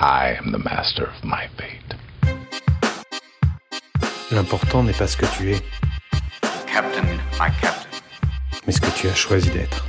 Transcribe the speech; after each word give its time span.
I 0.00 0.36
am 0.36 0.50
the 0.50 0.58
master 0.58 1.04
of 1.04 1.22
my 1.22 1.46
fate. 1.56 1.94
L'important 4.32 4.82
n'est 4.82 4.92
pas 4.92 5.06
ce 5.06 5.16
que 5.16 5.26
tu 5.38 5.52
es, 5.52 5.60
Captain, 6.66 7.04
my 7.38 7.50
captain. 7.60 7.88
mais 8.66 8.72
ce 8.72 8.80
que 8.80 8.90
tu 8.96 9.08
as 9.08 9.14
choisi 9.14 9.50
d'être. 9.50 9.86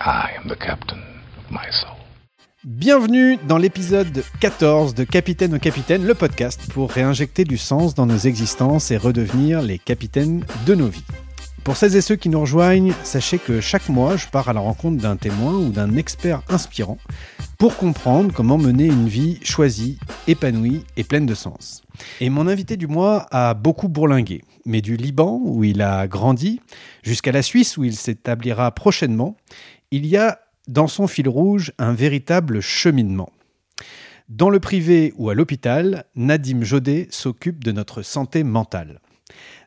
I 0.00 0.30
am 0.36 0.48
the 0.48 0.58
captain 0.58 0.98
of 1.38 1.50
my 1.52 1.70
soul. 1.70 1.94
Bienvenue 2.64 3.38
dans 3.46 3.56
l'épisode 3.56 4.24
14 4.40 4.94
de 4.96 5.04
Capitaine 5.04 5.54
au 5.54 5.60
Capitaine, 5.60 6.04
le 6.04 6.14
podcast 6.14 6.72
pour 6.72 6.90
réinjecter 6.90 7.44
du 7.44 7.56
sens 7.56 7.94
dans 7.94 8.06
nos 8.06 8.18
existences 8.18 8.90
et 8.90 8.96
redevenir 8.96 9.62
les 9.62 9.78
capitaines 9.78 10.44
de 10.66 10.74
nos 10.74 10.88
vies. 10.88 11.04
Pour 11.64 11.76
celles 11.76 11.94
et 11.94 12.00
ceux 12.00 12.16
qui 12.16 12.30
nous 12.30 12.40
rejoignent, 12.40 12.94
sachez 13.04 13.38
que 13.38 13.60
chaque 13.60 13.88
mois, 13.90 14.16
je 14.16 14.26
pars 14.26 14.48
à 14.48 14.52
la 14.52 14.60
rencontre 14.60 15.00
d'un 15.00 15.16
témoin 15.16 15.56
ou 15.56 15.70
d'un 15.70 15.96
expert 15.96 16.42
inspirant 16.48 16.98
pour 17.58 17.76
comprendre 17.76 18.32
comment 18.32 18.56
mener 18.56 18.86
une 18.86 19.06
vie 19.06 19.38
choisie, 19.42 19.98
épanouie 20.26 20.84
et 20.96 21.04
pleine 21.04 21.26
de 21.26 21.34
sens. 21.34 21.82
Et 22.20 22.30
mon 22.30 22.48
invité 22.48 22.78
du 22.78 22.86
mois 22.86 23.26
a 23.30 23.52
beaucoup 23.52 23.88
bourlingué, 23.88 24.42
mais 24.64 24.80
du 24.80 24.96
Liban, 24.96 25.38
où 25.44 25.62
il 25.62 25.82
a 25.82 26.08
grandi, 26.08 26.60
jusqu'à 27.02 27.32
la 27.32 27.42
Suisse, 27.42 27.76
où 27.76 27.84
il 27.84 27.94
s'établira 27.94 28.70
prochainement, 28.72 29.36
il 29.90 30.06
y 30.06 30.16
a 30.16 30.40
dans 30.66 30.88
son 30.88 31.06
fil 31.06 31.28
rouge 31.28 31.72
un 31.78 31.92
véritable 31.92 32.60
cheminement. 32.60 33.30
Dans 34.30 34.48
le 34.48 34.60
privé 34.60 35.12
ou 35.18 35.28
à 35.28 35.34
l'hôpital, 35.34 36.04
Nadim 36.16 36.62
Jodet 36.62 37.08
s'occupe 37.10 37.62
de 37.62 37.72
notre 37.72 38.00
santé 38.00 38.44
mentale. 38.44 39.00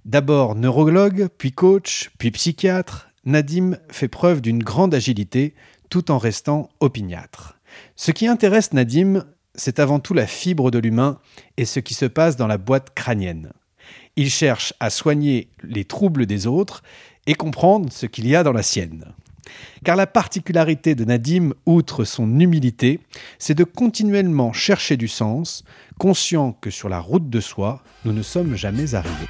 D'abord 0.05 0.55
neurologue, 0.55 1.29
puis 1.37 1.53
coach, 1.53 2.11
puis 2.17 2.29
psychiatre, 2.31 3.09
Nadim 3.23 3.77
fait 3.89 4.09
preuve 4.09 4.41
d'une 4.41 4.61
grande 4.61 4.93
agilité 4.93 5.55
tout 5.89 6.11
en 6.11 6.17
restant 6.17 6.69
opiniâtre. 6.81 7.57
Ce 7.95 8.11
qui 8.11 8.27
intéresse 8.27 8.73
Nadim, 8.73 9.23
c'est 9.55 9.79
avant 9.79 10.01
tout 10.01 10.13
la 10.13 10.27
fibre 10.27 10.71
de 10.71 10.79
l'humain 10.79 11.19
et 11.55 11.63
ce 11.63 11.79
qui 11.79 11.93
se 11.93 12.05
passe 12.05 12.35
dans 12.35 12.47
la 12.47 12.57
boîte 12.57 12.93
crânienne. 12.93 13.53
Il 14.17 14.29
cherche 14.29 14.73
à 14.81 14.89
soigner 14.89 15.47
les 15.63 15.85
troubles 15.85 16.25
des 16.25 16.47
autres 16.47 16.83
et 17.25 17.33
comprendre 17.33 17.91
ce 17.91 18.05
qu'il 18.05 18.27
y 18.27 18.35
a 18.35 18.43
dans 18.43 18.51
la 18.51 18.63
sienne. 18.63 19.05
Car 19.85 19.95
la 19.95 20.07
particularité 20.07 20.95
de 20.95 21.05
Nadim, 21.05 21.53
outre 21.65 22.03
son 22.03 22.39
humilité, 22.41 22.99
c'est 23.39 23.55
de 23.55 23.63
continuellement 23.63 24.51
chercher 24.51 24.97
du 24.97 25.07
sens, 25.07 25.63
conscient 25.97 26.51
que 26.51 26.71
sur 26.71 26.89
la 26.89 26.99
route 26.99 27.29
de 27.29 27.39
soi, 27.39 27.83
nous 28.03 28.11
ne 28.13 28.21
sommes 28.21 28.55
jamais 28.55 28.95
arrivés. 28.95 29.29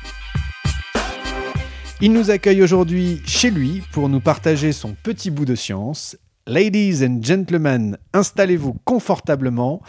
Il 2.06 2.12
nous 2.12 2.32
accueille 2.32 2.62
aujourd'hui 2.62 3.22
chez 3.26 3.50
lui 3.50 3.82
pour 3.94 4.10
nous 4.10 4.20
partager 4.20 4.74
son 4.74 4.94
petit 5.04 5.32
bout 5.32 5.46
de 5.46 5.56
science. 5.56 6.18
Ladies 6.46 7.02
and 7.02 7.24
gentlemen, 7.24 7.98
installez-vous 8.12 8.76
confortablement. 8.84 9.82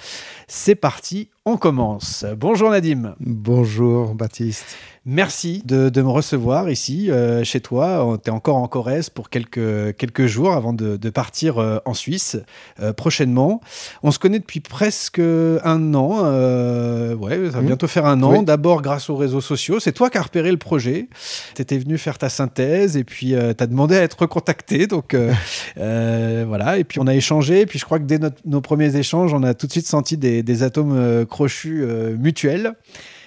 C'est 0.47 0.75
parti, 0.75 1.29
on 1.47 1.57
commence. 1.57 2.25
Bonjour 2.39 2.71
Nadim. 2.71 3.15
Bonjour 3.21 4.15
Baptiste. 4.15 4.77
Merci 5.07 5.63
de, 5.67 5.91
de 5.91 6.01
me 6.01 6.09
recevoir 6.09 6.71
ici, 6.71 7.11
euh, 7.11 7.45
chez 7.45 7.61
toi. 7.61 8.19
Tu 8.25 8.31
es 8.31 8.33
encore 8.33 8.57
en 8.57 8.67
Corrèze 8.69 9.11
pour 9.11 9.29
quelques, 9.29 9.95
quelques 9.99 10.25
jours 10.25 10.53
avant 10.55 10.73
de, 10.73 10.97
de 10.97 11.11
partir 11.11 11.59
euh, 11.59 11.77
en 11.85 11.93
Suisse 11.93 12.39
euh, 12.81 12.95
prochainement. 12.95 13.61
On 14.03 14.11
se 14.13 14.19
connaît 14.19 14.39
depuis 14.39 14.61
presque 14.61 15.19
un 15.19 15.93
an. 15.95 16.21
euh, 16.25 17.15
ouais, 17.17 17.37
ça 17.37 17.51
va 17.51 17.61
Mhm. 17.61 17.67
bientôt 17.67 17.87
faire 17.87 18.07
un 18.07 18.23
an. 18.23 18.33
Oui. 18.39 18.45
D'abord 18.47 18.81
grâce 18.81 19.11
aux 19.11 19.17
réseaux 19.17 19.43
sociaux. 19.43 19.79
C'est 19.79 19.93
toi 19.93 20.09
qui 20.09 20.17
as 20.17 20.23
repéré 20.23 20.51
le 20.51 20.57
projet. 20.57 21.09
Tu 21.55 21.61
étais 21.61 21.77
venu 21.77 21.99
faire 21.99 22.17
ta 22.17 22.31
synthèse 22.31 22.97
et 22.97 23.05
puis 23.05 23.29
tu 23.33 23.37
as 23.37 23.67
demandé 23.67 23.97
à 23.97 24.03
être 24.03 24.19
recontacté. 24.23 24.87
Donc 24.87 25.13
euh, 25.13 25.35
euh, 25.77 26.47
voilà. 26.49 26.79
Et 26.79 26.85
puis 26.85 26.99
on 26.99 27.07
a 27.07 27.15
échangé. 27.15 27.61
Et 27.61 27.67
puis 27.67 27.79
je 27.79 27.85
crois 27.85 27.99
que 27.99 28.05
dès 28.05 28.19
notre- 28.19 28.41
nos 28.47 28.63
premiers 28.63 28.97
échanges, 28.97 29.35
on 29.35 29.43
a 29.43 29.53
tout 29.53 29.67
de 29.67 29.73
suite 29.73 29.87
senti 29.87 30.17
des, 30.17 30.34
des 30.43 30.63
atomes 30.63 30.97
euh, 30.97 31.25
crochus 31.25 31.83
euh, 31.83 32.17
mutuels. 32.17 32.75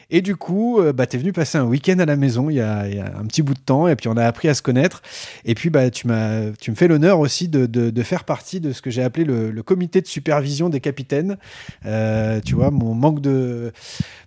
Et 0.10 0.22
du 0.22 0.38
coup, 0.38 0.80
euh, 0.80 0.94
bah, 0.94 1.06
tu 1.06 1.18
es 1.18 1.20
venu 1.20 1.34
passer 1.34 1.58
un 1.58 1.66
week-end 1.66 2.00
à 2.00 2.06
la 2.06 2.16
maison 2.16 2.50
il 2.50 2.56
y, 2.56 2.62
a, 2.62 2.84
un 2.84 3.26
petit 3.26 3.42
bout 3.42 3.54
de 3.54 3.60
temps, 3.60 3.90
et 3.90 3.96
puis 3.98 4.08
on 4.08 4.16
a 4.16 4.24
appris 4.24 4.48
à 4.48 4.54
se 4.54 4.62
connaître. 4.62 5.02
Et 5.44 5.54
puis, 5.54 5.70
bah, 5.70 5.90
tu, 5.90 6.08
m'as, 6.08 6.52
tu 6.60 6.72
me 6.72 6.78
fais 6.78 6.88
l'honneur 6.88 7.20
aussi 7.20 7.50
de, 7.50 7.66
de- 7.66 8.04
faire 8.04 8.24
partie 8.24 8.62
de 8.62 8.72
ce 8.72 8.82
que 8.82 8.90
j'ai 8.90 9.04
appelé 9.04 9.26
le, 9.26 9.64
comité 9.64 10.00
de 10.00 10.08
supervision 10.08 10.70
des 10.70 10.80
capitaines. 10.80 11.36
Tu 11.84 12.56
vois, 12.56 12.72
mon 12.72 12.94
manque 12.94 13.20
de 13.20 13.74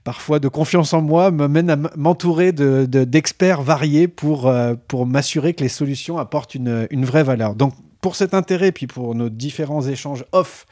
parfois 0.05 0.38
de 0.38 0.49
confiance 0.49 0.93
en 0.93 1.00
moi 1.00 1.31
me 1.31 1.49
mène 1.49 1.71
à 1.71 1.76
m'entourer 1.97 2.53
de, 2.53 2.84
de- 2.87 3.05
d'experts 3.05 3.62
variés 3.62 4.06
pour, 4.06 4.53
pour 4.87 5.06
m'assurer 5.06 5.55
que 5.55 5.62
les 5.62 5.71
solutions 5.71 6.19
apportent 6.19 6.55
une, 6.55 6.87
une 6.91 7.06
vraie 7.06 7.25
valeur. 7.25 7.55
Donc, 7.55 7.72
pour 8.00 8.16
cet 8.16 8.34
intérêt, 8.34 8.72
puis 8.72 8.87
pour 8.87 9.15
nos 9.15 9.28
différents 9.28 9.87
échanges 9.87 10.25
off, 10.33 10.66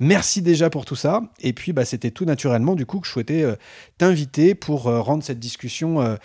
merci 0.00 0.42
déjà 0.42 0.70
pour 0.70 0.84
tout 0.84 0.96
ça. 0.96 1.22
Et 1.40 1.52
puis, 1.52 1.72
bah, 1.72 1.84
c'était 1.84 2.10
tout 2.10 2.24
naturellement, 2.24 2.74
du 2.74 2.86
coup, 2.86 3.00
que 3.00 3.06
je 3.06 3.12
souhaitais 3.12 3.42
euh, 3.42 3.56
t'inviter 3.98 4.54
pour 4.54 4.86
euh, 4.86 5.00
rendre 5.00 5.22
cette 5.22 5.38
discussion 5.38 6.00
euh, 6.00 6.16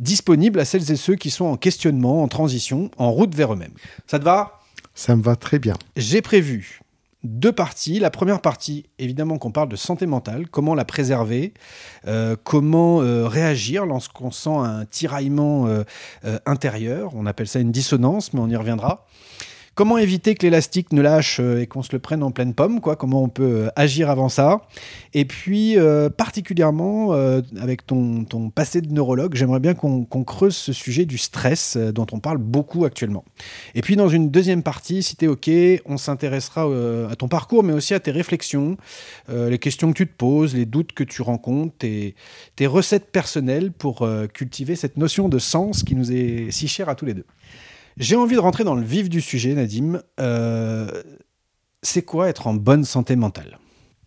disponible 0.00 0.60
à 0.60 0.64
celles 0.64 0.90
et 0.90 0.96
ceux 0.96 1.14
qui 1.14 1.30
sont 1.30 1.46
en 1.46 1.56
questionnement, 1.56 2.22
en 2.22 2.28
transition, 2.28 2.90
en 2.98 3.10
route 3.10 3.34
vers 3.34 3.52
eux-mêmes. 3.52 3.74
Ça 4.06 4.18
te 4.18 4.24
va? 4.24 4.60
Ça 4.94 5.14
me 5.14 5.22
va 5.22 5.36
très 5.36 5.58
bien. 5.58 5.74
J'ai 5.96 6.22
prévu 6.22 6.80
deux 7.24 7.52
parties. 7.52 7.98
La 7.98 8.10
première 8.10 8.40
partie, 8.40 8.86
évidemment, 8.98 9.38
qu'on 9.38 9.50
parle 9.50 9.68
de 9.68 9.76
santé 9.76 10.06
mentale, 10.06 10.48
comment 10.48 10.74
la 10.74 10.84
préserver, 10.84 11.52
euh, 12.06 12.36
comment 12.42 13.02
euh, 13.02 13.26
réagir 13.26 13.86
lorsqu'on 13.86 14.30
sent 14.30 14.50
un 14.50 14.84
tiraillement 14.84 15.66
euh, 15.66 15.84
intérieur. 16.46 17.12
On 17.14 17.26
appelle 17.26 17.48
ça 17.48 17.60
une 17.60 17.72
dissonance, 17.72 18.32
mais 18.32 18.40
on 18.40 18.48
y 18.48 18.56
reviendra. 18.56 19.06
Comment 19.78 19.96
éviter 19.96 20.34
que 20.34 20.42
l'élastique 20.42 20.92
ne 20.92 21.00
lâche 21.00 21.38
euh, 21.38 21.60
et 21.60 21.68
qu'on 21.68 21.84
se 21.84 21.92
le 21.92 22.00
prenne 22.00 22.24
en 22.24 22.32
pleine 22.32 22.52
pomme, 22.52 22.80
Comment 22.80 23.22
on 23.22 23.28
peut 23.28 23.66
euh, 23.66 23.68
agir 23.76 24.10
avant 24.10 24.28
ça? 24.28 24.62
Et 25.14 25.24
puis, 25.24 25.78
euh, 25.78 26.10
particulièrement, 26.10 27.12
avec 27.60 27.86
ton, 27.86 28.24
ton 28.24 28.50
passé 28.50 28.80
de 28.80 28.92
neurologue, 28.92 29.36
j'aimerais 29.36 29.60
bien 29.60 29.74
qu'on 29.74 30.04
creuse 30.24 30.56
ce 30.56 30.72
sujet 30.72 31.04
du 31.04 31.16
stress 31.16 31.76
dont 31.76 32.06
on 32.10 32.18
parle 32.18 32.38
beaucoup 32.38 32.86
actuellement. 32.86 33.24
Et 33.76 33.80
puis, 33.80 33.94
dans 33.94 34.08
une 34.08 34.30
deuxième 34.30 34.64
partie, 34.64 35.04
si 35.04 35.14
tu 35.14 35.26
es 35.26 35.28
OK, 35.28 35.48
on 35.86 35.96
s'intéressera 35.96 36.68
à 37.08 37.14
ton 37.14 37.28
parcours, 37.28 37.62
mais 37.62 37.72
aussi 37.72 37.94
à 37.94 38.00
tes 38.00 38.10
réflexions, 38.10 38.76
les 39.28 39.58
questions 39.58 39.92
que 39.92 39.96
tu 39.96 40.08
te 40.08 40.16
poses, 40.16 40.56
les 40.56 40.66
doutes 40.66 40.92
que 40.92 41.04
tu 41.04 41.22
rencontres, 41.22 41.74
tes, 41.78 42.16
tes 42.56 42.66
recettes 42.66 43.12
personnelles 43.12 43.70
pour 43.70 44.08
cultiver 44.34 44.74
cette 44.74 44.96
notion 44.96 45.28
de 45.28 45.38
sens 45.38 45.84
qui 45.84 45.94
nous 45.94 46.10
est 46.10 46.50
si 46.50 46.66
chère 46.66 46.88
à 46.88 46.96
tous 46.96 47.06
les 47.06 47.14
deux. 47.14 47.26
J'ai 47.98 48.14
envie 48.14 48.36
de 48.36 48.40
rentrer 48.40 48.62
dans 48.62 48.76
le 48.76 48.84
vif 48.84 49.08
du 49.08 49.20
sujet, 49.20 49.54
Nadim. 49.54 50.00
Euh, 50.20 51.02
c'est 51.82 52.02
quoi 52.02 52.28
être 52.28 52.46
en 52.46 52.54
bonne 52.54 52.84
santé 52.84 53.16
mentale? 53.16 53.58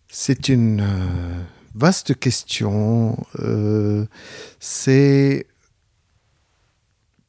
C'est 0.08 0.48
une 0.48 0.80
euh, 0.80 1.42
vaste 1.74 2.18
question. 2.18 3.18
Euh, 3.40 4.06
c'est 4.60 5.46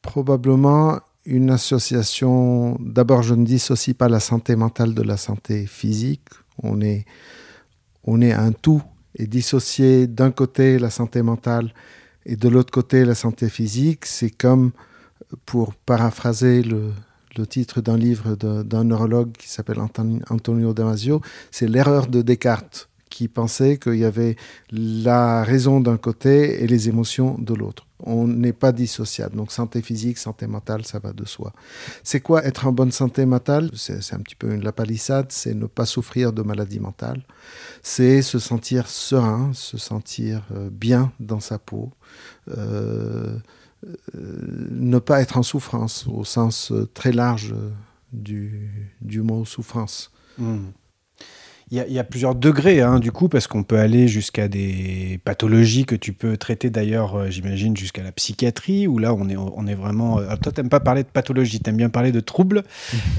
probablement 0.00 1.00
une 1.26 1.50
association. 1.50 2.78
D'abord, 2.80 3.22
je 3.22 3.34
ne 3.34 3.44
dissocie 3.44 3.94
pas 3.94 4.08
la 4.08 4.20
santé 4.20 4.56
mentale 4.56 4.94
de 4.94 5.02
la 5.02 5.18
santé 5.18 5.66
physique. 5.66 6.28
On 6.62 6.80
est, 6.80 7.04
on 8.04 8.22
est 8.22 8.32
un 8.32 8.52
tout. 8.52 8.82
Et 9.16 9.26
dissocier 9.26 10.06
d'un 10.06 10.30
côté 10.30 10.78
la 10.78 10.90
santé 10.90 11.20
mentale 11.20 11.74
et 12.24 12.36
de 12.36 12.48
l'autre 12.48 12.72
côté 12.72 13.04
la 13.04 13.14
santé 13.14 13.50
physique, 13.50 14.06
c'est 14.06 14.30
comme, 14.30 14.72
pour 15.46 15.74
paraphraser 15.74 16.62
le, 16.62 16.92
titre 17.48 17.80
d'un 17.80 17.96
livre 17.96 18.36
d'un 18.36 18.84
neurologue 18.84 19.32
qui 19.32 19.48
s'appelle 19.48 19.78
Antoni- 19.78 20.22
Antonio 20.30 20.72
Damasio, 20.72 21.20
c'est 21.50 21.66
l'erreur 21.66 22.06
de 22.06 22.22
Descartes 22.22 22.88
qui 23.14 23.28
pensait 23.28 23.78
qu'il 23.78 23.94
y 23.94 24.04
avait 24.04 24.34
la 24.72 25.44
raison 25.44 25.80
d'un 25.80 25.96
côté 25.96 26.64
et 26.64 26.66
les 26.66 26.88
émotions 26.88 27.36
de 27.38 27.54
l'autre. 27.54 27.86
On 28.00 28.26
n'est 28.26 28.52
pas 28.52 28.72
dissociable. 28.72 29.36
Donc 29.36 29.52
santé 29.52 29.82
physique, 29.82 30.18
santé 30.18 30.48
mentale, 30.48 30.84
ça 30.84 30.98
va 30.98 31.12
de 31.12 31.24
soi. 31.24 31.52
C'est 32.02 32.20
quoi 32.20 32.44
être 32.44 32.66
en 32.66 32.72
bonne 32.72 32.90
santé 32.90 33.24
mentale? 33.24 33.70
C'est 33.74 34.14
un 34.14 34.18
petit 34.18 34.34
peu 34.34 34.52
une 34.52 34.64
la 34.64 34.72
palissade, 34.72 35.26
c'est 35.30 35.54
ne 35.54 35.66
pas 35.66 35.86
souffrir 35.86 36.32
de 36.32 36.42
maladie 36.42 36.80
mentale. 36.80 37.22
C'est 37.84 38.20
se 38.20 38.40
sentir 38.40 38.88
serein, 38.88 39.52
se 39.54 39.78
sentir 39.78 40.42
euh, 40.52 40.68
bien 40.70 41.12
dans 41.20 41.40
sa 41.40 41.60
peau. 41.60 41.92
Euh, 42.58 43.38
ne 44.14 44.98
pas 44.98 45.20
être 45.20 45.36
en 45.36 45.42
souffrance 45.42 46.06
au 46.06 46.24
sens 46.24 46.72
euh, 46.72 46.86
très 46.94 47.12
large 47.12 47.52
euh, 47.52 47.70
du, 48.12 49.22
mot 49.22 49.44
souffrance. 49.44 50.12
Hmm. 50.38 50.70
Il 51.74 51.78
y, 51.78 51.80
a, 51.80 51.86
il 51.88 51.92
y 51.92 51.98
a 51.98 52.04
plusieurs 52.04 52.36
degrés, 52.36 52.82
hein, 52.82 53.00
du 53.00 53.10
coup, 53.10 53.28
parce 53.28 53.48
qu'on 53.48 53.64
peut 53.64 53.78
aller 53.80 54.06
jusqu'à 54.06 54.46
des 54.46 55.18
pathologies 55.24 55.86
que 55.86 55.96
tu 55.96 56.12
peux 56.12 56.36
traiter 56.36 56.70
d'ailleurs, 56.70 57.16
euh, 57.16 57.30
j'imagine, 57.30 57.76
jusqu'à 57.76 58.04
la 58.04 58.12
psychiatrie, 58.12 58.86
où 58.86 59.00
là, 59.00 59.12
on 59.12 59.28
est, 59.28 59.36
on 59.36 59.66
est 59.66 59.74
vraiment... 59.74 60.20
euh, 60.20 60.26
alors, 60.26 60.38
toi, 60.38 60.52
t'aimes 60.52 60.68
pas 60.68 60.78
parler 60.78 61.02
de 61.02 61.08
pathologie, 61.08 61.58
t'aimes 61.58 61.78
bien 61.78 61.88
parler 61.88 62.12
de 62.12 62.20
troubles, 62.20 62.62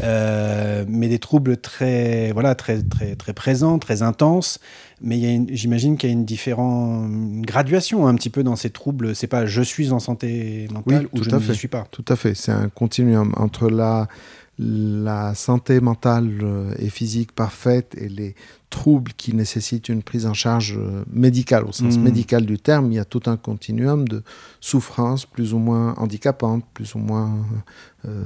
euh, 0.03 0.85
mais 0.87 1.09
des 1.09 1.19
troubles 1.19 1.57
très, 1.57 2.31
voilà, 2.31 2.55
très, 2.55 2.81
très, 2.81 3.17
très 3.17 3.33
présents, 3.33 3.77
très 3.77 4.03
intenses. 4.03 4.59
Mais 5.01 5.45
j'imagine 5.49 5.97
qu'il 5.97 6.09
y 6.09 6.13
a 6.13 6.15
une 6.15 6.23
différente 6.23 7.11
graduation 7.41 8.07
un 8.07 8.15
petit 8.15 8.29
peu 8.29 8.43
dans 8.43 8.55
ces 8.55 8.69
troubles. 8.69 9.13
C'est 9.13 9.27
pas 9.27 9.45
je 9.45 9.61
suis 9.61 9.91
en 9.91 9.99
santé 9.99 10.69
mentale 10.71 11.09
Oui, 11.11 11.19
ou 11.19 11.23
je 11.23 11.29
ne 11.29 11.45
le 11.45 11.53
suis 11.53 11.67
pas. 11.67 11.85
Tout 11.91 12.05
à 12.07 12.15
fait. 12.15 12.33
C'est 12.33 12.53
un 12.53 12.69
continuum 12.69 13.33
entre 13.35 13.69
la, 13.69 14.07
la 14.57 15.35
santé 15.35 15.81
mentale 15.81 16.39
euh, 16.41 16.73
et 16.79 16.89
physique 16.89 17.33
parfaite 17.33 17.93
et 17.97 18.07
les 18.07 18.35
troubles 18.69 19.11
qui 19.17 19.33
nécessitent 19.33 19.89
une 19.89 20.01
prise 20.01 20.25
en 20.25 20.33
charge 20.33 20.77
euh, 20.77 21.03
médicale, 21.11 21.65
au 21.65 21.71
sens 21.71 21.97
Mm. 21.97 22.01
médical 22.01 22.45
du 22.45 22.57
terme, 22.57 22.91
il 22.91 22.95
y 22.95 22.99
a 22.99 23.05
tout 23.05 23.23
un 23.25 23.37
continuum 23.37 24.07
de 24.07 24.23
souffrances 24.61 25.25
plus 25.25 25.53
ou 25.53 25.59
moins 25.59 25.93
handicapantes, 25.97 26.63
plus 26.73 26.95
ou 26.95 26.99
moins 26.99 27.45
euh, 28.05 28.23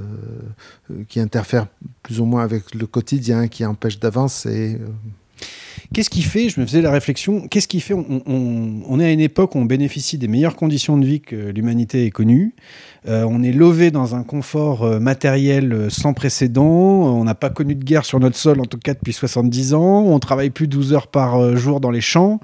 qui 1.08 1.18
interfèrent 1.20 1.66
plus 2.02 2.20
ou 2.20 2.24
moins 2.24 2.42
avec 2.42 2.74
le 2.74 2.86
quotidien, 2.86 3.48
qui 3.48 3.64
empêchent 3.64 3.98
d'avancer. 4.00 4.78
Qu'est-ce 5.92 6.10
qui 6.10 6.22
fait, 6.22 6.48
je 6.48 6.60
me 6.60 6.66
faisais 6.66 6.82
la 6.82 6.92
réflexion, 6.92 7.48
qu'est-ce 7.48 7.66
qui 7.66 7.80
fait, 7.80 7.94
on, 7.94 9.00
est 9.00 9.04
à 9.04 9.10
une 9.10 9.18
époque 9.18 9.56
où 9.56 9.58
on 9.58 9.64
bénéficie 9.64 10.18
des 10.18 10.28
meilleures 10.28 10.54
conditions 10.54 10.96
de 10.96 11.04
vie 11.04 11.20
que 11.20 11.34
l'humanité 11.34 12.06
ait 12.06 12.12
connues. 12.12 12.54
Euh, 13.08 13.24
on 13.28 13.42
est 13.42 13.50
lové 13.50 13.90
dans 13.90 14.14
un 14.14 14.22
confort 14.22 14.84
euh, 14.84 15.00
matériel 15.00 15.72
euh, 15.72 15.90
sans 15.90 16.14
précédent. 16.14 16.62
On 16.62 17.24
n'a 17.24 17.34
pas 17.34 17.50
connu 17.50 17.74
de 17.74 17.82
guerre 17.82 18.04
sur 18.04 18.20
notre 18.20 18.36
sol, 18.36 18.60
en 18.60 18.66
tout 18.66 18.78
cas 18.78 18.94
depuis 18.94 19.12
70 19.12 19.74
ans. 19.74 20.04
On 20.04 20.20
travaille 20.20 20.50
plus 20.50 20.68
12 20.68 20.92
heures 20.92 21.08
par 21.08 21.56
jour 21.56 21.80
dans 21.80 21.90
les 21.90 22.00
champs. 22.00 22.38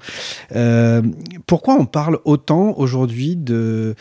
Pourquoi 1.45 1.75
on 1.75 1.85
parle 1.85 2.19
autant 2.25 2.73
aujourd'hui 2.77 3.37
de, 3.37 3.95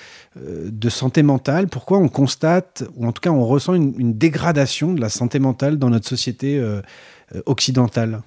santé 0.89 1.23
mentale? 1.23 1.69
Pourquoi 1.69 1.99
on 1.99 2.09
constate, 2.09 2.83
ou 2.97 3.07
en 3.07 3.13
tout 3.13 3.21
cas 3.21 3.31
on 3.31 3.45
ressent 3.45 3.75
une, 3.75 4.19
dégradation 4.19 4.93
de 4.93 5.01
la 5.01 5.09
santé 5.09 5.39
mentale 5.39 5.79
dans 5.79 5.91
notre 5.91 6.09
société 6.09 6.61
occidentale? 7.45 8.23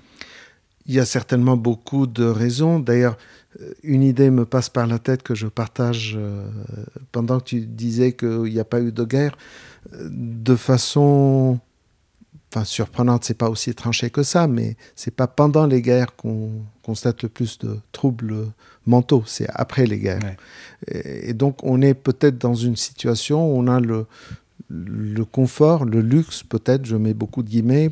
Il 0.89 0.95
y 0.95 0.99
a 0.99 1.05
certainement 1.05 1.55
beaucoup 1.55 2.07
de 2.07 2.25
raisons. 2.25 2.79
D'ailleurs, 2.79 3.15
euh, 3.61 3.73
une 3.83 4.01
idée 4.01 4.31
me 4.31 4.43
passe 4.43 4.69
par 4.69 4.87
la 4.87 4.97
tête 4.97 5.21
que 5.21 5.35
je 5.35 5.45
partage 5.45 6.15
euh, 6.17 6.47
pendant 7.11 7.39
que 7.39 7.45
tu 7.45 7.61
disais 7.61 8.13
qu'il 8.13 8.51
n'y 8.51 8.59
a 8.59 8.65
pas 8.65 8.81
eu 8.81 8.91
de 8.91 9.03
guerre. 9.03 9.37
Euh, 9.93 10.09
De 10.11 10.55
façon 10.55 11.59
enfin, 12.51 12.65
surprenante, 12.65 13.23
c'est 13.23 13.37
pas 13.37 13.51
aussi 13.51 13.75
tranché 13.75 14.09
que 14.09 14.23
ça, 14.23 14.47
mais 14.47 14.77
c'est 14.95 15.13
pas 15.15 15.27
pendant 15.27 15.67
les 15.67 15.83
guerres 15.83 16.15
qu'on 16.15 16.63
constate 16.81 17.21
le 17.21 17.29
plus 17.29 17.59
de 17.59 17.77
troubles 17.91 18.47
mentaux, 18.87 19.23
c'est 19.27 19.47
après 19.53 19.85
les 19.85 19.99
guerres. 19.99 20.23
Ouais. 20.23 20.37
Et, 20.87 21.29
et 21.29 21.33
donc, 21.35 21.63
on 21.63 21.83
est 21.83 21.93
peut-être 21.93 22.39
dans 22.39 22.55
une 22.55 22.75
situation 22.75 23.37
où 23.47 23.59
on 23.59 23.67
a 23.67 23.79
le, 23.79 24.07
le 24.69 25.23
confort, 25.25 25.85
le 25.85 26.01
luxe, 26.01 26.41
peut-être, 26.41 26.85
je 26.85 26.95
mets 26.95 27.13
beaucoup 27.13 27.43
de 27.43 27.49
guillemets, 27.49 27.91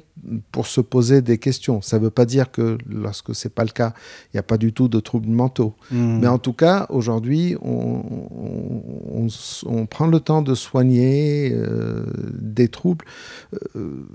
pour 0.51 0.67
se 0.67 0.81
poser 0.81 1.21
des 1.21 1.37
questions. 1.37 1.81
Ça 1.81 1.97
ne 1.99 2.03
veut 2.03 2.09
pas 2.09 2.25
dire 2.25 2.51
que 2.51 2.77
lorsque 2.89 3.33
ce 3.35 3.47
n'est 3.47 3.53
pas 3.53 3.63
le 3.63 3.69
cas, 3.71 3.93
il 4.27 4.35
n'y 4.35 4.39
a 4.39 4.43
pas 4.43 4.57
du 4.57 4.73
tout 4.73 4.87
de 4.87 4.99
troubles 4.99 5.29
mentaux. 5.29 5.73
Hmm. 5.91 6.19
Mais 6.19 6.27
en 6.27 6.37
tout 6.39 6.53
cas, 6.53 6.85
aujourd'hui, 6.89 7.55
on, 7.61 8.03
prend 9.89 10.07
le 10.07 10.19
temps 10.19 10.41
de 10.41 10.55
soigner 10.55 11.51
euh, 11.53 12.05
des 12.39 12.67
troubles 12.67 13.05
euh, 13.75 14.05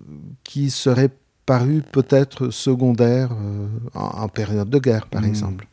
qui 0.45 0.71
seraient 0.71 1.11
parus 1.47 1.83
peut-être 1.93 2.51
secondaires 2.51 3.33
euh, 3.33 3.67
en, 3.95 4.23
en 4.25 4.29
période 4.29 4.71
de 4.71 4.79
guerre, 4.79 5.07
par 5.07 5.23
Mm. 5.23 5.27
exemple. 5.27 5.67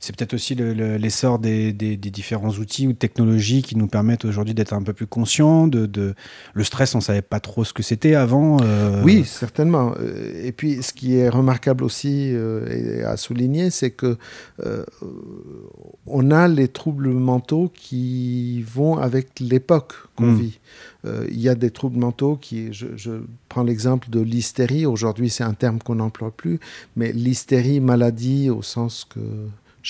C'est 0.00 0.14
peut-être 0.16 0.34
aussi 0.34 0.54
le- 0.54 0.74
le- 0.74 0.96
l'essor 0.96 1.40
des, 1.40 1.72
des- 1.72 1.96
des 1.96 2.10
différents 2.10 2.50
outils 2.52 2.86
ou 2.86 2.92
technologies 2.92 3.62
qui 3.62 3.76
nous 3.76 3.88
permettent 3.88 4.24
aujourd'hui 4.24 4.54
d'être 4.54 4.72
un 4.72 4.82
peu 4.84 4.92
plus 4.92 5.08
conscients. 5.08 5.66
De, 5.66 5.86
de- 5.86 6.14
Le 6.54 6.62
stress, 6.64 6.94
on 6.94 7.00
savait 7.00 7.20
pas 7.20 7.40
trop 7.40 7.64
ce 7.64 7.72
que 7.72 7.82
c'était 7.82 8.14
avant. 8.14 8.58
euh, 8.62 9.02
Oui, 9.04 9.24
certainement. 9.24 9.94
Euh, 9.98 10.46
Et 10.46 10.52
puis, 10.52 10.84
ce 10.84 10.92
qui 10.92 11.16
est 11.16 11.28
remarquable 11.28 11.82
aussi 11.82 12.30
euh, 12.32 13.00
et 13.00 13.02
à 13.02 13.16
souligner, 13.16 13.70
c'est 13.70 13.90
que 13.90 14.16
euh, 14.64 14.84
on 16.06 16.30
a 16.30 16.46
les 16.46 16.68
troubles 16.68 17.08
mentaux 17.08 17.70
qui 17.74 18.62
vont 18.62 18.98
avec 18.98 19.40
l'époque 19.40 19.94
qu'on 20.14 20.32
Mm. 20.32 20.38
vit. 20.40 20.58
Il 21.30 21.40
y 21.40 21.48
a 21.48 21.54
des 21.54 21.70
troubles 21.70 21.98
mentaux 21.98 22.36
qui, 22.36 22.72
je, 22.72 22.86
je 22.96 23.12
prends 23.48 23.62
l'exemple 23.62 24.10
de 24.10 24.20
l'hystérie. 24.20 24.84
Aujourd'hui, 24.84 25.30
c'est 25.30 25.44
un 25.44 25.54
terme 25.54 25.78
qu'on 25.78 25.94
n'emploie 25.96 26.30
plus, 26.32 26.60
mais 26.96 27.12
l'hystérie, 27.12 27.80
maladie 27.80 28.50
au 28.50 28.60
sens 28.62 29.06
que 29.08 29.20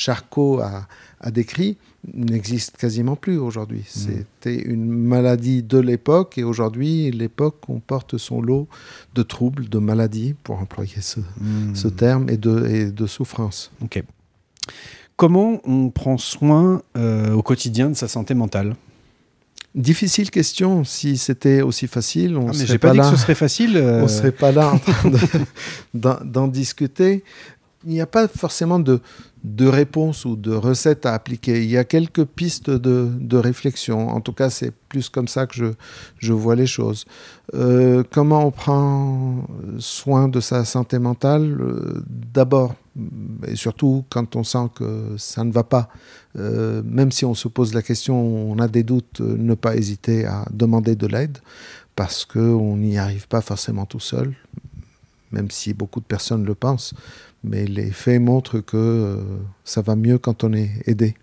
Charcot 0.02 0.60
a, 0.60 0.86
a 1.20 1.30
décrit, 1.32 1.76
n'existe 2.14 2.76
quasiment 2.76 3.16
plus 3.16 3.36
aujourd'hui. 3.38 3.82
C'était 3.88 4.54
une 4.62 4.88
maladie 4.88 5.64
de 5.64 5.78
l'époque 5.78 6.38
et 6.38 6.44
aujourd'hui, 6.44 7.10
l'époque 7.10 7.56
comporte 7.60 8.16
son 8.16 8.40
lot 8.40 8.68
de 9.16 9.22
troubles, 9.24 9.68
de 9.68 9.78
maladies, 9.78 10.34
pour 10.44 10.60
employer 10.60 11.00
ce, 11.00 11.18
ce 11.74 11.88
terme, 11.88 12.30
et 12.30 12.36
de, 12.36 12.66
et 12.68 12.90
de 12.92 13.06
souffrances. 13.06 13.72
ok. 13.82 14.04
Comment 15.16 15.60
on 15.64 15.90
prend 15.90 16.16
soin 16.16 16.80
euh, 16.96 17.32
au 17.32 17.42
quotidien 17.42 17.88
de 17.90 17.94
sa 17.94 18.06
santé 18.06 18.34
mentale? 18.34 18.76
Difficile 19.74 20.30
question. 20.30 20.84
Si 20.84 21.18
c'était 21.18 21.60
aussi 21.60 21.88
facile, 21.88 22.36
on 22.36 22.48
Ah, 22.48 22.52
Mais 22.56 22.66
serait 22.66 22.78
pas, 22.78 22.88
pas, 22.88 22.92
dit 22.94 22.98
là. 23.00 23.10
que 23.10 23.16
ce 23.16 23.22
serait 23.22 23.34
facile. 23.34 23.76
euh, 23.76 24.02
on 24.04 24.08
serait 24.08 24.32
pas 24.32 24.52
là 24.52 24.72
en 24.74 24.78
train 24.78 25.10
de- 25.10 25.18
d'en 25.94 26.18
d'en 26.24 26.48
discuter. 26.48 27.24
Il 27.84 27.90
n'y 27.90 28.00
a 28.00 28.06
pas 28.06 28.26
forcément 28.26 28.80
de, 28.80 29.00
de 29.44 29.66
réponse 29.66 30.24
ou 30.24 30.34
de 30.34 30.52
recette 30.52 31.06
à 31.06 31.14
appliquer. 31.14 31.62
Il 31.62 31.70
y 31.70 31.76
a 31.76 31.84
quelques 31.84 32.24
pistes 32.24 32.70
de, 32.70 33.08
de 33.20 33.36
réflexion. 33.36 34.08
En 34.08 34.20
tout 34.20 34.32
cas, 34.32 34.50
c'est 34.50 34.72
plus 34.88 35.08
comme 35.08 35.28
ça 35.28 35.46
que 35.46 35.54
je, 35.54 35.66
je 36.18 36.32
vois 36.32 36.56
les 36.56 36.66
choses. 36.66 37.04
Euh, 37.54 38.02
comment 38.10 38.44
on 38.46 38.50
prend 38.50 39.46
soin 39.78 40.28
de 40.28 40.40
sa 40.40 40.64
santé 40.64 40.98
mentale? 40.98 41.56
Euh, 41.60 42.02
D'abord, 42.08 42.74
et 43.46 43.54
surtout 43.54 44.04
quand 44.10 44.34
on 44.34 44.42
sent 44.42 44.70
que 44.74 45.14
ça 45.16 45.44
ne 45.44 45.52
va 45.52 45.62
pas, 45.62 45.88
euh, 46.36 46.82
même 46.84 47.12
si 47.12 47.24
on 47.24 47.34
se 47.34 47.48
pose 47.48 47.74
la 47.74 47.82
question, 47.82 48.16
on 48.16 48.58
a 48.58 48.66
des 48.68 48.82
doutes, 48.82 49.20
ne 49.20 49.54
pas 49.54 49.76
hésiter 49.76 50.24
à 50.24 50.44
demander 50.52 50.96
de 50.96 51.06
l'aide 51.06 51.38
parce 51.94 52.24
qu'on 52.24 52.76
n'y 52.76 52.98
arrive 52.98 53.28
pas 53.28 53.40
forcément 53.40 53.86
tout 53.86 54.00
seul, 54.00 54.34
même 55.32 55.50
si 55.50 55.74
beaucoup 55.74 56.00
de 56.00 56.06
personnes 56.06 56.44
le 56.44 56.54
pensent. 56.54 56.94
Mais 57.44 57.66
les 57.66 57.90
faits 57.90 58.20
montrent 58.20 58.58
que 58.60 58.76
euh, 58.76 59.16
ça 59.64 59.80
va 59.80 59.94
mieux 59.96 60.18
quand 60.18 60.44
on 60.44 60.52
est 60.52 60.70
aidé. 60.86 61.14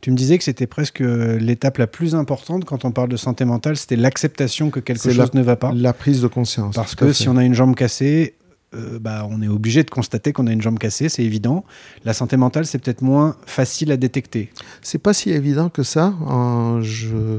Tu 0.00 0.10
me 0.10 0.16
disais 0.16 0.38
que 0.38 0.44
c'était 0.44 0.66
presque 0.66 1.00
l'étape 1.00 1.78
la 1.78 1.86
plus 1.86 2.14
importante 2.16 2.64
quand 2.64 2.84
on 2.84 2.90
parle 2.90 3.08
de 3.10 3.16
santé 3.16 3.44
mentale, 3.44 3.76
c'était 3.76 3.94
l'acceptation 3.96 4.70
que 4.70 4.80
quelque 4.80 5.02
chose 5.02 5.16
la- 5.16 5.28
ne 5.34 5.42
va 5.42 5.54
pas. 5.56 5.72
La 5.72 5.92
prise 5.92 6.20
de 6.22 6.26
conscience. 6.26 6.74
Parce 6.74 6.94
que 6.96 7.12
si 7.12 7.28
on 7.28 7.36
a 7.36 7.44
une 7.44 7.54
jambe 7.54 7.76
cassée, 7.76 8.34
euh, 8.74 8.98
bah, 8.98 9.26
on 9.30 9.40
est 9.40 9.46
obligé 9.48 9.84
de 9.84 9.90
constater 9.90 10.32
qu'on 10.32 10.46
a 10.48 10.52
une 10.52 10.60
jambe 10.62 10.78
cassée, 10.78 11.08
c'est 11.08 11.22
évident. 11.22 11.64
La 12.04 12.12
santé 12.12 12.36
mentale, 12.36 12.66
c'est 12.66 12.78
peut-être 12.78 13.02
moins 13.02 13.36
facile 13.46 13.92
à 13.92 13.96
détecter. 13.96 14.50
C'est 14.82 14.98
pas 14.98 15.14
si 15.14 15.30
évident 15.30 15.68
que 15.68 15.82
ça. 15.84 16.12
Euh, 16.28 16.80
je 16.82 17.38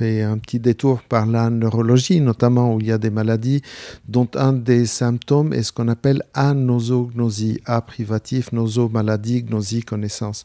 un 0.00 0.38
petit 0.38 0.60
détour 0.60 1.02
par 1.02 1.26
la 1.26 1.50
neurologie, 1.50 2.20
notamment 2.20 2.74
où 2.74 2.80
il 2.80 2.86
y 2.86 2.92
a 2.92 2.98
des 2.98 3.10
maladies 3.10 3.62
dont 4.08 4.28
un 4.34 4.52
des 4.52 4.86
symptômes 4.86 5.52
est 5.52 5.62
ce 5.62 5.72
qu'on 5.72 5.88
appelle 5.88 6.22
anosognosie, 6.34 7.60
A 7.64 7.80
privatif, 7.80 8.52
noso 8.52 8.88
maladie, 8.88 9.42
gnosie 9.42 9.82
connaissance. 9.82 10.44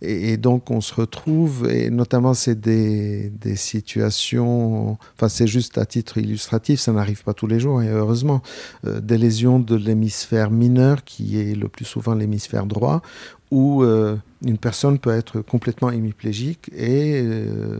Et, 0.00 0.36
donc 0.36 0.70
on 0.70 0.80
se 0.80 0.94
retrouve, 0.94 1.68
et 1.70 1.90
notamment 1.90 2.34
c'est 2.34 2.60
des, 2.60 3.30
des 3.30 3.56
situations, 3.56 4.98
enfin 5.16 5.28
c'est 5.28 5.46
juste 5.46 5.78
à 5.78 5.86
titre 5.86 6.18
illustratif, 6.18 6.80
ça 6.80 6.92
n'arrive 6.92 7.22
pas 7.22 7.34
tous 7.34 7.46
les 7.46 7.60
jours 7.60 7.82
et 7.82 7.88
heureusement, 7.88 8.42
euh, 8.86 9.00
des 9.00 9.18
lésions 9.18 9.58
de 9.58 9.76
l'hémisphère 9.76 10.50
mineur 10.50 11.04
qui 11.04 11.38
est 11.38 11.54
le 11.54 11.68
plus 11.68 11.84
souvent 11.84 12.14
l'hémisphère 12.14 12.66
droit 12.66 13.02
où 13.50 13.82
euh, 13.82 14.16
une 14.44 14.58
personne 14.58 14.98
peut 14.98 15.10
être 15.10 15.40
complètement 15.40 15.90
hémiplégique 15.90 16.70
et 16.76 17.20
euh, 17.24 17.78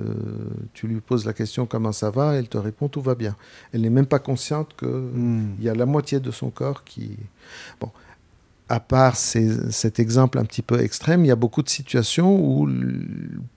tu 0.75 0.87
lui 0.87 1.00
poses 1.00 1.25
la 1.26 1.33
question 1.33 1.66
comment 1.66 1.92
ça 1.92 2.11
va, 2.11 2.35
elle 2.35 2.49
te 2.49 2.59
répond 2.59 2.88
tout 2.88 3.00
va 3.00 3.14
bien. 3.14 3.37
Elle 3.73 3.81
n'est 3.83 3.90
même 3.90 4.07
pas 4.07 4.19
consciente 4.21 4.75
qu'il 4.78 4.88
Hmm. 4.88 5.54
y 5.61 5.69
a 5.69 5.75
la 5.75 5.87
moitié 5.87 6.21
de 6.21 6.31
son 6.31 6.50
corps 6.50 6.85
qui... 6.85 7.16
Bon, 7.81 7.90
à 8.69 8.81
part 8.81 9.16
ces- 9.16 9.71
cet 9.71 9.99
exemple 10.00 10.38
un 10.38 10.45
petit 10.45 10.62
peu 10.62 10.81
extrême, 10.81 11.25
il 11.25 11.28
y 11.28 11.33
a 11.33 11.37
beaucoup 11.37 11.62
de 11.62 11.69
situations 11.69 12.35
où, 12.37 12.69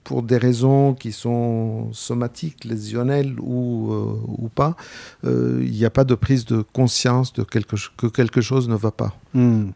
pour 0.03 0.23
des 0.23 0.37
raisons 0.37 0.93
qui 0.93 1.11
sont 1.11 1.89
somatiques, 1.93 2.65
lésionnelles 2.65 3.35
ou, 3.39 3.93
euh, 3.93 4.17
ou 4.43 4.49
pas, 4.49 4.75
euh, 5.23 5.61
il 5.63 5.71
n'y 5.71 5.85
a 5.85 5.89
pas 5.89 6.03
de 6.03 6.15
prise 6.15 6.43
de 6.45 6.63
conscience 6.73 7.31
de 7.33 7.43
quelque, 7.43 7.75
que 7.97 8.07
quelque 8.07 8.41
chose 8.41 8.67
ne 8.67 8.75
va 8.75 8.91
pas. 8.91 9.15
Hmm. 9.33 9.69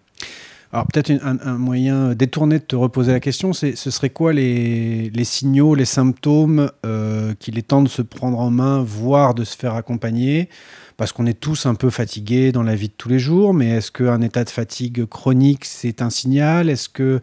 Alors 0.72 0.86
peut-être 0.86 1.12
un, 1.24 1.58
moyen 1.58 2.14
détourné 2.14 2.60
de 2.60 2.64
te 2.64 2.76
reposer 2.76 3.12
la 3.12 3.20
question, 3.20 3.54
c'est 3.54 3.76
ce 3.76 3.90
serait 3.90 4.12
quoi 4.12 4.34
les, 4.34 5.12
signaux, 5.24 5.74
les 5.74 5.86
symptômes 5.86 6.70
euh, 6.86 7.34
qu'il 7.40 7.58
est 7.58 7.68
temps 7.68 7.82
de 7.82 7.90
se 7.90 8.04
prendre 8.04 8.40
en 8.40 8.52
main, 8.52 8.84
voire 8.84 9.34
de 9.34 9.44
se 9.44 9.58
faire 9.58 9.74
accompagner? 9.74 10.48
Parce 10.96 11.12
qu'on 11.12 11.26
est 11.26 11.40
tous 11.40 11.66
un 11.66 11.74
peu 11.74 11.90
fatigués 11.90 12.52
dans 12.52 12.62
la 12.62 12.76
vie 12.76 12.90
de 12.90 12.94
tous 12.96 13.10
les 13.10 13.18
jours, 13.18 13.54
mais 13.54 13.70
est-ce 13.70 13.92
qu'un 13.92 14.22
état 14.22 14.44
de 14.44 14.50
fatigue 14.50 15.06
chronique, 15.06 15.66
c'est 15.66 16.04
un 16.04 16.12
signal? 16.12 16.70
Est-ce 16.70 16.90
que 16.90 17.20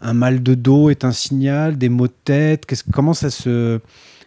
un 0.00 0.14
mal 0.14 0.42
de 0.42 0.54
dos 0.54 0.90
est 0.90 1.04
un 1.04 1.12
signal? 1.12 1.78
Des 1.78 1.90
maux 1.90 2.08
de 2.08 2.14
tête? 2.24 2.66
Comment 2.92 3.14
ça 3.14 3.30
se... 3.30 3.80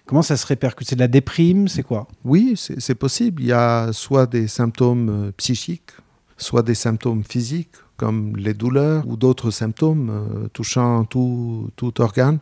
Comment 0.05 0.21
ça 0.21 0.37
se 0.37 0.45
répercute? 0.45 0.87
C'est 0.87 0.95
de 0.95 1.01
la 1.01 1.07
déprime? 1.07 1.67
C'est 1.67 1.83
quoi? 1.83 2.07
Oui, 2.25 2.53
c'est 2.55 2.79
c'est 2.81 2.95
possible. 2.95 3.41
Il 3.41 3.47
y 3.47 3.53
a 3.53 3.91
soit 3.93 4.27
des 4.27 4.47
symptômes 4.47 5.09
euh, 5.09 5.31
psychiques, 5.37 5.91
soit 6.37 6.63
des 6.63 6.75
symptômes 6.75 7.23
physiques, 7.23 7.75
comme 8.01 8.35
les 8.35 8.55
douleurs 8.55 9.07
ou 9.07 9.15
d'autres 9.15 9.51
symptômes 9.51 10.09
euh, 10.09 10.47
touchant 10.47 11.05
tout, 11.05 11.69
tout 11.75 12.01
organe. 12.01 12.39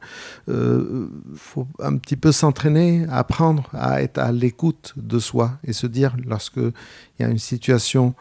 Il 0.47 1.09
faut 1.35 1.67
un 1.79 1.97
petit 1.97 2.15
peu 2.15 2.31
s'entraîner, 2.31 3.05
apprendre 3.09 3.69
à 3.73 4.01
être 4.01 4.19
à 4.19 4.31
l'écoute 4.31 4.93
de 4.95 5.19
soi 5.19 5.51
et 5.65 5.73
se 5.73 5.85
dire 5.85 6.15
lorsque 6.25 6.61
il 7.19 7.23
y 7.23 7.25
a 7.25 7.29
une 7.29 7.37
situation 7.37 8.13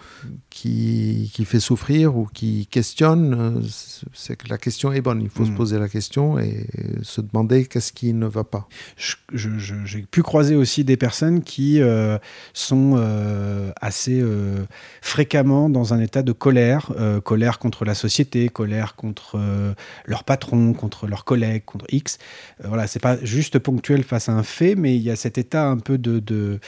qui, 0.50 1.30
qui 1.32 1.44
fait 1.44 1.60
souffrir 1.60 2.16
ou 2.16 2.26
qui 2.26 2.66
questionne, 2.66 3.62
c'est 4.12 4.36
que 4.36 4.48
la 4.48 4.58
question 4.58 4.92
est 4.92 5.00
bonne. 5.00 5.22
Il 5.22 5.30
faut 5.30 5.44
se 5.44 5.52
poser 5.52 5.78
la 5.78 5.88
question 5.88 6.38
et 6.38 6.66
se 7.02 7.20
demander 7.20 7.66
qu'est-ce 7.66 7.92
qui 7.92 8.12
ne 8.12 8.26
va 8.26 8.44
pas. 8.44 8.68
J'ai 9.32 10.02
pu 10.10 10.22
croiser 10.22 10.56
aussi 10.56 10.84
des 10.84 10.96
personnes 10.96 11.42
qui 11.42 11.80
euh, 11.80 12.18
sont 12.52 12.94
euh, 12.96 13.70
assez 13.80 14.20
euh, 14.20 14.64
fréquemment 15.00 15.68
dans 15.68 15.94
un 15.94 16.00
état 16.00 16.22
de 16.22 16.32
colère, 16.32 16.92
colère 17.24 17.58
contre 17.58 17.84
la 17.84 17.94
société, 17.94 18.48
colère 18.48 18.94
contre 18.94 19.38
leur 20.06 20.24
patron, 20.24 20.72
contre 20.72 21.06
leurs 21.06 21.24
collègues, 21.24 21.64
contre 21.64 21.86
X. 21.90 22.18
voilà, 22.64 22.86
c'est 22.86 22.98
pas 22.98 23.16
juste 23.22 23.58
ponctuel 23.58 24.02
face 24.02 24.28
à 24.28 24.32
un 24.32 24.42
fait, 24.42 24.74
mais 24.74 24.96
il 24.96 25.02
y 25.02 25.10
a 25.10 25.16
cet 25.16 25.38
état 25.38 25.68
un 25.68 25.78
peu 25.78 25.98
de, 25.98 26.18
de 26.18 26.58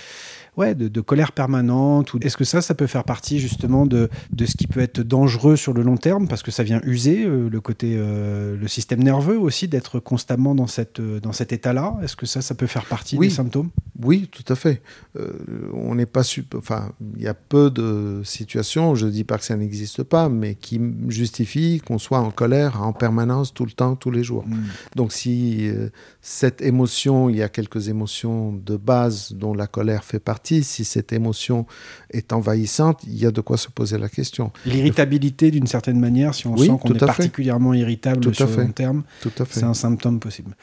ouais, 0.61 0.75
de, 0.75 1.01
colère 1.01 1.33
permanente 1.33 2.13
Est-ce 2.21 2.37
que 2.37 2.45
ça, 2.45 2.61
ça 2.61 2.75
peut 2.75 2.87
faire 2.87 3.05
partie 3.05 3.39
justement 3.39 3.87
de, 3.87 4.09
de, 4.33 4.47
ce 4.47 4.57
qui 4.57 4.67
peut 4.67 4.81
être 4.81 5.01
dangereux 5.01 5.57
sur 5.57 5.73
le 5.73 5.83
long 5.83 5.97
terme 5.97 6.29
parce 6.29 6.43
que 6.43 6.51
ça 6.51 6.63
vient 6.63 6.81
user 6.85 7.25
le 7.27 7.61
côté, 7.61 7.97
le 7.97 8.69
système 8.69 9.03
nerveux 9.03 9.39
aussi 9.39 9.69
d'être 9.69 9.99
constamment 10.01 10.55
dans, 10.55 10.67
cette, 10.67 11.01
dans 11.01 11.33
cet 11.33 11.53
état-là? 11.53 11.97
Est-ce 12.03 12.17
que 12.17 12.27
ça, 12.27 12.43
ça 12.43 12.55
peut 12.55 12.67
faire 12.67 12.85
partie 12.85 13.19
des 13.19 13.31
symptômes? 13.31 13.71
Oui, 14.03 14.29
tout 14.31 14.51
à 14.51 14.57
fait. 14.57 14.83
Euh, 15.19 15.33
on 15.75 15.95
n'est 15.95 16.07
pas 16.07 16.23
enfin, 16.57 16.93
il 17.17 17.23
y 17.23 17.29
a 17.29 17.35
peu 17.35 17.71
de 17.71 18.23
situations, 18.25 18.95
je 18.95 19.07
ne 19.07 19.11
dis 19.11 19.25
pas 19.25 19.37
que 19.37 19.45
ça 19.45 19.57
n'existe 19.57 20.03
pas, 20.03 20.29
mais 20.29 20.55
qui 20.55 20.81
justifient 21.09 21.83
qu'on 21.85 21.99
soit 21.99 22.21
en 22.21 22.31
colère 22.31 22.83
en 22.83 22.93
permanence, 22.93 23.53
tout 23.53 23.65
le 23.65 23.73
temps, 23.73 23.97
tous 23.97 24.11
les 24.11 24.23
jours. 24.23 24.47
Hmm. 24.47 24.63
Donc 24.97 25.13
si 25.13 25.69
euh, 25.69 25.91
cette 26.23 26.63
émotion, 26.63 27.29
il 27.29 27.37
y 27.37 27.43
a 27.43 27.49
quelques 27.49 27.89
émotions 27.89 28.53
de 28.53 28.77
base 28.77 29.33
dont 29.33 29.55
la 29.55 29.67
colère 29.67 30.05
fait 30.05 30.21
partie, 30.21 30.50
si 30.63 30.85
cette 30.85 31.13
émotion 31.13 31.67
est 32.11 32.33
envahissante, 32.33 33.01
il 33.05 33.17
y 33.17 33.27
a 33.27 33.31
de 33.31 33.41
quoi 33.41 33.57
se 33.57 33.69
poser 33.69 33.99
la 33.99 34.09
question. 34.09 34.53
L'irritabilité, 34.67 35.51
d'une 35.51 35.67
certaine 35.67 35.99
manière, 35.99 36.35
si 36.35 36.47
on 36.47 36.57
sent 36.57 36.79
qu'on 36.81 36.95
est 36.95 36.99
particulièrement 36.99 37.75
irritable 37.75 38.35
sur 38.35 38.49
le 38.49 38.57
long 38.57 38.73
terme, 38.73 39.03
c'est 39.49 39.65
un 39.65 39.75
symptôme 39.75 40.21
possible. 40.21 40.55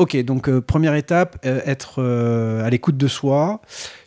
Ok, 0.00 0.16
donc 0.24 0.48
euh, 0.48 0.62
première 0.62 0.94
étape, 0.94 1.36
euh, 1.44 1.60
être 1.66 1.96
euh, 1.98 2.64
à 2.64 2.70
l'écoute 2.70 2.96
de 2.96 3.06
soi. 3.06 3.60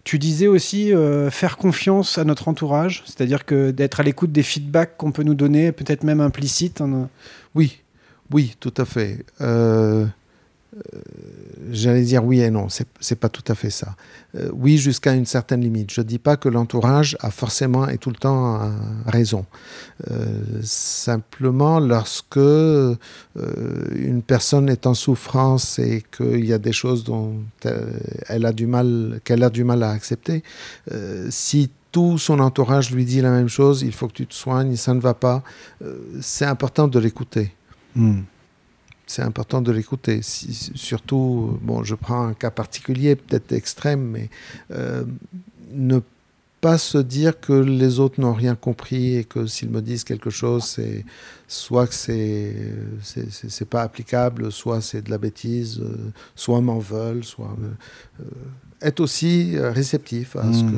Tu 0.03 0.17
disais 0.17 0.47
aussi 0.47 0.91
faire 1.31 1.55
confiance 1.55 2.17
à 2.17 2.25
notre 2.25 2.49
entourage, 2.49 3.03
c'est-à-dire 3.05 3.45
que 3.45 3.71
d'être 3.71 4.01
à 4.01 4.03
l'écoute 4.03 4.33
des 4.33 4.43
feedbacks 4.43 4.97
qu'on 4.97 5.13
peut 5.13 5.23
nous 5.23 5.35
donner, 5.35 5.71
peut-être 5.71 6.03
même 6.03 6.19
implicites. 6.19 6.81
Hein. 6.81 7.07
Oui, 7.55 7.79
oui, 8.31 8.55
tout 8.59 8.73
à 8.75 8.83
fait. 8.83 9.23
Euh, 11.63 11.69
j'allais 11.71 12.03
dire 12.03 12.23
oui 12.23 12.41
et 12.41 12.49
non, 12.49 12.67
c'est 12.69 13.19
pas 13.19 13.29
tout 13.29 13.43
à 13.47 13.55
fait 13.55 13.69
ça. 13.69 13.95
Euh, 14.35 14.49
oui, 14.53 14.77
jusqu'à 14.77 15.13
une 15.13 15.25
certaine 15.25 15.61
limite. 15.61 15.91
Je 15.91 16.01
ne 16.01 16.05
dis 16.05 16.19
pas 16.19 16.37
que 16.37 16.49
l'entourage 16.49 17.17
a 17.19 17.31
forcément 17.31 17.87
et 17.87 17.97
tout 17.97 18.09
le 18.09 18.15
temps 18.15 18.71
raison. 19.05 19.45
Euh, 20.11 20.59
simplement, 20.61 21.79
lorsque 21.79 22.37
une 22.37 24.21
personne 24.25 24.69
est 24.69 24.87
en 24.87 24.93
souffrance 24.93 25.79
et 25.79 26.03
qu'il 26.15 26.45
y 26.45 26.53
a 26.53 26.57
des 26.57 26.73
choses 26.73 27.03
dont 27.03 27.35
elle 28.27 28.45
a 28.45 28.53
du 28.53 28.67
mal, 28.67 29.19
qu'elle 29.23 29.43
a 29.43 29.49
du 29.49 29.63
mal 29.63 29.83
à 29.83 29.91
accepter, 29.91 30.43
si 31.29 31.69
tout 31.91 32.17
son 32.17 32.39
entourage 32.39 32.91
lui 32.91 33.05
dit 33.05 33.21
la 33.21 33.31
même 33.31 33.49
chose, 33.49 33.83
il 33.83 33.93
faut 33.93 34.07
que 34.07 34.13
tu 34.13 34.25
te 34.25 34.33
soignes, 34.33 34.75
ça 34.75 34.93
ne 34.93 34.99
va 34.99 35.13
pas, 35.13 35.43
c'est 36.21 36.45
important 36.45 36.87
de 36.87 36.99
l'écouter. 36.99 37.53
Hmm 37.95 38.21
c'est 39.07 39.21
important 39.21 39.61
de 39.61 39.71
l'écouter. 39.71 40.21
surtout, 40.23 41.59
bon, 41.61 41.83
je 41.83 41.95
prends 41.95 42.27
un 42.27 42.33
cas 42.33 42.51
particulier, 42.51 43.15
peut-être 43.15 43.51
extrême, 43.51 44.01
mais 44.01 44.29
euh, 44.71 45.03
ne 45.71 45.99
pas 46.61 46.77
se 46.77 46.97
dire 46.97 47.39
que 47.41 47.51
les 47.51 47.99
autres 47.99 48.21
n'ont 48.21 48.33
rien 48.33 48.55
compris 48.55 49.17
et 49.17 49.23
que 49.25 49.45
s'ils 49.47 49.69
me 49.69 49.81
disent 49.81 50.05
quelque 50.05 50.29
chose, 50.29 50.63
c'est 50.63 51.03
soit 51.53 51.87
que 51.87 51.93
c'est 51.93 52.55
c'est 53.01 53.69
pas 53.69 53.83
applicable, 53.83 54.51
soit 54.51 54.81
c'est 54.81 55.01
de 55.01 55.11
la 55.11 55.17
bêtise, 55.17 55.79
euh, 55.79 56.11
soit 56.35 56.61
m'en 56.61 56.79
veulent, 56.79 57.23
soit 57.23 57.55
euh, 58.19 58.23
être 58.83 58.99
aussi 58.99 59.55
euh, 59.55 59.71
réceptif 59.71 60.35
à 60.35 60.43
ce 60.53 60.63
hmm. 60.63 60.71
que. 60.71 60.77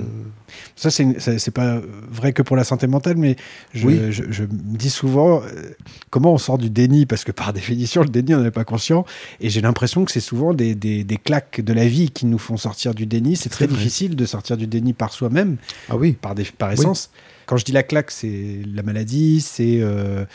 Ça, 0.76 0.90
c'est 0.92 1.52
pas 1.52 1.82
vrai 2.10 2.34
que 2.34 2.42
pour 2.42 2.56
la 2.56 2.64
santé 2.64 2.88
mentale, 2.88 3.18
mais 3.18 3.36
je, 3.74 4.12
je, 4.12 4.44
me 4.44 4.78
dis 4.78 4.90
souvent 4.90 5.42
euh, 5.42 5.72
comment 6.10 6.34
on 6.34 6.38
sort 6.38 6.58
du 6.58 6.70
déni, 6.70 7.06
parce 7.06 7.24
que 7.24 7.32
par 7.32 7.52
définition, 7.54 8.04
le 8.04 8.10
déni, 8.10 8.36
on 8.36 8.40
n'en 8.40 8.46
est 8.46 8.52
pas 8.52 8.64
conscient. 8.64 9.06
Et 9.42 9.50
j'ai 9.50 9.62
l'impression 9.62 10.06
que 10.06 10.12
c'est 10.12 10.20
souvent 10.20 10.54
des, 10.54 10.76
des, 10.76 11.04
des, 11.04 11.18
claques 11.18 11.62
de 11.62 11.74
la 11.74 11.88
vie 11.88 12.12
qui 12.12 12.26
nous 12.26 12.38
font 12.38 12.58
sortir 12.58 12.94
du 12.94 13.06
déni. 13.06 13.36
C'est 13.36 13.50
très 13.50 13.68
difficile 13.68 14.16
de 14.16 14.26
sortir 14.26 14.58
du 14.58 14.68
déni 14.68 14.94
par 14.94 15.12
soi-même, 15.12 15.58
ah 15.90 15.98
oui. 15.98 16.14
par, 16.14 16.36
par 16.58 16.72
essence. 16.72 17.10
Quand 17.46 17.58
je 17.58 17.66
dis 17.66 17.72
la 17.72 17.84
claque, 17.84 18.12
c'est 18.12 18.62
la 18.74 18.84
maladie, 18.84 19.42
c'est 19.42 19.80
euh, 19.82 20.26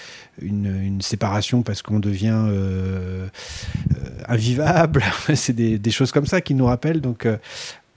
une, 0.41 1.01
séparation 1.01 1.63
parce 1.63 1.83
qu'on 1.83 1.99
devient 1.99 2.47
euh, 2.47 3.27
euh, 3.27 4.09
invivable. 4.29 5.03
c'est 5.35 5.53
des, 5.53 5.91
choses 5.91 6.13
comme 6.13 6.27
ça 6.27 6.41
qui 6.41 6.55
nous 6.55 6.67
rappellent. 6.67 7.01
Donc, 7.01 7.27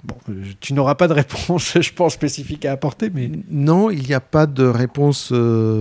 Bon, 0.05 0.17
tu 0.59 0.73
n'auras 0.73 0.95
pas 0.95 1.07
de 1.07 1.13
réponse, 1.13 1.77
je 1.81 1.93
pense, 1.93 2.15
spécifique 2.15 2.65
à 2.65 2.73
apporter, 2.73 3.09
mais... 3.09 3.31
Non, 3.49 3.89
il 3.89 4.03
n'y 4.03 4.13
a 4.13 4.19
pas 4.19 4.47
de 4.47 4.65
réponse 4.65 5.31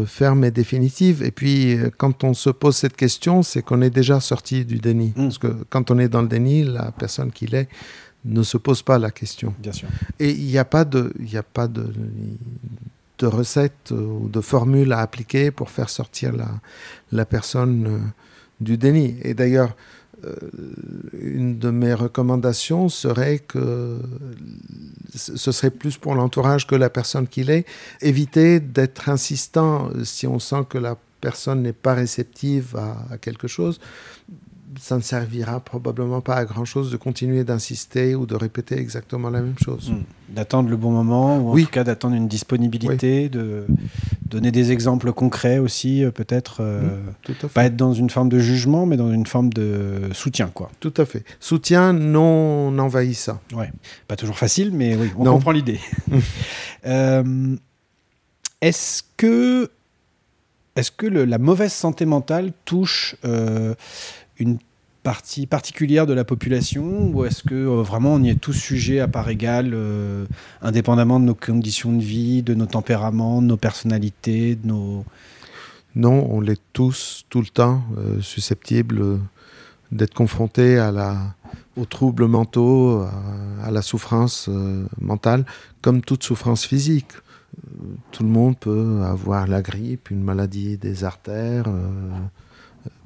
ferme 0.06 0.44
et 0.44 0.52
définitive. 0.52 1.24
Et 1.24 1.32
puis, 1.32 1.76
quand 1.98 2.22
on 2.22 2.32
se 2.32 2.48
pose 2.48 2.76
cette 2.76 2.94
question, 2.94 3.42
c'est 3.42 3.62
qu'on 3.62 3.82
est 3.82 3.90
déjà 3.90 4.20
sorti 4.20 4.64
du 4.64 4.78
déni. 4.78 5.12
Hmm. 5.16 5.24
Parce 5.24 5.38
que 5.38 5.48
quand 5.68 5.90
on 5.90 5.98
est 5.98 6.08
dans 6.08 6.22
le 6.22 6.28
déni, 6.28 6.62
la 6.62 6.92
personne 6.92 7.32
qui 7.32 7.46
l'est 7.46 7.68
ne 8.24 8.44
se 8.44 8.58
pose 8.58 8.84
pas 8.84 8.96
la 8.96 9.10
question. 9.10 9.56
Bien 9.58 9.72
sûr. 9.72 9.88
Et 10.20 10.30
il 10.30 10.46
n'y 10.46 10.58
a 10.58 10.64
pas 10.64 10.84
de... 10.84 11.12
Il 11.18 11.36
a 11.36 11.42
pas 11.42 11.66
de 11.66 11.92
de 13.22 13.26
recettes 13.26 13.92
euh, 13.92 14.20
ou 14.22 14.28
de 14.28 14.40
formules 14.40 14.92
à 14.92 14.98
appliquer 14.98 15.50
pour 15.50 15.70
faire 15.70 15.88
sortir 15.88 16.32
la, 16.32 16.48
la 17.12 17.24
personne 17.24 17.86
euh, 17.86 17.98
du 18.60 18.76
déni. 18.76 19.16
Et 19.22 19.34
d'ailleurs, 19.34 19.76
euh, 20.24 20.34
une 21.12 21.58
de 21.58 21.70
mes 21.70 21.94
recommandations 21.94 22.88
serait 22.88 23.38
que 23.38 23.98
ce 25.14 25.52
serait 25.52 25.70
plus 25.70 25.96
pour 25.96 26.14
l'entourage 26.14 26.66
que 26.66 26.74
la 26.74 26.90
personne 26.90 27.26
qu'il 27.26 27.50
est. 27.50 27.64
Éviter 28.00 28.60
d'être 28.60 29.08
insistant 29.08 29.90
si 30.04 30.26
on 30.26 30.38
sent 30.38 30.64
que 30.68 30.78
la 30.78 30.96
personne 31.20 31.62
n'est 31.62 31.72
pas 31.72 31.94
réceptive 31.94 32.76
à, 32.76 33.16
quelque 33.18 33.46
chose 33.46 33.78
ça 34.78 34.96
ne 34.96 35.02
servira 35.02 35.60
probablement 35.60 36.20
pas 36.20 36.36
à 36.36 36.44
grand 36.44 36.64
chose 36.64 36.90
de 36.90 36.96
continuer 36.96 37.44
d'insister 37.44 38.14
ou 38.14 38.26
de 38.26 38.34
répéter 38.34 38.78
exactement 38.78 39.30
la 39.30 39.40
même 39.40 39.58
chose. 39.62 39.90
Hmm. 39.90 40.02
D'attendre 40.34 40.70
le 40.70 40.76
bon 40.76 40.90
moment, 40.90 41.38
ou 41.38 41.50
en 41.52 41.56
tout 41.56 41.70
cas 41.70 41.84
d'attendre 41.84 42.14
une 42.14 42.28
disponibilité, 42.28 43.28
de 43.28 43.66
donner 44.24 44.50
des 44.50 44.72
exemples 44.72 45.12
concrets 45.12 45.58
aussi, 45.58 46.04
euh, 46.04 46.10
peut-être. 46.10 46.58
Euh, 46.60 46.96
hmm, 47.28 47.48
pas 47.48 47.64
être 47.64 47.76
dans 47.76 47.92
une 47.92 48.08
forme 48.08 48.28
de 48.28 48.38
jugement, 48.38 48.86
mais 48.86 48.96
dans 48.96 49.12
une 49.12 49.26
forme 49.26 49.52
de 49.52 50.08
soutien, 50.12 50.48
quoi. 50.48 50.70
Tout 50.80 50.94
à 50.96 51.04
fait. 51.04 51.24
Soutien 51.38 51.92
non 51.92 52.78
envahissant. 52.78 53.40
Ouais. 53.54 53.70
Pas 54.08 54.16
toujours 54.16 54.38
facile, 54.38 54.70
mais 54.72 54.96
oui, 54.96 55.10
on 55.16 55.24
comprend 55.24 55.52
l'idée. 55.52 55.80
Euh, 56.84 57.54
est-ce 58.60 59.04
que, 59.16 59.70
est 60.74 60.80
-ce 60.80 60.90
que 60.90 61.06
la 61.06 61.38
mauvaise 61.38 61.72
santé 61.72 62.06
mentale 62.06 62.52
touche 62.64 63.14
une 64.42 64.58
partie 65.02 65.46
particulière 65.46 66.06
de 66.06 66.12
la 66.12 66.24
population 66.24 67.10
ou 67.12 67.24
est-ce 67.24 67.42
que 67.42 67.54
euh, 67.54 67.82
vraiment 67.82 68.14
on 68.14 68.22
y 68.22 68.30
est 68.30 68.40
tous 68.40 68.52
sujets 68.52 69.00
à 69.00 69.08
part 69.08 69.28
égale, 69.28 69.72
euh, 69.74 70.26
indépendamment 70.60 71.18
de 71.18 71.24
nos 71.24 71.34
conditions 71.34 71.92
de 71.92 72.02
vie, 72.02 72.42
de 72.42 72.54
nos 72.54 72.66
tempéraments, 72.66 73.42
de 73.42 73.46
nos 73.46 73.56
personnalités, 73.56 74.54
de 74.56 74.66
nos... 74.66 75.04
Non, 75.94 76.26
on 76.30 76.40
l'est 76.40 76.60
tous, 76.72 77.24
tout 77.28 77.40
le 77.40 77.48
temps, 77.48 77.82
euh, 77.98 78.20
susceptibles 78.20 79.18
d'être 79.90 80.14
confrontés 80.14 80.78
à 80.78 80.90
la, 80.90 81.34
aux 81.76 81.84
troubles 81.84 82.26
mentaux, 82.26 83.04
à, 83.62 83.70
la 83.70 83.82
souffrance 83.82 84.48
mentale, 84.98 85.44
comme 85.82 86.00
toute 86.00 86.22
souffrance 86.22 86.64
physique. 86.64 87.12
Tout 88.10 88.22
le 88.22 88.30
monde 88.30 88.56
peut 88.58 89.02
avoir 89.04 89.46
la 89.46 89.60
grippe, 89.60 90.10
une 90.10 90.22
maladie 90.22 90.78
des 90.78 91.04
artères, 91.04 91.66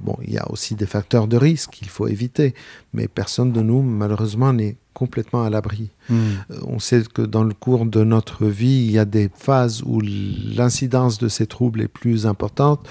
Bon, 0.01 0.17
il 0.23 0.33
y 0.33 0.39
a 0.39 0.51
aussi 0.51 0.75
des 0.75 0.87
facteurs 0.87 1.27
de 1.27 1.37
risque 1.37 1.71
qu'il 1.71 1.89
faut 1.89 2.07
éviter, 2.07 2.55
mais 2.93 3.09
personne 3.09 3.53
de 3.53 3.61
nous, 3.61 3.83
malheureusement, 3.83 4.53
n'est 4.53 4.77
complètement 4.97 5.45
à 5.45 5.51
l'abri. 5.51 5.91
Hmm. 6.09 6.15
Euh, 6.51 6.61
on 6.67 6.79
sait 6.79 7.03
que 7.03 7.21
dans 7.21 7.45
le 7.45 7.53
cours 7.53 7.85
de 7.85 8.03
notre 8.03 8.47
vie, 8.47 8.85
il 8.87 8.91
y 8.91 8.99
a 8.99 9.05
des 9.05 9.31
phases 9.35 9.83
où 9.85 10.01
l'incidence 10.01 11.19
de 11.19 11.29
ces 11.29 11.47
troubles 11.47 11.83
est 11.83 11.89
plus 11.89 12.27
importante. 12.27 12.89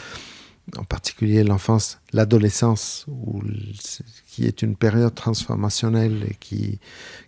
en 0.78 0.84
particulier 0.84 1.44
l'enfance, 1.44 2.00
l'adolescence, 2.12 3.06
qui 4.28 4.46
est 4.46 4.64
une 4.64 4.76
période 4.76 5.14
transformationnelle 5.14 6.26
et 6.30 6.36
qui, 6.40 6.80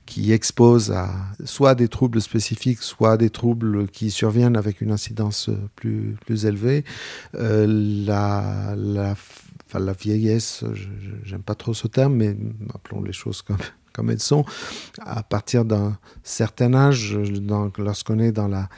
qui 0.08 0.32
expose 0.32 0.92
à 0.92 1.10
soit 1.46 1.76
des 1.76 1.88
troubles 1.88 2.20
spécifiques, 2.20 2.82
soit 2.82 3.16
des 3.16 3.30
troubles 3.30 3.88
qui 3.90 4.10
surviennent 4.10 4.58
avec 4.58 4.82
une 4.82 4.92
incidence 4.92 5.52
plus, 5.76 6.16
plus 6.26 6.46
élevée. 6.46 6.84
Euh, 7.36 7.68
la, 8.08 8.76
la, 8.76 9.16
la 9.74 9.94
vieillesse, 9.94 10.64
j'aime 11.24 11.44
pas 11.44 11.56
trop 11.56 11.74
ce 11.74 11.88
terme, 11.88 12.16
mais 12.16 12.36
appelons 12.74 13.02
les 13.02 13.14
choses 13.14 13.42
comme, 13.42 13.58
comme 13.94 14.10
elles 14.10 14.22
sont, 14.22 14.46
à 15.00 15.24
partir 15.24 15.66
d'un 15.66 15.98
certain 16.24 16.74
âge, 16.74 17.18
lorsqu'on 17.78 18.20
est 18.20 18.32
dans 18.32 18.48
la 18.48 18.70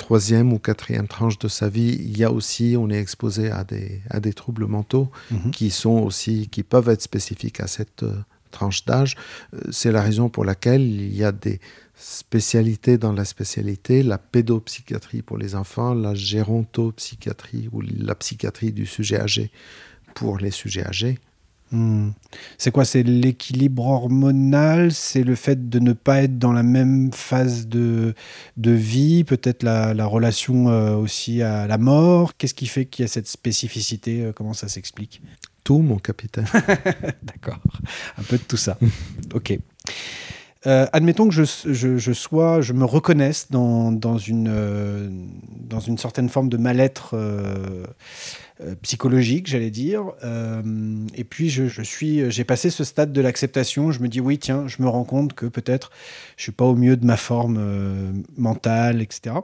troisième 0.00 0.52
ou 0.52 0.58
quatrième 0.58 1.06
tranche 1.06 1.38
de 1.38 1.48
sa 1.48 1.68
vie, 1.68 1.96
il 2.00 2.16
y 2.16 2.24
a 2.24 2.32
aussi, 2.32 2.74
on 2.78 2.88
est 2.88 2.98
exposé 2.98 3.50
à 3.50 3.64
des, 3.64 4.00
à 4.08 4.18
des 4.18 4.32
troubles 4.32 4.66
mentaux 4.66 5.10
mhm. 5.30 5.50
qui 5.50 5.70
sont 5.70 5.98
aussi, 5.98 6.48
qui 6.48 6.62
peuvent 6.62 6.88
être 6.88 7.02
spécifiques 7.02 7.60
à 7.60 7.66
cette 7.66 8.02
euh, 8.02 8.16
tranche 8.50 8.84
d'âge. 8.86 9.16
Euh, 9.54 9.60
c'est 9.70 9.92
la 9.92 10.02
raison 10.02 10.28
pour 10.30 10.44
laquelle 10.44 10.82
il 10.82 11.14
y 11.14 11.22
a 11.22 11.32
des 11.32 11.60
spécialités 11.94 12.96
dans 12.96 13.12
la 13.12 13.26
spécialité, 13.26 14.02
la 14.02 14.16
pédopsychiatrie 14.16 15.20
pour 15.20 15.36
les 15.36 15.54
enfants, 15.54 15.92
la 15.92 16.14
gérontopsychiatrie 16.14 17.68
ou 17.72 17.82
la 17.82 18.14
psychiatrie 18.14 18.72
du 18.72 18.86
sujet 18.86 19.20
âgé 19.20 19.50
pour 20.20 20.36
les 20.36 20.50
sujets 20.50 20.86
âgés. 20.86 21.18
Hmm. 21.72 22.10
C'est 22.58 22.70
quoi 22.70 22.84
C'est 22.84 23.02
l'équilibre 23.02 23.86
hormonal? 23.86 24.92
C'est 24.92 25.22
le 25.22 25.34
fait 25.34 25.70
de 25.70 25.78
ne 25.78 25.94
pas 25.94 26.24
être 26.24 26.38
dans 26.38 26.52
la 26.52 26.62
même 26.62 27.10
phase 27.10 27.68
de, 27.68 28.14
de 28.58 28.70
vie 28.70 29.24
Peut-être 29.24 29.62
la, 29.62 29.94
la, 29.94 30.04
relation 30.04 30.68
euh, 30.68 30.94
aussi 30.94 31.40
à 31.40 31.66
la 31.66 31.78
mort? 31.78 32.36
Qu'est-ce 32.36 32.52
qui 32.52 32.66
fait 32.66 32.84
qu'il 32.84 33.04
y 33.04 33.06
a 33.06 33.08
cette 33.08 33.28
spécificité? 33.28 34.20
Euh, 34.20 34.32
Comment 34.34 34.52
ça 34.52 34.68
s'explique? 34.68 35.22
Tout, 35.64 35.78
mon 35.78 35.96
capitaine. 35.96 36.46
D'accord. 37.22 37.60
Un 38.18 38.22
peu 38.24 38.36
de 38.36 38.42
tout 38.42 38.58
ça. 38.58 38.76
ok. 39.34 39.58
Euh, 40.66 40.86
admettons 40.92 41.28
que 41.28 41.34
je, 41.34 41.44
je, 41.72 41.96
je, 41.96 42.12
sois, 42.12 42.60
je 42.60 42.74
me 42.74 42.84
reconnaisse 42.84 43.46
dans, 43.50 43.90
dans 43.90 44.18
une, 44.18 45.30
dans 45.48 45.80
une 45.80 45.96
certaine 45.96 46.28
forme 46.28 46.50
de 46.50 46.58
mal-être 46.58 47.16
euh, 48.62 48.74
psychologique, 48.82 49.46
j'allais 49.46 49.70
dire. 49.70 50.12
Euh, 50.22 50.62
et 51.14 51.24
puis, 51.24 51.48
je, 51.48 51.82
suis, 51.82 52.30
j'ai 52.30 52.44
passé 52.44 52.70
ce 52.70 52.84
stade 52.84 53.12
de 53.12 53.20
l'acceptation. 53.20 53.90
Je 53.90 54.00
me 54.00 54.08
dis, 54.08 54.20
oui, 54.20 54.38
tiens, 54.38 54.66
je 54.66 54.82
me 54.82 54.88
rends 54.88 55.04
compte 55.04 55.32
que 55.32 55.46
peut-être 55.46 55.90
je 56.36 56.42
suis 56.42 56.52
pas 56.52 56.64
au 56.64 56.76
mieux 56.76 56.96
de 56.96 57.06
ma 57.06 57.16
forme 57.16 57.56
euh, 57.58 58.12
mentale, 58.36 59.00
etc. 59.00 59.36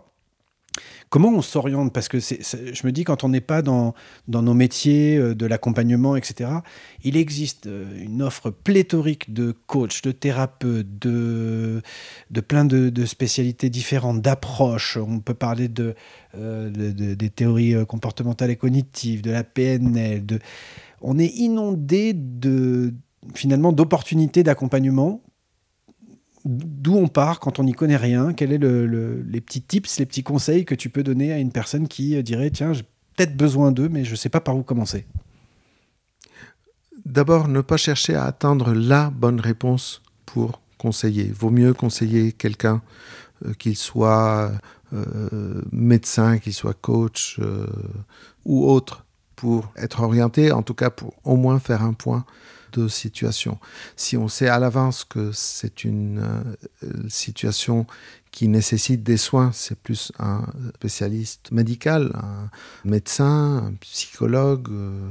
Comment 1.09 1.29
on 1.29 1.43
s'oriente? 1.43 1.93
Parce 1.93 2.09
que 2.09 2.19
je 2.19 2.87
me 2.87 2.91
dis, 2.91 3.05
quand 3.05 3.23
on 3.23 3.29
n'est 3.29 3.41
pas 3.41 3.63
dans, 3.63 3.95
nos 4.29 4.55
métiers 4.55 5.17
euh, 5.17 5.35
de 5.35 5.47
l'accompagnement, 5.47 6.17
etc., 6.17 6.51
il 7.05 7.17
existe 7.17 7.69
euh, 7.69 8.03
une 8.03 8.23
offre 8.23 8.51
pléthorique 8.51 9.33
de 9.33 9.55
coachs, 9.67 10.03
de 10.03 10.11
thérapeutes, 10.11 10.99
de, 10.99 11.83
plein 12.49 12.65
de, 12.65 13.05
spécialités 13.05 13.71
différentes, 13.71 14.21
d'approches. 14.21 14.97
On 14.97 15.21
peut 15.21 15.35
parler 15.35 15.69
de, 15.69 15.95
euh, 16.37 16.71
des 16.71 17.31
théories 17.31 17.75
comportementales 17.87 18.51
et 18.51 18.57
cognitives, 18.57 19.23
de 19.23 19.31
la 19.31 19.45
PNL. 19.45 20.25
On 21.03 21.19
est 21.21 21.35
inondé 21.37 22.15
de, 22.15 22.95
finalement 23.35 23.73
d'opportunités 23.73 24.43
d'accompagnement 24.43 25.23
d'où 26.47 26.97
on 26.97 27.09
part 27.09 27.41
quand 27.41 27.59
on 27.59 27.65
n'y 27.65 27.73
connaît 27.73 27.97
rien 27.97 28.33
Quels 28.33 28.53
sont 28.53 28.59
le, 28.59 29.23
les 29.29 29.41
petits 29.41 29.63
tips, 29.63 29.99
les 29.99 30.07
petits 30.07 30.23
conseils 30.23 30.65
que 30.65 30.75
tu 30.75 30.89
peux 30.89 31.03
donner 31.03 31.33
à 31.33 31.39
une 31.39 31.51
personne 31.51 31.89
qui 31.89 32.17
euh, 32.17 32.23
dirait 32.23 32.51
tiens, 32.51 32.73
j'ai 32.73 32.85
peut-être 33.17 33.37
besoin 33.37 33.73
d'eux, 33.73 33.89
mais 33.89 34.05
je 34.05 34.13
ne 34.13 34.17
sais 34.17 34.29
pas 34.29 34.41
par 34.41 34.57
où 34.57 34.63
commencer 34.63 35.07
D'abord, 37.05 37.49
ne 37.49 37.61
pas 37.61 37.77
chercher 37.77 38.15
à 38.15 38.25
attendre 38.25 38.73
la 38.75 39.11
bonne 39.11 39.41
réponse 39.41 40.03
pour 40.25 40.61
conseiller. 40.79 41.33
Vaut 41.33 41.51
mieux 41.51 41.73
conseiller 41.73 42.33
quelqu'un, 42.33 42.83
euh, 43.45 43.53
qu'il 43.55 43.77
soit 43.77 44.53
euh, 44.93 45.63
médecin, 45.73 46.39
qu'il 46.39 46.55
soit 46.55 46.75
coach 46.75 47.41
ou 48.45 48.69
autre, 48.69 49.05
pour 49.35 49.73
être 49.77 50.03
orienté, 50.03 50.53
en 50.53 50.63
tout 50.63 50.75
cas 50.75 50.91
pour 50.91 51.15
au 51.25 51.37
moins 51.37 51.59
faire 51.59 51.83
un 51.83 51.93
point 51.93 52.25
de 52.79 52.89
situation. 52.89 53.59
Si 53.97 54.17
on 54.17 54.29
sait 54.29 54.49
à 54.49 54.59
l'avance 54.59 55.05
que 55.05 55.33
c'est 55.33 55.85
une 55.85 56.21
euh, 56.85 56.89
situation 57.09 57.87
qui 58.31 58.49
nécessite 58.49 59.03
des 59.03 59.17
soins, 59.17 59.51
c'est 59.53 59.79
plus 59.79 60.13
un 60.19 60.45
spécialiste 60.75 61.53
médical, 61.53 62.13
un 62.15 62.51
médecin, 62.85 63.69
un 63.69 63.73
psychologue. 63.81 64.69
Euh, 64.71 65.09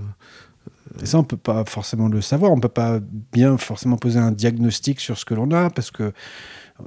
et 1.01 1.05
ça, 1.07 1.17
on 1.17 1.23
peut 1.23 1.37
pas 1.37 1.65
forcément 1.65 2.07
le 2.07 2.21
savoir. 2.21 2.51
On 2.51 2.59
peut 2.59 2.69
pas 2.69 2.99
bien 3.31 3.57
forcément 3.57 3.97
poser 3.97 4.19
un 4.19 4.31
diagnostic 4.31 4.99
sur 4.99 5.17
ce 5.17 5.25
que 5.25 5.33
l'on 5.33 5.49
a 5.51 5.69
parce 5.69 5.91
que 5.91 6.13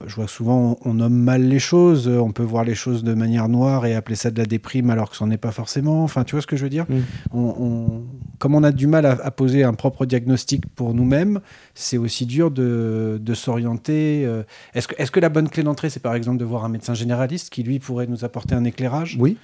je 0.06 0.14
vois 0.14 0.28
souvent 0.28 0.78
on 0.84 0.94
nomme 0.94 1.16
mal 1.16 1.42
les 1.48 1.58
choses, 1.58 2.08
on 2.08 2.30
peut 2.30 2.42
voir 2.42 2.62
les 2.62 2.74
choses 2.74 3.02
de 3.02 3.14
manière 3.14 3.48
noire 3.48 3.86
et 3.86 3.94
appeler 3.94 4.16
ça 4.16 4.30
de 4.30 4.38
la 4.38 4.44
déprime 4.44 4.90
alors 4.90 5.10
que 5.10 5.16
ce 5.16 5.24
n'en 5.24 5.30
est 5.30 5.38
pas 5.38 5.50
forcément. 5.50 6.04
Enfin, 6.04 6.24
tu 6.24 6.34
vois 6.34 6.42
ce 6.42 6.46
que 6.46 6.56
je 6.56 6.64
veux 6.64 6.70
dire 6.70 6.84
mm. 6.88 7.00
on, 7.32 8.02
Comme 8.38 8.54
on 8.54 8.62
a 8.62 8.72
du 8.72 8.86
mal 8.86 9.06
à, 9.06 9.30
poser 9.30 9.64
un 9.64 9.74
propre 9.74 10.04
diagnostic 10.04 10.66
pour 10.74 10.92
nous-mêmes, 10.92 11.40
c'est 11.74 11.96
aussi 11.96 12.26
dur 12.26 12.50
de, 12.50 13.18
s'orienter. 13.34 14.24
Euh. 14.26 14.42
Est-ce 14.74 14.88
que, 14.88 14.94
est 14.98 15.10
que 15.10 15.20
la 15.20 15.30
bonne 15.30 15.48
clé 15.48 15.62
d'entrée, 15.62 15.90
c'est 15.90 16.00
par 16.00 16.14
exemple 16.14 16.38
de 16.38 16.44
voir 16.44 16.64
un 16.64 16.68
médecin 16.68 16.94
généraliste 16.94 17.50
qui, 17.50 17.62
lui, 17.62 17.78
pourrait 17.78 18.06
nous 18.06 18.24
apporter 18.24 18.54
un 18.54 18.64
éclairage? 18.64 19.16
Oui, 19.18 19.38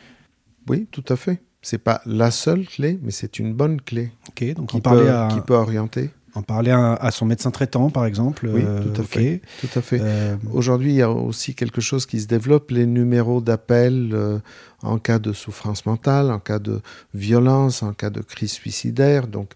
oui, 0.69 0.87
tout 0.91 1.05
à 1.09 1.17
fait. 1.17 1.41
C'est 1.63 1.79
pas 1.79 2.03
la 2.05 2.31
seule 2.31 2.67
clé, 2.67 2.99
mais 3.03 3.11
c'est 3.11 3.39
une 3.39 3.55
bonne 3.55 3.81
clé. 3.81 4.13
Ok, 4.29 4.55
donc 4.55 4.69
qui, 4.69 4.81
peut, 4.81 5.11
qui 5.31 5.41
peut 5.41 5.55
orienter. 5.55 6.11
En 6.35 6.43
parler 6.43 6.73
à, 6.73 7.11
son 7.13 7.27
médecin 7.27 7.53
traitant, 7.53 7.91
par 7.91 8.07
exemple. 8.07 8.49
Oui, 8.53 8.63
euh, 8.67 8.83
tout 8.83 9.01
à 9.01 9.05
fait. 9.05 9.41
Tout 9.61 9.79
à 9.79 9.81
fait. 9.81 10.01
Euh, 10.03 10.37
Aujourd'hui, 10.53 10.91
il 10.91 10.97
y 10.97 11.03
a 11.03 11.11
aussi 11.11 11.55
quelque 11.55 11.81
chose 11.81 12.07
qui 12.07 12.21
se 12.21 12.27
développe, 12.27 12.73
les 12.73 12.87
numéros 12.87 13.41
d'appel 13.41 14.11
euh, 14.13 14.41
en 14.83 14.99
cas 14.99 15.21
de 15.21 15.33
souffrance 15.33 15.87
mentale, 15.87 16.33
en 16.33 16.41
cas 16.41 16.59
de 16.59 16.81
violence, 17.15 17.85
en 17.85 17.93
cas 17.93 18.11
de 18.11 18.21
crise 18.21 18.51
suicidaire. 18.51 19.29
Donc, 19.29 19.53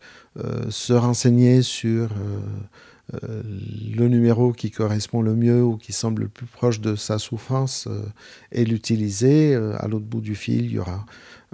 se 0.68 0.92
renseigner 0.92 1.62
sur 1.62 2.10
le 3.12 4.06
numéro 4.06 4.52
qui 4.52 4.70
correspond 4.70 5.20
le 5.20 5.34
mieux 5.34 5.64
ou 5.64 5.76
qui 5.76 5.92
semble 5.92 6.22
le 6.22 6.28
plus 6.28 6.46
proche 6.46 6.80
de 6.80 6.94
sa 6.94 7.18
souffrance 7.18 7.88
et 8.52 8.64
l'utiliser. 8.64 9.56
à 9.56 9.88
l'autre 9.88 10.04
bout 10.04 10.20
du 10.20 10.36
fil, 10.36 10.66
il 10.66 10.72
y 10.72 10.78
aura 10.78 11.04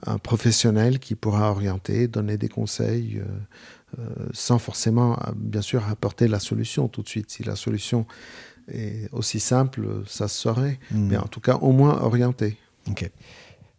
un 0.07 0.19
professionnel 0.19 0.99
qui 0.99 1.15
pourra 1.15 1.51
orienter, 1.51 2.09
donner 2.09 2.37
des 2.37 2.49
conseils. 2.49 3.19
Euh, 3.21 3.25
sans 4.33 4.59
forcément, 4.59 5.15
euh, 5.15 5.33
bien 5.37 5.63
sûr, 5.63 5.89
apporter 5.89 6.29
la 6.29 6.41
solution 6.41 6.89
tout 6.89 7.03
de 7.03 7.09
suite. 7.09 7.31
Si 7.31 7.43
la 7.45 7.57
solution 7.57 8.07
est 8.69 9.09
aussi 9.13 9.41
simple, 9.41 9.87
ça 10.07 10.29
se 10.29 10.41
saurait. 10.41 10.79
Hmm. 10.91 11.09
Mais 11.09 11.17
en 11.17 11.27
tout 11.27 11.41
cas, 11.41 11.57
au 11.57 11.73
moins 11.73 12.01
orienté. 12.01 12.57
Ok. 12.89 13.11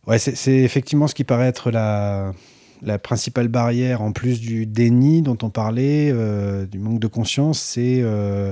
Ouais, 0.08 0.20
c'est 0.20 0.58
effectivement 0.58 1.08
ce 1.08 1.16
qui 1.16 1.24
paraît 1.24 1.48
être 1.48 1.72
la, 1.72 2.34
la 2.82 3.00
principale 3.00 3.48
barrière, 3.48 4.02
en 4.02 4.12
plus 4.12 4.40
du 4.40 4.66
déni 4.66 5.22
dont 5.22 5.38
on 5.42 5.50
parlait, 5.50 6.12
euh, 6.12 6.66
du 6.66 6.80
manque 6.80 7.00
de 7.00 7.08
conscience, 7.08 7.60
c'est 7.60 8.02
euh, 8.02 8.52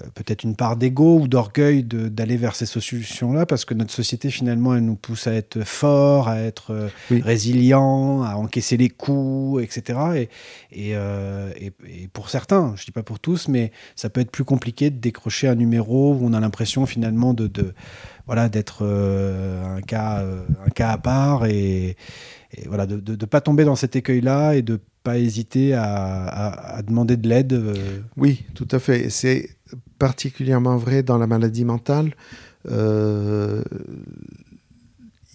euh, 0.00 0.06
peut-être 0.14 0.44
une 0.44 0.56
part 0.56 0.76
d'ego 0.76 1.20
ou 1.20 1.28
d'orgueil 1.28 1.84
d'aller 1.84 2.36
vers 2.36 2.54
ces 2.54 2.66
solutions-là, 2.66 3.46
parce 3.46 3.64
que 3.64 3.74
notre 3.74 3.92
société, 3.92 4.30
finalement, 4.30 4.74
elle 4.74 4.84
nous 4.84 4.96
pousse 4.96 5.26
à 5.26 5.32
être 5.32 5.60
fort, 5.64 6.28
à 6.28 6.40
être 6.40 6.90
résilient, 7.10 8.22
à 8.22 8.36
encaisser 8.36 8.76
les 8.76 8.88
coups, 8.88 9.62
etc. 9.62 10.28
Et, 10.72 10.92
et, 10.92 11.72
pour 12.12 12.30
certains, 12.30 12.74
je 12.76 12.82
ne 12.82 12.84
dis 12.86 12.92
pas 12.92 13.02
pour 13.02 13.18
tous, 13.18 13.48
mais 13.48 13.72
ça 13.96 14.10
peut 14.10 14.20
être 14.20 14.30
plus 14.30 14.44
compliqué 14.44 14.90
de 14.90 14.98
décrocher 14.98 15.48
un 15.48 15.54
numéro 15.54 16.14
où 16.14 16.20
on 16.22 16.32
a 16.32 16.40
l'impression, 16.40 16.86
finalement, 16.86 17.34
de, 17.34 17.46
de 17.46 17.74
voilà, 18.26 18.48
d'être 18.48 18.84
un, 18.84 19.80
cas, 19.82 20.22
un 20.64 20.70
cas 20.70 20.90
à 20.90 20.98
part 20.98 21.46
et 21.46 21.96
et 22.52 22.66
voilà, 22.66 22.86
de 22.86 22.96
ne 22.96 23.26
pas 23.26 23.40
tomber 23.40 23.64
dans 23.64 23.76
cet 23.76 23.96
écueil-là 23.96 24.54
et 24.54 24.62
de 24.62 24.80
pas 25.02 25.18
hésiter 25.18 25.72
à, 25.74 26.80
demander 26.86 27.16
de 27.16 27.28
l'aide. 27.28 27.52
Euh. 27.52 28.00
Oui, 28.16 28.44
tout 28.54 28.68
à 28.70 28.78
fait. 28.78 29.10
C'est 29.10 29.50
particulièrement 29.98 30.76
vrai 30.76 31.02
dans 31.02 31.18
la 31.18 31.26
maladie 31.26 31.64
mentale. 31.64 32.14
Euh, 32.68 33.62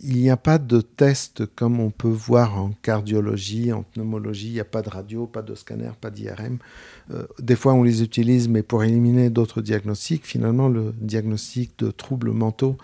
il 0.08 0.22
n'y 0.22 0.30
a 0.30 0.38
pas 0.38 0.60
de 0.60 0.82
test 0.82 1.46
comme 1.56 1.80
on 1.80 1.90
peut 1.90 2.08
voir 2.08 2.58
en 2.58 2.72
cardiologie, 2.84 3.74
en 3.74 3.82
pneumologie. 3.84 4.50
Il 4.50 4.54
n'y 4.54 4.60
a 4.60 4.66
pas 4.66 4.84
de 4.84 4.90
radio, 4.90 5.26
pas 5.26 5.42
de 5.42 5.56
scanner, 5.56 5.90
pas 6.00 6.12
d'IRM. 6.12 6.60
Euh, 7.12 7.24
des 7.40 7.56
fois, 7.56 7.74
on 7.74 7.82
les 7.82 8.04
utilise, 8.04 8.48
mais 8.48 8.62
pour 8.62 8.84
éliminer 8.84 9.32
d'autres 9.32 9.62
diagnostics. 9.62 10.26
Finalement, 10.26 10.70
le 10.70 10.94
diagnostic 11.00 11.80
de 11.80 11.90
troubles 11.90 12.32
mentaux 12.32 12.78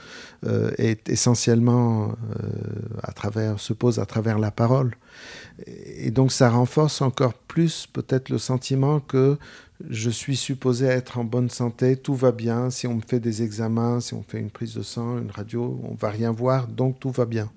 euh, 0.47 0.71
est 0.79 1.09
essentiellement 1.09 2.09
euh, 2.09 2.47
à 3.03 3.11
travers, 3.11 3.59
se 3.59 3.73
pose 3.73 3.99
à 3.99 4.05
travers 4.07 4.39
la 4.39 4.49
parole. 4.49 4.95
Et 5.67 6.09
donc, 6.09 6.31
ça 6.31 6.49
renforce 6.49 7.01
encore 7.01 7.35
plus 7.35 7.87
peut-être 7.91 8.29
le 8.29 8.39
sentiment 8.39 8.99
que 8.99 9.37
je 9.89 10.09
suis 10.09 10.35
supposé 10.35 10.85
être 10.85 11.17
en 11.17 11.23
bonne 11.23 11.49
santé, 11.49 11.97
tout 11.97 12.15
va 12.15 12.31
bien. 12.31 12.69
Si 12.69 12.87
on 12.87 12.95
me 12.95 13.01
fait 13.01 13.19
des 13.19 13.43
examens, 13.43 13.99
si 13.99 14.13
on 14.13 14.23
fait 14.23 14.39
une 14.39 14.51
prise 14.51 14.75
de 14.75 14.81
sang, 14.81 15.17
une 15.17 15.31
radio, 15.31 15.79
on 15.83 15.95
va 15.95 16.09
rien 16.09 16.31
voir, 16.31 16.67
donc 16.67 16.99
tout 16.99 17.11
va 17.11 17.25
bien. 17.25 17.51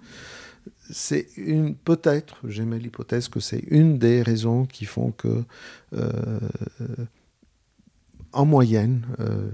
c'est 0.91 1.29
une 1.37 1.75
peut-être, 1.75 2.37
j'aimais 2.47 2.79
l'hypothèse 2.79 3.29
que 3.29 3.41
c'est 3.41 3.63
une 3.69 3.99
des 3.99 4.23
raisons 4.23 4.67
qui 4.67 4.85
font 4.85 5.13
que 5.13 5.45
euh, 5.95 6.41
en 8.33 8.45
moyenne, 8.45 9.07
euh, 9.21 9.49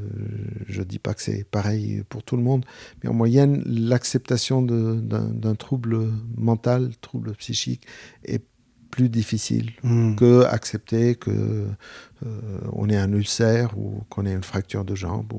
je 0.67 0.81
ne 0.81 0.85
dis 0.87 0.99
pas 0.99 1.15
que 1.15 1.23
c'est 1.23 1.45
pareil 1.45 2.03
pour 2.09 2.23
tout 2.23 2.37
le 2.37 2.43
monde, 2.43 2.65
mais 3.03 3.11
en 3.11 3.15
moyenne, 3.15 3.63
l'acceptation 3.67 4.63
d'un 4.63 5.55
trouble 5.55 6.11
mental, 6.37 6.91
trouble 7.01 7.33
psychique, 7.35 7.87
est 8.25 8.43
plus 8.91 9.09
difficile 9.09 9.71
Hmm. 9.83 10.17
que 10.17 10.45
accepter 10.45 11.15
que 11.15 11.67
on 12.73 12.89
ait 12.89 12.97
un 12.97 13.13
ulcère 13.13 13.79
ou 13.79 14.03
qu'on 14.09 14.27
ait 14.27 14.33
une 14.33 14.45
fracture 14.45 14.85
de 14.85 14.95
jambe. 14.95 15.33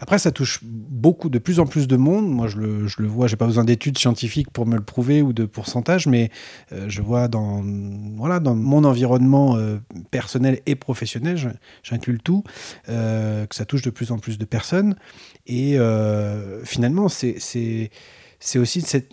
Après, 0.00 0.18
ça 0.18 0.30
touche 0.30 0.60
beaucoup, 0.62 1.28
de 1.28 1.38
plus 1.38 1.60
en 1.60 1.66
plus 1.66 1.86
de 1.86 1.96
monde. 1.96 2.28
Moi, 2.28 2.48
je 2.48 2.58
le, 2.58 2.86
je 2.86 3.02
le 3.02 3.08
vois, 3.08 3.28
pas 3.36 3.46
besoin 3.46 3.64
d'études 3.64 3.98
scientifiques 3.98 4.50
pour 4.50 4.66
me 4.66 4.76
le 4.76 4.82
prouver 4.82 5.22
ou 5.22 5.32
de 5.32 5.44
pourcentage, 5.44 6.06
mais 6.06 6.30
euh, 6.72 6.86
je 6.88 7.02
vois 7.02 7.28
dans, 7.28 7.62
voilà, 8.16 8.40
dans 8.40 8.54
mon 8.54 8.84
environnement 8.84 9.56
euh, 9.56 9.78
personnel 10.10 10.60
et 10.66 10.74
professionnel, 10.74 11.36
j'inclus 11.82 12.12
le 12.12 12.18
tout, 12.18 12.44
euh, 12.88 13.46
que 13.46 13.54
ça 13.54 13.64
touche 13.64 13.82
de 13.82 13.90
plus 13.90 14.12
en 14.12 14.18
plus 14.18 14.38
de 14.38 14.44
personnes. 14.44 14.96
Et 15.46 15.78
euh, 15.78 16.64
finalement, 16.64 17.08
c'est. 17.08 17.90
C'est 18.46 18.58
aussi 18.58 18.82
cette- 18.82 19.08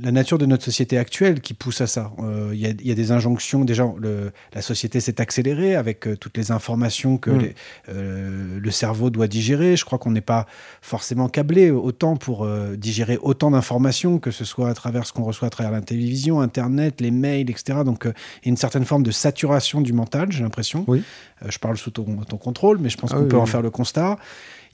la 0.00 0.12
nature 0.12 0.38
de 0.38 0.46
notre 0.46 0.62
société 0.62 0.96
actuelle 0.96 1.40
qui 1.40 1.54
pousse 1.54 1.80
à 1.80 1.88
ça. 1.88 2.12
Euh, 2.20 2.50
Il 2.54 2.60
y, 2.60 2.66
a, 2.66 2.70
il 2.70 2.86
y 2.86 2.92
a 2.92 2.94
des 2.94 3.10
injonctions. 3.10 3.64
Déjà, 3.64 3.84
le- 3.98 4.30
la 4.54 4.62
société 4.62 5.00
s'est 5.00 5.20
accélérée 5.20 5.74
avec 5.74 6.06
euh, 6.06 6.16
toutes 6.16 6.36
les 6.36 6.52
informations 6.52 7.18
que 7.18 7.30
Mm. 7.30 7.38
les- 7.40 7.54
euh, 7.88 8.60
le 8.60 8.70
cerveau 8.70 9.10
doit 9.10 9.26
digérer. 9.26 9.76
Je 9.76 9.84
crois 9.84 9.98
qu'on 9.98 10.12
n'est 10.12 10.20
pas 10.20 10.46
forcément 10.82 11.28
câblé 11.28 11.70
autant 11.72 12.16
pour 12.16 12.46
digérer 12.76 13.18
autant 13.20 13.50
d'informations, 13.50 14.18
que 14.20 14.30
ce 14.30 14.44
soit 14.44 14.68
à 14.70 14.74
travers 14.74 15.04
ce 15.06 15.12
qu'on 15.12 15.24
reçoit 15.24 15.48
à 15.48 15.50
travers 15.50 15.72
la 15.72 15.80
télévision, 15.80 16.40
Internet, 16.40 17.00
les 17.00 17.10
mails, 17.10 17.50
etc. 17.50 17.80
Donc, 17.84 18.04
il 18.04 18.46
y 18.46 18.48
a 18.48 18.50
une 18.50 18.56
certaine 18.56 18.84
forme 18.84 19.02
de 19.02 19.10
saturation 19.10 19.80
du 19.80 19.92
mental, 19.92 20.30
j'ai 20.30 20.42
l'impression. 20.44 20.84
Oui. 20.86 21.02
Je 21.46 21.58
parle 21.58 21.76
sous 21.76 21.90
ton, 21.90 22.04
ton 22.28 22.36
contrôle, 22.38 22.78
mais 22.78 22.88
je 22.88 22.96
pense 22.96 23.10
Ah 23.12 23.16
qu'on 23.16 23.22
oui, 23.24 23.28
peut 23.28 23.36
en 23.38 23.46
faire 23.46 23.62
le 23.62 23.70
constat. 23.70 24.16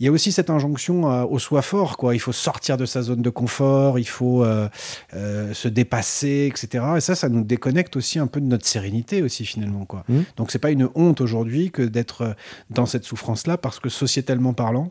Il 0.02 0.06
y 0.06 0.08
a 0.08 0.10
aussi 0.10 0.32
cette 0.32 0.50
injonction 0.50 1.08
euh, 1.08 1.22
au 1.22 1.38
soi 1.38 1.62
fort, 1.62 1.96
quoi. 1.96 2.16
Il 2.16 2.18
faut 2.18 2.32
sortir 2.32 2.76
de 2.76 2.86
sa 2.86 3.02
zone 3.02 3.22
de 3.22 3.30
confort, 3.30 4.00
il 4.00 4.08
faut 4.08 4.42
euh, 4.42 4.68
euh, 5.14 5.54
se 5.54 5.68
dépasser, 5.68 6.50
etc. 6.50 6.84
Et 6.96 7.00
ça, 7.00 7.14
ça 7.14 7.28
nous 7.28 7.44
déconnecte 7.44 7.94
aussi 7.94 8.18
un 8.18 8.26
peu 8.26 8.40
de 8.40 8.46
notre 8.46 8.66
sérénité 8.66 9.22
aussi 9.22 9.44
finalement, 9.44 9.84
quoi. 9.84 10.02
Mhm. 10.08 10.24
Donc 10.36 10.50
c'est 10.50 10.58
pas 10.58 10.72
une 10.72 10.88
honte 10.96 11.20
aujourd'hui 11.20 11.70
que 11.70 11.82
d'être 11.82 12.34
dans 12.68 12.84
cette 12.84 13.04
souffrance-là, 13.04 13.58
parce 13.58 13.78
que 13.78 13.88
sociétalement 13.88 14.54
parlant, 14.54 14.90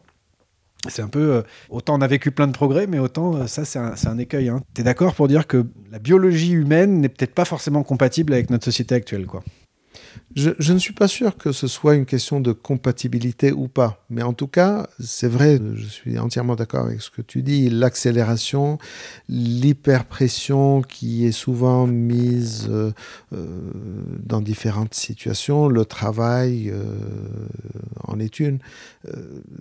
c'est 0.90 1.02
un 1.02 1.08
peu. 1.08 1.20
euh, 1.20 1.42
autant 1.70 1.98
on 1.98 2.02
a 2.02 2.08
vécu 2.08 2.32
plein 2.32 2.48
de 2.48 2.54
progrès, 2.54 2.88
mais 2.88 3.00
autant 3.00 3.36
euh, 3.36 3.48
ça, 3.48 3.66
c'est 3.66 3.80
un, 3.80 3.96
c'est 3.96 4.08
un 4.08 4.18
écueil. 4.18 4.50
Hein. 4.50 4.62
Tu 4.74 4.82
es 4.82 4.84
d'accord 4.84 5.14
pour 5.14 5.28
dire 5.28 5.46
que 5.46 5.66
la 5.92 6.00
biologie 6.00 6.54
humaine 6.54 7.02
n'est 7.02 7.10
peut-être 7.10 7.36
pas 7.36 7.46
forcément 7.46 7.84
compatible 7.84 8.34
avec 8.34 8.50
notre 8.50 8.66
société 8.66 8.96
actuelle, 8.96 9.26
quoi? 9.26 9.44
Je, 10.36 10.72
ne 10.72 10.80
suis 10.80 10.94
pas 10.94 11.10
sûr 11.10 11.36
que 11.36 11.52
ce 11.52 11.68
soit 11.68 11.96
une 11.96 12.06
question 12.06 12.40
de 12.40 12.54
compatibilité 12.54 13.52
ou 13.52 13.68
pas, 13.68 14.02
mais 14.10 14.24
en 14.24 14.32
tout 14.32 14.48
cas, 14.48 14.88
c'est 15.00 15.28
vrai, 15.28 15.60
je 15.76 15.86
suis 15.86 16.18
entièrement 16.18 16.56
d'accord 16.56 16.86
avec 16.86 17.02
ce 17.02 17.10
que 17.10 17.22
tu 17.22 17.44
dis, 17.44 17.70
l'accélération, 17.70 18.78
l'hyperpression 19.28 20.82
qui 20.82 21.26
est 21.26 21.34
souvent 21.34 21.86
mise 21.86 22.68
euh, 22.70 22.94
euh, 23.34 23.46
dans 24.24 24.40
différentes 24.40 24.94
situations, 24.94 25.68
le 25.68 25.84
travail 25.84 26.70
euh, 26.70 26.84
en 28.06 28.18
est 28.20 28.40
une, 28.40 28.60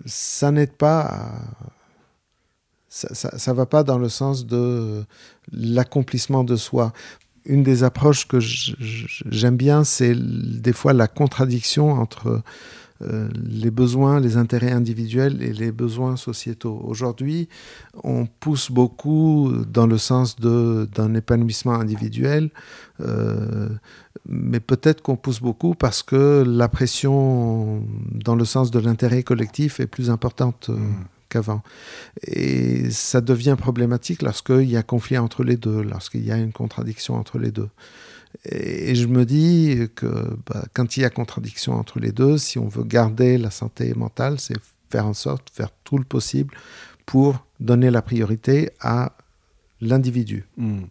ça 0.06 0.52
n'aide 0.52 0.72
pas. 0.72 1.32
Ça, 2.88 3.14
ça, 3.14 3.38
ça 3.38 3.52
va 3.52 3.66
pas 3.66 3.84
dans 3.84 3.98
le 3.98 4.08
sens 4.08 4.46
de 4.46 5.04
l'accomplissement 5.52 6.42
de 6.42 6.56
soi 6.56 6.92
une 7.44 7.62
des 7.62 7.84
approches 7.84 8.26
que 8.28 8.38
j'aime 8.40 9.56
bien, 9.56 9.84
c'est 9.84 10.14
des 10.14 10.72
fois 10.72 10.92
la 10.92 11.08
contradiction 11.08 11.92
entre 11.92 12.42
euh, 13.02 13.28
les 13.42 13.70
besoins, 13.70 14.20
les 14.20 14.36
intérêts 14.36 14.72
individuels 14.72 15.42
et 15.42 15.54
les 15.54 15.72
besoins 15.72 16.16
sociétaux. 16.16 16.82
Aujourd'hui, 16.84 17.48
on 18.04 18.26
pousse 18.26 18.70
beaucoup 18.70 19.52
dans 19.66 19.86
le 19.86 19.96
sens 19.96 20.36
d'un 20.36 21.14
épanouissement 21.14 21.74
individuel, 21.74 22.50
euh, 23.00 23.70
mais 24.28 24.60
peut-être 24.60 25.00
qu'on 25.00 25.16
pousse 25.16 25.40
beaucoup 25.40 25.74
parce 25.74 26.02
que 26.02 26.44
la 26.46 26.68
pression 26.68 27.82
dans 28.12 28.36
le 28.36 28.44
sens 28.44 28.70
de 28.70 28.78
l'intérêt 28.78 29.22
collectif 29.22 29.80
est 29.80 29.86
plus 29.86 30.10
importante. 30.10 30.68
euh, 30.68 30.76
qu'avant. 31.30 31.62
Et 32.26 32.90
ça 32.90 33.20
devient 33.22 33.56
problématique 33.58 34.20
lorsqu'il 34.22 34.70
y 34.70 34.76
a 34.76 34.82
conflit 34.82 35.16
entre 35.16 35.44
les 35.44 35.56
deux, 35.56 35.82
lorsqu'il 35.82 36.24
y 36.24 36.32
a 36.32 36.36
une 36.36 36.52
contradiction 36.52 37.14
entre 37.14 37.38
les 37.38 37.50
deux. 37.50 37.70
Et 38.44 38.94
je 38.94 39.06
me 39.06 39.24
dis 39.24 39.88
que 39.94 40.06
bah, 40.46 40.64
quand 40.74 40.96
il 40.96 41.00
y 41.00 41.04
a 41.04 41.10
contradiction 41.10 41.74
entre 41.74 41.98
les 41.98 42.12
deux, 42.12 42.38
si 42.38 42.58
on 42.58 42.68
veut 42.68 42.84
garder 42.84 43.38
la 43.38 43.50
santé 43.50 43.92
mentale, 43.94 44.38
c'est 44.38 44.56
faire 44.90 45.06
en 45.06 45.14
sorte, 45.14 45.50
faire 45.52 45.70
tout 45.84 45.98
le 45.98 46.04
possible 46.04 46.54
pour 47.06 47.44
donner 47.58 47.90
la 47.90 48.02
priorité 48.02 48.70
à 48.80 49.12
l'individu. 49.80 50.46
Hmm. 50.56 50.84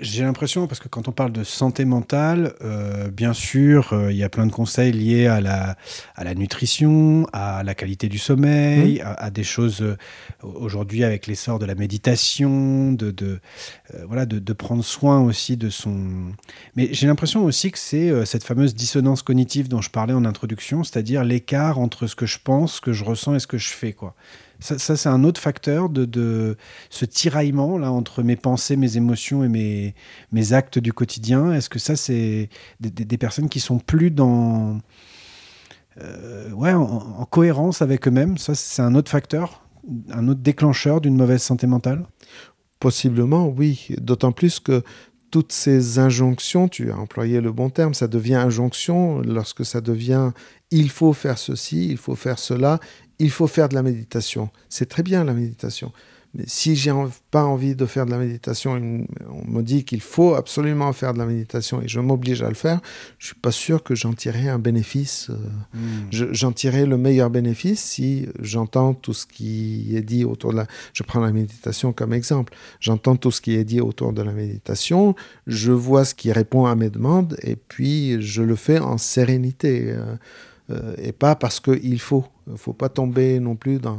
J'ai 0.00 0.24
l'impression, 0.24 0.66
parce 0.66 0.78
que 0.78 0.88
quand 0.88 1.08
on 1.08 1.12
parle 1.12 1.32
de 1.32 1.42
santé 1.42 1.84
mentale, 1.84 2.54
euh, 2.62 3.08
bien 3.08 3.32
sûr, 3.32 3.92
euh, 3.92 4.12
il 4.12 4.18
y 4.18 4.24
a 4.24 4.28
plein 4.28 4.46
de 4.46 4.52
conseils 4.52 4.92
liés 4.92 5.26
à 5.26 5.40
la, 5.40 5.76
à 6.14 6.24
la 6.24 6.34
nutrition, 6.34 7.26
à 7.32 7.62
la 7.62 7.74
qualité 7.74 8.08
du 8.08 8.18
sommeil, 8.18 9.00
à, 9.00 9.12
à 9.14 9.30
des 9.30 9.44
choses 9.44 9.80
euh, 9.80 9.96
aujourd'hui 10.42 11.02
avec 11.02 11.26
l'essor 11.26 11.58
de 11.58 11.64
la 11.64 11.74
méditation, 11.74 12.92
de, 12.92 13.10
de, 13.10 13.40
voilà, 14.06 14.26
de, 14.26 14.38
de 14.38 14.52
prendre 14.52 14.84
soin 14.84 15.20
aussi 15.20 15.56
de 15.56 15.70
son... 15.70 16.32
Mais 16.74 16.88
j'ai 16.92 17.06
l'impression 17.06 17.44
aussi 17.44 17.70
que 17.70 17.78
c'est 17.78 18.26
cette 18.26 18.44
fameuse 18.44 18.74
dissonance 18.74 19.22
cognitive 19.22 19.68
dont 19.68 19.80
je 19.80 19.90
parlais 19.90 20.12
en 20.12 20.24
introduction, 20.24 20.84
c'est-à-dire 20.84 21.24
l'écart 21.24 21.78
entre 21.78 22.06
ce 22.06 22.14
que 22.14 22.26
je 22.26 22.38
pense, 22.42 22.74
ce 22.74 22.80
que 22.80 22.92
je 22.92 23.04
ressens 23.04 23.34
et 23.34 23.38
ce 23.38 23.46
que 23.46 23.58
je 23.58 23.68
fais, 23.68 23.92
quoi. 23.92 24.14
Ça, 24.60 24.96
c'est 24.96 25.08
un 25.08 25.22
autre 25.24 25.40
facteur 25.40 25.88
de, 25.88 26.56
ce 26.90 27.04
tiraillement 27.04 27.78
là 27.78 27.92
entre 27.92 28.22
mes 28.22 28.36
pensées, 28.36 28.76
mes 28.76 28.96
émotions 28.96 29.44
et 29.44 29.48
mes, 29.48 29.94
mes 30.32 30.52
actes 30.52 30.78
du 30.78 30.92
quotidien. 30.92 31.52
Est-ce 31.52 31.68
que 31.68 31.78
ça, 31.78 31.96
c'est 31.96 32.48
des, 32.80 33.18
personnes 33.18 33.48
qui 33.48 33.60
sont 33.60 33.78
plus 33.78 34.10
dans 34.10 34.78
euh, 36.00 36.50
en, 36.52 37.20
en 37.20 37.24
cohérence 37.26 37.82
avec 37.82 38.08
eux-mêmes? 38.08 38.38
Ça, 38.38 38.54
c'est 38.54 38.82
un 38.82 38.94
autre 38.94 39.10
facteur, 39.10 39.66
un 40.10 40.28
autre 40.28 40.40
déclencheur 40.40 41.00
d'une 41.00 41.16
mauvaise 41.16 41.42
santé 41.42 41.66
mentale? 41.66 42.06
Possiblement, 42.80 43.48
oui. 43.48 43.88
D'autant 43.98 44.32
plus 44.32 44.60
que 44.60 44.82
toutes 45.30 45.52
ces 45.52 45.98
injonctions, 45.98 46.68
tu 46.68 46.90
as 46.90 46.96
employé 46.96 47.40
le 47.40 47.52
bon 47.52 47.68
terme, 47.68 47.94
ça 47.94 48.08
devient 48.08 48.36
injonction 48.36 49.20
lorsque 49.20 49.64
ça 49.64 49.80
devient 49.80 50.30
il 50.70 50.90
faut 50.90 51.12
faire 51.12 51.38
ceci, 51.38 51.88
il 51.88 51.96
faut 51.96 52.16
faire 52.16 52.38
cela, 52.38 52.80
il 53.18 53.30
faut 53.30 53.46
faire 53.46 53.68
de 53.68 53.74
la 53.74 53.82
méditation. 53.82 54.50
C'est 54.68 54.88
très 54.88 55.02
bien 55.02 55.24
la 55.24 55.32
méditation. 55.34 55.92
Mais 56.34 56.44
si 56.46 56.76
j'ai 56.76 56.90
en- 56.90 57.08
pas 57.30 57.44
envie 57.44 57.74
de 57.74 57.86
faire 57.86 58.04
de 58.04 58.10
la 58.10 58.18
méditation, 58.18 58.76
une- 58.76 59.06
on 59.30 59.50
me 59.50 59.62
dit 59.62 59.84
qu'il 59.84 60.02
faut 60.02 60.34
absolument 60.34 60.92
faire 60.92 61.14
de 61.14 61.18
la 61.18 61.24
méditation 61.24 61.80
et 61.80 61.88
je 61.88 61.98
m'oblige 61.98 62.42
à 62.42 62.48
le 62.48 62.54
faire, 62.54 62.80
je 63.18 63.26
suis 63.28 63.34
pas 63.36 63.52
sûr 63.52 63.82
que 63.82 63.94
j'en 63.94 64.12
tirerai 64.12 64.50
un 64.50 64.58
bénéfice. 64.58 65.30
euh, 65.30 65.36
je- 66.10 66.26
J'en 66.32 66.52
tirerai 66.52 66.84
le 66.84 66.98
meilleur 66.98 67.30
bénéfice 67.30 67.80
si 67.82 68.26
j'entends 68.40 68.92
tout 68.92 69.14
ce 69.14 69.24
qui 69.24 69.96
est 69.96 70.02
dit 70.02 70.26
autour 70.26 70.50
de 70.52 70.58
la... 70.58 70.66
Je 70.92 71.04
prends 71.04 71.20
la 71.20 71.32
méditation 71.32 71.94
comme 71.94 72.12
exemple. 72.12 72.52
J'entends 72.80 73.16
tout 73.16 73.30
ce 73.30 73.40
qui 73.40 73.54
est 73.54 73.64
dit 73.64 73.80
autour 73.80 74.12
de 74.12 74.20
la 74.20 74.32
méditation, 74.32 75.14
je 75.46 75.72
vois 75.72 76.04
ce 76.04 76.14
qui 76.14 76.32
répond 76.32 76.66
à 76.66 76.74
mes 76.74 76.90
demandes 76.90 77.38
et 77.42 77.56
puis 77.56 78.20
je 78.20 78.42
le 78.42 78.56
fais 78.56 78.78
en 78.78 78.98
sérénité. 78.98 79.84
euh, 79.86 80.16
et 81.00 81.12
pas 81.12 81.34
parce 81.36 81.60
qu'il 81.60 82.00
faut. 82.00 82.24
Il 82.48 82.52
ne 82.52 82.58
faut 82.58 82.72
pas 82.72 82.88
tomber 82.88 83.40
non 83.40 83.56
plus 83.56 83.78
dans 83.80 83.98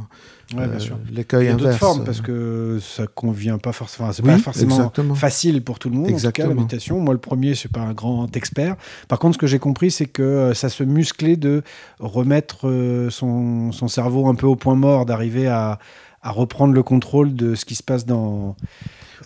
Ouais, 0.56 0.62
euh, 0.62 0.78
l'écueil 1.12 1.44
Il 1.44 1.48
y 1.48 1.50
a 1.50 1.54
inverse. 1.54 1.76
formes 1.76 2.02
parce 2.04 2.22
que 2.22 2.78
ça 2.80 3.06
convient 3.06 3.58
pas 3.58 3.72
forcément. 3.72 4.10
C'est 4.12 4.22
Oui, 4.22 4.28
pas 4.30 4.38
forcément 4.38 4.76
exactement. 4.76 5.14
facile 5.14 5.62
pour 5.62 5.78
tout 5.78 5.90
le 5.90 5.96
monde. 5.96 6.04
En 6.06 6.08
tout 6.08 6.12
cas, 6.12 6.22
la 6.22 6.28
Exactement. 6.30 6.54
méditation. 6.54 6.98
Moi, 7.00 7.12
le 7.12 7.20
premier, 7.20 7.50
je 7.50 7.58
suis 7.58 7.68
pas 7.68 7.80
un 7.82 7.92
grand 7.92 8.34
expert. 8.34 8.76
Par 9.08 9.18
contre, 9.18 9.34
ce 9.34 9.38
que 9.38 9.46
j'ai 9.46 9.58
compris, 9.58 9.90
c'est 9.90 10.06
que 10.06 10.22
euh, 10.22 10.54
ça 10.54 10.70
se 10.70 10.82
musclait 10.82 11.36
de 11.36 11.62
remettre 12.00 12.66
euh, 12.68 13.10
son, 13.10 13.70
son 13.72 13.88
cerveau 13.88 14.26
un 14.28 14.34
peu 14.34 14.46
au 14.46 14.56
point 14.56 14.74
mort, 14.76 15.04
d'arriver 15.04 15.46
à, 15.46 15.78
à 16.22 16.30
reprendre 16.30 16.72
le 16.72 16.82
contrôle 16.82 17.34
de 17.34 17.54
ce 17.54 17.66
qui 17.66 17.74
se 17.74 17.82
passe 17.82 18.06
dans, 18.06 18.56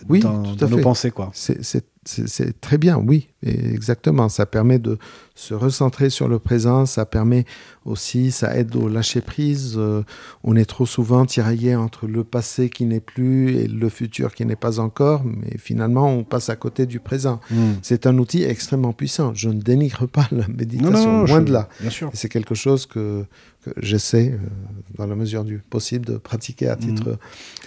Oui, 0.09 0.19
dans, 0.19 0.43
tout 0.43 0.65
à 0.65 0.67
dans 0.67 0.75
nos 0.75 0.83
pensées, 0.83 1.11
quoi. 1.11 1.31
C'est- 1.33 2.59
très 2.59 2.77
bien, 2.77 2.97
oui, 2.97 3.29
exactement. 3.45 4.29
Ça 4.29 4.45
permet 4.45 4.79
de 4.79 4.97
se 5.35 5.53
recentrer 5.53 6.09
sur 6.09 6.27
le 6.27 6.37
présent, 6.39 6.85
ça 6.85 7.05
permet 7.05 7.45
aussi, 7.85 8.31
ça 8.31 8.55
aide 8.55 8.75
au 8.75 8.87
lâcher 8.87 9.19
prise. 9.21 9.75
Euh, 9.77 10.03
on 10.43 10.55
est 10.55 10.65
trop 10.65 10.85
souvent 10.85 11.25
tiraillé 11.25 11.75
entre 11.75 12.07
le 12.07 12.23
passé 12.23 12.69
qui 12.69 12.85
n'est 12.85 12.99
plus 12.99 13.55
et 13.57 13.67
le 13.67 13.89
futur 13.89 14.33
qui 14.35 14.45
n'est 14.45 14.55
pas 14.55 14.79
encore, 14.79 15.23
mais 15.25 15.57
finalement 15.57 16.07
on 16.09 16.23
passe 16.23 16.49
à 16.49 16.55
côté 16.55 16.85
du 16.85 16.99
présent. 16.99 17.39
Mm. 17.51 17.55
C'est 17.81 18.05
un 18.07 18.17
outil 18.19 18.43
extrêmement 18.43 18.93
puissant. 18.93 19.33
Je 19.33 19.49
ne 19.49 19.59
dénigre 19.61 20.07
pas 20.07 20.27
la 20.31 20.47
méditation, 20.47 20.91
Non, 20.91 21.05
non, 21.05 21.17
non, 21.19 21.25
loin 21.25 21.39
je- 21.39 21.45
de 21.45 21.51
là. 21.51 21.69
C'est 22.13 22.29
quelque 22.29 22.53
chose 22.55 22.85
que, 22.85 23.25
que 23.65 23.71
j'essaie, 23.81 24.33
euh, 24.33 24.47
dans 24.97 25.07
la 25.07 25.15
mesure 25.15 25.43
du 25.43 25.57
possible, 25.57 26.05
de 26.05 26.17
pratiquer 26.17 26.67
à 26.69 26.75
titre, 26.75 27.17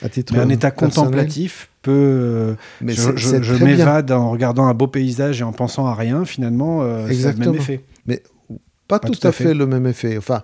à 0.03 0.09
titre 0.09 0.33
Mm. 0.33 0.37
Mais 0.37 0.43
un 0.45 0.49
état 0.51 0.71
personnel. 0.71 1.11
contemplatif 1.11 1.69
peut. 1.83 1.91
euh, 1.93 2.55
Mais 2.81 2.93
je 2.95 3.17
je- 3.17 3.65
m'évade 3.65 4.11
en 4.13 4.31
regardant 4.31 4.67
un 4.67 4.75
beau 4.75 4.87
paysage 4.89 5.41
et 5.41 5.45
en 5.45 5.53
pensant 5.53 5.66
à 5.87 5.95
rien, 5.95 6.25
finalement, 6.25 6.83
euh, 6.83 7.05
a 7.05 7.07
le 7.07 7.13
Exactement. 7.13 7.53
même 7.53 7.61
effet. 7.61 7.85
Pas, 8.89 9.01
Pas 9.01 9.09
tout, 9.09 9.19
à 9.27 9.33
fait. 9.33 9.53
le 9.53 9.67
même 9.67 9.87
effet. 9.87 10.17
Enfin, 10.17 10.43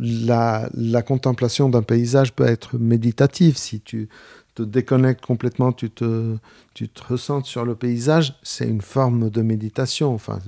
la, 0.00 0.68
la 0.74 1.02
contemplation 1.02 1.68
d'un 1.68 1.82
paysage 1.82 2.32
peut 2.32 2.46
être 2.46 2.78
méditative. 2.78 3.58
Si 3.58 3.80
tu 3.80 4.08
te 4.54 4.62
déconnectes 4.62 5.24
complètement, 5.24 5.72
tu 5.72 5.90
te, 5.90 6.36
tu 6.76 6.90
te 6.90 7.02
ressentes 7.02 7.46
sur 7.46 7.64
le 7.64 7.74
paysage, 7.74 8.34
c'est 8.42 8.68
une 8.68 8.82
forme 8.82 9.30
de 9.30 9.40
méditation. 9.40 10.12
Enfin, 10.12 10.38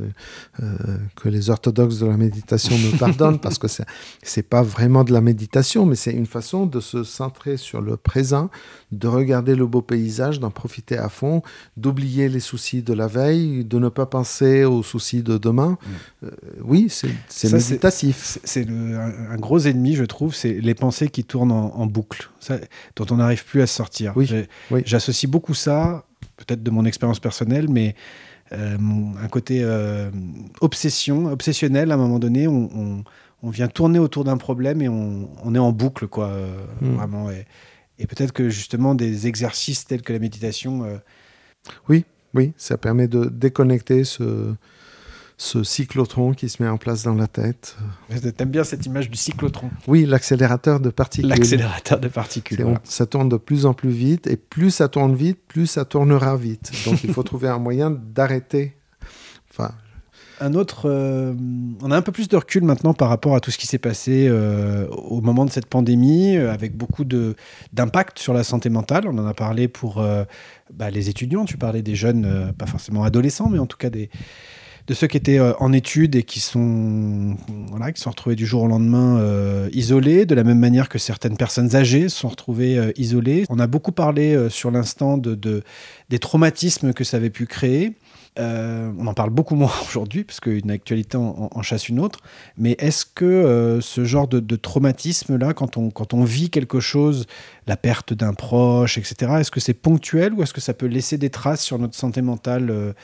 euh, 0.62 0.66
que 1.16 1.30
les 1.30 1.48
orthodoxes 1.48 2.00
de 2.00 2.06
la 2.06 2.18
méditation 2.18 2.76
me 2.76 2.98
pardonnent 2.98 3.38
parce 3.38 3.56
que 3.56 3.66
c'est 4.22 4.42
pas 4.42 4.60
vraiment 4.62 5.04
de 5.04 5.12
la 5.14 5.22
méditation, 5.22 5.86
mais 5.86 5.96
c'est 5.96 6.12
une 6.12 6.26
façon 6.26 6.66
de 6.66 6.80
se 6.80 7.02
centrer 7.02 7.56
sur 7.56 7.80
le 7.80 7.96
présent, 7.96 8.50
de 8.92 9.08
regarder 9.08 9.54
le 9.54 9.66
beau 9.66 9.80
paysage, 9.80 10.38
d'en 10.38 10.50
profiter 10.50 10.98
à 10.98 11.08
fond, 11.08 11.40
d'oublier 11.78 12.28
les 12.28 12.40
soucis 12.40 12.82
de 12.82 12.92
la 12.92 13.06
veille, 13.06 13.64
de 13.64 13.78
ne 13.78 13.88
pas 13.88 14.04
penser 14.04 14.66
aux 14.66 14.82
soucis 14.82 15.22
de 15.22 15.38
demain. 15.38 15.78
Euh, 16.24 16.30
oui, 16.62 16.88
c'est 16.90 17.08
méditatif. 17.70 18.38
C'est- 18.44 18.68
un, 18.68 19.30
un 19.30 19.36
gros 19.36 19.60
ennemi, 19.60 19.94
je 19.94 20.04
trouve, 20.04 20.34
c'est 20.34 20.60
les 20.60 20.74
pensées 20.74 21.08
qui 21.08 21.24
tournent 21.24 21.52
en, 21.52 21.74
en 21.74 21.86
boucle, 21.86 22.28
ça, 22.38 22.58
dont 22.96 23.06
on 23.10 23.16
n'arrive 23.16 23.46
plus 23.46 23.62
à 23.62 23.66
sortir. 23.66 24.12
Oui. 24.14 24.28
J'associe 24.84 25.30
beaucoup 25.30 25.54
ça, 25.54 26.04
peut-être 26.38 26.62
de 26.62 26.70
mon 26.70 26.84
expérience 26.86 27.20
personnelle, 27.20 27.68
mais 27.68 27.94
euh, 28.52 28.76
un 29.22 29.28
côté 29.28 29.60
euh, 29.62 30.10
obsession, 30.62 31.26
obsessionnel. 31.26 31.90
À 31.90 31.94
un 31.94 31.98
moment 31.98 32.18
donné, 32.18 32.48
on, 32.48 32.70
on- 32.74 33.04
on 33.42 33.50
vient 33.50 33.68
tourner 33.68 33.98
autour 34.00 34.24
d'un 34.24 34.36
problème 34.36 34.82
et 34.82 34.88
on, 34.88 35.28
on 35.44 35.54
est 35.54 35.58
en 35.60 35.70
boucle, 35.70 36.08
quoi, 36.08 36.28
euh, 36.28 36.64
Mm. 36.80 36.94
vraiment. 36.96 37.30
Et, 37.30 37.44
et 38.00 38.06
peut-être 38.06 38.32
que 38.32 38.48
justement 38.48 38.94
des 38.96 39.26
exercices 39.28 39.84
tels 39.86 40.02
que 40.02 40.12
la 40.12 40.18
méditation, 40.18 40.82
euh, 40.84 40.96
Oui, 41.88 42.04
ça 42.56 42.76
permet 42.78 43.06
de 43.08 43.26
déconnecter 43.26 44.04
ce, 44.04 44.54
ce 45.40 45.62
cyclotron 45.62 46.32
qui 46.32 46.48
se 46.48 46.60
met 46.60 46.68
en 46.68 46.78
place 46.78 47.04
dans 47.04 47.14
la 47.14 47.28
tête. 47.28 47.76
t'aimes 48.36 48.50
bien 48.50 48.64
cette 48.64 48.84
image 48.86 49.08
du 49.08 49.16
cyclotron, 49.16 49.70
Oui, 49.86 50.04
l'accélérateur 50.04 50.80
de 50.80 50.90
particules. 50.90 51.30
l'accélérateur 51.30 52.00
de 52.00 52.08
particules. 52.08 52.66
Ça 52.82 53.06
tourne 53.06 53.28
de 53.28 53.36
plus 53.36 53.64
en 53.64 53.72
plus 53.72 53.90
vite, 53.90 54.26
et 54.26 54.36
plus 54.36 54.72
ça 54.72 54.88
tourne 54.88 55.14
vite, 55.14 55.38
plus 55.46 55.66
ça 55.68 55.84
tournera 55.84 56.36
vite. 56.36 56.72
Donc 56.84 57.04
il 57.04 57.12
faut 57.12 57.22
trouver 57.22 57.46
un 57.48 57.58
moyen 57.60 57.90
d'arrêter. 57.90 58.74
Enfin, 59.52 59.70
Un 60.40 60.54
autre, 60.54 60.88
euh, 60.90 61.32
on 61.82 61.90
a 61.92 61.96
un 61.96 62.02
peu 62.02 62.10
plus 62.10 62.28
de 62.28 62.36
recul 62.36 62.64
maintenant 62.64 62.92
par 62.92 63.08
rapport 63.08 63.36
à 63.36 63.40
tout 63.40 63.52
ce 63.52 63.58
qui 63.58 63.68
s'est 63.68 63.78
passé 63.78 64.26
euh, 64.28 64.88
au 64.88 65.20
moment 65.20 65.44
de 65.44 65.50
cette 65.50 65.66
pandémie, 65.66 66.36
euh, 66.36 66.52
avec 66.52 66.76
beaucoup 66.76 67.04
d'impact 67.04 68.18
sur 68.18 68.34
la 68.34 68.42
santé 68.42 68.70
mentale. 68.70 69.06
On 69.06 69.16
en 69.18 69.26
a 69.26 69.34
parlé 69.34 69.68
pour 69.68 70.04
bah, 70.74 70.90
les 70.90 71.08
étudiants. 71.08 71.44
Tu 71.44 71.56
parlais 71.56 71.82
des 71.82 71.94
jeunes, 71.94 72.52
pas 72.58 72.66
forcément 72.66 73.04
adolescents, 73.04 73.48
mais 73.48 73.60
en 73.60 73.66
tout 73.66 73.76
cas 73.78 73.90
des 73.90 74.10
de 74.88 74.94
ceux 74.94 75.06
qui 75.06 75.18
étaient 75.18 75.38
euh, 75.38 75.52
en 75.60 75.72
études 75.72 76.16
et 76.16 76.22
qui 76.22 76.40
sont 76.40 77.36
voilà, 77.68 77.92
qui 77.92 78.00
sont 78.00 78.08
retrouvés 78.10 78.36
du 78.36 78.46
jour 78.46 78.62
au 78.62 78.66
lendemain 78.66 79.18
euh, 79.18 79.68
isolés, 79.72 80.24
de 80.24 80.34
la 80.34 80.44
même 80.44 80.58
manière 80.58 80.88
que 80.88 80.98
certaines 80.98 81.36
personnes 81.36 81.76
âgées 81.76 82.08
sont 82.08 82.28
retrouvées 82.28 82.78
euh, 82.78 82.90
isolées. 82.96 83.44
On 83.50 83.58
a 83.58 83.66
beaucoup 83.66 83.92
parlé 83.92 84.48
sur 84.48 84.70
l'instant 84.70 85.18
de, 85.18 85.34
de- 85.34 85.62
des 86.08 86.18
traumatismes 86.18 86.94
que 86.94 87.04
ça 87.04 87.18
avait 87.18 87.30
pu 87.30 87.46
créer. 87.46 87.92
On 88.40 89.06
en 89.08 89.14
parle 89.14 89.30
beaucoup 89.30 89.56
moins 89.56 89.72
aujourd'hui 89.88 90.22
parce 90.22 90.38
qu'une 90.38 90.70
actualité 90.70 91.18
en, 91.18 91.62
chasse 91.62 91.88
une 91.88 91.98
autre. 91.98 92.20
Mais 92.56 92.76
est-ce 92.78 93.04
que 93.04 93.80
ce 93.82 94.04
genre 94.04 94.28
de, 94.28 94.38
de 94.38 94.56
traumatisme-là, 94.56 95.54
quand 95.54 95.76
on, 95.76 95.90
quand 95.90 96.14
on 96.14 96.22
vit 96.22 96.48
quelque 96.48 96.78
chose, 96.78 97.26
la 97.66 97.76
perte 97.76 98.12
d'un 98.14 98.34
proche, 98.34 98.96
etc., 98.96 99.32
est-ce 99.40 99.50
que 99.50 99.58
c'est 99.58 99.74
ponctuel 99.74 100.34
ou 100.34 100.42
est-ce 100.44 100.54
que 100.54 100.60
ça 100.60 100.72
peut 100.72 100.86
laisser 100.86 101.18
des 101.18 101.30
traces 101.30 101.62
sur 101.64 101.80
notre 101.80 101.96
santé 101.96 102.22
mentale 102.22 102.94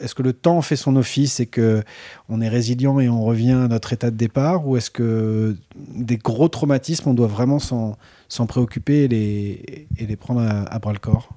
Est-ce 0.00 0.14
que 0.14 0.22
le 0.22 0.32
temps 0.32 0.60
fait 0.62 0.76
son 0.76 0.96
office 0.96 1.40
et 1.40 1.46
que 1.46 1.82
on 2.28 2.40
est 2.40 2.48
résilient 2.48 3.00
et 3.00 3.08
on 3.08 3.22
revient 3.22 3.52
à 3.52 3.68
notre 3.68 3.92
état 3.92 4.10
de 4.10 4.16
départ 4.16 4.66
Ou 4.66 4.76
est-ce 4.76 4.90
que 4.90 5.56
des 5.76 6.16
gros 6.16 6.48
traumatismes, 6.48 7.08
on 7.10 7.14
doit 7.14 7.26
vraiment 7.26 7.58
s'en 7.58 7.96
s'en 8.28 8.46
préoccuper 8.46 9.04
et 9.04 9.08
les, 9.08 9.86
et 9.96 10.06
les 10.06 10.16
prendre 10.16 10.40
à, 10.42 10.62
à 10.64 10.78
bras 10.78 10.92
le 10.92 10.98
corps? 10.98 11.30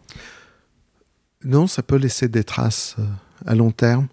Non, 1.43 1.67
ça 1.67 1.82
peut 1.82 1.95
laisser 1.95 2.28
des 2.28 2.43
traces 2.43 2.95
euh, 3.00 3.04
à 3.45 3.56
long 3.56 3.71
terme. 3.71 4.08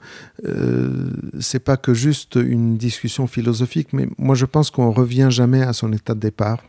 Euh, 0.47 1.11
c'est 1.41 1.59
pas 1.59 1.77
que 1.77 1.93
juste 1.93 2.37
une 2.37 2.77
discussion 2.79 3.27
philosophique, 3.27 3.93
mais 3.93 4.09
moi 4.17 4.35
je 4.35 4.47
pense 4.47 4.71
qu'on 4.71 4.91
revient 4.93 5.29
jamais 5.31 5.63
à 5.63 5.73
son 5.73 5.93
état 5.93 6.15
de 6.15 6.21
départ. 6.21 6.63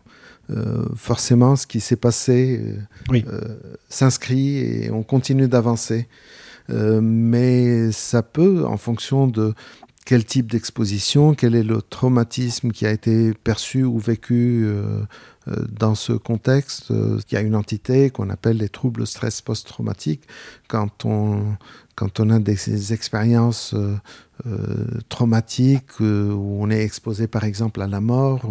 Euh, 0.51 0.83
forcément, 0.95 1.55
ce 1.55 1.67
qui 1.67 1.79
s'est 1.79 1.95
passé 1.95 2.59
euh, 2.63 2.79
Oui. 3.09 3.23
euh, 3.27 3.59
s'inscrit 3.87 4.57
et 4.57 4.89
on 4.91 5.03
continue 5.03 5.47
d'avancer. 5.47 6.07
Euh, 6.69 7.01
mais 7.01 7.91
ça 7.91 8.23
peut, 8.23 8.65
en 8.65 8.77
fonction 8.77 9.27
de 9.27 9.53
quel 10.05 10.25
type 10.25 10.49
d'exposition, 10.49 11.35
quel 11.35 11.55
est 11.55 11.63
le 11.63 11.81
traumatisme 11.81 12.71
qui 12.71 12.85
a 12.85 12.91
été 12.91 13.33
perçu 13.33 13.83
ou 13.83 13.99
vécu 13.99 14.63
euh, 14.65 15.03
euh, 15.47 15.55
dans 15.69 15.93
ce 15.93 16.13
contexte. 16.13 16.89
Il 16.89 17.33
y 17.33 17.37
a 17.37 17.41
une 17.41 17.55
entité 17.55 18.09
qu'on 18.09 18.29
appelle 18.29 18.57
les 18.57 18.69
troubles 18.69 19.05
stress 19.05 19.41
post-traumatiques. 19.41 20.23
Quand 20.67 21.05
on, 21.05 21.57
a 22.29 22.39
des, 22.39 22.93
expériences 22.93 23.75
traumatiques 25.09 25.99
où 25.99 26.57
on 26.59 26.69
est 26.71 26.81
exposé 26.81 27.27
par 27.27 27.43
exemple 27.43 27.81
à 27.81 27.87
la 27.87 28.01
mort, 28.01 28.41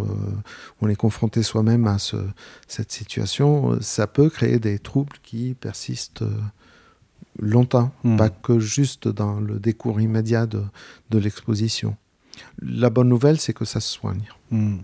on 0.81 0.89
est 0.89 0.97
confronté 0.97 1.43
soi-même 1.43 1.87
à 1.87 1.99
ce, 1.99 2.17
cette 2.69 2.93
situation, 2.93 3.79
ça 3.81 4.07
peut 4.07 4.29
créer 4.29 4.59
des 4.59 4.79
troubles 4.79 5.17
qui 5.23 5.55
persistent 5.55 6.25
longtemps, 7.39 7.93
Hmm. 8.05 8.17
pas 8.17 8.31
que 8.31 8.59
juste 8.59 9.09
dans 9.09 9.39
le 9.41 9.59
décours 9.59 10.01
immédiat 10.01 10.47
de, 10.47 10.63
de 11.11 11.19
l'exposition. 11.19 11.97
La 12.63 12.91
bonne 12.91 13.09
nouvelle, 13.09 13.39
c'est 13.41 13.53
que 13.53 13.65
ça 13.65 13.81
se 13.81 13.93
soigne. 13.93 14.23
Hmm. 14.51 14.79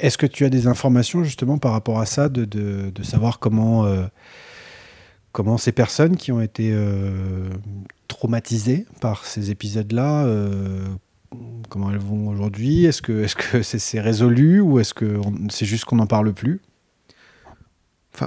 Est-ce 0.00 0.16
que 0.18 0.26
tu 0.26 0.44
as 0.44 0.50
des 0.50 0.66
informations 0.66 1.24
justement 1.24 1.58
par 1.58 1.72
rapport 1.72 2.00
à 2.00 2.06
ça, 2.06 2.28
de, 2.28 2.44
de- 2.44 2.90
de 2.90 3.02
savoir 3.02 3.38
comment, 3.38 3.84
euh, 3.84 4.06
comment 5.32 5.58
ces 5.58 5.72
personnes 5.72 6.16
qui 6.16 6.32
ont 6.32 6.40
été 6.40 6.70
euh, 6.72 7.50
traumatisées 8.08 8.86
par 9.00 9.24
ces 9.26 9.50
épisodes-là, 9.50 10.24
euh, 10.24 10.86
comment 11.68 11.90
elles 11.90 11.98
vont 11.98 12.28
aujourd'hui? 12.28 12.84
Est-ce 12.86 13.02
que 13.02 13.26
c'est 13.62 13.78
c'est 13.78 14.00
résolu 14.00 14.60
ou 14.60 14.78
est-ce 14.78 14.94
que 14.94 15.20
c'est 15.50 15.66
juste 15.66 15.84
qu'on 15.84 15.96
n'en 15.96 16.06
parle 16.06 16.32
plus? 16.32 16.60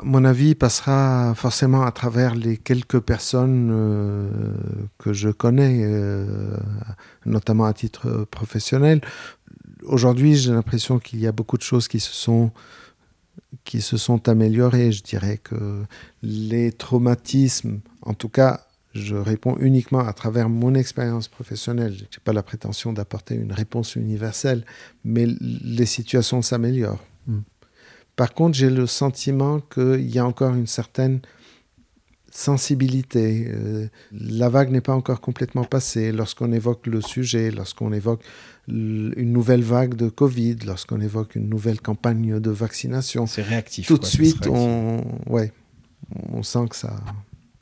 Mon 0.04 0.26
avis 0.26 0.54
passera 0.54 1.34
forcément 1.36 1.84
à 1.84 1.92
travers 1.92 2.36
les 2.36 2.58
quelques 2.58 3.00
personnes 3.00 3.70
euh, 3.72 4.30
que 4.98 5.14
je 5.14 5.30
connais, 5.30 5.82
euh, 5.84 6.58
notamment 7.26 7.66
à 7.66 7.74
titre 7.74 8.26
professionnel. 8.30 9.00
Aujourd'hui, 9.84 10.36
j'ai 10.36 10.52
l'impression 10.52 11.00
qu'il 11.00 11.20
y 11.20 11.28
a 11.28 11.32
beaucoup 11.32 11.58
de 11.58 11.64
choses 11.64 11.88
qui 11.88 12.00
se 12.00 12.14
sont 12.14 12.52
qui 13.64 13.82
se 13.82 13.96
sont 13.96 14.28
améliorées. 14.28 14.92
Je 14.92 15.04
dirais 15.04 15.38
que 15.38 15.84
les 16.22 16.74
traumatismes, 16.74 17.80
en 18.02 18.14
tout 18.14 18.30
cas, 18.30 18.66
je 18.94 19.16
réponds 19.16 19.56
uniquement 19.60 20.06
à 20.06 20.12
travers 20.12 20.50
mon 20.50 20.74
expérience 20.74 21.30
professionnelle. 21.30 21.94
Je 21.96 22.04
n'ai 22.04 22.24
pas 22.24 22.34
la 22.34 22.44
prétention 22.44 22.92
d'apporter 22.92 23.36
une 23.36 23.54
réponse 23.54 23.96
universelle, 23.96 24.66
mais 25.06 25.28
les 25.40 25.86
situations 25.86 26.42
s'améliorent. 26.42 27.04
Par 28.18 28.34
contre, 28.34 28.58
j'ai 28.58 28.72
le 28.72 28.88
sentiment 28.88 29.62
qu'il 29.62 30.10
y 30.10 30.20
a 30.20 30.26
encore 30.26 30.54
une 30.54 30.68
certaine 30.68 31.22
sensibilité. 32.32 33.48
Euh, 33.48 33.88
la 34.12 34.50
vague 34.50 34.72
n'est 34.72 34.82
pas 34.82 34.96
encore 34.96 35.22
complètement 35.22 35.64
passée. 35.64 36.12
Lorsqu'on 36.12 36.52
évoque 36.52 36.88
le 36.88 37.00
sujet, 37.02 37.52
lorsqu'on 37.52 37.94
évoque 37.94 38.22
une 38.68 39.32
nouvelle 39.32 39.62
vague 39.64 39.94
de 39.94 40.10
Covid, 40.10 40.58
lorsqu'on 40.66 41.00
évoque 41.00 41.36
une 41.36 41.48
nouvelle 41.48 41.80
campagne 41.80 42.40
de 42.40 42.50
vaccination, 42.52 43.28
C'est 43.28 43.44
réactif. 43.44 43.88
tout 43.88 44.00
de 44.00 44.06
suite, 44.06 44.48
on, 44.48 45.04
ouais, 45.28 45.54
on 46.34 46.42
sent 46.42 46.68
que 46.70 46.76
ça, 46.76 46.96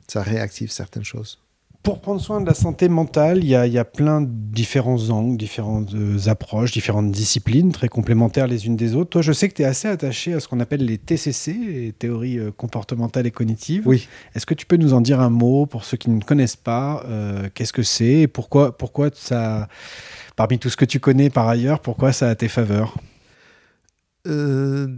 ça 0.08 0.22
réactive 0.22 0.70
certaines 0.70 1.04
choses. 1.04 1.38
Pour 1.86 2.00
prendre 2.00 2.20
soin 2.20 2.40
de 2.40 2.46
la 2.46 2.54
santé 2.54 2.88
mentale, 2.88 3.38
il 3.38 3.48
y 3.48 3.54
a, 3.54 3.68
il 3.68 3.72
y 3.72 3.78
a 3.78 3.84
plein 3.84 4.20
de 4.20 4.28
différents 4.28 5.10
angles, 5.10 5.36
différentes 5.36 5.94
euh, 5.94 6.18
approches, 6.26 6.72
différentes 6.72 7.12
disciplines 7.12 7.70
très 7.70 7.86
complémentaires 7.86 8.48
les 8.48 8.66
unes 8.66 8.74
des 8.74 8.96
autres. 8.96 9.10
Toi, 9.10 9.22
je 9.22 9.30
sais 9.30 9.48
que 9.48 9.54
tu 9.54 9.62
es 9.62 9.66
assez 9.66 9.86
attaché 9.86 10.34
à 10.34 10.40
ce 10.40 10.48
qu'on 10.48 10.58
appelle 10.58 10.84
les 10.84 10.98
TCC, 10.98 11.52
les 11.52 11.92
théories 11.92 12.40
euh, 12.40 12.50
comportementales 12.50 13.28
et 13.28 13.30
cognitives. 13.30 13.86
Oui. 13.86 14.08
Est-ce 14.34 14.46
que 14.46 14.54
tu 14.54 14.66
peux 14.66 14.76
nous 14.76 14.94
en 14.94 15.00
dire 15.00 15.20
un 15.20 15.30
mot 15.30 15.66
pour 15.66 15.84
ceux 15.84 15.96
qui 15.96 16.10
ne 16.10 16.20
connaissent 16.20 16.56
pas 16.56 17.04
euh, 17.06 17.48
Qu'est-ce 17.54 17.72
que 17.72 17.84
c'est 17.84 18.22
et 18.22 18.26
pourquoi, 18.26 18.76
pourquoi 18.76 19.10
ça, 19.14 19.68
parmi 20.34 20.58
tout 20.58 20.70
ce 20.70 20.76
que 20.76 20.84
tu 20.84 20.98
connais 20.98 21.30
par 21.30 21.46
ailleurs, 21.46 21.78
pourquoi 21.78 22.12
ça 22.12 22.28
a 22.28 22.34
tes 22.34 22.48
faveurs? 22.48 22.96
Euh, 24.26 24.88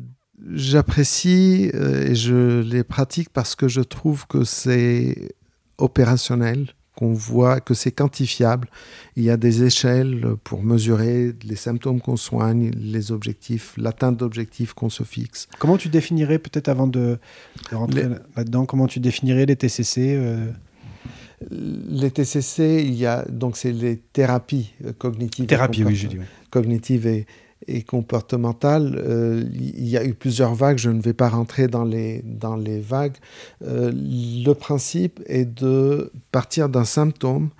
J'apprécie 0.55 1.71
euh, 1.75 2.07
et 2.07 2.15
je 2.15 2.63
les 2.63 2.83
pratique 2.83 3.29
parce 3.29 3.57
que 3.57 3.69
je 3.69 3.83
trouve 3.83 4.27
que 4.27 4.45
c'est 4.45 5.35
opérationnel, 5.79 6.69
qu'on 6.99 7.13
voit 7.13 7.61
que 7.61 7.75
c'est 7.75 7.93
quantifiable. 7.93 8.67
Il 9.15 9.23
y 9.23 9.31
a 9.31 9.37
des 9.37 9.63
échelles 9.63 10.27
pour 10.43 10.65
mesurer 10.65 11.33
les 11.45 11.55
symptômes 11.55 12.01
qu'on 12.01 12.17
soigne, 12.17 12.73
les 12.77 13.13
objectifs, 13.13 13.75
l'atteinte 13.77 14.17
d'objectifs 14.17 14.73
qu'on 14.75 14.91
se 14.91 15.05
fixe. 15.05 15.47
Comment 15.61 15.77
tu 15.77 15.89
définirais, 15.91 16.41
peut-être 16.41 16.69
avant 16.69 16.89
de, 16.89 17.19
de 17.71 17.77
rentrer 17.77 18.03
Les- 18.03 18.15
là-dedans, 18.37 18.67
comment 18.67 18.89
tu 18.89 18.99
définirais 18.99 19.47
les 19.47 19.55
TCC 19.55 20.17
euh, 20.17 20.51
Les 21.51 22.11
TCC, 22.11 22.83
il 22.85 22.95
y 22.95 23.07
a 23.07 23.25
donc 23.29 23.57
c'est 23.57 23.71
les 23.71 23.97
thérapies 23.99 24.73
cognitives. 24.99 25.45
et 25.45 25.47
Thérapie, 25.47 25.85
oui, 25.85 25.95
j'ai 25.95 26.09
dit. 26.09 26.19
oui. 26.19 26.25
cognitive 26.51 27.07
et, 27.07 27.27
et 27.67 27.83
comportementale. 27.83 29.01
Euh, 29.05 29.45
il 29.53 29.89
y 29.89 29.97
a 29.97 30.05
eu 30.05 30.15
plusieurs 30.15 30.55
vagues, 30.55 30.79
je 30.79 30.91
ne 30.91 31.01
vais 31.01 31.13
pas 31.13 31.29
rentrer 31.29 31.69
dans 31.69 31.85
les, 31.85 32.23
dans 32.25 32.57
les 32.57 32.81
vagues. 32.81 33.17
Euh, 33.63 33.93
le 33.95 34.53
principe 34.53 35.21
est 35.27 35.45
de 35.45 36.13
partir 36.31 36.69
d'un 36.69 36.85
symptôme 36.85 37.51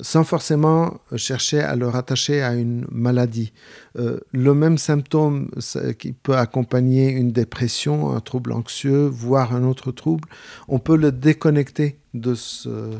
sans 0.00 0.24
forcément 0.24 1.00
chercher 1.16 1.60
à 1.60 1.74
le 1.74 1.88
rattacher 1.88 2.42
à 2.42 2.54
une 2.54 2.86
maladie. 2.90 3.52
Euh, 3.98 4.20
le 4.32 4.52
même 4.52 4.76
symptôme 4.76 5.50
qui 5.98 6.12
peut 6.12 6.36
accompagner 6.36 7.10
une 7.10 7.32
dépression, 7.32 8.12
un 8.12 8.20
trouble 8.20 8.52
anxieux, 8.52 9.06
voire 9.06 9.54
un 9.54 9.64
autre 9.64 9.92
trouble, 9.92 10.28
on 10.68 10.78
peut 10.78 10.96
le 10.96 11.12
déconnecter 11.12 11.98
de 12.12 12.34
ce... 12.34 12.90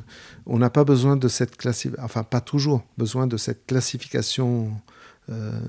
On 0.46 0.58
n'a 0.58 0.70
pas 0.70 0.84
besoin 0.84 1.16
de 1.16 1.28
cette 1.28 1.56
classification, 1.56 2.04
enfin 2.04 2.22
pas 2.22 2.40
toujours 2.40 2.82
besoin 2.96 3.26
de 3.26 3.36
cette 3.36 3.66
classification 3.66 4.70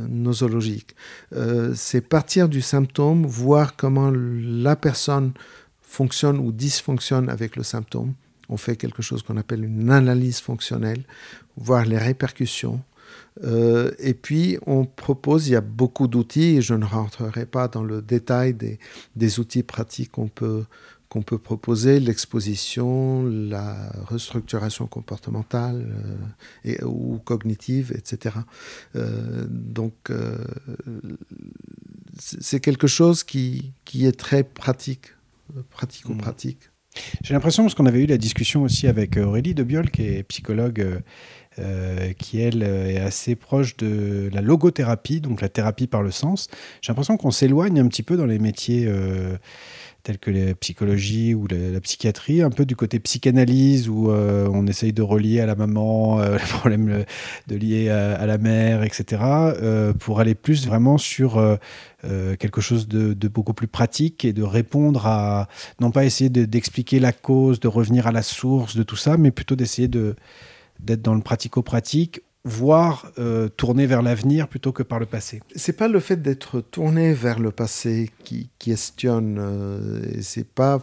nosologique. 0.08 0.96
Euh, 1.34 1.74
c'est 1.76 2.02
partir 2.02 2.48
du 2.48 2.62
symptôme, 2.62 3.26
voir 3.26 3.76
comment 3.76 4.12
la 4.14 4.76
personne 4.76 5.34
fonctionne 5.82 6.38
ou 6.38 6.52
dysfonctionne 6.52 7.30
avec 7.30 7.56
le 7.56 7.64
symptôme. 7.64 8.14
On 8.50 8.58
fait 8.58 8.76
quelque 8.76 9.02
chose 9.02 9.24
qu'on 9.24 9.38
appelle 9.38 9.64
une 9.66 9.90
analyse 9.90 10.40
fonctionnelle, 10.40 11.04
voir 11.58 11.86
les 11.86 11.98
répercussions. 11.98 12.82
Euh, 13.44 13.92
et 14.00 14.14
puis, 14.14 14.58
on 14.66 14.86
propose, 14.86 15.48
il 15.48 15.52
y 15.52 15.56
a 15.56 15.62
beaucoup 15.62 16.08
d'outils, 16.08 16.58
et 16.58 16.62
je 16.62 16.74
ne 16.74 16.86
rentrerai 16.86 17.46
pas 17.46 17.68
dans 17.68 17.84
le 17.84 18.02
détail 18.02 18.54
des, 18.54 18.80
des 19.16 19.40
outils 19.40 19.64
pratiques 19.64 20.12
qu'on 20.12 20.28
peut, 20.28 20.66
qu'on 21.10 21.22
peut 21.22 21.38
proposer, 21.38 22.00
l'exposition, 22.00 23.24
la 23.24 23.92
restructuration 24.08 24.88
comportementale 24.88 25.96
euh, 26.66 26.72
et, 26.72 26.84
ou 26.84 27.20
cognitive, 27.20 27.94
etc. 27.96 28.36
Euh, 28.96 29.46
donc, 29.50 29.94
euh, 30.10 30.38
c'est 32.20 32.60
quelque 32.60 32.88
chose 32.88 33.24
qui, 33.24 33.74
qui 33.86 34.06
est 34.06 34.18
très 34.18 34.44
pratique, 34.44 35.14
pratico-pratique. 35.70 36.70
J'ai 37.24 37.34
l'impression, 37.34 37.64
parce 37.64 37.76
qu'on 37.76 37.86
avait 37.86 38.04
eu 38.04 38.08
la 38.08 38.18
discussion 38.18 38.64
aussi 38.64 38.88
avec 38.88 39.18
Aurélie 39.18 39.54
Debiol, 39.54 39.92
qui 39.92 40.04
est 40.04 40.24
psychologue, 40.24 41.02
euh, 41.60 42.14
qui 42.14 42.40
elle 42.40 42.62
est 42.62 43.00
assez 43.00 43.36
proche 43.36 43.78
de 43.78 44.30
la 44.32 44.42
logothérapie, 44.42 45.22
donc 45.22 45.42
la 45.42 45.50
thérapie 45.50 45.88
par 45.88 46.04
le 46.04 46.12
sens. 46.12 46.50
J'ai 46.82 46.92
l'impression 46.92 47.18
qu'on 47.18 47.32
s'éloigne 47.32 47.80
un 47.80 47.88
petit 47.88 48.04
peu 48.04 48.16
dans 48.16 48.28
les 48.28 48.38
métiers 48.38 48.86
euh, 48.86 49.38
tels 50.08 50.20
que 50.20 50.32
la 50.32 50.56
psychologie 50.56 51.34
ou 51.34 51.48
la, 51.48 51.82
psychiatrie, 51.82 52.42
un 52.42 52.50
peu 52.50 52.66
du 52.66 52.78
côté 52.78 52.98
psychanalyse 52.98 53.90
où 53.90 54.10
euh, 54.10 54.48
on 54.54 54.66
essaye 54.66 54.94
de 54.94 55.02
relier 55.02 55.42
à 55.42 55.46
la 55.46 55.56
maman 55.56 56.22
euh, 56.22 56.38
les 56.66 56.78
euh, 56.78 57.04
de 57.48 57.56
lier 57.58 57.90
à, 57.90 58.26
la 58.26 58.38
mère, 58.38 58.84
etc., 58.84 59.22
euh, 59.22 59.92
pour 59.92 60.22
aller 60.22 60.34
plus 60.34 60.66
vraiment 60.66 60.98
sur 60.98 61.58
quelque 62.40 62.62
chose 62.62 62.88
de, 62.88 63.28
beaucoup 63.28 63.54
plus 63.54 63.68
pratique 63.68 64.24
et 64.24 64.32
de 64.32 64.44
répondre 64.44 65.06
à 65.08 65.50
non 65.82 65.92
pas 65.92 66.06
essayer 66.06 66.30
de- 66.30 66.46
d'expliquer 66.46 67.02
la 67.02 67.12
cause, 67.12 67.60
de 67.60 67.68
revenir 67.68 68.08
à 68.08 68.14
la 68.14 68.22
source 68.22 68.78
de 68.78 68.84
tout 68.84 68.96
ça, 68.96 69.18
mais 69.18 69.32
plutôt 69.32 69.58
d'essayer 69.58 69.90
de 69.90 70.16
d'être 70.80 71.02
dans 71.02 71.16
le 71.16 71.22
pratico-pratique, 71.22 72.22
voire 72.48 73.12
euh, 73.20 73.50
tourner 73.50 73.86
vers 73.86 74.02
l'avenir 74.02 74.48
plutôt 74.48 74.72
que 74.72 74.84
par 74.84 75.00
le 75.00 75.06
passé. 75.06 75.42
C'est 75.56 75.76
pas 75.76 75.88
le 75.88 76.00
fait 76.00 76.22
d'être 76.22 76.62
tourné 76.62 77.14
vers 77.14 77.40
le 77.40 77.52
passé 77.52 78.10
qui 78.24 78.50
questionne, 78.58 79.38
euh, 79.40 80.02
c'est 80.22 80.48
pas 80.48 80.80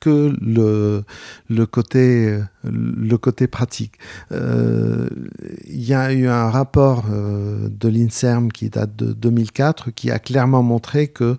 que 0.00 0.34
le, 0.40 1.04
le, 1.48 1.66
côté, 1.66 2.38
le 2.62 3.16
côté 3.16 3.46
pratique. 3.46 3.94
Euh, 4.32 5.08
Il 5.66 5.84
y 5.84 5.94
a 5.94 6.12
eu 6.12 6.26
un 6.26 6.50
rapport 6.50 7.04
euh, 7.10 7.68
de 7.70 7.88
l'INSERM 7.88 8.52
qui 8.52 8.68
date 8.70 8.96
de 8.96 9.12
2004 9.12 9.90
qui 9.90 10.10
a 10.10 10.18
clairement 10.18 10.62
montré 10.62 11.08
que 11.08 11.36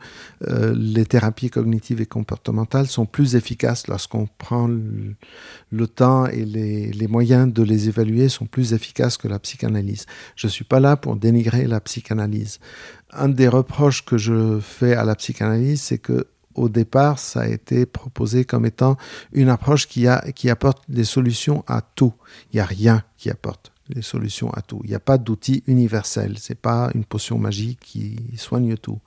euh, 0.48 0.74
les 0.76 1.06
thérapies 1.06 1.50
cognitives 1.50 2.02
et 2.02 2.06
comportementales 2.06 2.88
sont 2.88 3.06
plus 3.06 3.36
efficaces 3.36 3.88
lorsqu'on 3.88 4.28
prend 4.38 4.68
le, 4.68 5.88
temps 5.88 6.26
et 6.28 6.46
les, 6.46 6.92
les 6.92 7.08
moyens 7.08 7.52
de 7.52 7.64
les 7.64 7.88
évaluer 7.88 8.30
sont 8.30 8.46
plus 8.46 8.74
efficaces 8.74 9.18
que 9.18 9.28
la 9.28 9.40
Je 9.62 10.48
ne 10.48 10.52
suis 10.52 10.66
pas 10.66 10.80
là 10.80 10.98
pour 10.98 11.16
dénigrer 11.16 11.68
la 11.68 11.80
psychanalyse. 11.80 12.60
Un 13.12 13.30
des 13.30 13.48
reproches 13.48 14.06
que 14.06 14.18
je 14.18 14.60
fais 14.60 14.96
à 14.96 15.04
la 15.04 15.16
psychanalyse, 15.16 15.82
c'est 15.82 15.98
que 15.98 16.28
au 16.56 16.68
départ, 16.68 17.20
ça 17.20 17.42
a 17.42 17.48
été 17.48 17.86
proposé 17.86 18.44
comme 18.44 18.66
étant 18.66 18.98
une 19.32 19.50
approche 19.50 19.88
qui, 19.88 20.08
a, 20.08 20.32
qui 20.34 20.50
apporte 20.50 20.84
des 20.90 21.06
solutions 21.06 21.64
à 21.68 21.82
tout. 21.82 22.14
Il 22.52 22.58
n'y 22.58 22.60
a 22.60 22.66
rien 22.66 23.04
qui 23.18 23.30
apporte 23.30 23.69
les 23.94 24.02
solutions 24.02 24.52
à 24.54 24.62
tout. 24.62 24.80
Il 24.84 24.90
n'y 24.90 24.96
a 24.96 25.00
pas 25.00 25.18
d'outil 25.18 25.64
universel. 25.68 26.36
C'est 26.40 26.60
pas 26.60 26.92
une 26.96 27.06
potion 27.06 27.38
magique 27.38 27.80
qui 27.82 28.18
soigne 28.38 28.78
tout. 28.78 29.00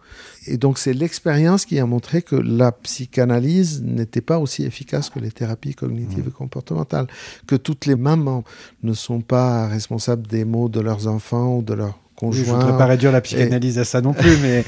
Et 0.47 0.57
donc 0.57 0.79
c'est 0.79 0.93
l'expérience 0.93 1.65
qui 1.65 1.79
a 1.79 1.87
montré 1.87 2.23
que 2.23 2.37
la 2.37 2.73
psychanalyse 2.73 3.83
n'était 3.83 4.21
pas 4.21 4.39
aussi 4.39 4.65
efficace 4.65 5.09
que 5.11 5.19
les 5.21 5.31
thérapies 5.31 5.75
cognitives 5.75 6.27
et 6.29 6.33
comportementales, 6.33 7.07
que 7.47 7.55
toutes 7.57 7.87
les 7.87 7.97
mamans 7.97 8.45
ne 8.83 8.93
sont 8.93 9.21
pas 9.21 9.69
responsables 9.69 10.27
des 10.27 10.45
maux 10.45 10.69
de 10.69 10.81
leurs 10.81 11.07
enfants 11.07 11.57
ou 11.59 11.63
de 11.63 11.75
leurs 11.75 11.99
Oui, 12.23 12.33
je 12.35 12.41
ne 12.41 12.45
conjoints. 12.45 12.59
voudrais 12.59 12.79
pas 12.79 12.87
réduire 12.87 13.13
la 13.13 13.21
psychanalyse 13.21 13.79
à 13.79 13.85
ça 13.85 14.01
non 14.01 14.13
plus, 14.15 14.37
mais, 14.39 14.65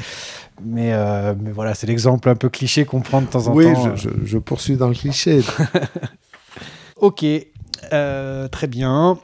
mais, 0.64 0.92
euh, 0.92 1.35
mais 1.40 1.50
voilà, 1.53 1.74
c'est 1.74 1.87
l'exemple 1.87 2.29
un 2.29 2.37
peu 2.37 2.48
cliché 2.48 2.85
qu'on 2.85 3.00
prend 3.00 3.20
de 3.20 3.27
temps 3.27 3.46
en 3.48 3.55
oui, 3.55 3.64
temps. 3.64 3.96
je, 3.96 4.09
je- 4.09 4.27
je 4.27 4.38
poursuis 4.38 4.77
dans 4.77 4.88
le 4.88 4.94
cliché. 4.94 5.40
Ok, 6.96 7.24
euh, 7.92 8.48
très 8.48 8.66
bien. 8.66 9.18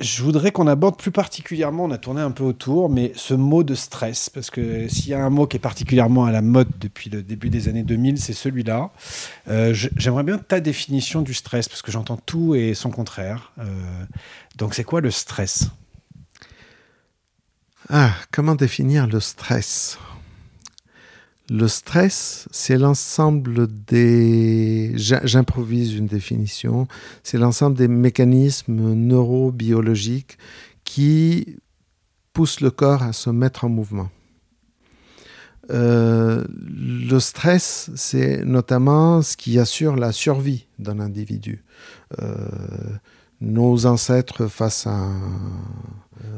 Je 0.00 0.22
voudrais 0.22 0.52
qu'on 0.52 0.66
aborde 0.66 0.98
plus 0.98 1.10
particulièrement, 1.10 1.84
on 1.84 1.90
a 1.90 1.96
tourné 1.96 2.20
un 2.20 2.30
peu 2.30 2.44
autour, 2.44 2.90
mais 2.90 3.12
ce 3.14 3.32
mot 3.32 3.64
de 3.64 3.74
stress, 3.74 4.28
parce 4.28 4.50
que 4.50 4.88
s'il 4.88 5.08
y 5.08 5.14
a 5.14 5.24
un 5.24 5.30
mot 5.30 5.46
qui 5.46 5.56
est 5.56 5.60
particulièrement 5.60 6.26
à 6.26 6.32
la 6.32 6.42
mode 6.42 6.68
depuis 6.78 7.08
le 7.08 7.22
début 7.22 7.48
des 7.48 7.68
années 7.68 7.82
2000, 7.82 8.18
c'est 8.18 8.34
celui-là. 8.34 8.90
Euh, 9.48 9.72
J'aimerais 9.72 10.22
bien 10.22 10.36
ta 10.36 10.60
définition 10.60 11.22
du 11.22 11.32
stress, 11.32 11.68
parce 11.68 11.80
que 11.80 11.90
j'entends 11.90 12.18
tout 12.18 12.54
et 12.54 12.74
son 12.74 12.90
contraire. 12.90 13.52
Euh, 13.58 13.64
donc 14.56 14.74
c'est 14.74 14.84
quoi 14.84 15.00
le 15.00 15.10
stress? 15.10 15.68
Ah, 17.88 18.12
comment 18.32 18.54
définir 18.54 19.06
le 19.06 19.20
stress? 19.20 19.98
Le 21.48 21.68
stress, 21.68 22.48
c'est 22.50 22.76
l'ensemble 22.76 23.68
des... 23.86 24.92
j'im- 24.96 25.20
J'improvise 25.24 25.94
une 25.94 26.06
définition. 26.06 26.88
C'est 27.22 27.38
l'ensemble 27.38 27.76
des 27.76 27.86
mécanismes 27.88 28.94
neurobiologiques 28.94 30.38
qui 30.84 31.56
poussent 32.32 32.60
le 32.60 32.70
corps 32.70 33.02
à 33.02 33.12
se 33.12 33.30
mettre 33.30 33.64
en 33.64 33.68
mouvement. 33.68 34.10
Euh, 35.70 36.44
le 36.50 37.18
stress, 37.18 37.90
c'est 37.94 38.44
notamment 38.44 39.22
ce 39.22 39.36
qui 39.36 39.58
assure 39.58 39.96
la 39.96 40.12
survie 40.12 40.66
d'un 40.78 41.00
individu. 41.00 41.64
Euh, 42.20 42.48
nos 43.40 43.86
ancêtres 43.86 44.46
face 44.46 44.86
à 44.86 44.94
un, 44.94 45.20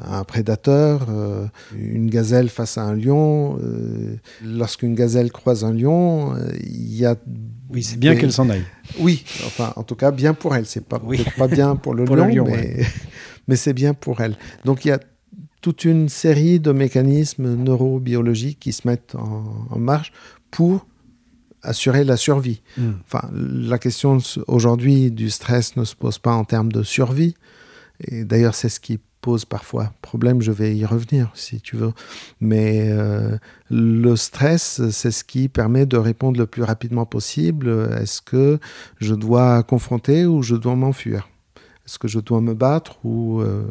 à 0.03 0.19
un 0.19 0.25
prédateur, 0.25 1.07
euh, 1.11 1.47
une 1.77 2.11
gazelle 2.11 2.49
face 2.49 2.79
à 2.79 2.83
un 2.83 2.95
lion. 2.95 3.59
euh, 3.63 4.17
Lorsqu'une 4.45 4.95
gazelle 4.95 5.31
croise 5.33 5.65
un 5.65 5.73
lion, 5.73 6.35
euh, 6.35 6.51
il 6.63 6.95
y 6.97 7.05
a. 7.07 7.17
Oui, 7.71 7.83
c'est 7.83 7.99
bien 7.99 8.15
des- 8.15 8.21
qu'elle 8.21 8.33
s'en 8.33 8.49
aille. 8.51 8.65
Oui, 8.99 9.25
enfin, 9.47 9.73
en 9.77 9.83
tout 9.83 9.95
cas, 9.95 10.11
bien 10.11 10.35
pour 10.35 10.55
elle. 10.57 10.67
C'est 10.67 10.85
pas, 10.85 11.01
Oui. 11.05 11.25
pas 11.37 11.49
bien 11.49 11.77
pour 11.77 11.95
le 11.95 12.05
Pour 12.07 12.17
le 12.17 12.25
lion, 12.25 12.45
mais, 12.47 12.79
mais 13.49 13.57
c'est 13.57 13.75
bien 13.75 13.95
pour 13.95 14.21
elle. 14.21 14.37
Donc 14.65 14.85
il 14.85 14.89
y 14.89 14.93
a 14.93 15.01
toute 15.61 15.85
une 15.85 16.09
série 16.09 16.61
de 16.61 16.71
mécanismes 16.73 17.55
neurobiologiques 17.57 18.61
qui 18.61 18.73
se 18.73 18.87
mettent 18.87 19.15
en, 19.17 19.45
en 19.71 19.79
marche 19.79 20.13
pour 20.51 20.87
assurer 21.63 22.05
la 22.05 22.17
survie. 22.17 22.63
Mm. 22.77 22.91
Enfin, 23.07 23.29
la 23.33 23.79
question 23.79 24.19
aujourd'hui 24.47 25.11
du 25.11 25.31
stress 25.31 25.77
ne 25.77 25.85
se 25.85 25.95
pose 25.95 26.19
pas 26.19 26.33
en 26.33 26.45
termes 26.45 26.73
de 26.73 26.83
survie. 26.83 27.35
Et 28.01 28.25
d'ailleurs, 28.25 28.55
c'est 28.55 28.69
ce 28.69 28.81
qui 28.81 29.01
pose 29.21 29.45
parfois 29.45 29.93
problème. 30.03 30.41
Je 30.41 30.53
vais 30.53 30.77
y 30.77 30.85
revenir 30.85 31.31
si 31.35 31.61
tu 31.61 31.77
veux. 31.77 31.93
Mais 32.41 32.89
euh, 32.91 33.37
le 33.71 34.17
stress, 34.17 34.89
c'est 34.91 35.11
ce 35.11 35.25
qui 35.25 35.49
permet 35.49 35.87
de 35.87 35.97
répondre 35.97 36.39
le 36.39 36.47
plus 36.47 36.63
rapidement 36.63 37.07
possible. 37.07 37.69
Est-ce 38.01 38.23
que 38.23 38.59
je 38.99 39.15
dois 39.15 39.63
confronter 39.63 40.27
ou 40.27 40.43
je 40.43 40.55
dois 40.55 40.77
m'enfuir? 40.77 41.29
Est-ce 41.87 41.99
que 41.99 42.09
je 42.09 42.21
dois 42.21 42.41
me 42.41 42.55
battre 42.55 43.05
ou 43.05 43.41
euh, 43.41 43.65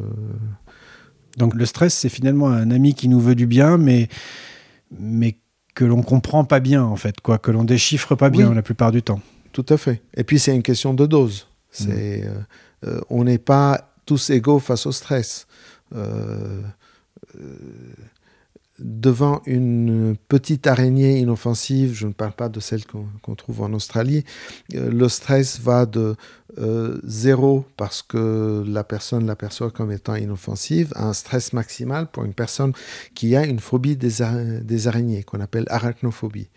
Donc 1.37 1.53
le 1.53 1.65
stress, 1.65 1.93
c'est 1.93 2.09
finalement 2.09 2.49
un 2.49 2.71
ami 2.71 2.93
qui 2.95 3.07
nous 3.07 3.19
veut 3.19 3.35
du 3.35 3.45
bien, 3.45 3.77
mais, 3.77 4.09
mais 4.99 5.37
que 5.77 5.85
l'on 5.85 6.01
comprend 6.01 6.43
pas 6.43 6.59
bien, 6.59 6.83
en 6.83 6.95
fait, 6.95 7.21
quoi, 7.21 7.37
que 7.37 7.51
l'on 7.51 7.63
déchiffre 7.63 8.15
pas 8.15 8.31
bien 8.31 8.49
Oui. 8.49 8.55
la 8.55 8.63
plupart 8.63 8.91
du 8.91 9.03
temps. 9.03 9.21
Tout 9.53 9.65
à 9.69 9.77
fait. 9.77 10.01
Et 10.15 10.23
puis 10.23 10.39
c'est 10.39 10.55
une 10.55 10.63
question 10.63 10.95
de 10.95 11.05
dose. 11.05 11.47
C'est, 11.69 12.23
euh, 12.25 12.31
euh, 12.87 13.01
on 13.11 13.25
n'est 13.25 13.37
pas 13.37 13.91
tous 14.07 14.31
égaux 14.31 14.57
face 14.57 14.87
au 14.87 14.91
stress. 14.91 15.45
Euh, 15.95 16.59
euh, 17.39 17.43
devant 18.79 19.41
une 19.45 20.15
petite 20.27 20.67
araignée 20.67 21.17
inoffensive, 21.19 21.93
je 21.93 22.07
ne 22.07 22.13
parle 22.13 22.33
pas 22.33 22.49
de 22.49 22.59
celle 22.59 22.83
qu'on 22.85 23.35
trouve 23.35 23.61
en 23.61 23.73
Australie, 23.73 24.23
euh, 24.75 24.91
le 24.91 25.09
stress 25.09 25.59
va 25.59 25.85
de 25.85 26.15
euh, 26.59 26.99
zéro 27.03 27.65
parce 27.75 28.01
que 28.03 28.63
la 28.67 28.83
personne 28.83 29.25
l'aperçoit 29.25 29.71
comme 29.71 29.91
étant 29.91 30.15
inoffensive 30.15 30.91
à 30.95 31.07
un 31.07 31.13
stress 31.13 31.53
maximal 31.53 32.07
pour 32.07 32.23
une 32.23 32.33
personne 32.33 32.73
qui 33.15 33.35
a 33.35 33.45
une 33.45 33.59
phobie 33.59 33.95
des, 33.97 34.21
ara- 34.21 34.59
des 34.61 34.87
araignées 34.87 35.23
qu'on 35.23 35.39
appelle 35.41 35.65
arachnophobie. 35.69 36.49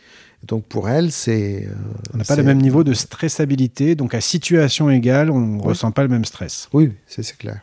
Donc 0.46 0.64
pour 0.66 0.88
elle, 0.88 1.12
c'est... 1.12 1.66
euh, 1.66 1.74
On 2.14 2.18
n'a 2.18 2.24
pas 2.24 2.36
le 2.36 2.42
même 2.42 2.60
niveau 2.60 2.84
de 2.84 2.94
stressabilité, 2.94 3.94
donc 3.94 4.14
à 4.14 4.20
situation 4.20 4.88
égale, 4.90 5.30
on 5.30 5.40
ne 5.40 5.56
Oui. 5.56 5.68
ressent 5.68 5.90
pas 5.90 6.02
le 6.02 6.08
même 6.08 6.24
stress. 6.24 6.68
Oui, 6.72 6.92
c'est 7.06 7.36
clair. 7.36 7.60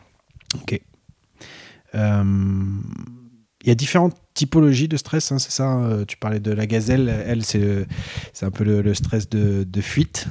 Ok. 0.54 0.80
Euh, 1.94 2.24
y 3.68 3.72
a 3.72 3.74
différentes 3.74 4.16
typologies 4.34 4.88
de 4.88 4.96
stress, 4.96 5.32
hein, 5.32 5.38
c'est 5.38 5.50
ça 5.50 5.78
euh, 5.78 6.04
Tu 6.04 6.16
parlais 6.16 6.40
de 6.40 6.52
la 6.52 6.66
gazelle, 6.66 7.08
elle, 7.08 7.44
c'est 7.44 7.86
un 8.42 8.50
peu 8.50 8.64
le, 8.64 8.94
stress 8.94 9.28
de, 9.28 9.64
de 9.64 9.80
fuite. 9.80 10.26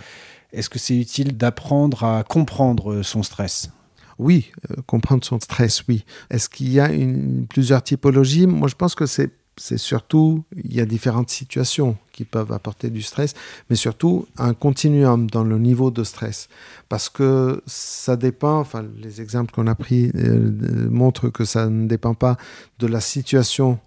Est-ce 0.53 0.69
que 0.69 0.79
c'est 0.79 0.97
utile 0.97 1.37
d'apprendre 1.37 2.03
à 2.03 2.23
comprendre 2.23 3.01
son 3.01 3.23
stress? 3.23 3.69
Oui, 4.17 4.51
euh, 4.71 4.81
comprendre 4.85 5.23
son 5.23 5.39
stress, 5.39 5.83
oui. 5.87 6.03
Est-ce 6.29 6.49
qu'il 6.49 6.69
y 6.69 6.79
a 6.79 6.91
une, 6.91 7.45
plusieurs 7.47 7.83
typologies? 7.83 8.47
Moi, 8.47 8.67
je 8.67 8.75
pense 8.75 8.95
que 8.95 9.05
c'est 9.05 9.31
c'est 9.57 9.77
surtout, 9.77 10.43
il 10.55 10.73
y 10.73 10.81
a 10.81 10.85
différentes 10.85 11.29
situations 11.29 11.97
qui 12.11 12.25
peuvent 12.25 12.51
apporter 12.51 12.89
du 12.89 13.01
stress, 13.01 13.33
mais 13.69 13.75
surtout 13.75 14.27
un 14.37 14.53
continuum 14.53 15.29
dans 15.29 15.43
le 15.43 15.59
niveau 15.59 15.91
de 15.91 16.03
stress. 16.03 16.47
Parce 16.89 17.09
que 17.09 17.61
ça 17.65 18.15
dépend, 18.15 18.59
enfin, 18.59 18.85
les 19.01 19.21
exemples 19.21 19.53
qu'on 19.53 19.67
a 19.67 19.75
pris 19.75 20.11
euh, 20.15 20.51
euh, 20.63 20.89
montrent 20.89 21.29
que 21.29 21.45
ça 21.45 21.69
ne 21.69 21.87
dépend 21.87 22.13
pas 22.13 22.37
de 22.79 22.87
la 22.87 23.01
situation 23.01 23.79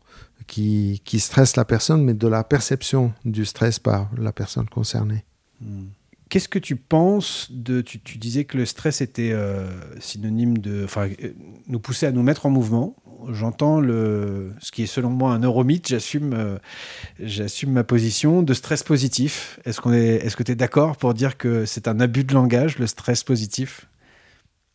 qui, 0.46 1.00
qui 1.04 1.20
stresse 1.20 1.56
la 1.56 1.64
personne, 1.64 2.04
mais 2.04 2.14
de 2.14 2.28
la 2.28 2.44
perception 2.44 3.12
du 3.24 3.44
stress 3.44 3.78
par 3.78 4.10
la 4.16 4.32
personne 4.32 4.68
concernée. 4.68 5.24
Qu'est-ce 6.30 6.48
que 6.48 6.60
tu 6.60 6.76
penses 6.76 7.48
de. 7.50 7.80
Tu, 7.80 7.98
disais 8.16 8.44
que 8.44 8.56
le 8.56 8.64
stress 8.64 9.00
était 9.00 9.32
euh, 9.32 9.68
synonyme 9.98 10.58
de. 10.58 10.84
Enfin, 10.84 11.08
nous 11.66 11.80
pousser 11.80 12.06
à 12.06 12.12
nous 12.12 12.22
mettre 12.22 12.46
en 12.46 12.50
mouvement. 12.50 12.94
J'entends 13.28 13.80
le, 13.80 14.52
ce 14.60 14.72
qui 14.72 14.82
est 14.84 14.86
selon 14.86 15.10
moi 15.10 15.32
un 15.32 15.40
neuromythe, 15.40 15.88
j'assume, 15.88 16.32
euh, 16.32 16.58
j'assume 17.18 17.72
ma 17.72 17.84
position 17.84 18.42
de 18.42 18.54
stress 18.54 18.82
positif. 18.82 19.60
Est-ce, 19.64 19.80
qu'on 19.80 19.92
est, 19.92 20.16
est-ce 20.16 20.36
que 20.36 20.42
tu 20.42 20.52
es 20.52 20.54
d'accord 20.54 20.96
pour 20.96 21.14
dire 21.14 21.36
que 21.36 21.64
c'est 21.66 21.88
un 21.88 22.00
abus 22.00 22.24
de 22.24 22.34
langage, 22.34 22.78
le 22.78 22.86
stress 22.86 23.22
positif? 23.24 23.86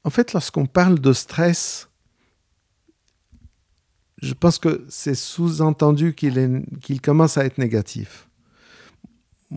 En 0.04 0.10
fait, 0.10 0.34
lorsqu'on 0.34 0.66
parle 0.66 1.00
de 1.00 1.14
stress, 1.14 1.90
je 4.22 4.34
pense 4.34 4.60
que 4.60 4.86
c'est 4.90 5.16
sous-entendu 5.16 6.14
qu'il 6.14 6.64
qu'il 6.82 7.02
commence 7.02 7.38
à 7.38 7.46
être 7.46 7.58
négatif. 7.58 8.25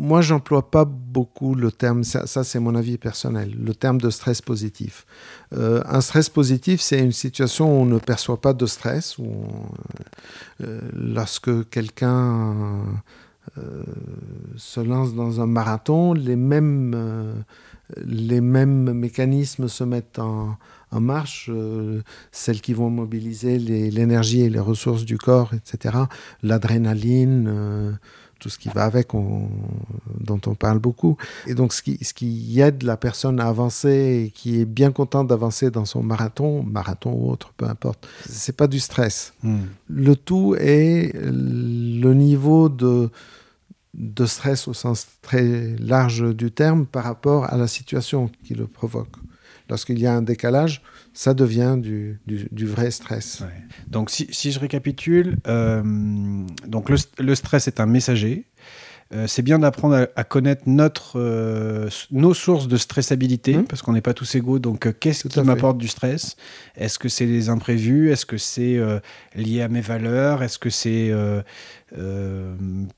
Moi, 0.00 0.20
j'emploie 0.20 0.70
pas 0.70 0.84
beaucoup 0.84 1.56
le 1.56 1.72
terme, 1.72 2.04
ça, 2.04 2.44
c'est 2.44 2.60
mon 2.60 2.76
avis 2.76 2.98
personnel, 2.98 3.52
le 3.60 3.74
terme 3.74 4.00
de 4.00 4.10
stress 4.10 4.40
positif. 4.40 5.04
Euh, 5.52 5.82
un 5.86 6.00
stress 6.00 6.28
positif, 6.28 6.80
c'est 6.80 7.00
une 7.00 7.10
situation 7.10 7.66
où 7.66 7.82
on 7.82 7.84
ne 7.84 7.98
perçoit 7.98 8.40
pas 8.40 8.52
de 8.52 8.64
stress, 8.66 9.16
euh, 9.18 10.80
lorsque 10.92 11.68
quelqu'un 11.70 12.54
euh, 13.58 13.82
se 14.56 14.78
lance 14.78 15.16
dans 15.16 15.40
un 15.40 15.46
marathon, 15.46 16.12
les 16.12 16.36
mêmes, 16.36 17.34
les 17.96 18.40
mêmes 18.40 18.92
mécanismes 18.92 19.66
se 19.66 19.82
mettent 19.82 20.20
en, 20.20 20.56
marche, 20.92 21.50
celles 22.30 22.60
qui 22.60 22.72
vont 22.72 22.88
mobiliser 22.88 23.58
l'énergie 23.58 24.42
et 24.42 24.48
les 24.48 24.60
ressources 24.60 25.04
du 25.04 25.18
corps, 25.18 25.50
etc. 25.54 25.96
L'adrénaline, 26.44 27.98
tout 28.38 28.48
ce 28.48 28.58
qui 28.58 28.68
va 28.68 28.84
avec, 28.84 29.14
on- 29.14 29.48
dont 30.20 30.40
on 30.46 30.54
parle 30.54 30.78
beaucoup. 30.78 31.16
Et 31.46 31.54
donc, 31.54 31.72
ce 31.72 31.82
qui, 31.82 31.98
ce 32.04 32.14
qui 32.14 32.60
aide 32.60 32.82
la 32.82 32.96
personne 32.96 33.40
à 33.40 33.46
avancer 33.48 34.24
et 34.26 34.30
qui 34.30 34.60
est 34.60 34.64
bien 34.64 34.92
content 34.92 35.24
d'avancer 35.24 35.70
dans 35.70 35.84
son 35.84 36.02
marathon, 36.02 36.62
marathon 36.62 37.12
ou 37.12 37.30
autre, 37.30 37.52
peu 37.56 37.66
importe, 37.66 38.06
c'est 38.28 38.56
pas 38.56 38.66
du 38.66 38.80
stress. 38.80 39.32
Le 39.88 40.14
tout 40.16 40.54
est 40.58 41.12
le 41.14 42.12
niveau 42.14 42.68
de, 42.68 43.10
de 43.94 44.26
stress 44.26 44.68
au 44.68 44.74
sens 44.74 45.06
très 45.22 45.76
large 45.78 46.34
du 46.34 46.50
terme 46.50 46.86
par 46.86 47.04
rapport 47.04 47.44
à 47.52 47.56
la 47.56 47.66
situation 47.66 48.30
qui 48.44 48.54
le 48.54 48.66
provoque. 48.66 49.16
Lorsqu'il 49.70 49.98
y 49.98 50.06
a 50.06 50.14
un 50.14 50.22
décalage, 50.22 50.82
ça 51.24 51.34
devient 51.34 51.76
du, 51.80 52.20
du- 52.28 52.48
du 52.52 52.64
vrai 52.64 52.92
stress. 52.92 53.40
Ouais. 53.40 53.46
Donc, 53.88 54.08
si, 54.08 54.28
si 54.30 54.52
je 54.52 54.60
récapitule, 54.60 55.36
euh, 55.48 55.82
donc 56.64 56.88
le, 56.90 56.96
le 57.18 57.34
stress 57.34 57.66
est 57.66 57.80
un 57.80 57.86
messager. 57.86 58.44
Euh, 59.12 59.26
c'est 59.26 59.42
bien 59.42 59.58
d'apprendre 59.58 59.96
à, 59.96 60.06
à 60.14 60.22
connaître 60.22 60.62
notre, 60.66 61.18
euh, 61.18 61.88
nos 62.12 62.34
sources 62.34 62.68
de 62.68 62.76
stressabilité, 62.76 63.56
Mhm. 63.56 63.64
parce 63.64 63.82
qu'on 63.82 63.94
n'est 63.94 64.00
pas 64.10 64.14
tous 64.14 64.32
égaux. 64.36 64.60
Donc, 64.60 64.96
qu'est-ce 65.00 65.26
qui 65.26 65.40
m'apporte 65.40 65.78
du 65.78 65.88
stress? 65.88 66.36
Est-ce 66.76 67.00
que 67.00 67.08
c'est 67.08 67.26
les 67.26 67.48
imprévus? 67.48 68.12
Est-ce 68.12 68.24
que 68.26 68.36
c'est 68.38 68.78
lié 69.34 69.62
à 69.62 69.68
mes 69.68 69.80
valeurs? 69.80 70.44
Est-ce 70.44 70.58
que 70.60 70.70
c'est 70.70 71.10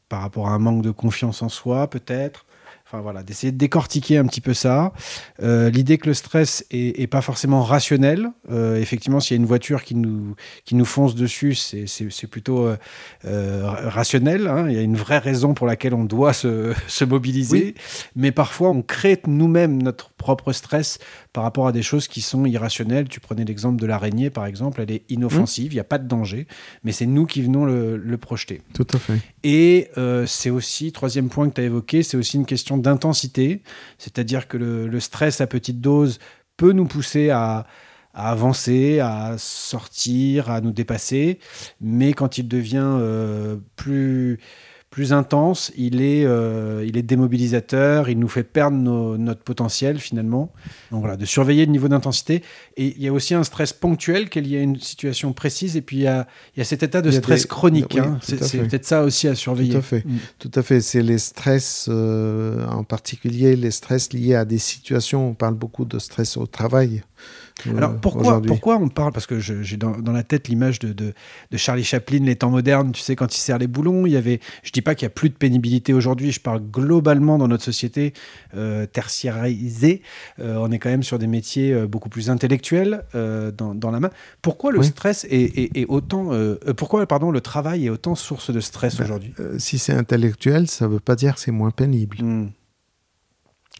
par 0.08 0.20
rapport 0.20 0.48
à 0.48 0.52
un 0.52 0.58
manque 0.58 0.82
de 0.82 0.90
confiance 0.90 1.42
en 1.42 1.48
soi, 1.48 1.88
peut-être? 1.88 2.44
Enfin 2.93 3.03
voilà, 3.03 3.22
d'essayer 3.22 3.53
de 3.53 3.57
décortiquer 3.57 4.16
un 4.18 4.26
petit 4.26 4.41
peu 4.41 4.53
ça. 4.53 4.93
Euh, 5.41 5.70
L'idée 5.70 5.97
que 5.97 6.09
le 6.09 6.14
stress 6.14 6.66
est, 6.72 7.01
est 7.01 7.07
pas 7.07 7.20
forcément 7.22 7.62
rationnel. 7.62 8.30
Euh, 8.51 8.74
effectivement, 8.80 9.20
s'il 9.20 9.36
y 9.36 9.38
a 9.38 9.41
une 9.41 9.47
voiture 9.47 9.84
qui 9.84 9.95
nous, 9.95 10.34
qui 10.64 10.74
nous 10.74 10.84
fonce 10.84 11.14
dessus, 11.14 11.55
c'est- 11.55 11.86
plutôt 12.26 12.66
euh, 12.66 12.76
euh, 13.26 13.62
rationnel. 13.64 14.49
hein. 14.49 14.66
Il 14.68 14.74
y 14.74 14.78
a 14.78 14.82
une 14.82 14.97
vraie 14.97 15.18
raison 15.18 15.55
pour 15.55 15.68
laquelle 15.68 15.95
on 15.95 16.03
doit 16.05 16.32
se, 16.32 16.72
se 16.88 17.05
mobiliser. 17.05 17.76
Mais 18.16 18.32
parfois, 18.32 18.70
on 18.70 18.82
crée 18.82 19.20
nous-mêmes 19.24 19.80
notre 19.80 20.09
propre 20.20 20.52
stress 20.52 20.98
par 21.32 21.42
rapport 21.44 21.66
à 21.66 21.72
des 21.72 21.82
choses 21.82 22.06
qui 22.06 22.20
sont 22.20 22.44
irrationnelles. 22.44 23.08
Tu 23.08 23.20
prenais 23.20 23.44
l'exemple 23.44 23.80
de 23.80 23.86
l'araignée, 23.86 24.28
par 24.28 24.44
exemple. 24.44 24.82
Elle 24.82 24.92
est 24.92 25.02
inoffensive, 25.08 25.72
il 25.72 25.76
n'y 25.76 25.80
a 25.80 25.84
pas 25.84 25.98
de 25.98 26.06
danger. 26.06 26.46
Mais 26.84 26.92
c'est 26.92 27.06
nous 27.06 27.26
qui 27.26 27.40
venons 27.42 27.64
le, 27.64 27.96
le 27.96 28.18
projeter. 28.18 28.60
Tout 28.74 28.86
à 28.92 28.98
fait. 28.98 29.18
Et 29.42 29.88
euh, 29.96 30.26
c'est 30.26 30.50
aussi, 30.50 30.92
troisième 30.92 31.30
point 31.30 31.48
que 31.48 31.54
tu 31.54 31.60
as 31.62 31.64
évoqué, 31.64 32.02
c'est 32.02 32.18
aussi 32.18 32.36
une 32.36 32.46
question 32.46 32.76
d'intensité. 32.76 33.62
C'est-à-dire 33.98 34.46
que 34.46 34.58
le, 34.58 34.86
le 34.86 35.00
stress 35.00 35.40
à 35.40 35.46
petite 35.46 35.80
dose 35.80 36.18
peut 36.58 36.72
nous 36.72 36.86
pousser 36.86 37.30
à, 37.30 37.66
à 38.12 38.30
avancer, 38.30 39.00
à 39.00 39.36
sortir, 39.38 40.50
à 40.50 40.60
nous 40.60 40.72
dépasser. 40.72 41.38
Mais 41.80 42.12
quand 42.12 42.36
il 42.36 42.46
devient 42.46 42.84
euh, 42.84 43.56
plus, 43.76 44.38
plus 44.91 45.12
intense, 45.12 45.70
il 45.76 46.03
est, 46.03 46.24
euh, 46.24 46.84
il 46.84 46.97
est 46.97 47.03
démobilisateur, 47.03 48.09
il 48.09 48.18
nous 48.18 48.26
fait 48.26 48.43
perdre 48.43 48.76
nos- 48.76 49.16
notre 49.16 49.43
potentiel 49.43 50.01
finalement. 50.01 50.53
Donc 50.91 51.01
voilà, 51.01 51.16
de 51.16 51.24
surveiller 51.24 51.64
le 51.64 51.70
niveau 51.70 51.86
d'intensité. 51.86 52.43
Et 52.76 52.95
il 52.97 53.03
y 53.05 53.07
a 53.07 53.12
aussi 53.12 53.34
un 53.34 53.45
stress 53.45 53.72
ponctuel 53.72 54.28
qui 54.28 54.41
est 54.41 54.43
lié 54.43 54.59
à 54.59 54.62
une 54.62 54.80
situation 54.80 55.32
précise. 55.32 55.76
Et 55.76 55.80
puis 55.80 55.99
il 55.99 56.03
y 56.03 56.07
a, 56.09 56.26
il 56.57 56.59
y 56.59 56.62
a 56.62 56.64
cet 56.64 56.82
état 56.82 57.03
de 57.03 57.11
y 57.11 57.14
stress 57.14 57.43
des- 57.43 57.49
chronique. 57.49 57.86
oui, 57.95 58.01
hein. 58.01 58.18
C'est 58.20 58.36
peut-être 58.66 58.84
ça 58.84 59.03
aussi 59.05 59.28
à 59.28 59.36
surveiller. 59.36 59.74
Tout 59.74 59.78
à 59.78 59.82
fait. 59.82 60.05
Mm. 60.05 60.16
Tout 60.41 60.51
à 60.57 60.62
fait. 60.62 60.80
C'est 60.80 61.03
les 61.03 61.18
stress, 61.18 61.86
euh, 61.88 62.66
en 62.66 62.82
particulier 62.82 63.55
les 63.55 63.70
stress 63.70 64.12
liés 64.12 64.34
à 64.34 64.45
des 64.45 64.59
situations. 64.59 65.28
On 65.28 65.34
parle 65.34 65.55
beaucoup 65.55 65.84
de 65.84 66.01
stress 66.01 66.36
au 66.36 66.47
travail. 66.49 67.03
Alors 67.76 67.96
pourquoi, 68.00 68.40
pourquoi 68.42 68.76
on 68.76 68.88
parle 68.88 69.12
Parce 69.12 69.26
que 69.26 69.38
j'ai 69.40 69.76
dans, 69.76 69.92
dans 69.98 70.12
la 70.12 70.22
tête 70.22 70.48
l'image 70.48 70.78
de, 70.78 70.92
de, 70.92 71.12
de 71.50 71.56
Charlie 71.56 71.84
Chaplin, 71.84 72.20
les 72.24 72.36
temps 72.36 72.50
modernes, 72.50 72.92
tu 72.92 73.00
sais, 73.00 73.16
quand 73.16 73.34
il 73.34 73.38
serre 73.38 73.58
les 73.58 73.66
boulons, 73.66 74.06
il 74.06 74.12
y 74.12 74.16
avait. 74.16 74.40
Je 74.62 74.70
dis 74.72 74.82
pas 74.82 74.94
qu'il 74.94 75.04
y 75.04 75.06
a 75.06 75.11
plus 75.11 75.28
de 75.28 75.34
pénibilité 75.34 75.92
aujourd'hui, 75.92 76.32
je 76.32 76.40
parle 76.40 76.61
globalement 76.61 77.38
dans 77.38 77.48
notre 77.48 77.64
société 77.64 78.12
euh, 78.54 78.86
tertiarisée. 78.86 80.02
Euh, 80.40 80.56
on 80.58 80.70
est 80.70 80.78
quand 80.78 80.90
même 80.90 81.02
sur 81.02 81.18
des 81.18 81.26
métiers 81.26 81.72
euh, 81.72 81.86
beaucoup 81.86 82.08
plus 82.08 82.30
intellectuels 82.30 83.04
euh, 83.14 83.50
dans, 83.50 83.74
dans 83.74 83.90
la 83.90 84.00
main. 84.00 84.11
Pourquoi 84.42 84.72
le 84.72 84.78
Oui. 84.80 84.86
stress 84.86 85.24
est, 85.30 85.58
est- 85.58 85.76
est 85.78 85.86
autant. 85.86 86.30
pourquoi, 86.76 87.06
pardon, 87.06 87.30
le 87.30 87.40
travail 87.40 87.86
est 87.86 87.90
autant 87.90 88.14
source 88.14 88.50
de 88.50 88.61
stress 88.61 88.96
Ben, 88.96 89.04
aujourd'hui? 89.04 89.32
si 89.58 89.78
c'est 89.78 89.92
intellectuel, 89.92 90.66
ça 90.68 90.86
ne 90.86 90.92
veut 90.92 91.00
pas 91.00 91.16
dire 91.16 91.34
que 91.34 91.40
c'est 91.40 91.50
moins 91.50 91.70
pénible. 91.70 92.18
Hmm. 92.22 92.48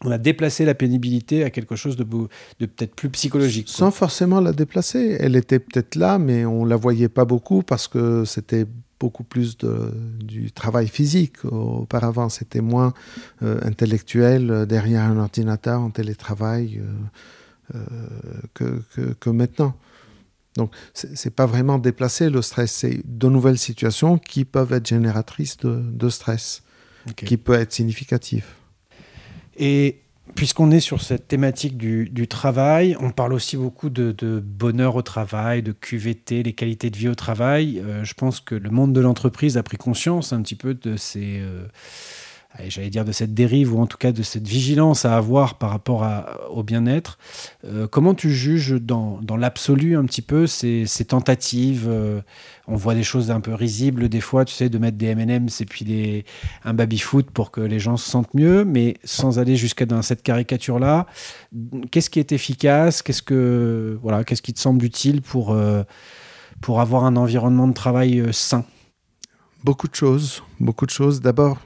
On 0.05 0.11
a 0.11 0.19
déplacé 0.19 0.65
la 0.65 0.75
pénibilité 0.75 1.45
à 1.45 1.51
quelque 1.51 1.77
chose 1.77 1.97
de, 1.97 2.05
de 2.05 2.67
peut-être 2.67 2.95
plus 2.95 3.11
psychologique. 3.11 3.67
quoi. 3.67 3.75
Sans 3.75 3.91
forcément 3.91 4.41
la 4.41 4.53
déplacer. 4.53 5.19
Elle 5.21 5.37
était 5.37 5.59
peut-être 5.59 5.95
là, 5.95 6.19
mais 6.19 6.47
on 6.47 6.65
la 6.65 6.77
voyait 6.77 7.11
pas 7.11 7.27
beaucoup 7.27 7.63
parce 7.63 7.87
que 7.87 8.25
c'était 8.25 8.67
beaucoup 8.99 9.25
plus 9.25 9.59
de, 9.59 9.93
du 10.21 10.53
travail 10.53 10.89
physique. 10.89 11.45
Auparavant, 11.45 12.29
c'était 12.31 12.61
moins 12.63 12.95
euh, 13.43 13.61
intellectuel 13.63 14.51
euh, 14.51 14.67
derrière 14.67 15.05
un 15.05 15.19
ordinateur 15.19 15.81
en 15.81 15.91
télétravail 15.91 16.81
euh, 16.81 17.77
euh, 17.77 17.81
que, 18.55 18.83
que, 18.95 19.13
que 19.13 19.31
maintenant. 19.31 19.75
Donc, 20.57 20.73
c'est 20.95 21.35
pas 21.35 21.47
vraiment 21.47 21.79
déplacé 21.79 22.29
le 22.29 22.43
stress, 22.43 22.73
c'est 22.73 23.03
de 23.05 23.29
nouvelles 23.29 23.59
situations 23.59 24.19
qui 24.19 24.45
peuvent 24.45 24.73
être 24.73 24.89
génératrices 24.89 25.57
de, 25.59 25.81
de 25.81 26.09
stress, 26.09 26.63
qui 27.15 27.37
peut 27.37 27.55
être 27.55 27.73
significatif. 27.73 28.57
Et 29.61 30.01
puisqu'on 30.35 30.71
est 30.71 30.81
sur 30.81 31.03
cette 31.03 31.29
thématique 31.29 31.77
du, 31.77 32.27
travail, 32.29 32.97
on 32.99 33.11
parle 33.11 33.35
aussi 33.35 33.57
beaucoup 33.57 33.91
de, 33.91 34.43
bonheur 34.43 34.97
au 34.97 35.03
travail, 35.03 35.63
de 35.63 35.73
QVT, 35.73 36.43
les 36.43 36.53
qualités 36.55 36.89
de 36.89 36.97
vie 36.97 37.09
au 37.09 37.15
travail. 37.15 37.81
Euh, 37.85 38.03
je 38.03 38.15
pense 38.15 38.41
que 38.41 38.55
le 38.55 38.71
monde 38.71 38.93
de 38.95 39.01
l'entreprise 39.01 39.57
a 39.59 39.63
pris 39.63 39.77
conscience 39.77 40.33
un 40.33 40.43
petit 40.43 40.57
peu 40.57 40.75
de 40.75 40.97
ces... 40.97 41.41
euh, 41.41 41.67
J'allais 42.69 42.91
dire 42.91 43.05
de 43.05 43.13
cette 43.13 43.33
dérive 43.33 43.75
ou 43.75 43.81
en 43.81 43.87
tout 43.87 43.97
cas 43.97 44.11
de 44.11 44.23
cette 44.23 44.47
vigilance 44.47 45.05
à 45.05 45.17
avoir 45.17 45.55
par 45.55 45.71
rapport 45.71 46.07
au 46.51 46.63
bien-être. 46.65 47.17
Euh, 47.65 47.87
comment 47.87 48.13
tu 48.13 48.31
juges 48.33 48.73
dans, 48.73 49.21
l'absolu 49.39 49.97
un 49.97 50.05
petit 50.05 50.21
peu 50.21 50.47
ces, 50.47 50.87
tentatives 51.07 51.87
euh, 51.89 52.21
On 52.67 52.75
voit 52.75 52.95
des 52.95 53.05
choses 53.05 53.31
un 53.31 53.41
peu 53.41 53.55
risibles 53.55 54.09
des 54.09 54.21
fois, 54.21 54.45
tu 54.45 54.55
sais, 54.55 54.69
de 54.69 54.79
mettre 54.79 54.99
des 54.99 55.07
M&M's 55.07 55.61
et 55.61 55.65
puis 55.65 56.25
un 56.65 56.75
baby-foot 56.75 57.31
pour 57.31 57.53
que 57.53 57.61
les 57.61 57.79
gens 57.79 57.97
se 57.97 58.11
sentent 58.11 58.35
mieux, 58.35 58.65
mais 58.65 58.97
sans 59.05 59.39
aller 59.39 59.57
jusqu'à 59.57 59.87
dans 59.87 60.03
cette 60.03 60.23
caricature-là. 60.23 61.07
Qu'est-ce 61.91 62.11
qui 62.11 62.19
est 62.19 62.33
efficace 62.33 63.01
Qu'est-ce 63.03 63.23
que 63.23 63.99
voilà, 64.03 64.25
qu'est-ce 64.25 64.43
qui 64.43 64.53
te 64.53 64.61
semble 64.61 64.85
utile 64.85 65.23
pour 65.23 65.53
euh, 65.53 65.85
pour 66.61 66.81
avoir 66.81 67.05
un 67.05 67.17
environnement 67.17 67.69
de 67.69 67.75
travail 67.75 68.23
sain? 68.33 68.65
Beaucoup 69.63 69.89
de 69.89 69.95
choses, 69.95 70.43
beaucoup 70.59 70.87
de 70.87 70.91
choses. 70.91 71.21
D'abord, 71.21 71.59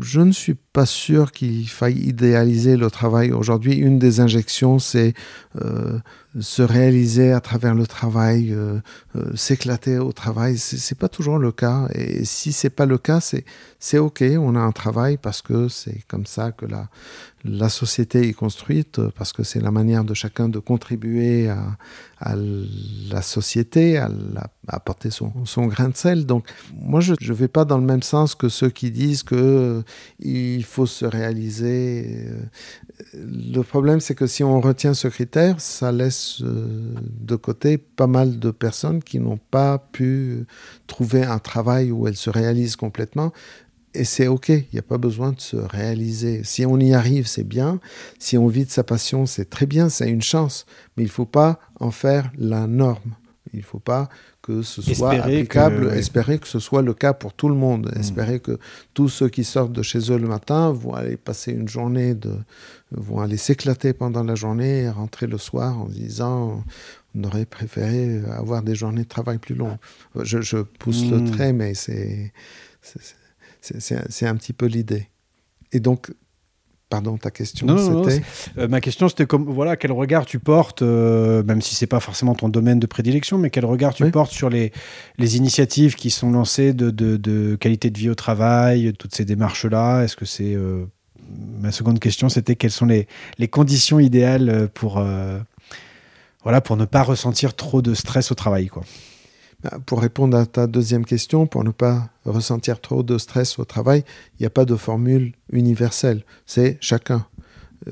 je 0.00 0.20
ne 0.20 0.32
suis 0.32 0.56
pas 0.78 0.86
sûr 0.86 1.32
qu'il 1.32 1.68
faille 1.68 1.98
idéaliser 1.98 2.76
le 2.76 2.88
travail. 2.88 3.32
Aujourd'hui, 3.32 3.74
une 3.74 3.98
des 3.98 4.20
injections, 4.20 4.78
c'est 4.78 5.12
euh, 5.60 5.98
se 6.38 6.62
réaliser 6.62 7.32
à 7.32 7.40
travers 7.40 7.74
le 7.74 7.84
travail, 7.84 8.52
euh, 8.52 8.78
euh, 9.16 9.34
s'éclater 9.34 9.98
au 9.98 10.12
travail. 10.12 10.56
C'est 10.56 10.96
pas 10.96 11.08
toujours 11.08 11.40
le 11.40 11.50
cas. 11.50 11.88
Et 11.96 12.24
si 12.24 12.52
c'est 12.52 12.70
pas 12.70 12.86
le 12.86 12.96
cas, 12.96 13.18
c'est 13.80 13.98
ok. 13.98 14.22
On 14.38 14.54
a 14.54 14.60
un 14.60 14.70
travail 14.70 15.16
parce 15.16 15.42
que 15.42 15.66
c'est 15.66 16.02
comme 16.06 16.26
ça 16.26 16.52
que 16.52 16.64
la 16.64 16.88
la 17.44 17.68
société 17.68 18.28
est 18.28 18.32
construite, 18.32 19.00
parce 19.10 19.32
que 19.32 19.42
c'est 19.44 19.60
la 19.60 19.70
manière 19.70 20.04
de 20.04 20.14
chacun 20.14 20.48
de 20.48 20.58
contribuer 20.58 21.48
à, 21.48 22.34
la 23.10 23.22
société, 23.22 23.96
à, 23.96 24.08
la- 24.08 24.50
apporter 24.66 25.10
son, 25.10 25.32
son 25.44 25.66
grain 25.66 25.88
de 25.88 25.96
sel. 25.96 26.26
Donc, 26.26 26.46
moi, 26.74 27.00
je 27.00 27.12
ne 27.12 27.32
vais 27.34 27.48
pas 27.48 27.64
dans 27.64 27.78
le 27.78 27.84
même 27.84 28.02
sens 28.02 28.34
que 28.34 28.48
ceux 28.48 28.70
qui 28.70 28.90
disent 28.90 29.22
que 29.22 29.34
euh, 29.36 29.82
faut 30.68 30.86
se 30.86 31.04
réaliser. 31.04 32.26
Euh, 32.28 32.42
Le 33.14 33.62
problème, 33.62 34.00
c'est 34.00 34.14
que 34.14 34.26
si 34.26 34.44
on 34.44 34.60
retient 34.60 34.94
ce 34.94 35.08
critère, 35.08 35.60
ça 35.60 35.92
laisse 35.92 36.42
euh, 36.42 36.94
de 37.20 37.36
côté 37.36 37.78
pas 37.78 38.06
mal 38.06 38.38
de 38.38 38.50
personnes 38.50 39.02
qui 39.02 39.18
n'ont 39.18 39.40
pas 39.50 39.78
pu 39.78 40.46
trouver 40.86 41.24
un 41.24 41.38
travail 41.38 41.90
où 41.90 42.06
elles 42.06 42.16
se 42.16 42.30
réalisent 42.30 42.76
complètement. 42.76 43.32
Et 43.94 44.04
c'est 44.04 44.28
OK, 44.28 44.50
il 44.50 44.66
n'y 44.72 44.78
a 44.78 44.82
pas 44.82 44.98
besoin 44.98 45.32
de 45.32 45.40
se 45.40 45.56
réaliser. 45.56 46.42
Si 46.44 46.66
on 46.66 46.78
y 46.78 46.92
arrive, 46.94 47.26
c'est 47.26 47.48
bien. 47.48 47.80
Si 48.18 48.36
on 48.36 48.46
vit 48.46 48.66
de 48.66 48.70
sa 48.70 48.84
passion, 48.84 49.26
c'est 49.26 49.48
très 49.48 49.66
bien, 49.66 49.88
c'est 49.88 50.08
une 50.08 50.22
chance. 50.22 50.66
Mais 50.96 51.04
il 51.04 51.06
ne 51.06 51.12
faut 51.12 51.26
pas 51.26 51.58
en 51.80 51.90
faire 51.90 52.30
la 52.36 52.66
norme. 52.66 53.14
Il 53.52 53.60
ne 53.60 53.64
faut 53.64 53.80
pas 53.80 54.08
que 54.48 54.62
ce 54.62 54.80
soit 54.82 54.92
Espérer 55.14 55.18
applicable, 55.36 55.80
que- 55.82 55.90
ouais. 55.92 55.98
espérer 55.98 56.38
que 56.38 56.48
ce 56.48 56.58
soit 56.58 56.80
le 56.82 56.94
cas 56.94 57.12
pour 57.12 57.34
tout 57.34 57.48
le 57.50 57.54
monde. 57.54 57.92
Mm. 57.94 58.00
Espérer 58.00 58.40
que 58.40 58.58
tous 58.94 59.08
ceux 59.10 59.28
qui 59.28 59.44
sortent 59.44 59.72
de 59.72 59.82
chez 59.82 60.10
eux 60.10 60.16
le 60.18 60.26
matin 60.26 60.72
vont 60.72 60.94
aller 60.94 61.18
passer 61.18 61.52
une 61.52 61.68
journée, 61.68 62.14
de, 62.14 62.32
vont 62.90 63.20
aller 63.20 63.36
s'éclater 63.36 63.92
pendant 63.92 64.24
la 64.24 64.34
journée 64.34 64.80
et 64.84 64.90
rentrer 64.90 65.26
le 65.26 65.36
soir 65.38 65.78
en 65.78 65.84
disant 65.88 66.64
on 67.14 67.24
aurait 67.24 67.44
préféré 67.46 68.22
avoir 68.32 68.62
des 68.62 68.74
journées 68.74 69.02
de 69.02 69.08
travail 69.08 69.36
plus 69.38 69.54
longues. 69.54 69.76
Je, 70.22 70.40
je 70.40 70.58
pousse 70.58 71.04
le 71.10 71.18
Mm. 71.20 71.30
trait, 71.30 71.52
mais 71.52 71.74
c'est 71.74 72.32
c'est 73.60 74.26
un 74.26 74.36
petit 74.36 74.52
peu 74.54 74.66
l'idée. 74.66 75.08
Et 75.72 75.80
donc, 75.80 76.10
pardon, 76.88 77.16
ta 77.18 77.30
question, 77.30 77.66
Non, 77.66 77.74
non, 77.74 77.90
non, 77.90 78.04
c'était 78.08 78.22
Euh, 78.58 78.68
Ma 78.68 78.80
question, 78.80 79.08
c'était 79.08 79.26
comme 79.26 79.44
voilà, 79.44 79.76
quel 79.76 79.92
regard 79.92 80.24
tu 80.26 80.38
portes, 80.38 80.82
euh, 80.82 81.42
même 81.42 81.60
si 81.60 81.74
c'est 81.74 81.86
pas 81.86 82.00
forcément 82.00 82.34
ton 82.34 82.48
domaine 82.48 82.78
de 82.80 82.86
prédilection, 82.86 83.36
mais 83.38 83.50
quel 83.50 83.64
regard 83.66 83.92
tu 83.94 84.04
Oui. 84.04 84.10
portes 84.10 84.32
sur 84.32 84.48
les, 84.50 84.72
les 85.18 85.36
initiatives 85.36 85.94
qui 85.96 86.10
sont 86.10 86.30
lancées 86.30 86.72
de, 86.72 86.90
de, 86.90 87.16
de 87.16 87.56
qualité 87.56 87.90
de 87.90 87.98
vie 87.98 88.08
au 88.10 88.14
travail, 88.14 88.92
toutes 88.98 89.14
ces 89.14 89.24
démarches-là? 89.24 90.02
Est-ce 90.04 90.16
que 90.16 90.24
c'est 90.24 90.54
euh, 90.54 90.84
ma 91.60 91.72
seconde 91.72 91.98
question, 92.00 92.28
c'était 92.30 92.56
quelles 92.56 92.70
sont 92.70 92.86
les, 92.86 93.06
les 93.38 93.48
conditions 93.48 93.98
idéales 93.98 94.68
pour 94.72 95.02
voilà 96.44 96.60
pour 96.62 96.76
ne 96.78 96.84
pas 96.86 97.02
ressentir 97.02 97.54
trop 97.54 97.82
de 97.82 97.92
stress 97.94 98.30
au 98.32 98.34
travail, 98.34 98.68
quoi? 98.68 98.82
Bah, 99.62 99.78
Pour 99.86 100.00
répondre 100.00 100.36
à 100.36 100.46
ta 100.46 100.66
deuxième 100.66 101.04
question, 101.04 101.46
pour 101.46 101.64
ne 101.64 101.70
pas 101.70 102.10
ressentir 102.24 102.80
trop 102.80 103.02
de 103.02 103.18
stress 103.18 103.58
au 103.58 103.64
travail, 103.64 104.04
il 104.38 104.42
n'y 104.42 104.46
a 104.46 104.50
pas 104.50 104.64
de 104.64 104.76
formule 104.76 105.32
universelle. 105.52 106.24
C'est 106.46 106.78
chacun. 106.80 107.26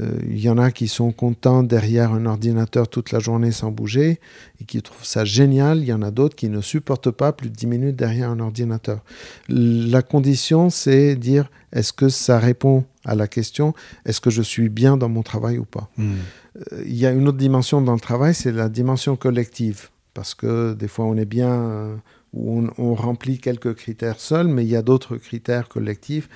Euh, 0.01 0.19
Il 0.29 0.39
y 0.39 0.49
en 0.49 0.59
a 0.59 0.71
qui 0.71 0.89
sont 0.89 1.13
contents 1.13 1.63
derrière 1.63 2.13
un 2.13 2.27
ordinateur 2.27 2.89
toute 2.89 3.13
la 3.13 3.19
journée 3.19 3.53
sans 3.53 3.71
bouger 3.71 4.21
et 4.61 4.65
qui 4.65 4.83
trouvent 4.83 5.05
ça 5.05 5.25
génial. 5.25 5.79
Il 5.79 5.87
y 5.87 5.93
en 5.93 6.03
a 6.03 6.11
d'autres 6.11 6.37
qui 6.37 6.49
ne 6.49 6.61
supportent 6.61 7.11
pas 7.11 7.33
plus 7.33 7.51
de 7.51 7.55
10 7.55 7.67
minutes 7.67 7.97
derrière 7.97 8.31
un 8.31 8.41
ordinateur. 8.41 9.01
La 9.49 10.03
condition, 10.03 10.71
c'est 10.71 11.17
dire 11.17 11.51
est-ce 11.73 11.93
que 11.93 12.09
ça 12.09 12.39
répond 12.39 12.85
à 13.05 13.15
la 13.15 13.29
question 13.29 13.75
est-ce 14.05 14.21
que 14.21 14.31
je 14.31 14.43
suis 14.43 14.69
bien 14.69 14.97
dans 14.97 15.09
mon 15.09 15.23
travail 15.23 15.59
ou 15.59 15.65
pas? 15.65 15.89
Euh, 15.99 16.83
il 16.85 16.97
y 16.97 17.07
a 17.07 17.13
une 17.13 17.29
autre 17.29 17.39
dimension 17.39 17.81
dans 17.81 17.95
le 17.95 18.01
travail, 18.01 18.35
c'est 18.35 18.53
la 18.53 18.69
dimension 18.69 19.17
collective. 19.17 19.89
Parce 20.17 20.35
que 20.35 20.73
des 20.73 20.89
fois, 20.89 21.05
on 21.05 21.15
est 21.19 21.27
bien, 21.27 21.53
euh, 21.53 21.97
on, 22.33 22.71
on 22.79 22.95
remplit 22.95 23.39
quelques 23.39 23.75
critères 23.75 24.19
seuls, 24.19 24.49
mais 24.49 24.65
il 24.65 24.71
y 24.71 24.75
a 24.75 24.81
d'autres 24.81 25.19
critères 25.19 25.69
collectifs 25.69 26.31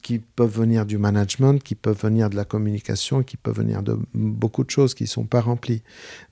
qui 0.00 0.18
peuvent 0.18 0.58
venir 0.58 0.86
du 0.86 0.96
management, 0.96 1.62
qui 1.62 1.74
peuvent 1.74 2.00
venir 2.00 2.30
de 2.30 2.34
la 2.34 2.46
communication, 2.46 3.22
qui 3.22 3.36
peuvent 3.36 3.58
venir 3.58 3.82
de 3.82 3.98
beaucoup 4.14 4.64
de 4.64 4.70
choses 4.70 4.94
qui 4.94 5.02
ne 5.02 5.08
sont 5.08 5.26
pas 5.26 5.42
remplies. 5.42 5.82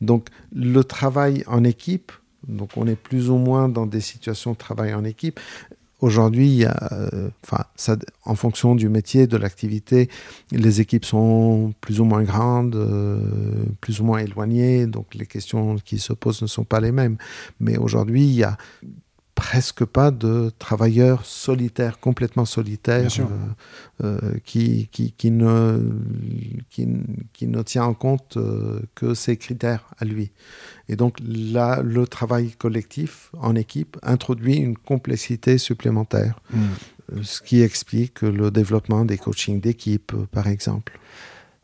Donc, 0.01 0.29
le 0.51 0.83
travail 0.83 1.45
en 1.47 1.63
équipe, 1.63 2.11
donc 2.49 2.71
on 2.79 2.87
est 2.87 2.97
plus 2.97 3.29
ou 3.29 3.37
moins 3.37 3.69
dans 3.69 3.85
des 3.85 4.01
situations 4.01 4.53
de 4.53 4.57
travail 4.57 4.95
en 4.95 5.05
équipe. 5.05 5.39
Aujourd'hui, 6.01 6.65
euh, 6.65 7.29
en 8.25 8.35
fonction 8.35 8.75
du 8.75 8.89
métier, 8.89 9.27
de 9.27 9.37
l'activité, 9.37 10.09
les 10.51 10.81
équipes 10.81 11.05
sont 11.05 11.75
plus 11.83 12.01
ou 12.01 12.05
moins 12.05 12.23
grandes, 12.23 12.75
euh, 12.75 13.21
plus 13.83 14.01
ou 14.01 14.05
moins 14.05 14.21
éloignées, 14.21 14.87
donc 14.87 15.15
les 15.15 15.27
questions 15.27 15.77
qui 15.77 15.99
se 15.99 16.15
posent 16.15 16.41
ne 16.41 16.47
sont 16.47 16.65
pas 16.65 16.81
les 16.81 16.93
mêmes. 16.93 17.19
Mais 17.61 17.77
aujourd'hui, 17.77 18.25
il 18.25 18.35
y 18.35 18.45
a 18.45 18.57
presque 19.35 19.85
pas 19.85 20.11
de 20.11 20.51
travailleurs 20.59 21.25
solitaires, 21.25 21.99
complètement 21.99 22.45
solitaires, 22.45 23.09
euh, 23.21 24.05
euh, 24.05 24.39
qui, 24.45 24.89
qui, 24.93 25.13
qui, 25.13 25.31
ne, 25.31 25.81
qui, 26.71 26.87
qui 27.33 27.47
ne 27.47 27.63
tient 27.63 27.85
en 27.85 27.95
compte 27.95 28.37
euh, 28.37 28.81
que 28.95 29.15
ses 29.15 29.37
critères 29.37 29.85
à 29.99 30.05
lui. 30.05 30.31
Et 30.89 30.97
donc 30.97 31.17
là, 31.27 31.81
le 31.83 32.07
travail 32.07 32.53
collectif 32.53 33.31
en 33.41 33.55
équipe 33.57 33.97
introduit 34.03 34.57
une 34.57 34.77
complexité 34.77 35.59
supplémentaire, 35.59 36.41
Mm. 36.53 36.59
euh, 37.13 37.23
ce 37.23 37.41
qui 37.41 37.63
explique 37.63 38.23
le 38.23 38.51
développement 38.51 39.05
des 39.05 39.19
coachings 39.19 39.61
d'équipe, 39.61 40.13
par 40.33 40.47
exemple. 40.49 40.99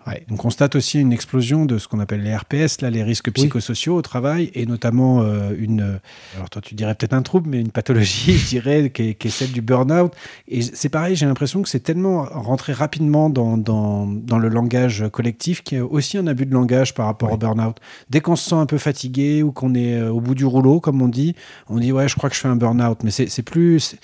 Ouais. 0.07 0.24
On 0.30 0.36
constate 0.36 0.76
aussi 0.76 1.00
une 1.00 1.12
explosion 1.12 1.64
de 1.64 1.78
ce 1.78 1.88
qu'on 1.88 1.98
appelle 1.98 2.22
les 2.22 2.34
RPS, 2.34 2.80
là, 2.80 2.90
les 2.90 3.02
risques 3.02 3.32
psychosociaux 3.32 3.96
au 3.96 4.02
travail, 4.02 4.50
et 4.54 4.64
notamment 4.64 5.22
euh, 5.22 5.50
une, 5.59 5.98
alors 6.36 6.48
toi 6.48 6.62
tu 6.62 6.76
dirais 6.76 6.94
peut-être 6.94 7.12
un 7.12 7.22
trouble, 7.22 7.50
mais 7.50 7.61
une 7.61 7.72
pathologie, 7.72 8.32
je 8.38 8.46
dirais, 8.46 8.90
qui 8.90 9.11
est, 9.11 9.14
qui 9.14 9.28
est 9.28 9.30
celle 9.30 9.50
du 9.50 9.62
burn-out. 9.62 10.12
Et 10.46 10.62
c'est 10.62 10.88
pareil, 10.88 11.16
j'ai 11.16 11.26
l'impression 11.26 11.62
que 11.62 11.68
c'est 11.68 11.80
tellement 11.80 12.22
rentré 12.22 12.72
rapidement 12.72 13.30
dans, 13.30 13.57
dans, 13.57 14.07
dans, 14.07 14.38
le 14.38 14.48
langage 14.48 15.04
collectif 15.11 15.62
qu'il 15.62 15.78
y 15.78 15.80
a 15.80 15.84
aussi 15.84 16.18
un 16.18 16.26
abus 16.28 16.46
de 16.46 16.54
langage 16.54 16.94
par 16.94 17.07
rapport 17.07 17.32
au 17.32 17.36
burn-out. 17.36 17.78
Dès 18.09 18.20
qu'on 18.20 18.36
se 18.36 18.48
sent 18.48 18.57
un 18.57 18.66
peu 18.66 18.78
fatigué 18.78 19.42
ou 19.42 19.50
qu'on 19.50 19.74
est 19.74 19.94
euh, 19.94 20.11
au 20.11 20.20
bout 20.20 20.36
du 20.36 20.44
rouleau, 20.44 20.78
comme 20.78 21.02
on 21.02 21.09
dit, 21.09 21.34
on 21.68 21.78
dit 21.78 21.90
ouais, 21.90 22.09
je 22.09 22.14
crois 22.14 22.30
que 22.30 22.36
je 22.36 22.40
fais 22.40 22.48
un 22.48 22.57
burn-out, 22.57 22.98
mais 23.02 23.11
c'est 23.11 23.42
plus 23.42 23.96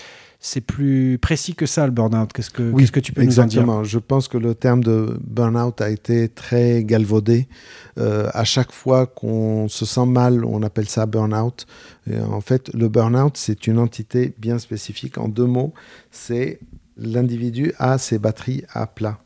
c'est 0.44 0.60
plus 0.60 1.18
précis 1.18 1.54
que 1.54 1.66
ça 1.66 1.86
le 1.86 1.92
burn-out. 1.92 2.32
Qu'est-ce 2.32 2.50
que, 2.50 2.64
oui, 2.64 2.90
que 2.90 2.98
tu 2.98 3.12
peux 3.12 3.22
nous 3.22 3.38
en 3.38 3.44
dire 3.46 3.60
Exactement. 3.60 3.84
Je 3.84 3.98
pense 4.00 4.26
que 4.26 4.36
le 4.36 4.56
terme 4.56 4.82
de 4.82 5.16
burn-out 5.22 5.80
a 5.80 5.88
été 5.88 6.28
très 6.28 6.82
galvaudé. 6.82 7.46
Euh, 7.98 8.28
à 8.34 8.42
chaque 8.42 8.72
fois 8.72 9.06
qu'on 9.06 9.68
se 9.68 9.86
sent 9.86 10.04
mal, 10.04 10.44
on 10.44 10.64
appelle 10.64 10.88
ça 10.88 11.06
burn-out. 11.06 11.64
Et 12.10 12.18
en 12.18 12.40
fait, 12.40 12.74
le 12.74 12.88
burn-out, 12.88 13.36
c'est 13.36 13.68
une 13.68 13.78
entité 13.78 14.34
bien 14.36 14.58
spécifique. 14.58 15.16
En 15.16 15.28
deux 15.28 15.46
mots, 15.46 15.74
c'est 16.10 16.58
l'individu 16.96 17.72
a 17.78 17.96
ses 17.96 18.18
batteries 18.18 18.64
à 18.72 18.88
plat. 18.88 19.20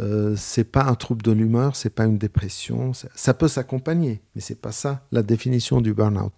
Euh, 0.00 0.34
c'est 0.36 0.64
pas 0.64 0.84
un 0.84 0.94
trouble 0.94 1.22
de 1.22 1.30
l'humeur, 1.30 1.76
c'est 1.76 1.90
pas 1.90 2.04
une 2.04 2.18
dépression. 2.18 2.92
Ça 3.14 3.34
peut 3.34 3.48
s'accompagner, 3.48 4.22
mais 4.34 4.40
c'est 4.40 4.60
pas 4.60 4.72
ça 4.72 5.06
la 5.12 5.22
définition 5.22 5.80
du 5.80 5.94
burn-out. 5.94 6.32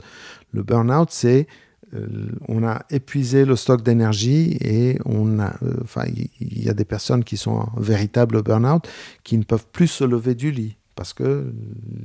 Le 0.52 0.62
burn-out, 0.62 1.09
c'est 1.11 1.46
on 2.49 2.64
a 2.64 2.82
épuisé 2.90 3.45
le 3.45 3.57
stock 3.57 3.82
d'énergie 3.82 4.57
et 4.61 4.99
on 5.05 5.38
a, 5.38 5.55
euh, 5.62 5.74
enfin, 5.82 6.05
il 6.40 6.62
y 6.62 6.68
a 6.68 6.74
des 6.74 6.84
personnes 6.84 7.24
qui 7.24 7.36
sont 7.36 7.53
en 7.53 7.72
véritable 7.76 8.42
burn-out 8.42 8.88
qui 9.22 9.38
ne 9.38 9.45
peuvent 9.45 9.66
plus 9.72 9.88
se 9.88 10.05
lever 10.05 10.34
du 10.34 10.51
lit 10.51 10.76
parce 10.95 11.12
que 11.12 11.53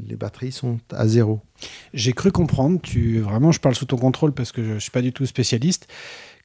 les 0.08 0.16
batteries 0.16 0.52
sont 0.52 0.80
à 0.92 1.08
zéro. 1.08 1.42
J'ai 1.94 2.14
cru 2.14 2.32
comprendre, 2.32 2.80
tu 2.82 3.20
vraiment, 3.20 3.52
je 3.52 3.60
parle 3.60 3.76
sous 3.76 3.86
ton 3.86 3.98
contrôle 3.98 4.32
parce 4.32 4.52
que 4.52 4.64
je, 4.64 4.74
ne 4.74 4.80
suis 4.80 4.92
pas 4.92 5.02
du 5.02 5.14
tout 5.14 5.26
spécialiste 5.26 5.88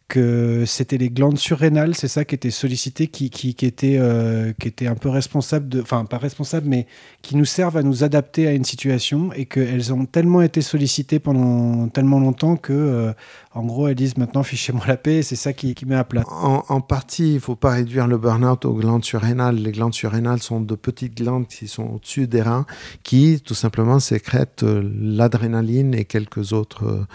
que 0.09 0.64
c'était 0.66 0.98
les 0.98 1.09
glandes 1.09 1.38
surrénales, 1.38 1.94
c'est 1.94 2.09
ça 2.09 2.24
qui 2.24 2.34
était 2.34 2.50
sollicité, 2.50 3.07
qui, 3.07 3.30
qui, 3.30 3.55
était, 3.64 3.96
euh, 3.98 4.52
qui 4.61 4.68
était 4.68 4.86
un 4.86 4.94
peu 4.94 5.09
responsable 5.09 5.68
de, 5.68 5.80
enfin 5.80 6.05
pas 6.05 6.18
responsable, 6.18 6.68
mais 6.68 6.86
qui 7.22 7.36
nous 7.36 7.46
servent 7.46 7.78
à 7.78 7.82
nous 7.82 8.05
adapter 8.05 8.46
à 8.46 8.52
une 8.52 8.64
situation 8.64 9.32
et 9.32 9.46
qu'elles 9.46 9.92
ont 9.92 10.05
tellement 10.05 10.42
été 10.42 10.61
sollicitées 10.61 11.18
pendant 11.20 11.88
tellement 11.88 12.20
longtemps 12.20 12.57
que, 12.57 12.72
euh, 12.72 13.12
en 13.55 13.64
gros, 13.64 13.88
elles 13.88 13.94
disent 13.94 14.16
maintenant 14.16 14.42
fichez-moi 14.42 14.84
la 14.86 14.96
paix, 14.96 15.22
c'est 15.22 15.36
ça 15.36 15.52
qui, 15.52 15.74
qui, 15.74 15.86
met 15.86 15.94
à 15.94 16.05
plat. 16.05 16.22
En, 16.28 16.80
partie, 16.80 17.30
il 17.30 17.34
ne 17.34 17.40
faut 17.40 17.57
pas 17.57 17.70
réduire 17.70 18.07
le 18.07 18.18
burn-out 18.18 18.64
aux 18.64 18.74
glandes 18.74 19.05
surrénales. 19.05 19.57
Les 19.57 19.72
glandes 19.72 19.94
surrénales 19.94 20.42
sont 20.42 20.61
de 20.61 20.74
petites 20.74 21.16
glandes 21.16 21.46
qui 21.46 21.68
sont 21.68 21.84
au-dessus 21.84 22.26
des 22.26 22.42
reins, 22.42 22.66
qui 23.02 23.40
tout 23.40 23.55
simplement 23.55 24.00
sécrètent 24.00 24.64
euh, 24.64 24.82
l'adrénaline 25.00 25.94
et 25.94 26.05
quelques 26.05 26.52
autres, 26.52 27.07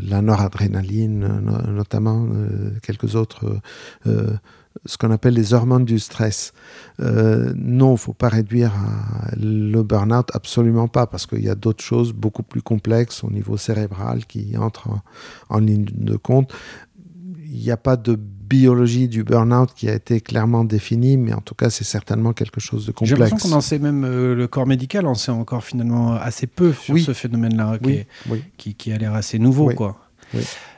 la 0.00 0.22
noradrénaline 0.22 1.28
notamment 1.74 2.26
euh, 2.30 2.70
quelques 2.82 3.14
autres, 3.14 3.46
euh, 3.46 3.60
euh, 4.06 4.36
ce 4.86 4.98
qu'on 4.98 5.10
appelle 5.10 5.34
les 5.34 5.54
hormones 5.54 5.84
du 5.84 5.98
stress. 5.98 6.52
non, 6.98 7.90
il 7.90 7.92
ne 7.92 7.96
faut 7.96 8.12
pas 8.12 8.28
réduire 8.28 8.72
le 9.36 9.82
burn-out, 9.82 10.28
absolument 10.34 10.88
pas, 10.88 11.06
parce 11.06 11.26
qu'il 11.26 11.44
y 11.44 11.48
a 11.48 11.54
d'autres 11.54 11.84
choses 11.84 12.12
beaucoup 12.12 12.42
plus 12.42 12.62
complexes 12.62 13.24
au 13.24 13.30
niveau 13.30 13.56
cérébral 13.56 14.26
qui 14.26 14.56
entrent 14.56 14.88
en, 15.48 15.58
ligne 15.58 15.86
de 15.92 16.16
compte. 16.16 16.52
Il 17.50 17.60
n'y 17.60 17.70
a 17.70 17.76
pas 17.76 17.96
de 17.96 18.16
biologie 18.16 19.08
du 19.08 19.24
burn-out 19.24 19.70
qui 19.74 19.88
a 19.88 19.94
été 19.94 20.20
clairement 20.20 20.64
définie, 20.64 21.16
mais 21.16 21.32
en 21.32 21.40
tout 21.40 21.54
cas, 21.54 21.70
c'est 21.70 21.84
certainement 21.84 22.32
quelque 22.32 22.60
chose 22.60 22.86
de 22.86 22.92
complexe. 22.92 23.10
J'ai 23.10 23.16
l'impression 23.16 23.48
qu'on 23.48 23.56
en 23.56 23.60
sait 23.60 23.78
même, 23.78 24.04
le 24.04 24.46
corps 24.48 24.66
médical 24.66 25.06
en 25.06 25.14
sait 25.14 25.30
encore 25.30 25.64
finalement 25.64 26.14
assez 26.14 26.46
peu 26.46 26.72
sur 26.72 26.98
ce 26.98 27.12
phénomène-là, 27.12 27.78
qui, 28.58 28.74
qui, 28.74 28.92
a 28.92 28.98
l'air 28.98 29.14
assez 29.14 29.38
nouveau. 29.38 29.70
Quoi. 29.70 29.96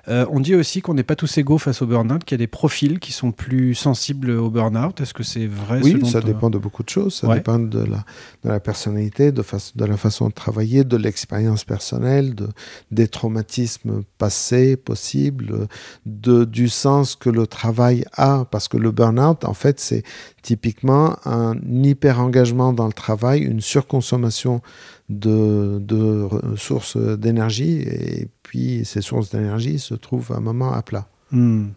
Euh, 0.09 0.25
on 0.31 0.39
dit 0.39 0.55
aussi 0.55 0.83
qu'on 0.83 0.95
n'est 0.95 1.03
pas 1.03 1.17
tous 1.17 1.39
égaux 1.39 1.59
face 1.59 1.83
au 1.83 1.87
burn-out, 1.87 2.25
qu'il 2.25 2.35
y 2.35 2.41
a 2.41 2.45
des 2.45 2.47
profils 2.47 3.01
qui 3.01 3.13
sont 3.13 3.33
plus 3.33 3.75
sensibles 3.75 4.31
au 4.31 4.51
burn-out. 4.51 5.01
Est-ce 5.01 5.15
que 5.15 5.25
c'est 5.25 5.47
vrai 5.47 5.81
Oui, 5.83 5.99
ça 6.07 6.21
dépend 6.21 6.49
de 6.49 6.59
beaucoup 6.59 6.83
de 6.83 6.89
choses. 6.89 7.15
Ça 7.15 7.35
dépend 7.35 7.59
de 7.59 7.81
la, 7.81 8.05
de 8.45 8.49
la 8.49 8.61
personnalité, 8.61 9.33
de, 9.33 9.43
de, 9.75 9.85
la 9.85 9.97
façon 9.97 10.29
de 10.29 10.33
travailler, 10.33 10.85
de 10.85 10.97
l'expérience 10.97 11.65
personnelle, 11.65 12.35
de, 12.35 12.49
des 12.93 13.09
traumatismes 13.09 14.03
passés 14.19 14.77
possibles, 14.77 15.67
de, 16.07 16.45
du 16.45 16.69
sens 16.69 17.17
que 17.17 17.31
le 17.31 17.47
travail 17.47 18.05
a. 18.13 18.47
Parce 18.51 18.69
que 18.69 18.77
le 18.77 18.93
burn-out, 18.93 19.45
en 19.45 19.55
fait, 19.55 19.81
c'est 19.81 20.05
typiquement 20.43 21.17
un 21.25 21.57
hyper-engagement 21.83 22.73
dans 22.73 22.87
le 22.87 22.93
travail, 22.93 23.41
une 23.41 23.61
surconsommation 23.61 24.63
de, 25.09 25.79
de 25.81 26.29
sources 26.57 26.97
d'énergie 26.97 27.79
et 27.83 28.29
puis 28.43 28.85
ces 28.85 29.03
sources 29.03 29.31
d'énergie 29.31 29.79
se 29.79 29.95
trouvent 29.95 30.33
à 30.33 30.37
un 30.37 30.41
moment 30.41 30.73
à 30.73 30.83
plat. 30.83 31.09
Hmm. 31.31 31.69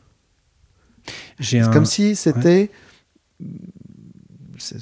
C'est 1.39 1.61
comme 1.71 1.85
si 1.85 2.15
c'était. 2.15 2.71
C'est 4.57 4.77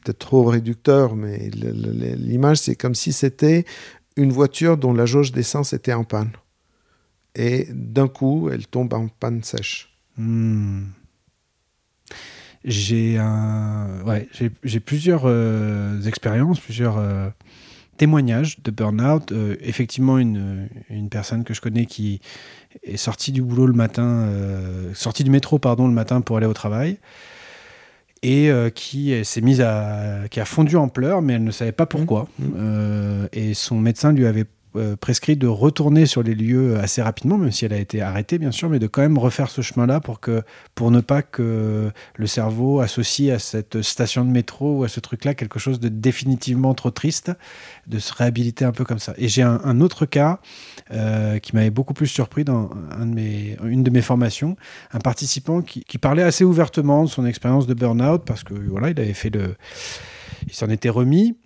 peut-être 0.00 0.18
trop 0.18 0.44
réducteur, 0.44 1.16
mais 1.16 1.50
l'image, 1.50 2.58
c'est 2.58 2.76
comme 2.76 2.94
si 2.94 3.12
c'était 3.12 3.64
une 4.16 4.30
voiture 4.30 4.76
dont 4.76 4.92
la 4.94 5.06
jauge 5.06 5.32
d'essence 5.32 5.72
était 5.72 5.92
en 5.92 6.04
panne. 6.04 6.30
Et 7.34 7.68
d'un 7.72 8.08
coup, 8.08 8.48
elle 8.52 8.66
tombe 8.66 8.94
en 8.94 9.08
panne 9.08 9.42
sèche. 9.42 9.92
Hmm. 10.16 10.84
J'ai 12.64 13.18
un... 13.18 14.02
ouais, 14.04 14.28
plusieurs 14.84 15.22
euh, 15.24 16.00
expériences, 16.02 16.60
plusieurs. 16.60 16.98
Euh, 16.98 17.28
témoignage 17.98 18.62
de 18.62 18.70
burn-out. 18.70 19.32
Euh, 19.32 19.56
effectivement, 19.60 20.18
une, 20.18 20.68
une, 20.88 21.10
personne 21.10 21.44
que 21.44 21.52
je 21.52 21.60
connais 21.60 21.84
qui 21.84 22.20
est 22.82 22.96
sortie 22.96 23.32
du 23.32 23.42
boulot 23.42 23.66
le 23.66 23.74
matin, 23.74 24.06
euh, 24.06 24.94
sortie 24.94 25.24
du 25.24 25.30
métro, 25.30 25.58
pardon, 25.58 25.86
le 25.86 25.92
matin 25.92 26.22
pour 26.22 26.38
aller 26.38 26.46
au 26.46 26.54
travail 26.54 26.98
et 28.22 28.50
euh, 28.50 28.68
qui 28.70 29.14
s'est 29.24 29.40
mise 29.40 29.60
à 29.60 30.22
qui 30.28 30.40
a 30.40 30.44
fondu 30.44 30.74
en 30.74 30.88
pleurs 30.88 31.22
mais 31.22 31.34
elle 31.34 31.44
ne 31.44 31.52
savait 31.52 31.70
pas 31.70 31.86
pourquoi 31.86 32.26
mmh. 32.40 32.44
Mmh. 32.46 33.28
et 33.32 33.54
son 33.54 33.78
médecin 33.78 34.12
lui 34.12 34.26
avait 34.26 34.46
euh, 34.76 34.96
prescrit 34.96 35.36
de 35.36 35.46
retourner 35.46 36.06
sur 36.06 36.22
les 36.22 36.34
lieux 36.34 36.78
assez 36.78 37.00
rapidement, 37.00 37.38
même 37.38 37.52
si 37.52 37.64
elle 37.64 37.72
a 37.72 37.78
été 37.78 38.02
arrêtée, 38.02 38.38
bien 38.38 38.52
sûr, 38.52 38.68
mais 38.68 38.78
de 38.78 38.86
quand 38.86 39.00
même 39.00 39.18
refaire 39.18 39.50
ce 39.50 39.62
chemin-là 39.62 40.00
pour, 40.00 40.20
pour 40.74 40.90
ne 40.90 41.00
pas 41.00 41.22
que 41.22 41.90
le 42.16 42.26
cerveau 42.26 42.80
associe 42.80 43.34
à 43.34 43.38
cette 43.38 43.82
station 43.82 44.24
de 44.24 44.30
métro 44.30 44.78
ou 44.78 44.84
à 44.84 44.88
ce 44.88 45.00
truc-là 45.00 45.34
quelque 45.34 45.58
chose 45.58 45.80
de 45.80 45.88
définitivement 45.88 46.74
trop 46.74 46.90
triste, 46.90 47.32
de 47.86 47.98
se 47.98 48.12
réhabiliter 48.12 48.64
un 48.64 48.72
peu 48.72 48.84
comme 48.84 48.98
ça. 48.98 49.14
Et 49.16 49.28
j'ai 49.28 49.42
un, 49.42 49.80
autre 49.80 50.06
cas 50.06 50.40
euh, 50.90 51.38
qui 51.38 51.54
m'avait 51.54 51.70
beaucoup 51.70 51.94
plus 51.94 52.06
surpris 52.06 52.44
dans 52.44 52.70
une 53.00 53.82
de 53.82 53.90
mes 53.90 54.02
formations, 54.02 54.56
un 54.92 54.98
participant 54.98 55.62
qui, 55.62 55.84
qui 55.84 55.98
parlait 55.98 56.22
assez 56.22 56.44
ouvertement 56.44 57.04
de 57.04 57.08
son 57.08 57.24
expérience 57.24 57.66
de 57.66 57.74
burn-out, 57.74 58.22
parce 58.24 58.44
que 58.44 58.54
voilà, 58.54 58.90
il 58.90 59.00
avait 59.00 59.14
fait 59.14 59.30
le. 59.30 59.56
Il 60.46 60.52
s'en 60.52 60.68
était 60.68 60.88
remis 60.88 61.36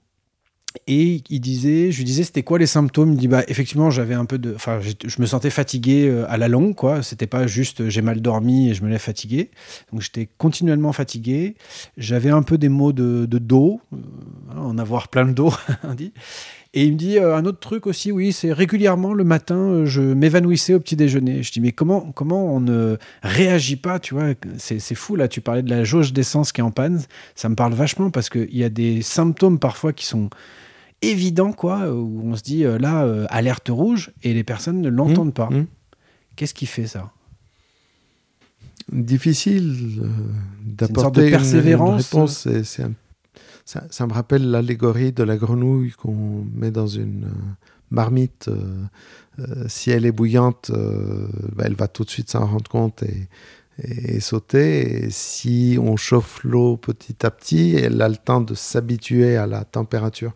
et 0.86 1.22
il 1.28 1.40
disait, 1.40 1.92
je 1.92 1.98
lui 1.98 2.04
disais, 2.04 2.24
c'était 2.24 2.42
quoi 2.42 2.58
les 2.58 2.66
symptômes? 2.66 3.12
Il 3.12 3.18
dit, 3.18 3.28
bah, 3.28 3.42
effectivement, 3.48 3.90
j'avais 3.90 4.14
un 4.14 4.24
peu 4.24 4.38
de. 4.38 4.54
Enfin, 4.54 4.80
je 4.80 5.20
me 5.20 5.26
sentais 5.26 5.50
fatigué 5.50 6.08
euh, 6.08 6.24
à 6.28 6.36
la 6.36 6.48
longue, 6.48 6.74
quoi. 6.74 7.02
C'était 7.02 7.26
pas 7.26 7.46
juste 7.46 7.88
j'ai 7.88 8.02
mal 8.02 8.20
dormi 8.20 8.70
et 8.70 8.74
je 8.74 8.82
me 8.82 8.88
lève 8.88 9.00
fatigué. 9.00 9.50
Donc, 9.92 10.02
j'étais 10.02 10.28
continuellement 10.38 10.92
fatigué. 10.92 11.56
J'avais 11.96 12.30
un 12.30 12.42
peu 12.42 12.58
des 12.58 12.68
maux 12.68 12.92
de, 12.92 13.26
dos, 13.26 13.80
euh, 13.92 13.96
en 14.56 14.78
avoir 14.78 15.08
plein 15.08 15.24
le 15.24 15.34
dos, 15.34 15.52
dit. 15.96 16.12
Et 16.74 16.84
il 16.84 16.92
me 16.92 16.96
dit 16.96 17.18
euh, 17.18 17.36
un 17.36 17.44
autre 17.44 17.58
truc 17.58 17.86
aussi, 17.86 18.10
oui, 18.12 18.32
c'est 18.32 18.52
régulièrement 18.52 19.12
le 19.12 19.24
matin, 19.24 19.84
je 19.84 20.00
m'évanouissais 20.00 20.72
au 20.72 20.80
petit 20.80 20.96
déjeuner. 20.96 21.42
Je 21.42 21.52
dis, 21.52 21.60
mais 21.60 21.72
comment, 21.72 22.12
comment 22.12 22.54
on 22.54 22.60
ne 22.60 22.96
réagit 23.22 23.76
pas, 23.76 23.98
tu 23.98 24.14
vois 24.14 24.32
C'est 24.56 24.94
fou, 24.94 25.16
là, 25.16 25.28
tu 25.28 25.42
parlais 25.42 25.62
de 25.62 25.68
la 25.68 25.84
jauge 25.84 26.14
d'essence 26.14 26.50
qui 26.50 26.62
est 26.62 26.64
en 26.64 26.70
panne. 26.70 27.02
Ça 27.34 27.50
me 27.50 27.54
parle 27.54 27.74
vachement 27.74 28.10
parce 28.10 28.30
qu'il 28.30 28.56
y 28.56 28.64
a 28.64 28.70
des 28.70 29.02
symptômes 29.02 29.58
parfois 29.58 29.92
qui 29.92 30.06
sont 30.06 30.30
évident, 31.02 31.52
quoi, 31.52 31.92
où 31.92 32.22
on 32.24 32.36
se 32.36 32.42
dit 32.42 32.64
euh, 32.64 32.78
là, 32.78 33.04
euh, 33.04 33.26
alerte 33.28 33.68
rouge, 33.68 34.12
et 34.22 34.32
les 34.32 34.44
personnes 34.44 34.80
ne 34.80 34.88
l'entendent 34.88 35.28
mmh, 35.28 35.32
pas. 35.32 35.50
Mmh. 35.50 35.66
Qu'est-ce 36.36 36.54
qui 36.54 36.66
fait 36.66 36.86
ça? 36.86 37.10
Difficile 38.90 40.00
euh, 40.00 40.08
d'apporter 40.64 41.24
une, 41.24 41.30
persévérance. 41.30 42.10
réponse. 42.10 42.48
Ça, 43.64 44.06
me 44.06 44.12
rappelle 44.12 44.50
l'allégorie 44.50 45.12
de 45.12 45.22
la 45.22 45.36
grenouille 45.36 45.92
qu'on 45.92 46.44
met 46.54 46.70
dans 46.70 46.86
une 46.86 47.28
marmite. 47.90 48.50
si 49.66 49.90
elle 49.90 50.04
est 50.04 50.12
bouillante, 50.12 50.70
bah, 51.54 51.64
elle 51.66 51.74
va 51.74 51.88
tout 51.88 52.04
de 52.04 52.10
suite 52.10 52.30
s'en 52.30 52.46
rendre 52.46 52.70
compte 52.70 53.02
et, 53.02 54.20
sauter. 54.20 55.04
Et 55.04 55.10
si 55.10 55.78
on 55.80 55.96
chauffe 55.96 56.44
l'eau 56.44 56.76
petit 56.76 57.24
à 57.24 57.30
petit, 57.30 57.74
elle 57.76 58.00
a 58.02 58.08
le 58.08 58.16
temps 58.16 58.40
de 58.40 58.54
s'habituer 58.54 59.36
à 59.36 59.46
la 59.46 59.64
température 59.64 60.32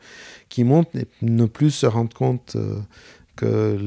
qui 0.49 0.65
monte 0.65 0.95
et 0.95 1.07
ne 1.23 1.47
plus 1.47 1.71
se 1.71 1.87
rendre 1.87 2.15
compte 2.15 2.57
euh, 2.57 2.79
que 3.37 3.79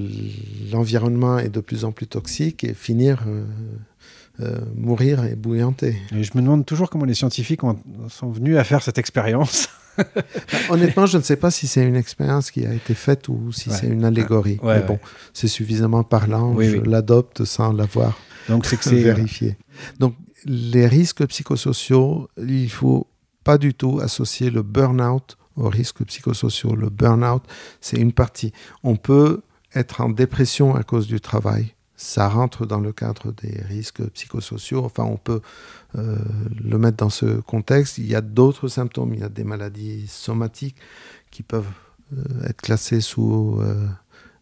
l'environnement 0.71 1.39
est 1.39 1.49
de 1.49 1.59
plus 1.59 1.83
en 1.83 1.91
plus 1.91 2.07
toxique 2.07 2.63
et 2.63 2.73
finir 2.73 3.23
euh, 3.27 3.41
euh, 3.41 3.77
mourir 4.75 5.23
et 5.25 5.35
bouillanter. 5.35 5.97
Et 6.15 6.23
je 6.23 6.31
me 6.35 6.41
demande 6.41 6.65
toujours 6.65 6.89
comment 6.89 7.05
les 7.05 7.13
scientifiques 7.13 7.63
ont- 7.63 7.77
sont 8.09 8.29
venus 8.29 8.57
à 8.57 8.63
faire 8.63 8.81
cette 8.81 8.97
expérience. 8.97 9.67
Honnêtement, 10.69 11.05
je 11.05 11.17
ne 11.17 11.23
sais 11.23 11.35
pas 11.35 11.51
si 11.51 11.67
c'est 11.67 11.83
une 11.83 11.95
expérience 11.95 12.51
qui 12.51 12.65
a 12.65 12.73
été 12.73 12.93
faite 12.93 13.27
ou 13.27 13.51
si 13.51 13.69
Ouais. 13.69 13.75
c'est 13.75 13.87
une 13.87 14.05
allégorie. 14.05 14.59
Ouais, 14.63 14.75
Mais 14.75 14.81
ouais. 14.81 14.87
bon, 14.87 14.99
c'est 15.33 15.47
suffisamment 15.47 16.03
parlant, 16.03 16.53
Oui, 16.53 16.69
je 16.69 16.77
oui. 16.77 16.87
l'adopte 16.89 17.43
sans 17.43 17.73
l'avoir 17.73 18.17
Donc 18.47 18.65
c'est 18.65 18.75
vérifié. 18.95 19.57
Donc, 19.99 20.15
les 20.45 20.87
risques 20.87 21.25
psychosociaux, 21.27 22.29
il 22.37 22.69
faut 22.69 23.07
pas 23.43 23.57
du 23.57 23.73
tout 23.73 23.99
associer 24.01 24.49
le 24.49 24.61
burn-out 24.63 25.37
aux 25.57 25.67
risques 25.67 26.03
psychosociaux. 26.05 26.75
Le 26.75 26.89
burn-out, 26.89 27.43
c'est 27.81 27.97
une 27.97 28.13
partie. 28.13 28.53
On 28.83 28.95
peut 28.95 29.41
être 29.75 29.99
en 30.01 30.09
dépression 30.09 30.75
à 30.75 30.83
cause 30.83 31.07
du 31.07 31.19
travail. 31.19 31.73
Ça 32.01 32.29
rentre 32.29 32.65
dans 32.65 32.79
le 32.79 32.93
cadre 32.93 33.33
des 33.33 33.61
risques 33.61 34.01
psychosociaux. 34.11 34.85
Enfin, 34.85 35.03
on 35.03 35.17
peut 35.17 35.41
euh, 35.97 36.15
le 36.63 36.77
mettre 36.77 36.95
dans 36.95 37.09
ce 37.09 37.41
contexte. 37.41 37.97
Il 37.97 38.07
y 38.07 38.15
a 38.15 38.21
d'autres 38.21 38.69
symptômes. 38.69 39.13
Il 39.13 39.19
y 39.19 39.23
a 39.23 39.27
des 39.27 39.43
maladies 39.43 40.07
somatiques 40.07 40.77
qui 41.29 41.43
peuvent 41.43 41.67
euh, 42.13 42.47
être 42.47 42.61
classées 42.61 43.01
sous 43.01 43.59
euh, 43.59 43.85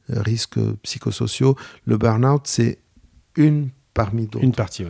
risques 0.09 0.59
psychosociaux. 0.83 1.55
Le 1.85 1.97
burn-out, 1.97 2.43
c'est 2.45 2.77
une 3.35 3.69
parmi 3.95 4.27
d'autres. 4.27 4.45
Une 4.45 4.53
partie. 4.53 4.85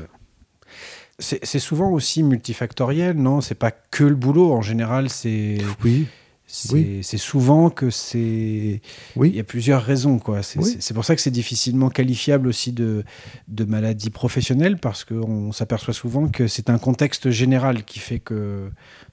C'est 1.20 1.40
c'est 1.46 1.60
souvent 1.60 1.90
aussi 1.90 2.22
multifactoriel, 2.22 3.16
non? 3.16 3.40
C'est 3.40 3.56
pas 3.56 3.72
que 3.72 4.04
le 4.04 4.16
boulot. 4.16 4.52
En 4.52 4.62
général, 4.62 5.10
c'est 5.10 5.60
Oui, 5.86 6.06
c'est 6.50 6.74
Oui. 6.74 7.04
souvent 7.18 7.70
que 7.70 7.90
c'est. 7.90 8.82
oui. 9.18 9.30
Il 9.30 9.36
y 9.36 9.40
a 9.40 9.44
plusieurs 9.44 9.84
raisons, 9.84 10.18
quoi. 10.18 10.42
C'est 10.44 10.60
Oui. 10.60 10.66
c'est- 10.66 10.82
c'est 10.82 10.94
pour 10.94 11.04
ça 11.06 11.14
que 11.16 11.22
c'est 11.22 11.30
difficilement 11.32 11.90
qualifiable 11.90 12.48
aussi 12.48 12.72
de, 12.72 13.04
de 13.50 13.66
maladie 13.66 14.10
professionnelle 14.10 14.78
parce 14.78 15.04
qu'on 15.04 15.52
s'aperçoit 15.52 15.94
souvent 15.94 16.30
que 16.30 16.48
c'est 16.48 16.70
un 16.70 16.78
contexte 16.78 17.30
général 17.32 17.84
qui 17.84 18.00
fait 18.00 18.20
que 18.20 18.70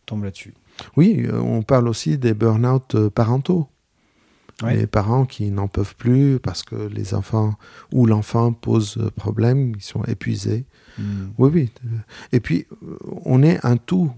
tombe 0.07 0.23
là-dessus. 0.25 0.55
Oui, 0.97 1.25
euh, 1.27 1.39
on 1.41 1.63
parle 1.63 1.89
aussi 1.89 2.19
des 2.19 2.35
burn-out 2.35 2.95
euh, 2.95 3.11
parentaux. 3.11 3.69
Ouais. 4.63 4.77
Les 4.77 4.87
parents 4.87 5.25
qui 5.27 5.51
n'en 5.51 5.67
peuvent 5.67 5.97
plus 5.97 6.39
parce 6.41 6.63
que 6.63 6.77
les 6.77 7.13
enfants 7.15 7.55
ou 7.93 8.07
l'enfant 8.07 8.53
pose 8.53 8.99
problème, 9.17 9.73
ils 9.77 9.83
sont 9.83 10.05
épuisés. 10.05 10.65
Hmm. 10.97 11.31
Oui, 11.39 11.51
oui. 11.53 11.71
Et 12.31 12.39
puis, 12.39 12.67
euh, 12.85 12.97
on 13.25 13.43
est 13.43 13.59
un 13.67 13.77
tout. 13.77 14.13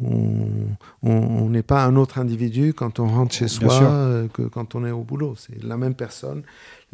On 1.03 1.49
n'est 1.49 1.63
pas 1.63 1.85
un 1.87 1.97
autre 1.97 2.19
individu 2.19 2.75
quand 2.75 2.99
on 3.01 3.07
rentre 3.07 3.35
chez 3.35 3.47
Bien 3.47 3.55
soi 3.55 3.71
sûr. 3.71 3.87
euh, 3.89 4.29
que 4.29 4.43
quand 4.43 4.75
on 4.75 4.85
est 4.85 4.91
au 4.91 5.03
boulot. 5.03 5.35
C'est 5.39 5.63
la 5.65 5.79
même 5.79 5.95
personne, 5.95 6.43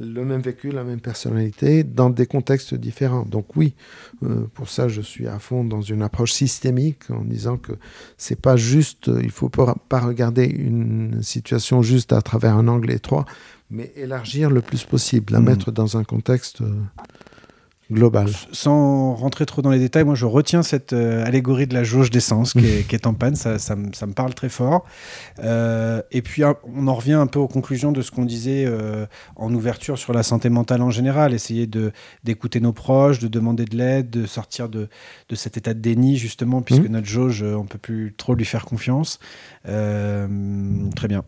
le 0.03 0.25
même 0.25 0.41
vécu, 0.41 0.71
la 0.71 0.85
même 0.85 1.01
personnalité, 1.01 1.85
dans 1.85 2.11
des 2.11 2.27
contextes 2.27 2.75
différents. 2.75 3.25
Donc 3.25 3.57
oui, 3.57 3.75
euh, 4.23 4.47
pour 4.55 4.69
ça, 4.69 4.89
je 4.89 5.01
suis 5.01 5.27
à 5.29 5.39
fond 5.39 5.65
dans 5.65 5.81
une 5.81 6.03
approche 6.03 6.33
systémique 6.33 7.11
en 7.11 7.25
disant 7.25 7.57
que 7.57 7.73
c'est 8.17 8.41
pas 8.41 8.57
juste, 8.57 9.09
euh, 9.09 9.21
il 9.23 9.31
faut 9.31 9.49
pas, 9.49 9.75
regarder 10.01 10.45
une 10.45 11.23
situation 11.23 11.83
juste 11.83 12.13
à 12.13 12.23
travers 12.23 12.57
un 12.57 12.69
angle 12.69 12.91
étroit, 12.91 13.25
mais 13.71 13.93
élargir 13.97 14.51
le 14.51 14.61
plus 14.61 14.85
possible, 14.85 15.33
la 15.33 15.41
Mm. 15.41 15.45
mettre 15.45 15.73
dans 15.73 15.97
un 15.97 16.05
contexte 16.05 16.61
euh, 16.61 16.75
global. 17.93 18.29
Sans 18.53 19.15
rentrer 19.15 19.47
trop 19.47 19.63
dans 19.63 19.71
les 19.71 19.79
détails, 19.79 20.05
moi 20.05 20.15
je 20.15 20.25
retiens 20.27 20.63
cette 20.63 20.93
euh, 20.93 21.25
allégorie 21.25 21.67
de 21.67 21.75
la 21.75 21.85
jauge 21.85 22.11
d'essence 22.11 22.53
qui, 22.55 22.67
est- 22.67 22.83
qui 22.89 22.95
est 22.95 23.07
en 23.07 23.15
panne, 23.15 23.37
ça, 23.37 23.59
ça, 23.59 23.77
me- 23.77 23.93
ça 23.93 24.07
me 24.07 24.13
parle 24.13 24.35
très 24.35 24.49
fort. 24.49 24.85
Euh, 25.41 26.03
et 26.11 26.23
puis 26.23 26.43
on 26.45 26.89
en 26.89 26.95
revient 26.95 27.13
un 27.13 27.27
peu 27.27 27.39
aux 27.39 27.49
conclusions 27.49 27.93
de 27.93 28.03
ce 28.03 28.11
qu'on 28.11 28.25
disait 28.25 28.65
euh, 28.67 29.07
en 29.37 29.53
ouverture 29.55 29.99
sur 29.99 30.13
la 30.13 30.23
santé 30.23 30.49
mentale 30.49 30.83
en 30.83 30.91
général, 30.91 31.33
essayer 31.35 31.67
de 31.67 31.93
d'écouter 32.25 32.61
nos 32.61 32.73
proches, 32.73 33.19
de 33.19 33.29
demander 33.29 33.65
de 33.65 33.77
l'aide, 33.77 34.11
de 34.11 34.27
sortir 34.27 34.69
de, 34.69 34.89
de 35.29 35.35
cet 35.35 35.57
état 35.57 35.75
de 35.75 35.81
déni 35.81 36.17
justement, 36.17 36.63
puisque 36.63 36.83
Mhm. 36.85 36.93
notre 36.93 37.07
jauge, 37.07 37.43
on 37.43 37.65
peut 37.67 37.79
plus 37.79 38.15
trop 38.17 38.35
lui 38.35 38.45
faire 38.45 38.65
confiance. 38.65 39.19
Très 39.65 41.09
bien. 41.09 41.23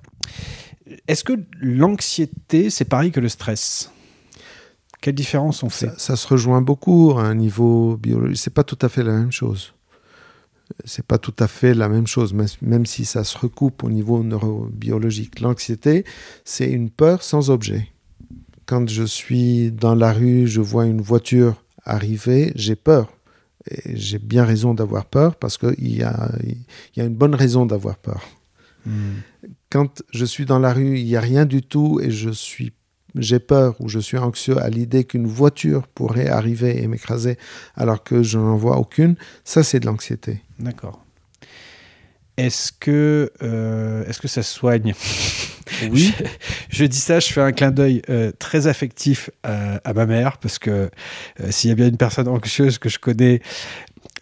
Est-ce 1.08 1.24
que 1.24 1.32
l'anxiété, 1.60 2.70
c'est 2.70 2.84
pareil 2.84 3.10
que 3.10 3.20
le 3.20 3.28
stress? 3.28 3.90
Quelle 5.05 5.14
différence 5.14 5.62
on 5.62 5.68
fait? 5.68 5.88
Ça, 5.88 5.98
ça 5.98 6.16
se 6.16 6.26
rejoint 6.26 6.62
beaucoup 6.62 7.12
à 7.18 7.24
un 7.24 7.34
niveau 7.34 7.98
biologique. 7.98 8.38
C'est 8.38 8.55
pas 8.55 8.64
tout 8.64 8.78
à 8.80 8.88
fait 8.88 9.02
la 9.02 9.12
même 9.12 9.30
chose. 9.30 9.74
C'est 10.86 11.05
pas 11.05 11.18
tout 11.18 11.34
à 11.40 11.46
fait 11.46 11.74
la 11.74 11.90
même 11.90 12.07
chose, 12.07 12.32
même- 12.62 12.86
si 12.86 13.05
ça 13.05 13.22
se 13.22 13.36
recoupe 13.36 13.84
au 13.84 13.90
niveau 13.90 14.22
neurobiologique. 14.22 15.40
L'anxiété, 15.40 16.07
c'est 16.46 16.70
une 16.70 16.88
peur 16.88 17.22
sans 17.22 17.50
objet. 17.50 17.88
Quand 18.64 18.88
je 18.88 19.05
suis 19.05 19.70
dans 19.70 19.94
la 19.94 20.11
rue, 20.11 20.46
je 20.46 20.62
vois 20.62 20.86
une 20.86 21.02
voiture 21.02 21.62
arriver, 21.84 22.52
j'ai 22.57 22.74
peur. 22.74 23.12
Et 23.70 23.98
j'ai 23.98 24.18
bien 24.18 24.44
raison 24.46 24.72
d'avoir 24.72 25.05
peur 25.05 25.36
parce 25.36 25.59
qu'il 25.59 25.94
y 25.94 26.02
a, 26.02 26.32
il 26.42 26.57
y 26.96 27.02
a 27.02 27.05
une 27.05 27.14
bonne 27.14 27.34
raison 27.34 27.66
d'avoir 27.66 27.98
peur 27.98 28.22
Hmm. 28.86 29.20
quand 29.70 30.02
je 30.12 30.26
suis 30.26 30.44
dans 30.44 30.59
la 30.59 30.72
rue, 30.74 30.98
il 30.98 31.07
n'y 31.07 31.16
a 31.16 31.20
rien 31.20 31.46
du 31.46 31.62
tout 31.62 32.00
et 32.02 32.11
je 32.11 32.28
suis 32.28 32.72
j'ai 33.14 33.38
peur 33.38 33.76
ou 33.80 33.88
je 33.88 33.98
suis 33.98 34.18
anxieux 34.18 34.58
à 34.58 34.68
l'idée 34.68 35.04
qu'une 35.04 35.26
voiture 35.26 35.86
pourrait 35.88 36.28
arriver 36.28 36.82
et 36.82 36.86
m'écraser 36.86 37.38
alors 37.76 38.02
que 38.02 38.22
je 38.22 38.38
n'en 38.38 38.56
vois 38.56 38.78
aucune, 38.78 39.16
ça 39.44 39.62
c'est 39.62 39.80
de 39.80 39.86
l'anxiété. 39.86 40.42
D'accord. 40.58 41.04
Est-ce 42.36 42.72
que, 42.72 43.30
euh, 43.42 44.04
est-ce 44.06 44.20
que 44.20 44.26
ça 44.26 44.42
se 44.42 44.52
soigne? 44.52 44.92
Oui. 45.90 46.12
je, 46.68 46.78
je 46.78 46.84
dis 46.84 46.98
ça, 46.98 47.20
je 47.20 47.32
fais 47.32 47.40
un 47.40 47.52
clin 47.52 47.70
d'œil 47.70 48.02
euh, 48.10 48.32
très 48.38 48.66
affectif 48.66 49.30
à, 49.44 49.76
à 49.84 49.92
ma 49.92 50.04
mère, 50.04 50.38
parce 50.38 50.58
que 50.58 50.70
euh, 50.70 51.50
s'il 51.50 51.70
y 51.70 51.72
a 51.72 51.76
bien 51.76 51.86
une 51.86 51.96
personne 51.96 52.26
anxieuse 52.26 52.78
que 52.78 52.88
je 52.88 52.98
connais, 52.98 53.40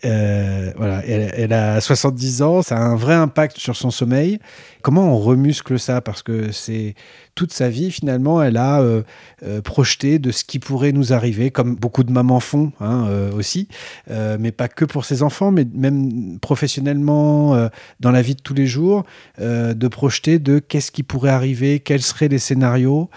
euh, 0.05 0.72
voilà, 0.76 1.05
elle, 1.07 1.53
a 1.53 1.80
70 1.80 2.42
ans, 2.42 2.62
ça 2.62 2.76
a 2.76 2.80
un 2.80 2.96
vrai 2.96 3.14
impact 3.14 3.59
sur 3.59 3.76
son 3.76 3.90
sommeil. 3.90 4.38
Comment 4.82 5.14
on 5.14 5.18
remuscle 5.18 5.78
ça? 5.78 6.00
Parce 6.00 6.22
que 6.22 6.50
c'est 6.50 6.94
toute 7.36 7.53
sa 7.53 7.68
vie, 7.68 7.90
finalement, 7.90 8.42
elle 8.42 8.57
a 8.57 8.80
euh, 8.80 9.03
euh, 9.44 9.62
projeté 9.62 10.18
de 10.18 10.32
ce 10.32 10.44
qui 10.44 10.59
pourrait 10.59 10.92
nous 10.92 11.12
arriver, 11.12 11.50
comme 11.50 11.76
beaucoup 11.76 12.03
de 12.03 12.11
mamans 12.11 12.40
font 12.40 12.72
hein, 12.80 13.09
aussi, 13.34 13.68
mais 14.09 14.50
pas 14.50 14.68
que 14.68 14.84
pour 14.84 15.05
ses 15.05 15.22
enfants, 15.22 15.50
mais 15.50 15.66
même 15.72 16.38
professionnellement, 16.40 17.68
dans 18.00 18.11
la 18.11 18.22
vie 18.22 18.34
de 18.34 18.42
tous 18.42 18.55
les 18.55 18.66
jours, 18.66 19.05
de 19.38 19.88
projeter 19.88 20.38
de 20.38 20.59
qu'est-ce 20.59 20.90
qui 20.90 21.03
pourrait 21.03 21.30
arriver, 21.30 21.80
quels 21.80 22.03
seraient 22.03 22.28
les 22.28 22.38
scénarios. 22.38 23.09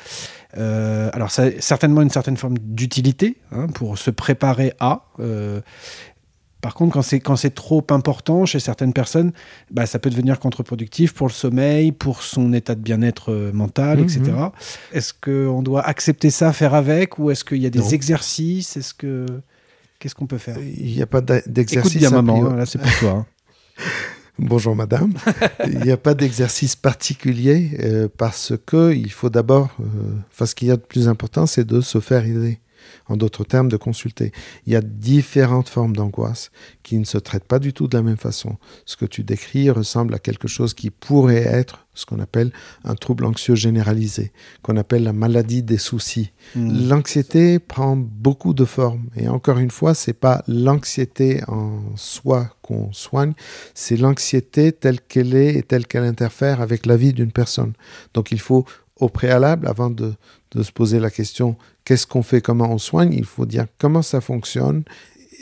Alors, 0.56 1.32
ça 1.32 1.50
certainement 1.60 2.02
une 2.02 2.10
certaine 2.10 2.38
forme 2.38 2.58
d'utilité 2.60 3.38
hein, 3.52 3.68
pour 3.68 3.98
se 3.98 4.12
préparer 4.12 4.74
à. 4.80 5.06
Par 6.66 6.74
contre, 6.74 6.94
quand 6.94 7.04
c'est 7.04 7.20
quand 7.20 7.36
c'est 7.36 7.54
trop 7.54 7.86
important 7.92 8.48
chez 8.48 8.60
certaines 8.60 8.92
personnes, 8.92 9.32
bah, 9.70 9.86
ça 9.86 10.00
peut 10.00 10.10
devenir 10.10 10.40
contre-productif 10.40 11.14
pour 11.14 11.28
le 11.28 11.32
sommeil, 11.32 11.92
pour 11.92 12.24
son 12.24 12.54
état 12.54 12.74
de 12.74 12.82
bien-être 12.82 13.32
euh, 13.32 13.52
mental, 13.54 14.00
Mhm. 14.00 14.04
etc. 14.06 14.22
Est-ce 14.92 15.14
qu'on 15.14 15.62
doit 15.62 15.84
accepter 15.88 16.32
ça, 16.32 16.54
faire 16.54 16.74
avec, 16.74 17.20
ou 17.20 17.30
est-ce 17.30 17.44
qu'il 17.44 17.62
y 17.62 17.68
a 17.68 17.70
des 17.70 17.78
Non. 17.78 17.90
exercices? 17.90 18.78
Est-ce 18.78 18.96
que 18.96 19.28
qu'est-ce 20.00 20.16
qu'on 20.16 20.26
peut 20.26 20.40
faire? 20.40 20.58
Il 20.60 20.96
n'y 20.96 21.04
a 21.04 21.06
pas 21.06 21.22
d'a- 21.22 21.38
Écoute 21.38 21.52
d'exercice. 21.54 21.98
bien, 21.98 22.10
maman. 22.10 22.48
hein, 22.48 22.56
là, 22.56 22.66
c'est 22.66 22.80
pour 22.82 22.98
toi. 22.98 23.12
hein. 23.12 23.26
Bonjour 24.40 24.76
madame. 24.76 25.14
il 25.68 25.80
n'y 25.82 25.92
a 25.92 25.98
pas 25.98 26.16
d'exercice 26.16 26.76
particulier 26.76 27.78
euh, 27.80 28.08
parce 28.18 28.54
que 28.66 28.92
il 28.94 29.12
faut 29.12 29.30
d'abord, 29.30 29.70
euh, 29.80 29.84
enfin 30.32 30.46
ce 30.48 30.56
qu'il 30.56 30.68
y 30.68 30.72
a 30.72 30.78
de 30.78 30.82
plus 30.82 31.08
important, 31.08 31.46
c'est 31.46 31.64
de 31.66 31.80
se 31.80 32.00
faire 32.00 32.26
aider. 32.26 32.58
En 33.08 33.18
d'autres 33.18 33.44
termes, 33.44 33.70
de 33.70 33.78
consulter. 33.78 34.32
Il 34.66 34.74
y 34.74 34.76
a 34.76 34.82
différentes 34.82 35.70
formes 35.70 35.96
d'angoisse 35.96 36.52
qui 36.84 36.98
ne 36.98 37.06
se 37.06 37.18
traitent 37.18 37.46
pas 37.46 37.60
du 37.60 37.74
tout 37.74 37.88
de 37.88 37.98
la 37.98 38.04
même 38.04 38.18
façon. 38.18 38.58
Ce 38.86 38.96
que 38.96 39.06
tu 39.06 39.24
décris 39.24 39.70
ressemble 39.70 40.14
à 40.14 40.20
quelque 40.20 40.48
chose 40.48 40.74
qui 40.74 40.90
pourrait 40.90 41.44
être 41.44 41.86
ce 41.96 42.06
qu'on 42.06 42.20
appelle 42.20 42.52
un 42.84 42.96
trouble 42.96 43.26
anxieux 43.26 43.56
généralisé, 43.56 44.32
qu'on 44.62 44.78
appelle 44.78 45.04
la 45.04 45.14
maladie 45.14 45.64
des 45.64 45.78
soucis. 45.78 46.32
Hmm. 46.56 46.90
L'anxiété 46.90 47.60
prend 47.60 47.96
beaucoup 47.96 48.54
de 48.54 48.66
formes. 48.66 49.10
Et 49.16 49.28
encore 49.28 49.58
une 49.58 49.72
fois, 49.72 49.94
c'est 49.94 50.14
pas 50.14 50.44
l'anxiété 50.48 51.42
en 51.48 51.96
soi 51.96 52.50
qu'on 52.62 52.92
soigne, 52.92 53.34
c'est 53.74 53.98
l'anxiété 53.98 54.72
telle 54.72 55.00
qu'elle 55.00 55.36
est 55.36 55.56
et 55.56 55.64
telle 55.64 55.88
qu'elle 55.88 56.04
interfère 56.04 56.62
avec 56.62 56.86
la 56.86 56.98
vie 56.98 57.14
d'une 57.14 57.32
personne. 57.32 57.74
Donc 58.14 58.32
il 58.32 58.40
faut, 58.40 58.66
au 59.00 59.10
préalable, 59.10 59.68
avant 59.68 59.90
de, 59.90 60.14
de 60.52 60.64
se 60.64 60.72
poser 60.72 61.00
la 61.00 61.10
question 61.10 61.58
qu'est-ce 61.84 62.08
qu'on 62.08 62.24
fait, 62.24 62.42
comment 62.42 62.72
on 62.72 62.78
soigne, 62.78 63.14
il 63.14 63.26
faut 63.26 63.46
dire 63.46 63.66
comment 63.78 64.02
ça 64.02 64.22
fonctionne 64.22 64.84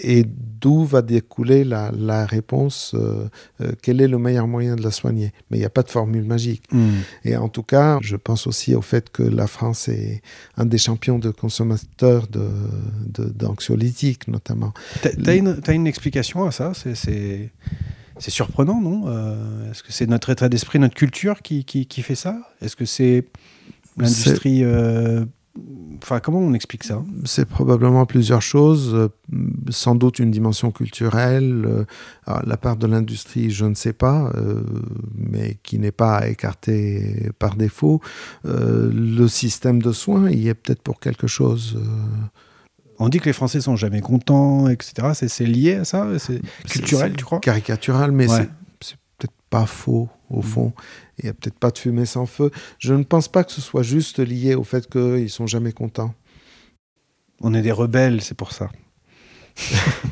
et 0.02 0.26
d'où 0.26 0.86
va 0.86 1.04
découler 1.04 1.64
la, 1.64 1.92
la 1.96 2.26
réponse, 2.26 2.96
euh, 2.96 3.28
euh, 3.62 3.74
quel 3.84 4.02
est 4.02 4.08
le 4.08 4.18
meilleur 4.18 4.48
moyen 4.48 4.76
de 4.76 4.82
la 4.82 4.90
soigner. 4.90 5.32
Mais 5.52 5.58
il 5.58 5.60
n'y 5.60 5.68
a 5.68 5.70
pas 5.70 5.84
de 5.84 5.90
formule 5.92 6.24
magique. 6.24 6.64
Hmm. 6.72 7.02
Et 7.24 7.38
en 7.38 7.48
tout 7.48 7.62
cas, 7.62 8.00
je 8.02 8.16
pense 8.16 8.48
aussi 8.48 8.74
au 8.74 8.82
fait 8.82 9.12
que 9.12 9.22
la 9.22 9.46
France 9.46 9.88
est 9.90 10.24
un 10.58 10.66
des 10.66 10.80
champions 10.80 11.20
de 11.20 11.30
consommateurs 11.30 12.28
de, 12.28 12.48
de- 13.06 13.30
d'anxiolytiques, 13.30 14.28
notamment. 14.28 14.74
T'as 15.04 15.12
t'as 15.12 15.36
une, 15.36 15.62
t'as 15.62 15.74
une 15.74 15.86
explication 15.86 16.44
à 16.44 16.52
ça? 16.52 16.72
C'est- 16.74 17.52
C'est 18.24 18.32
surprenant, 18.32 18.80
non 18.80 19.04
Euh, 19.08 19.70
Est-ce 19.70 19.84
que 19.84 19.92
c'est 19.92 20.08
notre 20.08 20.30
état 20.30 20.48
d'esprit, 20.48 20.80
notre 20.80 20.96
culture 20.96 21.42
qui, 21.42 21.66
qui, 21.66 21.88
qui 21.88 22.02
fait 22.02 22.16
ça? 22.16 22.38
Est-ce 22.62 22.78
que 22.78 22.86
c'est 22.86 23.26
l'industrie 23.98 24.64
euh, 24.64 25.26
Enfin, 26.02 26.22
comment 26.22 26.40
on 26.40 26.54
explique 26.54 26.86
ça? 26.86 27.04
C'est 27.26 27.44
probablement 27.46 28.06
plusieurs 28.06 28.42
choses. 28.42 28.94
Euh, 28.96 29.10
sans 29.70 29.96
doute 29.96 30.20
une 30.20 30.32
dimension 30.32 30.72
culturelle. 30.72 31.86
alors, 32.26 32.44
la 32.46 32.56
part 32.56 32.78
de 32.78 32.88
l'industrie, 32.88 33.52
je 33.52 33.66
ne 33.66 33.76
sais 33.76 33.92
pas, 33.92 34.32
euh, 34.38 34.62
mais 35.18 35.58
qui 35.62 35.78
n'est 35.78 35.92
pas 35.92 36.30
écartée 36.30 37.30
par 37.40 37.56
défaut. 37.58 38.00
Euh, 38.46 38.90
le 38.94 39.28
système 39.28 39.82
de 39.82 39.92
soins, 39.92 40.30
il 40.30 40.40
y 40.40 40.48
est 40.48 40.54
peut-être 40.54 40.82
pour 40.82 41.02
quelque 41.02 41.28
chose. 41.28 41.76
euh, 41.76 41.90
On 43.06 43.10
dit 43.10 43.20
que 43.20 43.26
les 43.26 43.34
Français 43.34 43.60
sont 43.60 43.76
jamais 43.76 44.00
contents, 44.00 44.70
etc. 44.70 45.10
C'est- 45.14 45.46
lié 45.46 45.74
à 45.76 45.84
ça? 45.84 46.08
C'est 46.20 46.40
culturel, 46.70 47.14
tu 47.18 47.26
crois? 47.26 47.42
Caricatural, 47.42 48.14
mais 48.14 48.30
Ouais. 48.32 48.48
c'est- 48.80 48.96
peut-être 49.18 49.34
pas 49.50 49.66
faux 49.66 50.08
au 50.30 50.42
fond. 50.42 50.72
Il 51.20 51.26
n'y 51.26 51.30
a 51.30 51.34
peut-être 51.34 51.60
pas 51.60 51.70
de 51.72 51.78
fumée 51.78 52.06
sans 52.06 52.26
feu. 52.26 52.50
Je 52.80 52.94
ne 52.94 53.04
pense 53.04 53.28
pas 53.28 53.44
que 53.44 53.52
ce 53.52 53.60
soit 53.60 53.84
juste 53.84 54.20
lié 54.20 54.56
au 54.56 54.64
fait 54.64 54.90
qu'ils 54.90 55.30
sont 55.30 55.48
jamais 55.48 55.74
contents. 55.74 56.14
On 57.42 57.54
est 57.54 57.62
des 57.62 57.74
rebelles, 57.74 58.22
c'est 58.22 58.38
pour 58.38 58.54
ça. 58.54 58.70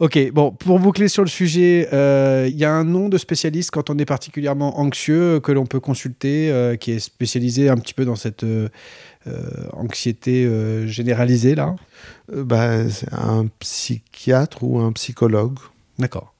ok, 0.00 0.32
bon, 0.32 0.50
pour 0.52 0.78
boucler 0.78 1.08
sur 1.08 1.22
le 1.24 1.28
sujet, 1.30 1.88
euh, 1.92 2.46
il 2.50 2.56
y 2.58 2.64
a 2.66 2.72
un 2.72 2.84
nom 2.84 3.08
de 3.08 3.16
spécialiste 3.18 3.70
quand 3.70 3.88
on 3.90 3.98
est 3.98 4.04
particulièrement 4.04 4.78
anxieux 4.78 5.36
euh, 5.36 5.40
que 5.40 5.50
l'on 5.52 5.66
peut 5.66 5.80
consulter, 5.80 6.50
euh, 6.50 6.76
qui 6.76 6.92
est 6.92 6.98
spécialisé 7.00 7.68
un 7.68 7.76
petit 7.76 7.94
peu 7.94 8.04
dans 8.04 8.16
cette 8.16 8.44
euh, 8.44 8.68
anxiété 9.72 10.44
euh, 10.44 10.86
généralisée, 10.86 11.54
là. 11.54 11.76
Euh, 12.32 12.44
bah, 12.44 12.70
un 13.12 13.46
psychiatre 13.58 14.62
ou 14.62 14.78
un 14.80 14.92
psychologue. 14.92 15.58
D'accord. 15.98 16.32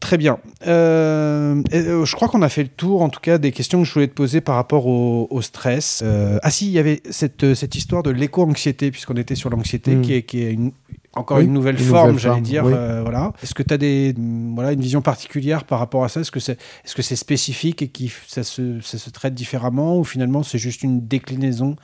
Très 0.00 0.18
bien. 0.18 0.38
Euh, 0.66 1.62
euh, 1.72 2.04
je 2.04 2.14
crois 2.14 2.28
qu'on 2.28 2.42
a 2.42 2.50
fait 2.50 2.62
le 2.62 2.68
tour, 2.68 3.00
en 3.00 3.08
tout 3.08 3.20
cas, 3.20 3.38
des 3.38 3.52
questions 3.52 3.80
que 3.82 3.88
je 3.88 3.94
voulais 3.94 4.08
te 4.08 4.12
poser 4.12 4.42
par 4.42 4.56
rapport 4.56 4.86
au, 4.86 5.26
au 5.30 5.40
stress. 5.40 6.02
Euh, 6.04 6.38
ah 6.42 6.50
si, 6.50 6.66
il 6.66 6.72
y 6.72 6.78
avait 6.78 7.00
cette, 7.08 7.42
euh, 7.44 7.54
cette 7.54 7.74
histoire 7.74 8.02
de 8.02 8.10
l'éco-anxiété, 8.10 8.90
puisqu'on 8.90 9.14
était 9.14 9.34
sur 9.34 9.48
l'anxiété, 9.48 9.94
Mm. 9.94 10.02
qui 10.02 10.12
est, 10.14 10.22
qui 10.22 10.42
est 10.42 10.52
une- 10.52 10.72
encore 11.16 11.38
Oui, 11.38 11.44
une 11.44 11.52
nouvelle 11.52 11.78
une 11.78 11.86
forme, 11.86 12.18
j'allais 12.18 12.40
dire. 12.40 12.64
oui. 12.64 12.72
euh, 12.74 13.02
voilà. 13.02 13.32
Est-ce 13.42 13.54
que 13.54 13.62
tu 13.62 13.72
as 13.74 13.78
des, 13.78 14.14
voilà, 14.54 14.72
une 14.72 14.80
vision 14.80 15.02
particulière 15.02 15.64
par 15.64 15.78
rapport 15.78 16.04
à 16.04 16.08
ça? 16.08 16.20
Est-ce 16.20 16.30
que 16.30 16.40
c'est 16.40 16.52
est 16.52 16.88
-ce 16.88 17.02
c'est 17.02 17.16
spécifique 17.16 17.82
et 17.82 17.88
que 17.88 18.04
ça 18.26 18.42
se, 18.44 18.80
ça 18.80 18.98
se 18.98 19.10
traite 19.10 19.34
différemment 19.34 19.98
ou 19.98 20.04
finalement 20.04 20.42
c'est 20.42 20.58
juste 20.58 20.82
une 20.82 21.06
déclinaison 21.06 21.76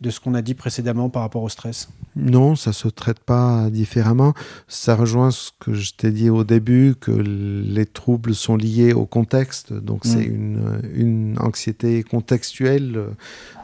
de 0.00 0.10
ce 0.10 0.20
qu'on 0.20 0.34
a 0.34 0.42
dit 0.42 0.54
précédemment 0.54 1.08
par 1.08 1.22
rapport 1.22 1.42
au 1.42 1.48
stress 1.48 1.88
Non, 2.14 2.54
ça 2.54 2.72
se 2.72 2.86
traite 2.88 3.18
pas 3.18 3.68
différemment. 3.70 4.32
Ça 4.68 4.94
rejoint 4.94 5.30
ce 5.32 5.50
que 5.58 5.74
je 5.74 5.92
t'ai 5.92 6.12
dit 6.12 6.30
au 6.30 6.44
début, 6.44 6.94
que 7.00 7.10
les 7.10 7.84
troubles 7.86 8.34
sont 8.34 8.56
liés 8.56 8.92
au 8.92 9.06
contexte. 9.06 9.72
Donc 9.72 10.04
Mm. 10.04 10.08
c'est 10.08 10.24
une, 10.24 10.80
une 10.94 11.36
anxiété 11.40 12.02
contextuelle. 12.04 13.06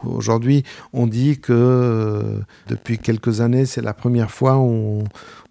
Aujourd'hui, 0.03 0.63
on 0.91 1.07
dit 1.07 1.39
que 1.39 1.53
euh, 1.53 2.39
depuis 2.67 2.97
quelques 2.97 3.39
années, 3.41 3.65
c'est 3.65 3.81
la 3.81 3.93
première 3.93 4.31
fois 4.31 4.57
où 4.57 5.01
on, 5.01 5.03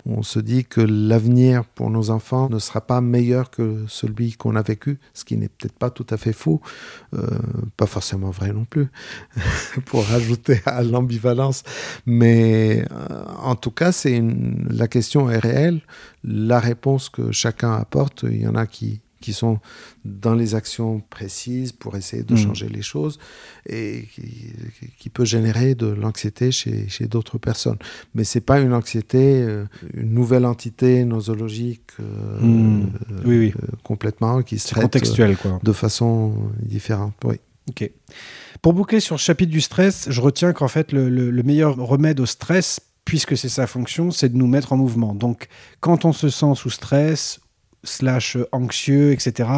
on 0.07 0.23
se 0.23 0.39
dit 0.39 0.65
que 0.65 0.81
l'avenir 0.81 1.65
pour 1.65 1.91
nos 1.91 2.11
enfants 2.11 2.49
ne 2.51 2.59
sera 2.59 2.81
pas 2.81 3.01
meilleur 3.01 3.51
que 3.51 3.85
celui 3.89 4.33
qu'on 4.33 4.55
a 4.57 4.63
vécu, 4.63 4.99
ce 5.15 5.25
qui 5.25 5.37
n'est 5.37 5.49
peut-être 5.49 5.79
pas 5.79 5.91
tout 5.91 6.07
à 6.11 6.17
fait 6.17 6.33
faux, 6.33 6.61
euh, 7.15 7.27
pas 7.77 7.87
forcément 7.87 8.31
vrai 8.31 8.53
non 8.53 8.65
plus, 8.65 8.89
pour 9.87 10.05
rajouter 10.05 10.61
à 10.67 10.83
l'ambivalence. 10.83 11.63
Mais 12.07 12.85
euh, 12.91 13.25
en 13.39 13.57
tout 13.57 13.71
cas, 13.71 13.93
c'est 13.93 14.23
la 14.69 14.89
question 14.89 15.31
est 15.31 15.39
réelle. 15.39 15.81
La 16.23 16.61
réponse 16.61 17.09
que 17.09 17.33
chacun 17.33 17.73
apporte, 17.73 18.25
il 18.25 18.43
y 18.43 18.47
en 18.47 18.55
a 18.55 18.67
qui 18.67 19.01
qui 19.25 19.33
sont 19.33 19.59
dans 20.05 20.35
les 20.35 20.55
actions 20.55 21.01
précises 21.17 21.73
pour 21.73 21.97
essayer 21.97 22.23
de 22.23 22.35
Mhm. 22.35 22.39
changer 22.45 22.69
les 22.69 22.83
choses 22.83 23.19
et 23.67 24.07
qui, 24.15 24.53
qui 25.01 25.09
peut 25.11 25.25
générer 25.25 25.75
de 25.75 25.87
l'anxiété 25.87 26.53
chez, 26.53 26.89
chez 26.89 27.07
d'autres 27.07 27.39
personnes. 27.39 27.79
Mais 28.15 28.25
c'est 28.25 28.41
pas 28.51 28.61
une 28.61 28.75
anxiété, 28.75 29.23
euh, 29.43 29.65
une 29.95 30.13
nouvelle 30.13 30.45
entité 30.45 31.05
nosologique 31.05 31.91
euh, 32.01 32.05
euh, 32.43 33.23
Oui, 33.25 33.37
oui. 33.39 33.55
euh, 33.63 33.67
complètement 33.83 34.43
qui 34.43 34.59
se 34.59 34.69
traite 34.69 34.85
contextuel, 34.85 35.37
quoi. 35.37 35.59
de 35.63 35.73
façon 35.73 36.35
différente. 36.61 37.15
Oui. 37.25 37.37
Ok. 37.71 37.91
Pour 38.61 38.75
boucler 38.75 39.01
sur 39.01 39.15
le 39.15 39.21
chapitre 39.21 39.51
du 39.51 39.63
stress, 39.63 40.07
je 40.11 40.21
retiens 40.21 40.53
qu'en 40.53 40.69
fait, 40.69 40.93
le, 40.93 41.09
le- 41.09 41.31
le 41.31 41.43
meilleur 41.43 41.77
remède 41.77 42.21
au 42.21 42.27
stress, 42.27 42.81
puisque 43.07 43.37
c'est 43.39 43.49
sa 43.49 43.67
fonction, 43.67 44.11
c'est 44.11 44.29
de 44.31 44.37
nous 44.37 44.47
mettre 44.47 44.73
en 44.75 44.77
mouvement. 44.77 45.15
Donc, 45.15 45.49
quand 45.81 46.05
on 46.05 46.13
se 46.13 46.29
sent 46.29 46.53
sous 46.57 46.71
stress, 46.71 47.41
slash 47.85 48.37
anxieux, 48.53 49.13
etc., 49.13 49.49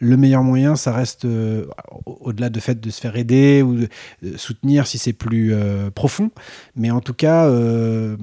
le 0.00 0.16
meilleur 0.16 0.42
moyen, 0.42 0.76
ça 0.76 0.92
reste, 0.92 1.24
euh, 1.24 1.66
au- 2.06 2.18
au-delà 2.20 2.48
de 2.50 2.60
fait 2.60 2.80
de 2.80 2.90
se 2.90 3.00
faire 3.00 3.16
aider 3.16 3.62
ou 3.62 3.74
de, 3.74 3.88
soutenir 4.36 4.86
si 4.86 4.98
c'est 4.98 5.12
plus 5.12 5.52
euh, 5.52 5.90
profond, 5.90 6.30
mais 6.76 6.90
en 6.90 7.00
tout 7.00 7.14
cas, 7.14 7.46
euh, 7.46 8.16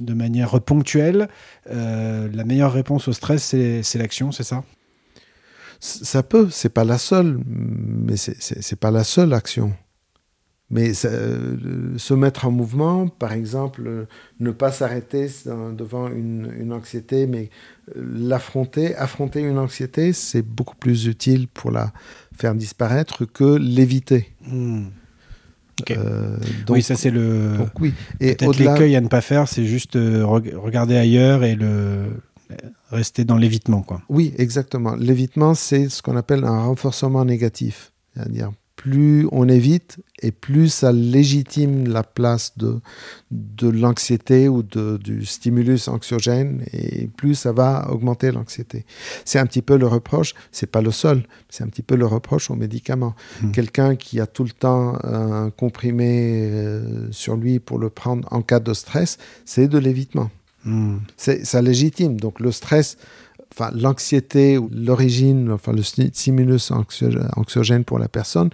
de 0.00 0.14
manière 0.14 0.60
ponctuelle, 0.60 1.28
euh, 1.70 2.28
la 2.32 2.44
meilleure 2.44 2.72
réponse 2.72 3.08
au 3.08 3.12
stress, 3.12 3.42
c'est 3.42 3.98
l'action, 3.98 4.32
c'est 4.32 4.44
ça? 4.44 4.64
Ça 5.80 6.22
peut, 6.24 6.48
c'est 6.50 6.68
pas 6.70 6.84
la 6.84 6.98
seule, 6.98 7.38
mais 7.46 8.16
c'est 8.16 8.76
pas 8.80 8.90
la 8.90 9.04
seule 9.04 9.32
action. 9.32 9.72
Mais 10.70 10.92
ça, 10.92 11.08
euh, 11.08 11.96
se 11.96 12.12
mettre 12.12 12.46
en 12.46 12.50
mouvement, 12.50 13.08
par 13.08 13.32
exemple, 13.32 13.84
euh, 13.86 14.04
ne 14.38 14.50
pas 14.50 14.70
s'arrêter 14.70 15.26
devant 15.74 16.08
une, 16.08 16.52
une 16.60 16.74
anxiété, 16.74 17.26
mais 17.26 17.48
euh, 17.96 18.02
l'affronter, 18.14 18.94
affronter 18.96 19.40
une 19.40 19.56
anxiété, 19.56 20.12
c'est 20.12 20.42
beaucoup 20.42 20.76
plus 20.76 21.06
utile 21.06 21.48
pour 21.48 21.70
la 21.70 21.90
faire 22.36 22.54
disparaître 22.54 23.24
que 23.24 23.56
l'éviter. 23.56 24.34
Ok. 25.80 25.90
Euh, 25.92 26.36
donc, 26.66 26.76
oui, 26.76 26.82
ça 26.82 26.96
c'est 26.96 27.10
le... 27.10 27.56
donc 27.56 27.80
oui. 27.80 27.94
Et 28.20 28.34
Peut-être 28.34 28.58
l'écueil 28.58 28.94
à 28.94 29.00
ne 29.00 29.08
pas 29.08 29.22
faire, 29.22 29.48
c'est 29.48 29.64
juste 29.64 29.96
euh, 29.96 30.22
reg- 30.24 30.54
regarder 30.54 30.96
ailleurs 30.96 31.44
et 31.44 31.54
le 31.54 32.06
rester 32.90 33.24
dans 33.24 33.36
l'évitement, 33.36 33.82
quoi. 33.82 34.02
Oui, 34.08 34.34
exactement. 34.36 34.96
L'évitement, 34.96 35.54
c'est 35.54 35.88
ce 35.88 36.02
qu'on 36.02 36.16
appelle 36.16 36.44
un 36.44 36.60
renforcement 36.62 37.24
négatif. 37.24 37.92
C'est-à-dire, 38.14 38.50
plus 38.78 39.26
on 39.32 39.48
évite 39.48 39.98
et 40.22 40.30
plus 40.30 40.72
ça 40.72 40.92
légitime 40.92 41.88
la 41.88 42.04
place 42.04 42.56
de, 42.56 42.80
de 43.32 43.68
l'anxiété 43.68 44.48
ou 44.48 44.62
de, 44.62 44.96
du 44.98 45.26
stimulus 45.26 45.88
anxiogène 45.88 46.62
et 46.72 47.08
plus 47.08 47.34
ça 47.34 47.50
va 47.50 47.90
augmenter 47.90 48.30
l'anxiété. 48.30 48.86
C'est 49.24 49.40
un 49.40 49.46
petit 49.46 49.62
peu 49.62 49.76
le 49.76 49.88
reproche, 49.88 50.32
c'est 50.52 50.70
pas 50.70 50.80
le 50.80 50.92
seul, 50.92 51.24
c'est 51.50 51.64
un 51.64 51.66
petit 51.66 51.82
peu 51.82 51.96
le 51.96 52.06
reproche 52.06 52.50
aux 52.52 52.54
médicaments. 52.54 53.16
Hmm. 53.42 53.50
Quelqu'un 53.50 53.96
qui 53.96 54.20
a 54.20 54.28
tout 54.28 54.44
le 54.44 54.52
temps 54.52 54.96
un 55.02 55.50
comprimé 55.50 56.48
euh, 56.48 57.10
sur 57.10 57.36
lui 57.36 57.58
pour 57.58 57.80
le 57.80 57.90
prendre 57.90 58.28
en 58.30 58.42
cas 58.42 58.60
de 58.60 58.72
stress, 58.74 59.18
c'est 59.44 59.66
de 59.66 59.78
l'évitement. 59.78 60.30
Hmm. 60.64 60.98
C'est 61.16 61.44
ça 61.44 61.60
légitime. 61.62 62.20
Donc 62.20 62.38
le 62.38 62.52
stress, 62.52 62.96
enfin 63.52 63.70
l'anxiété 63.74 64.58
ou 64.58 64.68
l'origine, 64.72 65.50
enfin 65.50 65.72
le 65.72 65.82
sti- 65.82 66.12
stimulus 66.14 66.70
anxio- 66.70 67.26
anxiogène 67.36 67.84
pour 67.84 67.98
la 67.98 68.08
personne 68.08 68.50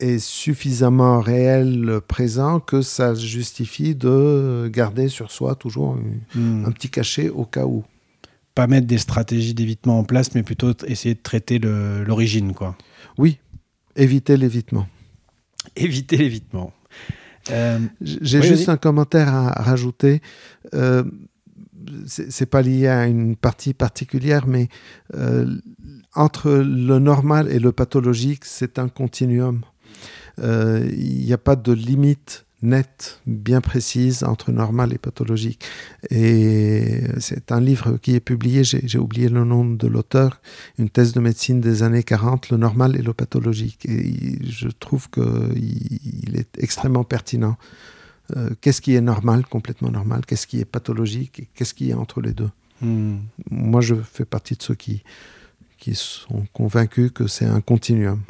est 0.00 0.18
suffisamment 0.18 1.20
réel, 1.20 2.00
présent, 2.06 2.58
que 2.60 2.82
ça 2.82 3.14
justifie 3.14 3.94
de 3.94 4.68
garder 4.72 5.08
sur 5.08 5.30
soi 5.30 5.54
toujours 5.54 5.94
un, 5.96 6.38
Hmm. 6.38 6.64
un 6.66 6.72
petit 6.72 6.88
cachet 6.90 7.28
au 7.28 7.44
cas 7.44 7.64
où. 7.64 7.84
Pas 8.54 8.66
mettre 8.66 8.86
des 8.86 8.98
stratégies 8.98 9.54
d'évitement 9.54 9.98
en 10.00 10.04
place, 10.04 10.34
mais 10.34 10.42
plutôt 10.42 10.72
essayer 10.86 11.14
de 11.14 11.22
traiter 11.22 11.58
l'origine, 11.58 12.54
quoi. 12.54 12.76
Oui, 13.18 13.38
éviter 13.96 14.36
l'évitement. 14.36 14.86
Éviter 15.76 16.16
l'évitement. 16.16 16.72
Euh, 17.50 17.78
J'ai 18.00 18.40
Oui, 18.40 18.46
juste 18.46 18.68
un 18.68 18.76
commentaire 18.76 19.32
à 19.34 19.50
rajouter. 19.62 20.22
Euh, 20.74 21.04
c'est 22.06 22.46
pas 22.46 22.62
lié 22.62 22.88
à 22.88 23.06
une 23.06 23.36
partie 23.36 23.74
particulière, 23.74 24.46
mais 24.46 24.68
euh, 25.14 25.58
entre 26.14 26.50
le 26.50 26.98
normal 26.98 27.50
et 27.50 27.58
le 27.58 27.72
pathologique, 27.72 28.44
c'est 28.44 28.78
un 28.78 28.88
continuum. 28.88 29.62
Euh, 30.40 30.88
Il 30.96 31.24
n'y 31.24 31.32
a 31.32 31.38
pas 31.38 31.56
de 31.56 31.72
limite 31.72 32.44
nette, 32.64 33.20
bien 33.26 33.60
précise 33.60 34.24
entre 34.24 34.50
normal 34.50 34.92
et 34.92 34.98
pathologique. 34.98 35.62
Et 36.10 37.02
c'est 37.18 37.52
un 37.52 37.60
livre 37.60 37.98
qui 37.98 38.14
est 38.14 38.20
publié, 38.20 38.64
j'ai 38.64 38.80
j'ai 38.84 38.98
oublié 38.98 39.28
le 39.28 39.44
nom 39.44 39.64
de 39.64 39.86
l'auteur, 39.86 40.40
une 40.78 40.88
thèse 40.88 41.12
de 41.12 41.20
médecine 41.20 41.60
des 41.60 41.82
années 41.82 42.02
40, 42.02 42.50
le 42.50 42.56
normal 42.56 42.96
et 42.96 43.02
le 43.02 43.12
pathologique. 43.12 43.86
Et 43.86 44.38
je 44.48 44.68
trouve 44.68 45.08
qu'il 45.10 46.36
est 46.36 46.58
extrêmement 46.58 47.04
pertinent. 47.04 47.56
Euh, 48.36 48.50
qu'est-ce 48.60 48.80
qui 48.80 48.94
est 48.94 49.00
normal, 49.00 49.44
complètement 49.46 49.90
normal, 49.90 50.22
qu'est-ce 50.26 50.46
qui 50.46 50.60
est 50.60 50.64
pathologique, 50.64 51.48
qu'est-ce 51.54 51.74
qui 51.74 51.90
est 51.90 51.94
entre 51.94 52.20
les 52.20 52.32
deux? 52.32 52.50
hmm. 52.80 53.18
Moi, 53.50 53.80
je 53.80 53.94
fais 53.94 54.24
partie 54.24 54.54
de 54.54 54.62
ceux 54.62 54.74
qui, 54.74 55.02
qui 55.78 55.94
sont 55.94 56.46
convaincus 56.52 57.10
que 57.12 57.26
c'est 57.26 57.46
un 57.46 57.60
continuum. 57.60 58.22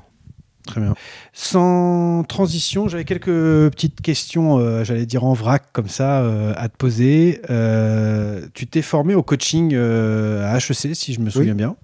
Très 0.66 0.80
bien. 0.80 0.95
Sans 1.34 2.24
transition, 2.24 2.88
j'avais 2.88 3.05
quelques 3.05 3.26
petites 3.26 4.01
questions, 4.01 4.59
euh, 4.59 4.82
j'allais 4.82 5.05
dire 5.05 5.24
en 5.24 5.34
vrac 5.34 5.64
comme 5.72 5.88
ça, 5.88 6.22
euh, 6.22 6.55
à 6.57 6.68
te 6.68 6.76
poser. 6.76 7.42
Euh, 7.51 8.47
tu 8.55 8.66
t'es 8.66 8.80
formé 8.80 9.14
au 9.14 9.22
coaching 9.22 9.74
à 9.74 10.57
HEC, 10.57 10.95
si 10.97 11.12
je 11.12 11.20
me 11.20 11.28
souviens 11.28 11.55
bien. 11.55 11.76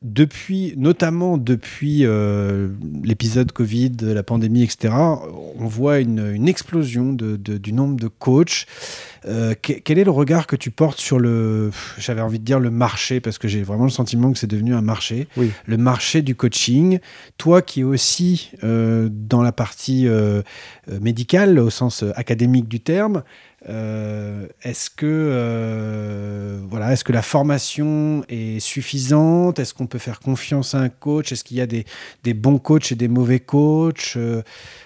Depuis, 0.00 0.74
notamment 0.76 1.38
depuis 1.38 2.06
euh, 2.06 2.68
l'épisode 3.02 3.50
Covid, 3.50 3.92
la 4.00 4.22
pandémie, 4.22 4.62
etc., 4.62 4.94
on 4.94 5.66
voit 5.66 5.98
une, 5.98 6.34
une 6.34 6.46
explosion 6.48 7.12
de, 7.12 7.34
de- 7.36 7.58
du 7.58 7.72
nombre 7.72 7.96
de 7.98 8.06
coachs. 8.06 8.66
Euh, 9.26 9.54
que- 9.60 9.72
quel 9.72 9.98
est 9.98 10.04
le 10.04 10.12
regard 10.12 10.46
que 10.46 10.54
tu 10.54 10.70
portes 10.70 11.00
sur 11.00 11.18
le, 11.18 11.72
j'avais 11.98 12.20
envie 12.20 12.38
de 12.38 12.44
dire 12.44 12.60
le 12.60 12.70
marché, 12.70 13.18
parce 13.20 13.38
que 13.38 13.48
j'ai 13.48 13.64
vraiment 13.64 13.84
le 13.84 13.90
sentiment 13.90 14.30
que 14.32 14.38
c'est 14.38 14.46
devenu 14.46 14.72
un 14.72 14.82
marché, 14.82 15.26
Oui. 15.36 15.50
le 15.66 15.76
marché 15.76 16.22
du 16.22 16.36
coaching. 16.36 17.00
Toi 17.36 17.60
qui 17.60 17.80
es 17.80 17.84
aussi 17.84 18.52
euh, 18.62 19.08
dans 19.10 19.42
la 19.42 19.50
partie 19.52 20.06
médicale, 21.00 21.58
au 21.58 21.70
sens 21.70 22.04
académique 22.14 22.68
du 22.68 22.78
terme, 22.80 23.22
euh, 23.68 24.46
est-ce 24.62 24.88
que 24.88 25.04
euh, 25.06 26.60
voilà, 26.68 26.92
est-ce 26.92 27.02
que 27.02 27.12
la 27.12 27.22
formation 27.22 28.24
est 28.28 28.60
suffisante? 28.60 29.58
Est-ce 29.58 29.74
qu'on 29.74 29.86
peut 29.86 29.98
faire 29.98 30.20
confiance 30.20 30.74
à 30.74 30.78
un 30.80 30.88
coach? 30.88 31.32
Est-ce 31.32 31.42
qu'il 31.42 31.56
y 31.56 31.60
a 31.60 31.66
des, 31.66 31.84
des 32.22 32.34
bons 32.34 32.58
coachs 32.58 32.92
et 32.92 32.94
des 32.94 33.08
mauvais 33.08 33.40
coachs? 33.40 34.14
Euh, 34.16 34.42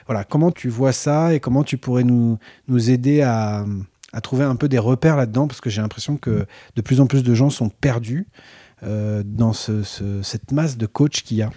Voilà, 0.06 0.24
comment 0.24 0.50
tu 0.50 0.68
vois 0.70 0.92
ça 0.92 1.34
et 1.34 1.40
comment 1.40 1.64
tu 1.64 1.76
pourrais 1.76 2.04
nous, 2.04 2.38
nous 2.68 2.90
aider 2.90 3.20
à, 3.20 3.64
à 4.12 4.20
trouver 4.22 4.44
un 4.44 4.56
peu 4.56 4.68
des 4.68 4.78
repères 4.78 5.16
là-dedans? 5.16 5.46
Parce 5.48 5.60
que 5.60 5.68
j'ai 5.70 5.82
l'impression 5.82 6.16
que 6.16 6.46
de 6.76 6.80
plus 6.82 7.00
en 7.00 7.06
plus 7.06 7.22
de 7.22 7.34
gens 7.34 7.50
sont 7.50 7.68
perdus 7.68 8.26
dans 8.82 9.52
ce- 9.52 9.84
cette 10.24 10.50
masse 10.50 10.76
de 10.76 10.86
coachs 10.86 11.22
qu'il 11.22 11.36
y 11.36 11.42
a. 11.42 11.50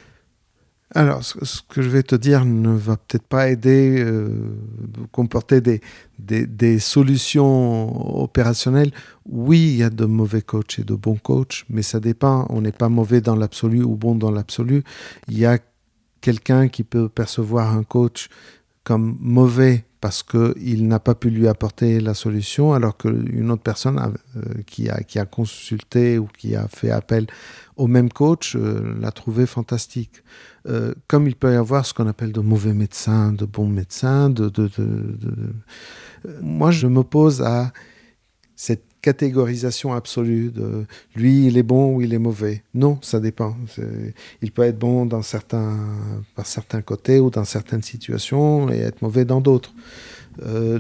Alors, 0.98 1.26
ce, 1.26 1.62
que 1.68 1.82
je 1.82 1.90
vais 1.90 2.04
te 2.04 2.16
dire 2.16 2.46
ne 2.46 2.70
va 2.70 2.96
peut-être 2.96 3.28
pas 3.28 3.50
aider, 3.50 3.98
euh, 4.00 4.30
comporter 5.12 5.60
des, 5.60 6.80
solutions 6.80 8.22
opérationnelles. 8.24 8.92
Oui, 9.26 9.60
il 9.60 9.76
y 9.76 9.84
a 9.84 9.90
de 9.90 10.06
mauvais 10.06 10.42
coachs 10.42 10.80
et 10.80 10.86
de 10.86 10.96
bons 10.96 11.18
coachs, 11.18 11.66
mais 11.70 11.82
ça 11.82 12.00
dépend. 12.00 12.48
On 12.50 12.62
n'est 12.62 12.72
pas 12.72 12.88
mauvais 12.88 13.20
dans 13.20 13.36
l'absolu 13.36 13.84
ou 13.84 13.98
bon 13.98 14.16
dans 14.16 14.32
l'absolu. 14.32 14.84
Il 15.28 15.38
y 15.38 15.46
a 15.46 15.60
quelqu'un 16.22 16.70
qui 16.70 16.86
peut 16.86 17.10
percevoir 17.10 17.76
un 17.76 17.84
coach 17.84 18.30
comme 18.86 19.18
mauvais 19.20 19.84
parce 20.00 20.24
qu'il 20.24 20.88
n'a 20.88 21.00
pas 21.00 21.16
pu 21.16 21.30
lui 21.30 21.48
apporter 21.48 22.00
la 22.00 22.14
solution, 22.14 22.74
alors 22.74 22.96
qu'une 22.96 23.50
autre 23.52 23.64
personne 23.64 24.00
euh, 24.38 24.42
qui, 24.68 24.88
a, 24.88 25.02
qui 25.02 25.18
a 25.20 25.26
consulté 25.26 26.20
ou 26.20 26.28
qui 26.28 26.56
a 26.56 26.68
fait 26.68 26.92
appel 26.92 27.26
au 27.76 27.88
même 27.88 28.10
coach 28.10 28.56
euh, 28.56 28.96
l'a 29.02 29.12
trouvé 29.12 29.46
fantastique. 29.46 30.24
Euh, 30.68 30.94
comme 31.08 31.28
il 31.28 31.36
peut 31.36 31.52
y 31.52 31.56
avoir 31.56 31.86
ce 31.86 31.94
qu'on 31.94 32.08
appelle 32.08 32.32
de 32.32 32.40
mauvais 32.40 32.74
médecins, 32.74 33.32
de 33.32 33.46
bons 33.46 33.68
médecins, 33.68 34.30
de, 34.30 34.52
moi 36.42 36.72
je 36.72 36.88
m'oppose 36.88 37.42
à 37.42 37.72
cette 38.56 38.84
catégorisation 39.02 39.94
absolue 39.94 40.50
de 40.50 40.86
lui 41.16 41.46
il 41.46 41.58
est 41.60 41.64
bon 41.64 41.96
ou 41.96 42.02
il 42.02 42.14
est 42.16 42.20
mauvais. 42.20 42.64
Non, 42.74 42.98
ça 43.04 43.20
dépend. 43.20 43.56
Il 44.42 44.52
peut 44.52 44.64
être 44.64 44.80
bon 44.80 45.06
dans 45.06 45.22
certains, 45.22 45.78
par 46.36 46.48
certains 46.48 46.82
côtés 46.82 47.20
ou 47.20 47.30
dans 47.30 47.46
certaines 47.46 47.84
situations 47.84 48.72
et 48.72 48.80
être 48.80 49.04
mauvais 49.04 49.24
dans 49.24 49.42
d'autres. 49.42 49.76
Euh, 50.44 50.80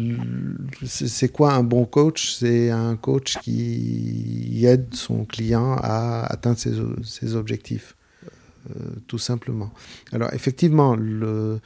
c'est 0.85 1.31
quoi 1.31 1.53
un 1.53 1.63
bon 1.63 1.85
coach? 1.85 2.33
C'est 2.33 2.71
un 2.71 2.95
coach 2.95 3.37
qui 3.41 4.63
aide 4.65 4.93
son 4.93 5.25
client 5.25 5.75
à 5.81 6.25
atteindre 6.25 6.57
ses, 6.57 7.35
objectifs, 7.35 7.95
tout 9.07 9.17
simplement. 9.17 9.71
Alors 10.11 10.33
effectivement, 10.33 10.95
une 10.95 11.59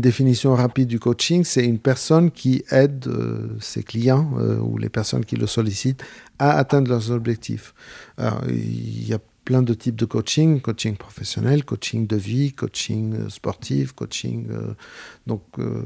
définition 0.00 0.54
rapide 0.54 0.88
du 0.88 1.00
coaching, 1.00 1.44
c'est 1.44 1.64
une 1.64 1.78
personne 1.78 2.30
qui 2.30 2.64
aide 2.70 3.06
euh, 3.08 3.48
ses 3.60 3.82
clients 3.82 4.30
euh, 4.38 4.58
ou 4.58 4.78
les 4.78 4.88
personnes 4.88 5.24
qui 5.24 5.36
le 5.36 5.46
sollicitent 5.46 6.02
à 6.38 6.52
atteindre 6.52 6.88
leurs 6.88 7.10
objectifs. 7.10 7.74
Il 8.48 9.08
y 9.08 9.14
a 9.14 9.18
plein 9.48 9.62
de 9.62 9.72
types 9.72 9.96
de 9.96 10.04
coaching, 10.04 10.60
coaching 10.60 10.94
professionnel, 10.94 11.64
coaching 11.64 12.06
de 12.06 12.16
vie, 12.16 12.52
coaching 12.52 13.14
euh, 13.14 13.28
sportif, 13.30 13.92
coaching... 13.92 14.46
euh, 14.50 14.74
donc, 15.26 15.42
euh, 15.58 15.84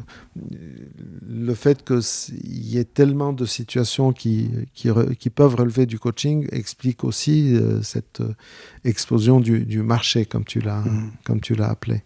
le 1.24 1.54
fait 1.54 1.84
qu'il 1.84 2.66
y 2.66 2.78
ait 2.78 2.84
tellement 2.84 3.32
de 3.32 3.44
situations 3.44 4.12
qui, 4.12 4.50
qui, 4.74 5.30
peuvent 5.30 5.54
relever 5.54 5.86
du 5.86 6.00
coaching 6.00 6.48
explique 6.50 7.04
aussi 7.04 7.54
euh, 7.54 7.80
cette 7.82 8.20
explosion 8.84 9.38
du, 9.38 9.64
du 9.64 9.82
marché, 9.82 10.24
comme 10.26 10.44
tu 10.44 10.60
l'as 10.60 10.82
comme 11.22 11.40
tu 11.40 11.54
l'as 11.54 11.70
appelé. 11.70 12.02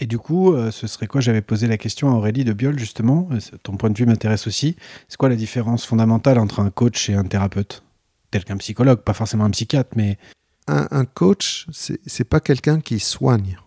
Et 0.00 0.06
du 0.06 0.18
coup, 0.18 0.52
ce 0.72 0.88
serait 0.88 1.06
quoi? 1.06 1.20
J'avais 1.20 1.42
posé 1.42 1.68
la 1.68 1.76
question 1.76 2.10
à 2.10 2.14
Aurélie 2.14 2.42
de 2.42 2.52
Biol, 2.52 2.76
justement. 2.76 3.28
Ton 3.62 3.76
point 3.76 3.90
de 3.90 3.98
vue 3.98 4.06
m'intéresse 4.06 4.48
aussi. 4.48 4.74
C'est 5.08 5.16
quoi 5.16 5.28
la 5.28 5.36
différence 5.36 5.86
fondamentale 5.86 6.40
entre 6.40 6.58
un 6.58 6.70
coach 6.70 7.08
et 7.08 7.14
un 7.14 7.24
thérapeute? 7.24 7.84
Tel 8.32 8.44
qu'un 8.44 8.56
psychologue, 8.56 9.02
pas 9.02 9.14
forcément 9.14 9.44
un 9.44 9.50
psychiatre, 9.50 9.90
mais 9.94 10.18
Un, 10.68 10.86
un 10.90 11.04
coach, 11.04 11.66
c'est 11.72 12.24
pas 12.24 12.40
quelqu'un 12.40 12.80
qui 12.80 13.00
soigne. 13.00 13.58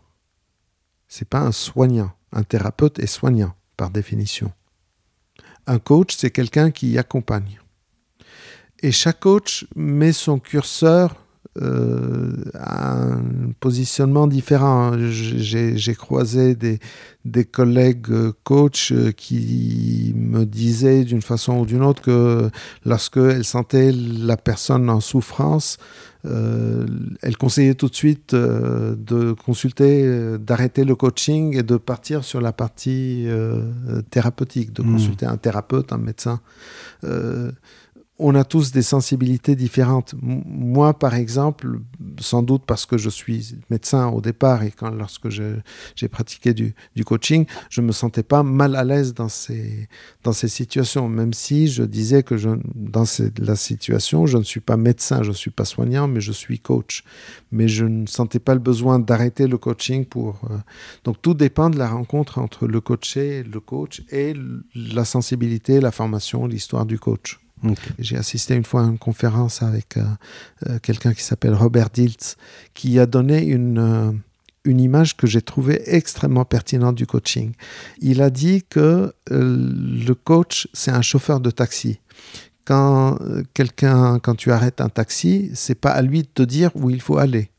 C'est 1.07 1.27
pas 1.27 1.39
un 1.39 1.51
soignant. 1.51 2.13
Un 2.31 2.43
thérapeute 2.43 2.99
est 2.99 3.07
soignant, 3.07 3.53
par 3.75 3.89
définition. 3.89 4.53
Un 5.67 5.79
coach, 5.79 6.15
c'est 6.15 6.31
quelqu'un 6.31 6.71
qui 6.71 6.97
accompagne. 6.97 7.59
Et 8.81 8.91
chaque 8.91 9.19
coach 9.19 9.65
met 9.75 10.13
son 10.13 10.39
curseur 10.39 11.15
un 11.59 13.19
positionnement 13.59 14.27
différent. 14.27 14.93
J'ai 14.97 15.95
croisé 15.95 16.55
des, 16.55 16.79
des 17.25 17.45
collègues 17.45 18.07
euh, 18.11 18.31
coachs 18.43 18.89
euh, 18.91 19.11
qui 19.11 20.13
me 20.15 20.45
disaient 20.45 21.03
d'une 21.03 21.21
façon 21.21 21.59
ou 21.59 21.65
d'une 21.65 21.83
autre 21.83 22.01
que 22.01 22.49
lorsqu'elles 22.85 23.43
sentaient 23.43 23.91
la 23.91 24.37
personne 24.37 24.89
en 24.89 24.99
souffrance, 25.01 25.77
euh, 26.25 26.85
elle 27.21 27.35
conseillait 27.37 27.73
tout 27.75 27.89
de 27.89 27.95
suite 27.95 28.33
euh, 28.33 28.95
de 28.95 29.33
consulter, 29.33 30.03
euh, 30.05 30.37
d'arrêter 30.37 30.83
le 30.83 30.95
coaching 30.95 31.57
et 31.57 31.63
de 31.63 31.77
partir 31.77 32.23
sur 32.23 32.41
la 32.41 32.53
partie 32.53 33.25
euh, 33.27 33.61
thérapeutique, 34.11 34.71
de 34.73 34.83
Mhm. 34.83 34.93
consulter 34.93 35.25
un 35.25 35.37
thérapeute, 35.37 35.91
un 35.91 35.97
médecin. 35.97 36.39
On 38.23 38.35
a 38.35 38.43
tous 38.43 38.71
des 38.71 38.83
sensibilités 38.83 39.55
différentes. 39.55 40.13
Moi, 40.21 40.93
par 40.93 41.15
exemple, 41.15 41.79
sans 42.19 42.43
doute 42.43 42.61
parce 42.67 42.85
que 42.85 42.99
je 42.99 43.09
suis 43.09 43.55
médecin 43.71 44.09
au 44.09 44.21
départ 44.21 44.61
et 44.61 44.71
lorsque 44.95 45.29
j'ai 45.29 46.07
pratiqué 46.07 46.53
du, 46.53 46.75
coaching, 47.03 47.47
je 47.71 47.81
me 47.81 47.91
sentais 47.91 48.21
pas 48.21 48.43
mal 48.43 48.75
à 48.75 48.83
l'aise 48.83 49.15
dans 49.15 49.27
ces, 49.27 49.89
dans 50.23 50.33
ces 50.33 50.49
situations, 50.49 51.09
même 51.09 51.33
si 51.33 51.67
je 51.67 51.81
disais 51.81 52.21
que 52.21 52.37
je, 52.37 52.49
dans 52.75 53.05
la 53.39 53.55
situation, 53.55 54.27
je 54.27 54.37
ne 54.37 54.43
suis 54.43 54.59
pas 54.59 54.77
médecin, 54.77 55.23
je 55.23 55.29
ne 55.29 55.35
suis 55.35 55.49
pas 55.49 55.65
soignant, 55.65 56.07
mais 56.07 56.21
je 56.21 56.31
suis 56.31 56.59
coach. 56.59 57.03
Mais 57.51 57.67
je 57.67 57.85
ne 57.85 58.05
sentais 58.05 58.39
pas 58.39 58.53
le 58.53 58.59
besoin 58.59 58.99
d'arrêter 58.99 59.47
le 59.47 59.57
coaching 59.57 60.05
pour... 60.05 60.41
euh, 60.51 60.57
Donc 61.05 61.19
tout 61.23 61.33
dépend 61.33 61.71
de 61.71 61.79
la 61.79 61.89
rencontre 61.89 62.37
entre 62.37 62.67
le 62.67 62.81
coaché, 62.81 63.41
le 63.41 63.59
coach 63.59 64.03
et 64.11 64.35
la 64.75 65.05
sensibilité, 65.05 65.81
la 65.81 65.91
formation, 65.91 66.45
l'histoire 66.45 66.85
du 66.85 66.99
coach. 66.99 67.39
J'ai 67.99 68.17
assisté 68.17 68.55
une 68.55 68.63
fois 68.63 68.81
à 68.81 68.85
une 68.85 68.97
conférence 68.97 69.61
avec 69.61 69.97
euh, 69.97 70.03
euh, 70.67 70.79
quelqu'un 70.79 71.13
qui 71.13 71.23
s'appelle 71.23 71.53
Robert 71.53 71.89
Diltz, 71.89 72.37
qui 72.73 72.99
a 72.99 73.05
donné 73.05 73.45
une, 73.45 73.77
euh, 73.77 74.11
une 74.65 74.79
image 74.79 75.15
que 75.15 75.27
j'ai 75.27 75.41
trouvée 75.41 75.81
extrêmement 75.85 76.45
pertinente 76.45 76.95
du 76.95 77.05
coaching. 77.05 77.53
Il 77.99 78.21
a 78.21 78.29
dit 78.29 78.63
que 78.67 79.13
le 79.29 80.13
coach, 80.13 80.67
c'est 80.73 80.91
un 80.91 81.01
chauffeur 81.01 81.39
de 81.39 81.51
taxi. 81.51 81.99
Quand 82.65 83.17
quelqu'un, 83.55 84.19
quand 84.19 84.35
tu 84.35 84.51
arrêtes 84.51 84.81
un 84.81 84.89
taxi, 84.89 85.49
c'est 85.55 85.75
pas 85.75 85.89
à 85.89 86.01
lui 86.01 86.21
de 86.21 86.27
te 86.27 86.43
dire 86.43 86.69
où 86.75 86.89
il 86.89 87.01
faut 87.01 87.17
aller. 87.17 87.49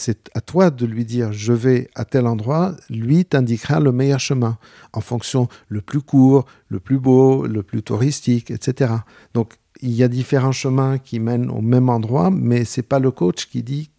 C'est 0.00 0.30
à 0.32 0.40
toi 0.40 0.70
de 0.70 0.86
lui 0.86 1.04
dire 1.04 1.32
je 1.32 1.52
vais 1.52 1.90
à 1.96 2.04
tel 2.04 2.28
endroit, 2.28 2.76
lui 2.88 3.24
t'indiquera 3.24 3.80
le 3.80 3.90
meilleur 3.90 4.20
chemin 4.20 4.56
en 4.92 5.00
fonction 5.00 5.48
le 5.68 5.80
plus 5.80 6.00
court, 6.00 6.46
le 6.68 6.78
plus 6.78 7.00
beau, 7.00 7.48
le 7.48 7.64
plus 7.64 7.82
touristique, 7.82 8.52
etc. 8.52 8.92
Donc 9.34 9.54
il 9.82 9.90
y 9.90 10.04
a 10.04 10.08
différents 10.08 10.52
chemins 10.52 10.98
qui 10.98 11.18
mènent 11.18 11.50
au 11.50 11.60
même 11.60 11.88
endroit, 11.88 12.30
mais 12.30 12.64
c'est 12.64 12.84
pas 12.84 13.00
le 13.00 13.10
coach 13.10 13.46
qui 13.46 13.64
dit 13.64 13.90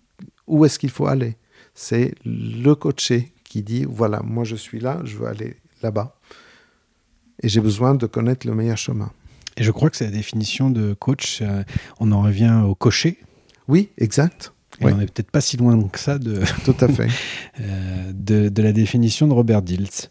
où 0.47 0.63
est-ce 0.63 0.79
qu'il 0.79 0.89
faut 0.89 1.07
aller. 1.07 1.35
C'est 1.75 2.15
le 2.23 2.75
coaché 2.75 3.33
qui 3.43 3.61
dit 3.61 3.83
voilà, 3.83 4.21
moi 4.23 4.45
je 4.45 4.55
suis 4.55 4.79
là, 4.79 5.01
je 5.03 5.17
veux 5.17 5.27
aller 5.27 5.57
là-bas. 5.83 6.15
Et 7.43 7.49
j'ai 7.49 7.59
besoin 7.59 7.93
de 7.93 8.05
connaître 8.05 8.47
le 8.47 8.55
meilleur 8.55 8.77
chemin. 8.77 9.11
Et 9.57 9.65
je 9.65 9.71
crois 9.71 9.89
que 9.89 9.97
c'est 9.97 10.05
la 10.05 10.11
définition 10.11 10.69
de 10.69 10.93
coach. 10.93 11.41
euh, 11.41 11.63
on 11.99 12.13
en 12.13 12.21
revient 12.21 12.61
au 12.65 12.73
cocher. 12.73 13.17
Oui, 13.67 13.89
exact. 13.97 14.53
Et 14.81 14.85
Oui. 14.85 14.91
on 14.93 14.97
n'est 14.97 15.05
peut-être 15.05 15.31
pas 15.31 15.41
si 15.41 15.57
loin 15.57 15.79
que 15.91 15.99
ça 15.99 16.17
de, 16.17 16.41
Tout 16.65 16.75
à 16.79 16.87
fait. 16.87 17.07
euh, 17.61 18.11
de, 18.13 18.49
de 18.49 18.61
la 18.61 18.71
définition 18.71 19.27
de 19.27 19.33
Robert 19.33 19.61
Diltz. 19.61 20.09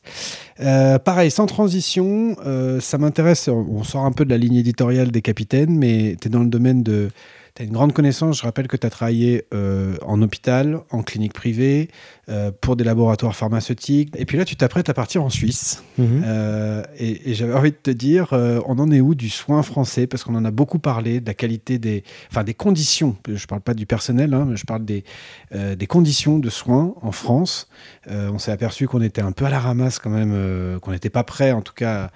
Euh, 0.61 0.99
pareil, 0.99 1.31
sans 1.31 1.47
transition, 1.47 2.37
euh, 2.45 2.81
ça 2.81 2.99
m'intéresse. 2.99 3.49
On 3.49 3.67
on 3.71 3.85
sort 3.85 4.05
un 4.05 4.13
peu 4.13 4.25
de 4.25 4.31
la 4.31 4.39
ligne 4.39 4.57
éditoriale 4.57 5.11
des 5.11 5.23
capitaines, 5.23 5.77
mais 5.77 6.17
tu 6.21 6.29
es 6.29 6.31
dans 6.31 6.43
le 6.43 6.49
domaine 6.51 6.83
de. 6.83 7.11
Tu 7.59 7.65
as 7.65 7.67
une 7.67 7.73
grande 7.73 7.93
connaissance. 7.93 8.39
Je 8.39 8.43
rappelle 8.45 8.69
que 8.69 8.77
tu 8.77 8.87
as 8.87 8.91
travaillé 8.91 9.45
euh, 9.53 9.97
en 10.07 10.23
hôpital, 10.23 10.79
en 10.91 11.03
clinique 11.03 11.33
privée, 11.33 11.89
euh, 12.29 12.53
pour 12.53 12.77
des 12.77 12.85
laboratoires 12.85 13.35
pharmaceutiques. 13.35 14.15
Et 14.17 14.27
puis 14.27 14.39
là, 14.39 14.45
tu 14.45 14.55
t'apprêtes 14.55 14.89
à 14.89 14.95
partir 14.95 15.25
en 15.25 15.29
Suisse. 15.29 15.83
Mhm. 15.99 16.23
Euh, 16.25 16.85
et 16.97 17.31
et 17.31 17.35
j'avais 17.35 17.55
envie 17.55 17.73
de 17.73 17.77
te 17.77 17.91
dire, 17.91 18.29
on 18.33 18.79
en 18.79 18.93
est 18.93 19.01
où 19.01 19.17
du 19.17 19.29
soin 19.29 19.65
français? 19.65 20.07
Parce 20.07 20.23
qu'on 20.23 20.37
en 20.37 20.45
a 20.45 20.53
beaucoup 20.53 20.79
parlé, 20.79 21.21
de 21.21 21.27
la 21.27 21.35
qualité 21.35 21.81
des, 21.81 22.05
enfin, 22.31 22.45
des 22.45 22.55
conditions. 22.55 23.17
Je 23.29 23.47
parle 23.47 23.63
pas 23.63 23.75
du 23.75 23.87
personnel, 23.87 24.35
hein, 24.35 24.47
mais 24.49 24.57
je 24.57 24.65
parle 24.65 24.85
des, 24.85 25.03
des 25.53 25.87
conditions 25.89 26.39
de 26.39 26.51
soins 26.51 26.95
en 27.03 27.11
France. 27.11 27.69
On 28.09 28.39
s'est 28.39 28.53
aperçu 28.53 28.87
qu'on 28.87 29.03
était 29.03 29.21
un 29.21 29.33
peu 29.33 29.47
à 29.47 29.51
la 29.51 29.59
ramasse 29.59 29.99
quand 29.99 30.11
même, 30.11 30.79
qu'on 30.79 30.93
n'était 30.93 31.11
pas 31.11 31.25
prêt 31.25 31.51
en 31.51 31.63
tout 31.63 31.75
cas 31.75 32.13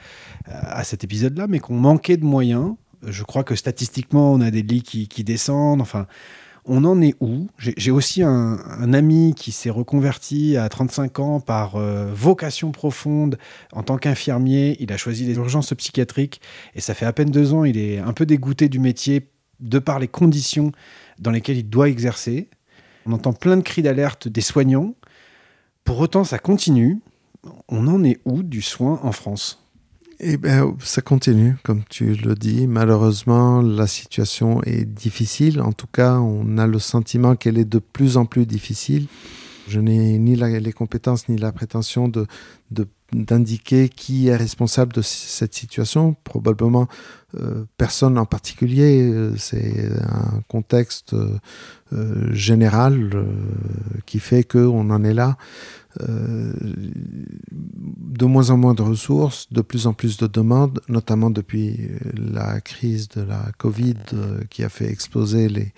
à, 0.46 0.78
à 0.78 0.84
cet 0.84 1.02
épisode-là, 1.02 1.48
mais 1.48 1.58
qu'on 1.58 1.74
manquait 1.74 2.16
de 2.16 2.24
moyens. 2.24 2.74
Je 3.04 3.22
crois 3.22 3.44
que 3.44 3.54
statistiquement, 3.54 4.32
on 4.32 4.40
a 4.40 4.50
des 4.50 4.62
lits 4.62 4.82
qui, 4.82 5.24
descendent. 5.24 5.80
Enfin, 5.80 6.06
on 6.64 6.84
en 6.84 7.00
est 7.00 7.14
où? 7.20 7.48
J'ai 7.58 7.90
aussi 7.90 8.22
un, 8.22 8.58
un 8.64 8.94
ami 8.94 9.34
qui 9.36 9.50
s'est 9.50 9.70
reconverti 9.70 10.56
à 10.56 10.68
35 10.68 11.18
ans 11.18 11.40
par 11.40 11.76
euh, 11.76 12.12
vocation 12.14 12.70
profonde 12.70 13.38
en 13.72 13.82
tant 13.82 13.98
qu'infirmier. 13.98 14.76
Il 14.80 14.92
a 14.92 14.96
choisi 14.96 15.24
les 15.24 15.34
urgences 15.34 15.74
psychiatriques 15.74 16.40
et 16.74 16.80
ça 16.80 16.94
fait 16.94 17.06
à 17.06 17.12
peine 17.12 17.30
deux 17.30 17.52
ans. 17.52 17.64
Il 17.64 17.76
est 17.76 17.98
un 17.98 18.12
peu 18.12 18.26
dégoûté 18.26 18.68
du 18.68 18.78
métier 18.78 19.28
de 19.58 19.78
par 19.78 19.98
les 19.98 20.08
conditions 20.08 20.72
dans 21.18 21.30
lesquelles 21.30 21.58
il 21.58 21.68
doit 21.68 21.88
exercer. 21.88 22.48
On 23.06 23.12
entend 23.12 23.32
plein 23.32 23.56
de 23.56 23.62
cris 23.62 23.82
d'alerte 23.82 24.28
des 24.28 24.40
soignants. 24.40 24.94
Pour 25.84 25.98
autant, 25.98 26.24
ça 26.24 26.38
continue. 26.38 27.00
On 27.68 27.88
en 27.88 28.04
est 28.04 28.20
où 28.24 28.42
du 28.42 28.62
soin 28.62 29.00
en 29.02 29.12
France? 29.12 29.61
Eh 30.24 30.36
bien, 30.36 30.76
ça 30.78 31.02
continue, 31.02 31.56
comme 31.64 31.82
tu 31.90 32.14
le 32.14 32.36
dis. 32.36 32.68
Malheureusement, 32.68 33.60
la 33.60 33.88
situation 33.88 34.62
est 34.62 34.84
difficile. 34.84 35.60
En 35.60 35.72
tout 35.72 35.88
cas, 35.88 36.20
on 36.20 36.58
a 36.58 36.68
le 36.68 36.78
sentiment 36.78 37.34
qu'elle 37.34 37.58
est 37.58 37.64
de 37.64 37.80
plus 37.80 38.16
en 38.16 38.24
plus 38.24 38.46
difficile. 38.46 39.08
Je 39.66 39.80
n'ai 39.80 40.18
ni 40.18 40.36
les 40.36 40.72
compétences 40.72 41.28
ni 41.28 41.36
la 41.36 41.50
prétention 41.50 42.06
de, 42.06 42.26
d'indiquer 43.12 43.88
qui 43.88 44.28
est 44.28 44.36
responsable 44.36 44.92
de 44.92 45.02
cette 45.02 45.54
situation. 45.54 46.14
Probablement 46.22 46.86
euh, 47.40 47.64
personne 47.76 48.16
en 48.16 48.26
particulier. 48.26 49.12
C'est 49.38 49.90
un 50.02 50.40
contexte 50.46 51.14
euh, 51.92 52.32
général 52.32 53.10
euh, 53.14 53.24
qui 54.06 54.18
fait 54.18 54.44
qu'on 54.44 54.88
en 54.90 55.04
est 55.04 55.14
là. 55.14 55.36
Euh, 56.00 56.52
de 57.50 58.24
moins 58.24 58.50
en 58.50 58.56
moins 58.56 58.74
de 58.74 58.82
ressources, 58.82 59.52
de 59.52 59.60
plus 59.60 59.86
en 59.86 59.92
plus 59.92 60.16
de 60.16 60.26
demandes, 60.26 60.80
notamment 60.88 61.30
depuis 61.30 61.76
euh, 61.80 61.98
la 62.14 62.60
crise 62.60 63.08
de 63.08 63.22
la 63.22 63.50
Covid 63.58 63.96
euh, 64.14 64.40
qui 64.48 64.64
a 64.64 64.68
fait 64.68 64.90
exploser 64.90 65.48
les, 65.48 65.72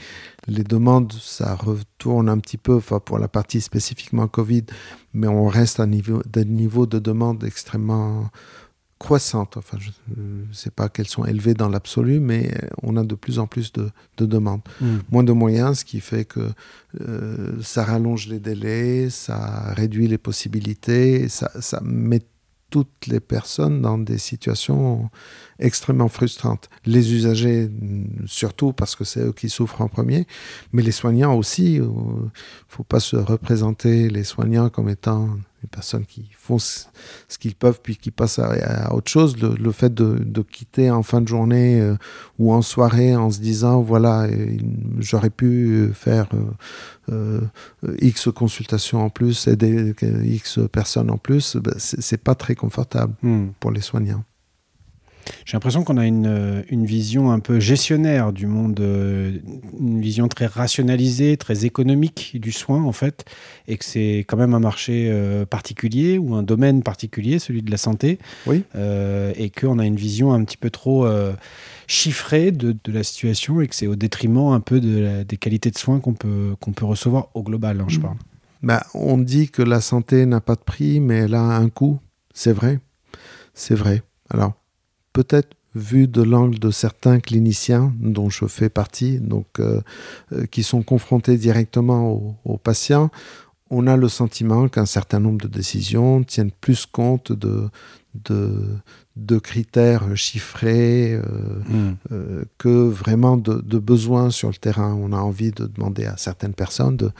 les 0.46 0.62
demandes. 0.62 1.12
Ça 1.12 1.54
retourne 1.54 2.28
un 2.28 2.38
petit 2.38 2.58
peu, 2.58 2.80
pour 2.80 3.18
la 3.18 3.28
partie 3.28 3.60
spécifiquement 3.60 4.28
Covid, 4.28 4.64
mais 5.14 5.26
on 5.26 5.48
reste 5.48 5.80
à 5.80 5.86
niveau, 5.86 6.22
des 6.30 6.44
niveaux 6.44 6.86
de 6.86 6.98
demande 6.98 7.42
extrêmement 7.44 8.30
croissantes. 9.04 9.58
Enfin, 9.58 9.76
je 9.78 9.90
ne 10.16 10.52
sais 10.52 10.70
pas 10.70 10.88
qu'elles 10.88 11.08
sont 11.08 11.26
élevées 11.26 11.52
dans 11.52 11.68
l'absolu, 11.68 12.20
mais 12.20 12.50
euh, 12.50 12.68
on 12.82 12.96
a 12.96 13.04
de 13.04 13.14
plus 13.14 13.38
en 13.38 13.46
plus 13.46 13.70
de, 13.72 13.90
de 14.16 14.24
demandes 14.24 14.62
moins 15.10 15.22
de 15.22 15.32
moyens, 15.32 15.80
ce 15.80 15.84
qui 15.84 16.00
fait 16.00 16.24
que 16.24 16.50
euh, 17.02 17.52
ça 17.62 17.84
rallonge 17.84 18.28
les 18.28 18.40
délais, 18.40 19.10
ça 19.10 19.74
réduit 19.74 20.08
les 20.08 20.16
possibilités, 20.16 21.28
ça, 21.28 21.50
ça 21.60 21.80
met 21.84 22.22
toutes 22.70 23.06
les 23.06 23.20
personnes 23.20 23.82
dans 23.82 23.98
des 23.98 24.18
situations 24.18 25.10
extrêmement 25.58 26.08
frustrantes. 26.08 26.70
Les 26.86 27.12
usagers, 27.12 27.68
mm, 27.68 28.26
surtout 28.26 28.72
parce 28.72 28.96
que 28.96 29.04
c'est 29.04 29.20
eux 29.20 29.32
qui 29.32 29.50
souffrent 29.50 29.82
en 29.82 29.88
premier, 29.88 30.26
mais 30.72 30.82
les 30.82 30.92
soignants 30.92 31.36
aussi. 31.36 31.74
Il 31.74 31.82
ne 31.82 32.30
faut 32.68 32.84
pas 32.84 33.00
se 33.00 33.16
représenter 33.16 34.08
les 34.08 34.24
soignants 34.24 34.70
comme 34.70 34.88
étant 34.88 35.28
des 35.64 35.68
personnes 35.68 36.04
qui 36.04 36.28
font 36.38 36.58
ce, 36.58 36.84
qu'ils 37.40 37.54
peuvent 37.54 37.80
puis 37.82 37.96
qui 37.96 38.10
passent 38.10 38.38
à, 38.38 38.50
à 38.88 38.92
autre 38.94 39.10
chose. 39.10 39.36
Le, 39.38 39.54
le 39.54 39.72
fait 39.72 39.92
de, 39.92 40.18
de 40.22 40.42
quitter 40.42 40.90
en 40.90 41.02
fin 41.02 41.20
de 41.22 41.28
journée 41.28 41.80
euh, 41.80 41.96
ou 42.38 42.52
en 42.52 42.60
soirée 42.62 43.16
en 43.16 43.30
se 43.30 43.40
disant 43.40 43.80
voilà 43.80 44.24
euh, 44.24 44.58
j'aurais 44.98 45.30
pu 45.30 45.46
euh, 45.72 45.92
faire 45.92 46.28
euh, 46.34 47.40
euh, 47.84 47.96
x 48.00 48.28
consultations 48.34 49.00
en 49.02 49.10
plus 49.10 49.48
aider 49.48 49.94
x 50.24 50.58
personnes 50.70 51.10
en 51.10 51.18
plus 51.18 51.56
ben, 51.56 51.74
c'est 51.78 52.00
c'est 52.02 52.22
pas 52.22 52.34
très 52.34 52.54
confortable 52.54 53.14
Hmm. 53.22 53.48
pour 53.60 53.70
les 53.70 53.80
soignants 53.80 54.24
J'ai 55.44 55.54
l'impression 55.56 55.84
qu'on 55.84 55.96
a 55.96 56.06
une, 56.06 56.26
euh, 56.26 56.62
une 56.68 56.84
vision 56.86 57.30
un 57.30 57.38
peu 57.40 57.60
gestionnaire 57.60 58.32
du 58.32 58.46
monde, 58.46 58.78
euh, 58.80 59.38
une 59.78 60.00
vision 60.00 60.28
très 60.28 60.46
rationalisée, 60.46 61.36
très 61.36 61.64
économique 61.64 62.32
du 62.40 62.52
soin, 62.52 62.82
en 62.82 62.92
fait, 62.92 63.24
et 63.68 63.76
que 63.76 63.84
c'est 63.84 64.24
quand 64.28 64.36
même 64.36 64.54
un 64.54 64.60
marché 64.60 65.08
euh, 65.10 65.44
particulier 65.46 66.18
ou 66.18 66.34
un 66.34 66.42
domaine 66.42 66.82
particulier, 66.82 67.38
celui 67.38 67.62
de 67.62 67.70
la 67.70 67.76
santé, 67.76 68.18
Oui. 68.46 68.64
Euh, 68.76 69.32
et 69.36 69.50
qu'on 69.50 69.78
a 69.78 69.86
une 69.86 69.96
vision 69.96 70.32
un 70.32 70.44
petit 70.44 70.56
peu 70.56 70.70
trop 70.70 71.06
euh, 71.06 71.32
chiffrée 71.86 72.50
de, 72.50 72.74
de 72.84 72.92
la 72.92 73.02
situation 73.02 73.60
et 73.60 73.68
que 73.68 73.74
c'est 73.74 73.86
au 73.86 73.96
détriment 73.96 74.52
un 74.52 74.60
peu 74.60 74.80
de 74.80 74.98
la- 75.00 75.24
des 75.24 75.36
qualités 75.36 75.70
de 75.70 75.78
soins 75.78 76.00
qu'on 76.00 76.14
peut, 76.14 76.54
qu'on 76.60 76.72
peut 76.72 76.84
recevoir 76.86 77.28
au 77.34 77.42
global, 77.42 77.80
hein, 77.80 77.86
je 77.88 77.98
Mm. 77.98 78.02
parle. 78.02 78.16
Ben, 78.62 78.80
on 78.94 79.18
dit 79.18 79.50
que 79.50 79.60
la 79.62 79.80
santé 79.82 80.24
n'a 80.26 80.40
pas 80.40 80.54
de 80.54 80.60
prix, 80.62 80.98
mais 80.98 81.16
elle 81.18 81.34
a 81.34 81.42
un 81.42 81.68
coût. 81.68 82.00
C'est 82.32 82.52
vrai. 82.52 82.80
C'est 83.52 83.74
vrai. 83.74 84.02
Alors, 84.30 84.54
peut-être 85.14 85.56
vu 85.74 86.06
de 86.06 86.22
l'angle 86.22 86.58
de 86.58 86.70
certains 86.70 87.18
cliniciens, 87.18 87.92
dont 87.98 88.28
je 88.28 88.46
fais 88.46 88.68
partie, 88.68 89.18
donc, 89.18 89.46
euh, 89.58 89.80
euh, 90.32 90.44
qui 90.46 90.62
sont 90.62 90.82
confrontés 90.82 91.36
directement 91.36 92.12
aux, 92.12 92.34
aux 92.44 92.58
patients, 92.58 93.10
on 93.74 93.86
a 93.86 93.96
le 93.96 94.08
sentiment 94.08 94.68
qu'un 94.68 94.86
certain 94.86 95.20
nombre 95.20 95.40
de 95.42 95.48
décisions 95.48 96.22
tiennent 96.24 96.52
plus 96.64 96.86
compte 96.86 97.32
de, 97.32 97.68
de, 98.28 98.76
de 99.16 99.38
critères 99.38 100.04
chiffrés, 100.16 101.14
euh, 101.14 101.22
Hmm. 101.68 101.94
euh, 102.12 102.44
que 102.58 102.68
vraiment 103.02 103.36
de, 103.36 103.54
de 103.60 103.78
besoins 103.78 104.30
sur 104.30 104.48
le 104.48 104.54
terrain. 104.66 104.92
On 104.94 105.12
a 105.12 105.16
envie 105.30 105.50
de 105.50 105.66
demander 105.66 106.04
à 106.06 106.16
certaines 106.16 106.54
personnes 106.54 106.96
de 106.96 107.10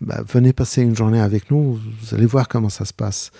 bah, 0.00 0.20
venez 0.34 0.52
passer 0.52 0.82
une 0.82 0.94
journée 0.94 1.20
avec 1.20 1.50
nous, 1.50 1.62
vous 2.00 2.14
allez 2.14 2.26
voir 2.26 2.46
comment 2.48 2.68
ça 2.68 2.84
se 2.84 2.92
passe. 2.92 3.30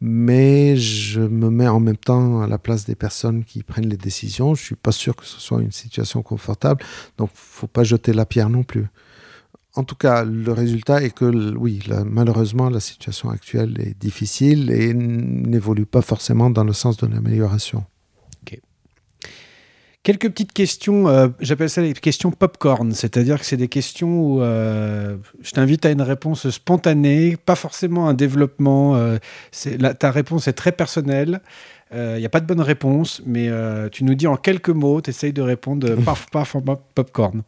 Mais 0.00 0.76
je 0.76 1.20
me 1.20 1.50
mets 1.50 1.68
en 1.68 1.80
même 1.80 1.96
temps 1.96 2.42
à 2.42 2.46
la 2.46 2.58
place 2.58 2.84
des 2.86 2.94
personnes 2.94 3.44
qui 3.44 3.62
prennent 3.62 3.88
les 3.88 3.96
décisions. 3.96 4.54
Je 4.54 4.62
suis 4.62 4.76
pas 4.76 4.92
sûr 4.92 5.14
que 5.16 5.24
ce 5.26 5.40
soit 5.40 5.60
une 5.62 5.72
situation 5.72 6.22
confortable, 6.22 6.82
donc 7.18 7.30
faut 7.34 7.66
pas 7.76 7.84
jeter 7.84 8.12
la 8.12 8.24
pierre 8.26 8.50
non 8.50 8.62
plus. 8.62 8.86
En 9.76 9.82
tout 9.84 9.96
cas, 9.96 10.24
le 10.24 10.52
résultat 10.52 11.02
est 11.02 11.10
que, 11.10 11.24
oui, 11.56 11.80
malheureusement, 12.06 12.70
la 12.70 12.78
situation 12.80 13.30
actuelle 13.30 13.76
est 13.80 13.98
difficile 13.98 14.70
et 14.70 14.94
n'évolue 14.94 15.84
pas 15.86 16.00
forcément 16.02 16.48
dans 16.48 16.62
le 16.64 16.72
sens 16.72 16.96
de 16.96 17.06
l'amélioration. 17.06 17.84
Quelques 20.02 20.28
petites 20.28 20.52
questions, 20.52 21.08
euh, 21.08 21.28
j'appelle 21.40 21.70
ça 21.70 21.80
les 21.80 21.94
questions 21.94 22.30
popcorn, 22.30 22.92
c'est-à-dire 22.92 23.38
que 23.40 23.46
c'est 23.46 23.56
des 23.56 23.68
questions 23.68 24.20
où 24.20 24.42
euh, 24.42 25.16
je 25.40 25.50
t'invite 25.52 25.86
à 25.86 25.90
une 25.92 26.02
réponse 26.02 26.50
spontanée, 26.50 27.38
pas 27.42 27.54
forcément 27.54 28.06
un 28.06 28.12
développement. 28.12 28.96
euh, 28.96 29.16
la- 29.78 29.94
ta 29.94 30.10
réponse 30.10 30.46
est 30.46 30.52
très 30.52 30.72
personnelle. 30.72 31.40
Il 31.94 32.16
n'y 32.18 32.26
a 32.26 32.28
pas 32.28 32.40
de 32.40 32.46
bonne 32.46 32.60
réponse, 32.60 33.22
mais 33.24 33.48
tu 33.92 34.02
nous 34.04 34.14
dis 34.16 34.26
en 34.26 34.36
quelques 34.36 34.68
mots, 34.68 35.00
tu 35.00 35.08
essayes 35.10 35.32
de 35.32 35.40
répondre 35.42 35.94
paf, 36.04 36.26
paf, 36.30 36.54
en 36.56 36.60
pop- 36.60 36.82
popcorn. 36.94 37.42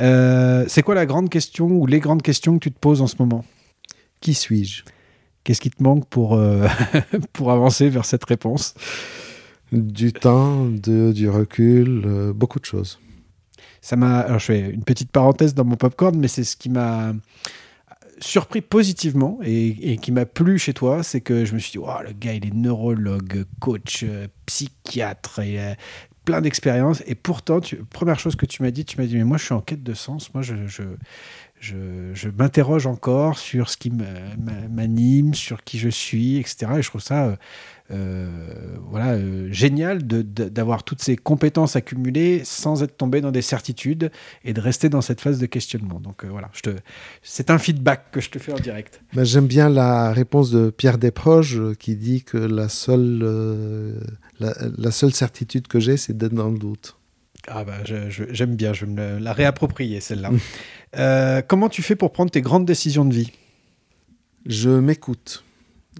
Euh, 0.00 0.64
c'est 0.68 0.82
quoi 0.82 0.94
la 0.94 1.06
grande 1.06 1.30
question 1.30 1.66
ou 1.66 1.86
les 1.86 2.00
grandes 2.00 2.22
questions 2.22 2.54
que 2.54 2.64
tu 2.64 2.72
te 2.72 2.78
poses 2.78 3.02
en 3.02 3.06
ce 3.06 3.16
moment? 3.18 3.44
Qui 4.20 4.34
suis-je? 4.34 4.84
Qu'est-ce 5.44 5.60
qui 5.60 5.70
te 5.70 5.82
manque 5.82 6.06
pour, 6.08 6.34
euh, 6.34 6.66
pour 7.32 7.52
avancer 7.52 7.88
vers 7.88 8.04
cette 8.04 8.24
réponse? 8.24 8.74
Du 9.72 10.12
temps, 10.12 10.66
de, 10.66 11.12
du 11.12 11.28
recul, 11.28 12.02
euh, 12.04 12.32
beaucoup 12.32 12.60
de 12.60 12.64
choses. 12.64 13.00
Ça 13.80 13.96
m'a. 13.96 14.20
Alors, 14.20 14.38
je 14.38 14.46
fais 14.46 14.60
une 14.70 14.84
petite 14.84 15.10
parenthèse 15.10 15.54
dans 15.54 15.64
mon 15.64 15.76
popcorn, 15.76 16.16
mais 16.16 16.28
c'est 16.28 16.44
ce 16.44 16.56
qui 16.56 16.68
m'a 16.68 17.14
surpris 18.18 18.62
positivement 18.62 19.38
et, 19.42 19.92
et 19.92 19.96
qui 19.98 20.10
m'a 20.10 20.24
plu 20.24 20.58
chez 20.58 20.72
toi, 20.72 21.02
c'est 21.02 21.20
que 21.20 21.44
je 21.44 21.52
me 21.52 21.58
suis 21.58 21.72
dit, 21.72 21.78
Ouah, 21.78 22.02
le 22.02 22.12
gars, 22.12 22.32
il 22.32 22.46
est 22.46 22.54
neurologue, 22.54 23.44
coach, 23.60 24.04
psychiatre, 24.46 25.40
plein 26.26 26.42
d'expériences. 26.42 27.02
Et 27.06 27.14
pourtant, 27.14 27.60
première 27.90 28.20
chose 28.20 28.36
que 28.36 28.44
tu 28.44 28.62
m'as 28.62 28.70
dit, 28.70 28.84
tu 28.84 29.00
m'as 29.00 29.06
dit, 29.06 29.16
mais 29.16 29.24
moi, 29.24 29.38
je 29.38 29.44
suis 29.46 29.54
en 29.54 29.62
quête 29.62 29.82
de 29.82 29.94
sens. 29.94 30.34
Moi, 30.34 30.42
je, 30.42 30.66
je, 30.66 30.82
je, 31.58 31.76
je 32.12 32.28
m'interroge 32.28 32.86
encore 32.86 33.38
sur 33.38 33.70
ce 33.70 33.78
qui 33.78 33.90
me- 33.90 34.04
m'a- 34.38 34.68
m'anime, 34.70 35.32
sur 35.32 35.64
qui 35.64 35.78
je 35.78 35.88
suis, 35.88 36.36
etc. 36.36 36.66
Et 36.76 36.82
je 36.82 36.88
trouve 36.90 37.00
ça 37.00 37.24
euh, 37.28 37.36
voilà, 37.88 39.12
euh, 39.12 39.48
génial 39.52 40.02
d'avoir 40.02 40.82
toutes 40.82 41.02
ces 41.02 41.16
compétences 41.16 41.76
accumulées 41.76 42.42
sans 42.44 42.82
être 42.82 42.96
tombé 42.96 43.20
dans 43.20 43.30
des 43.30 43.42
certitudes 43.42 44.10
et 44.44 44.52
de 44.52 44.60
rester 44.60 44.88
dans 44.88 45.00
cette 45.00 45.20
phase 45.20 45.38
de 45.38 45.46
questionnement. 45.46 46.00
Donc 46.00 46.24
euh, 46.24 46.28
voilà, 46.28 46.50
je 46.52 46.62
te, 46.62 46.70
c'est 47.22 47.50
un 47.50 47.58
feedback 47.58 48.10
que 48.10 48.20
je 48.20 48.30
te 48.30 48.38
fais 48.38 48.52
en 48.52 48.58
direct. 48.58 49.00
Ben, 49.14 49.24
J'aime 49.24 49.46
bien 49.46 49.68
la 49.68 50.12
réponse 50.12 50.50
de 50.50 50.70
Pierre 50.70 50.98
Desproges 50.98 51.58
euh, 51.58 51.74
qui 51.74 51.96
dit 51.96 52.24
que 52.24 52.38
la 52.38 52.68
seule, 52.68 53.20
euh, 53.22 54.00
la, 54.40 54.54
la 54.76 54.90
seule 54.90 55.12
certitude 55.12 55.68
que 55.68 55.78
j'ai, 55.78 55.96
c'est 55.96 56.16
d'être 56.16 56.34
dans 56.34 56.50
le 56.50 56.58
doute. 56.58 56.96
Ah 57.48 57.62
bah 57.62 57.74
j'aime 57.84 58.56
bien, 58.56 58.72
je 58.72 58.86
vais 58.86 58.92
me 58.92 59.18
la 59.18 59.32
réapproprier 59.32 60.00
celle-là. 60.00 60.32
Euh, 60.96 61.42
comment 61.46 61.68
tu 61.68 61.82
fais 61.82 61.94
pour 61.94 62.12
prendre 62.12 62.30
tes 62.32 62.40
grandes 62.40 62.64
décisions 62.64 63.04
de 63.04 63.14
vie? 63.14 63.30
Je 64.46 64.70
m'écoute. 64.70 65.44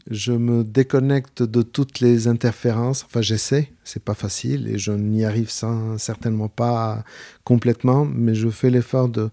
Je 0.08 0.32
me 0.32 0.62
déconnecte 0.62 1.42
de 1.42 1.62
toutes 1.62 1.98
les 2.00 2.28
interférences. 2.28 3.04
Enfin, 3.04 3.22
j'essaie. 3.22 3.72
C'est 3.82 4.02
pas 4.04 4.14
facile 4.14 4.68
et 4.68 4.78
je 4.78 4.92
n'y 4.92 5.24
arrive 5.24 5.50
sans- 5.50 5.98
certainement 5.98 6.48
pas 6.48 7.04
complètement, 7.44 8.04
mais 8.04 8.34
je 8.34 8.48
fais 8.48 8.70
l'effort 8.70 9.08
de, 9.08 9.30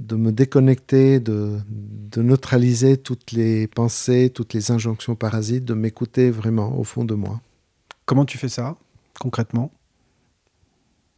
de 0.00 0.16
me 0.16 0.30
déconnecter, 0.30 1.18
de, 1.18 1.58
de 1.68 2.22
neutraliser 2.22 2.98
toutes 2.98 3.32
les 3.32 3.66
pensées, 3.68 4.30
toutes 4.34 4.52
les 4.52 4.70
injonctions 4.70 5.14
parasites, 5.14 5.64
de 5.64 5.74
m'écouter 5.74 6.30
vraiment 6.30 6.78
au 6.78 6.84
fond 6.84 7.04
de 7.06 7.14
moi. 7.14 7.40
Comment 8.04 8.26
tu 8.26 8.36
fais 8.36 8.48
ça 8.50 8.76
concrètement? 9.18 9.72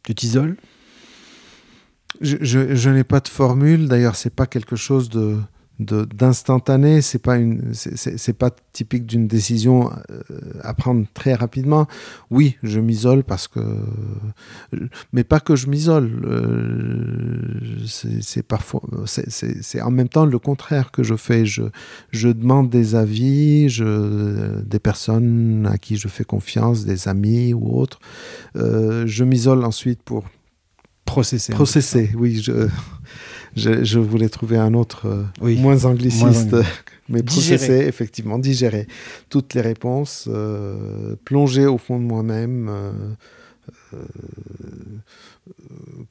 Tu 0.03 0.15
t'isoles? 0.15 0.55
Je, 2.21 2.37
je- 2.41 2.75
je 2.75 2.89
n'ai 2.89 3.03
pas 3.03 3.19
de 3.19 3.27
formule. 3.27 3.87
D'ailleurs, 3.89 4.15
c'est 4.15 4.33
pas 4.33 4.45
quelque 4.47 4.75
chose 4.77 5.09
de 5.09 5.25
de- 5.25 5.41
d'instantané. 5.79 7.01
C'est 7.01 7.19
pas 7.19 7.37
une, 7.37 7.73
c'est- 7.73 8.33
pas 8.33 8.51
typique 8.71 9.05
d'une 9.05 9.27
décision 9.27 9.89
euh, 10.11 10.21
à 10.61 10.73
prendre 10.73 11.05
très 11.13 11.33
rapidement. 11.33 11.87
Oui, 12.31 12.57
je 12.63 12.79
m'isole 12.79 13.23
parce 13.23 13.47
que, 13.47 13.59
mais 15.13 15.23
pas 15.23 15.39
que 15.39 15.55
je 15.55 15.67
m'isole. 15.67 16.11
euh, 16.25 17.85
c'est 18.21 18.43
parfois, 18.43 18.81
c'est- 19.05 19.81
en 19.81 19.91
même 19.91 20.09
temps 20.09 20.25
le 20.25 20.39
contraire 20.39 20.91
que 20.91 21.03
je 21.03 21.15
fais. 21.15 21.45
Je 21.45 21.63
je 22.11 22.29
demande 22.29 22.69
des 22.69 22.95
avis, 22.95 23.69
je, 23.69 24.61
des 24.61 24.79
personnes 24.79 25.67
à 25.71 25.77
qui 25.77 25.97
je 25.97 26.07
fais 26.07 26.23
confiance, 26.23 26.85
des 26.85 27.07
amis 27.07 27.53
ou 27.53 27.77
autres. 27.77 27.99
Euh, 28.55 29.03
je 29.07 29.23
m'isole 29.23 29.63
ensuite 29.65 30.01
pour 30.03 30.23
Processer. 31.05 31.53
Processer, 31.53 32.09
oui. 32.17 32.41
Je, 32.41 32.67
je, 33.55 33.83
je 33.83 33.99
voulais 33.99 34.29
trouver 34.29 34.57
un 34.57 34.73
autre 34.73 35.07
euh, 35.07 35.23
Oui, 35.41 35.57
moins 35.59 35.85
angliciste, 35.85 36.51
moins 36.51 36.63
mais 37.09 37.21
Digérer. 37.21 37.57
processer, 37.57 37.87
effectivement, 37.87 38.39
digérer 38.39 38.87
toutes 39.29 39.53
les 39.53 39.61
réponses, 39.61 40.27
euh, 40.31 41.15
plonger 41.25 41.65
au 41.67 41.77
fond 41.77 41.97
de 41.99 42.03
moi-même. 42.03 42.67
euh, 42.69 43.99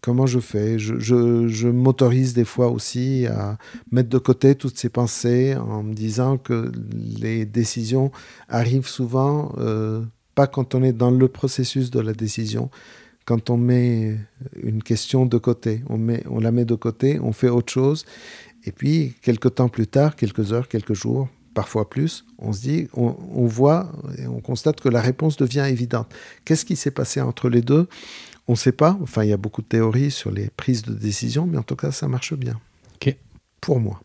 comment 0.00 0.26
je 0.26 0.38
fais? 0.40 0.78
Je, 0.78 0.98
je, 0.98 1.48
je 1.48 1.68
m'autorise 1.68 2.34
des 2.34 2.44
fois 2.44 2.68
aussi 2.70 3.26
à 3.26 3.58
mettre 3.90 4.08
de 4.08 4.18
côté 4.18 4.54
toutes 4.54 4.78
ces 4.78 4.88
pensées 4.88 5.56
en 5.56 5.82
me 5.82 5.92
disant 5.94 6.38
que 6.38 6.70
les 7.20 7.44
décisions 7.44 8.10
arrivent 8.48 8.88
souvent, 8.88 9.52
pas 10.34 10.46
quand 10.46 10.74
on 10.74 10.82
est 10.82 10.92
dans 10.92 11.10
le 11.10 11.28
processus 11.28 11.90
de 11.90 12.00
la 12.00 12.12
décision, 12.12 12.70
quand 13.24 13.50
on 13.50 13.56
met 13.56 14.16
une 14.62 14.82
question 14.82 15.26
de 15.26 15.38
côté, 15.38 15.82
on, 15.88 15.98
met, 15.98 16.22
on 16.28 16.40
la 16.40 16.52
met 16.52 16.64
de 16.64 16.74
côté, 16.74 17.18
on 17.20 17.32
fait 17.32 17.48
autre 17.48 17.72
chose, 17.72 18.04
et 18.64 18.72
puis 18.72 19.14
quelques 19.22 19.54
temps 19.54 19.68
plus 19.68 19.86
tard, 19.86 20.16
quelques 20.16 20.52
heures, 20.52 20.68
quelques 20.68 20.94
jours, 20.94 21.28
parfois 21.54 21.88
plus, 21.88 22.24
on 22.38 22.52
se 22.52 22.60
dit, 22.60 22.88
on, 22.92 23.16
on 23.32 23.46
voit 23.46 23.92
et 24.18 24.26
on 24.26 24.40
constate 24.40 24.80
que 24.80 24.88
la 24.88 25.00
réponse 25.00 25.36
devient 25.36 25.66
évidente. 25.68 26.12
Qu'est-ce 26.44 26.64
qui 26.64 26.76
s'est 26.76 26.90
passé 26.90 27.20
entre 27.20 27.48
les 27.48 27.62
deux? 27.62 27.88
On 28.46 28.52
ne 28.52 28.56
sait 28.56 28.72
pas. 28.72 28.98
Enfin, 29.00 29.24
il 29.24 29.30
y 29.30 29.32
a 29.32 29.38
beaucoup 29.38 29.62
de 29.62 29.66
théories 29.66 30.10
sur 30.10 30.30
les 30.30 30.50
prises 30.50 30.82
de 30.82 30.92
décision, 30.92 31.46
mais 31.46 31.56
en 31.56 31.62
tout 31.62 31.76
cas, 31.76 31.92
ça 31.92 32.08
marche 32.08 32.34
bien. 32.34 32.60
Ok. 32.96 33.16
Pour 33.60 33.80
moi. 33.80 34.02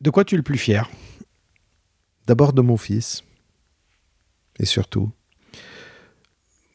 De 0.00 0.10
quoi 0.10 0.24
tu 0.24 0.36
es 0.36 0.38
le 0.38 0.44
plus 0.44 0.58
fier? 0.58 0.88
D'abord 2.26 2.52
de 2.52 2.60
mon 2.60 2.76
fils. 2.76 3.24
Et 4.60 4.66
surtout. 4.66 5.10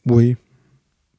Oui. 0.04 0.36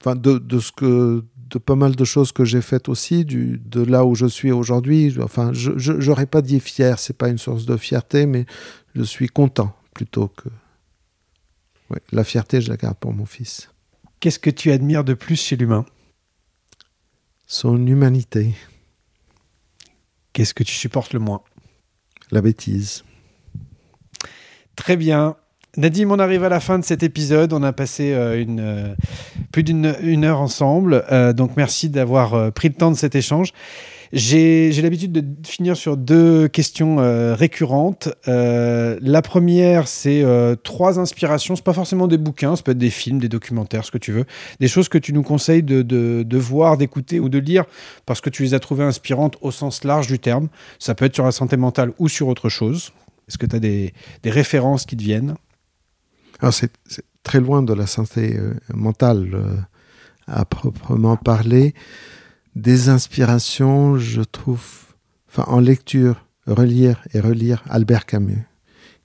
Enfin, 0.06 0.16
de, 0.16 0.38
de 0.38 0.60
ce 0.60 0.72
que. 0.72 1.24
De 1.48 1.60
pas 1.60 1.76
mal 1.76 1.96
de 1.96 2.04
choses 2.04 2.32
que 2.32 2.44
j'ai 2.44 2.62
faites 2.62 2.90
aussi, 2.90 3.24
du, 3.24 3.60
de 3.64 3.84
là 3.84 4.04
où 4.04 4.16
je 4.16 4.26
suis 4.26 4.52
aujourd'hui. 4.52 5.16
Enfin, 5.22 5.54
je 5.54 5.92
n'aurais 5.92 6.26
pas 6.26 6.42
dit 6.42 6.60
fier, 6.60 6.98
c'est 6.98 7.16
pas 7.16 7.30
une 7.30 7.38
source 7.38 7.66
de 7.66 7.78
fierté, 7.78 8.26
mais 8.26 8.48
je 8.96 9.04
suis 9.04 9.28
content 9.28 9.76
plutôt 9.94 10.28
que. 10.28 10.50
Ouais, 11.92 12.02
la 12.12 12.24
fierté, 12.24 12.62
je 12.62 12.70
la 12.70 12.78
garde 12.78 12.98
pour 12.98 13.14
mon 13.14 13.28
fils. 13.28 13.70
Qu'est-ce 14.20 14.40
que 14.40 14.50
tu 14.50 14.72
admires 14.72 15.04
de 15.04 15.14
plus 15.14 15.40
chez 15.40 15.56
l'humain? 15.56 15.86
Son 17.46 17.86
humanité, 17.86 18.56
Qu'est-ce 20.36 20.54
que 20.54 20.64
tu 20.66 20.76
supportes 20.76 21.14
le 21.14 21.20
moins? 21.20 21.42
La 22.30 22.42
bêtise. 22.42 23.06
Très 24.76 24.98
bien. 24.98 25.38
Nadim, 25.78 26.10
on 26.10 26.20
arrive 26.20 26.44
à 26.44 26.50
la 26.50 26.60
fin 26.60 26.80
de 26.80 26.86
cet 26.86 27.04
épisode. 27.04 27.52
On 27.52 27.64
a 27.64 27.74
passé 27.74 28.14
euh, 28.14 28.46
euh, 28.48 28.96
plus 29.52 29.64
d'une 29.64 29.94
une 30.02 30.24
heure 30.24 30.40
ensemble. 30.40 31.04
Euh, 31.12 31.34
donc 31.34 31.52
merci 31.58 31.90
d'avoir 31.90 32.52
pris 32.54 32.70
le 32.70 32.76
temps 32.76 32.92
de 32.92 32.96
cet 32.96 33.16
échange. 33.16 33.52
J'ai 34.14 34.72
l'habitude 34.82 35.12
de 35.12 35.24
finir 35.46 35.76
sur 35.76 35.98
deux 35.98 36.48
questions 36.48 36.98
récurrentes. 37.36 38.08
La 38.28 39.22
première, 39.22 39.90
c'est 39.90 40.24
trois 40.64 41.00
inspirations. 41.00 41.58
C'est 41.58 41.66
pas 41.66 41.74
forcément 41.74 42.08
des 42.08 42.18
bouquins, 42.18 42.56
ça 42.56 42.64
peut 42.64 42.72
être 42.72 42.78
des 42.78 42.92
films, 42.92 43.20
des 43.20 43.28
documentaires, 43.28 43.84
ce 43.84 43.92
que 43.92 43.98
tu 43.98 44.14
veux. 44.14 44.26
Des 44.62 44.70
choses 44.70 44.88
que 44.88 45.00
tu 45.00 45.12
nous 45.12 45.24
conseilles 45.24 45.64
de, 45.64 46.38
voir, 46.38 46.78
d'écouter 46.78 47.20
ou 47.20 47.28
de 47.28 47.40
lire 47.40 47.66
parce 48.06 48.22
que 48.22 48.30
tu 48.30 48.44
les 48.44 48.54
as 48.54 48.60
trouvées 48.60 48.86
inspirantes 48.86 49.36
au 49.42 49.52
sens 49.52 49.84
large 49.84 50.08
du 50.08 50.20
terme. 50.20 50.48
Ça 50.80 50.96
peut 50.96 51.06
être 51.06 51.16
sur 51.16 51.26
la 51.26 51.32
santé 51.32 51.58
mentale 51.58 51.92
ou 52.00 52.08
sur 52.08 52.30
autre 52.30 52.48
chose. 52.48 52.94
Est-ce 53.28 53.38
que 53.38 53.46
tu 53.46 53.56
as 53.56 53.60
des, 53.60 53.94
références 54.24 54.86
qui 54.86 54.96
te 54.96 55.04
viennent? 55.04 55.36
C'est 56.52 56.72
c'est 56.88 57.06
très 57.24 57.40
loin 57.40 57.64
de 57.64 57.74
la 57.74 57.88
santé 57.88 58.38
euh, 58.38 58.54
mentale 58.74 59.32
euh, 59.34 59.56
à 60.28 60.46
proprement 60.46 61.18
parler. 61.18 61.74
Des 62.56 62.90
inspirations, 62.90 63.98
je 63.98 64.22
trouve, 64.22 64.64
enfin, 65.30 65.44
en 65.48 65.60
lecture, 65.60 66.26
relire 66.48 67.04
et 67.14 67.20
relire 67.20 67.64
Albert 67.70 68.06
Camus, 68.06 68.46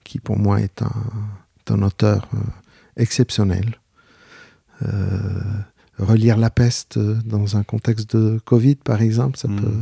qui 0.04 0.18
pour 0.20 0.38
moi 0.38 0.60
est 0.60 0.82
un, 0.82 0.92
est 1.58 1.70
un 1.72 1.82
auteur 1.82 2.28
euh, 2.34 2.38
exceptionnel. 2.96 3.80
Euh, 4.82 5.40
relire 5.98 6.36
La 6.36 6.50
peste 6.50 6.98
dans 6.98 7.56
un 7.56 7.62
contexte 7.62 8.16
de 8.16 8.38
Covid, 8.44 8.76
par 8.76 9.02
exemple, 9.02 9.36
ça 9.38 9.48
Mm. 9.48 9.60
peut. 9.60 9.78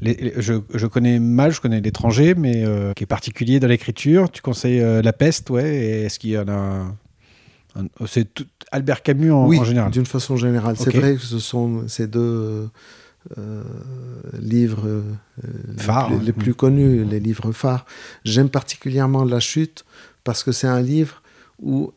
Les- 0.00 0.14
les- 0.14 0.34
je, 0.42 0.54
je 0.74 0.86
connais 0.86 1.18
mal, 1.18 1.52
je 1.52 1.60
connais 1.60 1.80
l'étranger, 1.80 2.34
mais 2.34 2.64
euh, 2.66 2.92
qui 2.92 3.04
est 3.04 3.06
particulier 3.06 3.60
dans 3.60 3.68
l'écriture. 3.68 4.30
Tu 4.30 4.42
conseilles 4.42 4.80
euh, 4.80 5.00
La 5.02 5.12
peste, 5.12 5.48
ouais. 5.50 5.74
Est-ce 6.04 6.18
qu'il 6.18 6.30
y 6.30 6.38
en 6.38 6.48
a 6.48 6.52
un- 6.52 6.88
un- 7.76 7.86
oh, 8.00 8.06
C'est 8.06 8.32
tout- 8.34 8.46
Albert 8.72 9.02
Camus 9.02 9.32
en, 9.32 9.46
oui, 9.46 9.58
en 9.58 9.64
général. 9.64 9.90
d'une 9.90 10.04
façon 10.06 10.36
générale. 10.36 10.76
C'est 10.76 10.94
vrai 10.94 11.14
que 11.14 11.22
ce 11.22 11.38
sont 11.38 11.88
ces 11.88 12.06
deux 12.06 12.68
euh, 13.38 13.62
livres 14.38 15.02
Phares, 15.78 16.12
les, 16.22 16.32
plus 16.32 16.54
connus, 16.54 17.04
les 17.04 17.18
livres 17.20 17.52
phares. 17.52 17.86
J'aime 18.24 18.50
particulièrement 18.50 19.24
La 19.24 19.40
Chute 19.40 19.84
parce 20.24 20.44
que 20.44 20.52
c'est 20.52 20.66
un 20.68 20.80
livre 20.82 21.22
où 21.60 21.92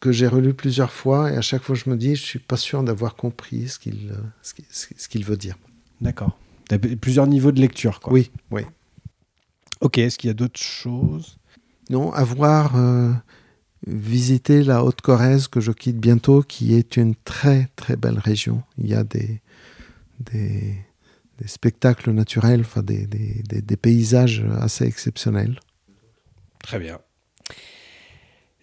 que 0.00 0.12
j'ai 0.12 0.26
relu 0.28 0.52
plusieurs 0.54 0.92
fois 0.92 1.32
et 1.32 1.36
à 1.36 1.40
chaque 1.42 1.62
fois 1.62 1.74
je 1.74 1.88
me 1.90 1.96
dis 1.96 2.14
je 2.16 2.22
suis 2.22 2.38
pas 2.38 2.56
sûr 2.56 2.82
d'avoir 2.82 3.14
compris 3.16 3.68
ce 3.68 3.78
qu'il 3.78 4.12
ce 4.42 4.54
qu'il- 4.54 4.64
ce 4.70 5.08
qu'il 5.08 5.24
veut 5.24 5.36
dire. 5.36 5.56
D'accord. 6.00 6.38
T'as 6.68 6.78
plusieurs 6.78 7.26
niveaux 7.26 7.52
de 7.52 7.60
lecture, 7.60 8.00
quoi. 8.00 8.12
Oui, 8.12 8.30
oui. 8.50 8.62
Ok, 9.80 9.98
est-ce 9.98 10.18
qu'il 10.18 10.28
y 10.28 10.30
a 10.30 10.34
d'autres 10.34 10.60
choses? 10.60 11.38
Non, 11.88 12.12
avoir 12.12 12.76
euh, 12.76 13.12
visité 13.86 14.62
la 14.62 14.84
Haute-Corrèze 14.84 15.48
que 15.48 15.60
je 15.60 15.72
quitte 15.72 15.98
bientôt, 15.98 16.42
qui 16.42 16.74
est 16.74 16.96
une 16.96 17.14
très 17.14 17.68
très 17.76 17.96
belle 17.96 18.18
région. 18.18 18.62
Il 18.76 18.86
y 18.88 18.94
a 18.94 19.04
des, 19.04 19.40
des, 20.20 20.74
des 21.40 21.46
spectacles 21.48 22.10
naturels, 22.10 22.60
enfin 22.60 22.82
des, 22.82 23.06
des- 23.06 23.42
des 23.62 23.76
paysages 23.76 24.44
assez 24.60 24.84
exceptionnels. 24.84 25.58
Très 26.62 26.78
bien. 26.78 26.98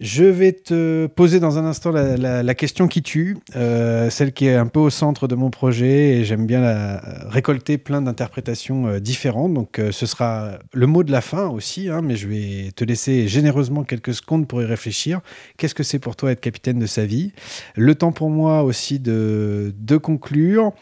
Je 0.01 0.25
vais 0.25 0.51
te 0.51 1.07
poser 1.07 1.39
dans 1.39 1.57
un 1.57 1.63
instant 1.63 1.89
la, 1.91 2.55
question 2.55 2.89
qui 2.89 3.01
tue, 3.01 3.37
euh, 3.55 4.09
celle 4.09 4.33
qui 4.33 4.45
est 4.45 4.55
un 4.55 4.67
peu 4.67 4.81
au 4.81 4.89
centre 4.89 5.25
de 5.29 5.35
mon 5.35 5.49
projet 5.49 6.17
et 6.17 6.25
j'aime 6.25 6.45
bien 6.45 6.59
la- 6.59 6.99
récolter 7.29 7.77
plein 7.77 8.01
d'interprétations 8.01 8.87
euh, 8.87 8.99
différentes. 8.99 9.53
Donc 9.53 9.79
euh, 9.79 9.93
ce 9.93 10.05
sera 10.05 10.59
le 10.73 10.85
mot 10.85 11.03
de 11.03 11.13
la 11.13 11.21
fin 11.21 11.47
aussi, 11.47 11.87
hein, 11.89 12.01
mais 12.03 12.17
je 12.17 12.27
vais 12.27 12.71
te 12.75 12.83
laisser 12.83 13.29
généreusement 13.29 13.85
quelques 13.85 14.13
secondes 14.13 14.49
pour 14.49 14.61
y 14.61 14.65
réfléchir. 14.65 15.21
Qu'est-ce 15.55 15.75
que 15.75 15.83
c'est 15.83 15.99
pour 15.99 16.17
toi 16.17 16.31
être 16.31 16.41
capitaine 16.41 16.79
de 16.79 16.87
sa 16.87 17.05
vie? 17.05 17.31
Le 17.77 17.95
temps 17.95 18.11
pour 18.11 18.29
moi 18.29 18.63
aussi 18.63 18.99
de 18.99 19.71
conclure. 20.01 20.73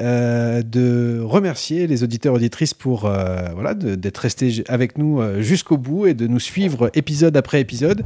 Euh, 0.00 0.62
de 0.62 1.20
remercier 1.22 1.86
les 1.86 2.02
auditeurs 2.02 2.34
auditrices 2.34 2.74
pour 2.74 3.04
euh, 3.04 3.50
voilà 3.54 3.74
d'être 3.74 4.18
restés 4.18 4.64
avec 4.66 4.98
nous 4.98 5.20
euh, 5.20 5.40
jusqu'au 5.40 5.76
bout 5.76 6.06
et 6.06 6.14
de 6.14 6.26
nous 6.26 6.40
suivre 6.40 6.90
épisode 6.94 7.36
après 7.36 7.60
épisode. 7.60 8.02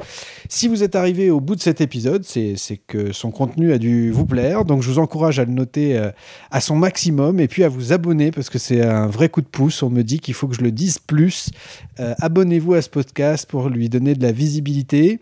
Si 0.50 0.68
vous 0.68 0.82
êtes 0.82 0.96
arrivé 0.96 1.30
au 1.30 1.40
bout 1.40 1.56
de 1.56 1.62
cet 1.62 1.80
épisode, 1.80 2.24
c'est 2.24 2.56
que 2.86 3.12
son 3.12 3.30
contenu 3.30 3.72
a 3.72 3.78
dû 3.78 4.10
vous 4.10 4.26
plaire. 4.26 4.66
Donc 4.66 4.82
je 4.82 4.90
vous 4.90 4.98
encourage 4.98 5.38
à 5.38 5.44
le 5.44 5.52
noter 5.52 5.98
à 6.50 6.60
son 6.60 6.76
maximum 6.76 7.40
et 7.40 7.48
puis 7.48 7.64
à 7.64 7.68
vous 7.68 7.92
abonner 7.92 8.30
parce 8.32 8.50
que 8.50 8.58
c'est 8.58 8.82
un 8.82 9.06
vrai 9.06 9.28
coup 9.28 9.40
de 9.40 9.46
pouce. 9.46 9.82
On 9.82 9.90
me 9.90 10.02
dit 10.02 10.20
qu'il 10.20 10.34
faut 10.34 10.46
que 10.46 10.54
je 10.54 10.62
le 10.62 10.72
dise 10.72 10.98
plus. 10.98 11.50
Abonnez-vous 11.98 12.74
à 12.74 12.82
ce 12.82 12.88
podcast 12.88 13.48
pour 13.48 13.68
lui 13.68 13.88
donner 13.88 14.14
de 14.14 14.22
la 14.22 14.32
visibilité. 14.32 15.20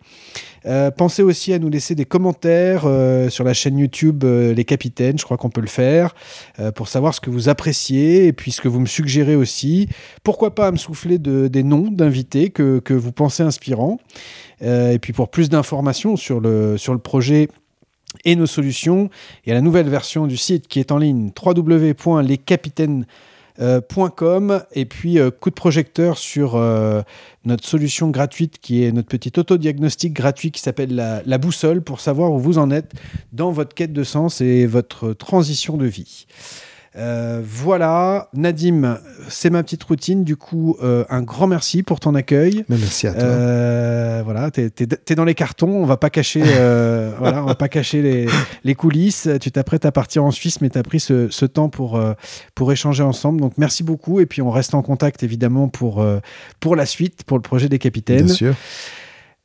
Pensez 0.96 1.22
aussi 1.22 1.52
à 1.52 1.58
nous 1.58 1.68
laisser 1.68 1.94
des 1.94 2.04
commentaires 2.04 2.82
sur 3.30 3.44
la 3.44 3.54
chaîne 3.54 3.78
YouTube 3.78 4.24
Les 4.24 4.64
Capitaines, 4.64 5.18
je 5.18 5.24
crois 5.24 5.36
qu'on 5.36 5.50
peut 5.50 5.60
le 5.60 5.68
faire, 5.68 6.14
pour 6.74 6.88
savoir 6.88 7.14
ce 7.14 7.20
que 7.20 7.30
vous 7.30 7.48
appréciez 7.48 8.26
et 8.26 8.32
puis 8.32 8.50
ce 8.50 8.60
que 8.60 8.68
vous 8.68 8.80
me 8.80 8.86
suggérez 8.86 9.36
aussi. 9.36 9.88
Pourquoi 10.24 10.54
pas 10.54 10.70
me 10.72 10.76
souffler 10.76 11.18
des 11.18 11.62
noms 11.62 11.90
d'invités 11.90 12.50
que, 12.50 12.78
que, 12.78 12.94
vous 12.94 13.12
pensez 13.12 13.42
inspirants. 13.42 13.98
et 14.60 14.98
puis 15.00 15.12
pour 15.12 15.28
plus 15.28 15.48
d'informations 15.48 16.16
sur 16.16 16.40
le, 16.40 16.78
sur 16.78 16.92
le 16.92 16.98
projet 16.98 17.48
et 18.24 18.36
nos 18.36 18.46
solutions, 18.46 19.10
il 19.44 19.50
y 19.50 19.52
a 19.52 19.54
la 19.54 19.60
nouvelle 19.60 19.88
version 19.88 20.26
du 20.26 20.36
site 20.36 20.68
qui 20.68 20.80
est 20.80 20.92
en 20.92 20.98
ligne 20.98 21.30
www.lescapitaines.com 21.44 23.02
euh, 23.02 23.35
.com 23.58 24.62
et 24.72 24.84
puis 24.84 25.18
euh, 25.18 25.30
coup 25.30 25.50
de 25.50 25.54
projecteur 25.54 26.18
sur 26.18 26.56
euh, 26.56 27.02
notre 27.44 27.64
solution 27.64 28.10
gratuite 28.10 28.58
qui 28.60 28.84
est 28.84 28.92
notre 28.92 29.08
petit 29.08 29.32
autodiagnostic 29.38 30.12
gratuit 30.12 30.50
qui 30.50 30.60
s'appelle 30.60 30.94
la, 30.94 31.22
la, 31.24 31.38
boussole 31.38 31.82
pour 31.82 32.00
savoir 32.00 32.32
où 32.32 32.38
vous 32.38 32.58
en 32.58 32.70
êtes 32.70 32.92
dans 33.32 33.50
votre 33.52 33.74
quête 33.74 33.92
de 33.92 34.04
sens 34.04 34.40
et 34.40 34.66
votre 34.66 35.12
transition 35.12 35.76
de 35.76 35.86
vie. 35.86 36.26
Euh, 36.96 37.42
voilà, 37.44 38.28
Nadim, 38.32 38.98
c'est 39.28 39.50
ma 39.50 39.62
petite 39.62 39.82
routine. 39.84 40.24
Du 40.24 40.36
coup, 40.36 40.76
euh, 40.82 41.04
un 41.10 41.22
grand 41.22 41.46
merci 41.46 41.82
pour 41.82 42.00
ton 42.00 42.14
accueil. 42.14 42.64
merci 42.68 43.06
à 43.06 43.12
toi. 43.12 43.22
Euh, 43.22 44.22
voilà, 44.24 44.50
t'es 44.50 44.70
es, 44.80 45.14
dans 45.14 45.24
les 45.24 45.34
cartons. 45.34 45.68
On 45.68 45.84
va 45.84 45.98
pas 45.98 46.10
cacher, 46.10 46.40
voilà, 47.18 47.42
on 47.42 47.46
va 47.46 47.54
pas 47.54 47.68
cacher 47.68 48.00
les, 48.00 48.26
les 48.64 48.74
coulisses. 48.74 49.28
Tu 49.40 49.50
t'apprêtes 49.50 49.84
à 49.84 49.92
partir 49.92 50.24
en 50.24 50.30
Suisse, 50.30 50.60
mais 50.60 50.70
tu 50.70 50.78
as 50.78 50.82
pris 50.82 51.00
ce, 51.00 51.28
ce, 51.28 51.44
temps 51.44 51.68
pour, 51.68 52.00
pour 52.54 52.72
échanger 52.72 53.02
ensemble. 53.02 53.40
Donc, 53.40 53.54
merci 53.58 53.82
beaucoup. 53.82 54.20
Et 54.20 54.26
puis, 54.26 54.40
on 54.40 54.50
reste 54.50 54.74
en 54.74 54.82
contact 54.82 55.22
évidemment 55.22 55.68
pour, 55.68 56.04
pour 56.60 56.76
la 56.76 56.86
suite, 56.86 57.24
pour 57.24 57.36
le 57.36 57.42
projet 57.42 57.68
des 57.68 57.78
capitaines. 57.78 58.26
Bien 58.26 58.34
sûr. 58.34 58.54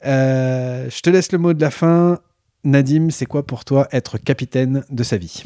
je 0.03 1.02
te 1.02 1.10
laisse 1.10 1.32
le 1.32 1.38
mot 1.38 1.53
de 1.53 1.61
la 1.61 1.72
fin. 1.72 2.19
Nadim, 2.64 3.10
c'est 3.10 3.26
quoi 3.26 3.45
pour 3.45 3.65
toi 3.65 3.88
être 3.91 4.19
capitaine 4.19 4.84
de 4.91 5.03
sa 5.03 5.18
vie? 5.18 5.44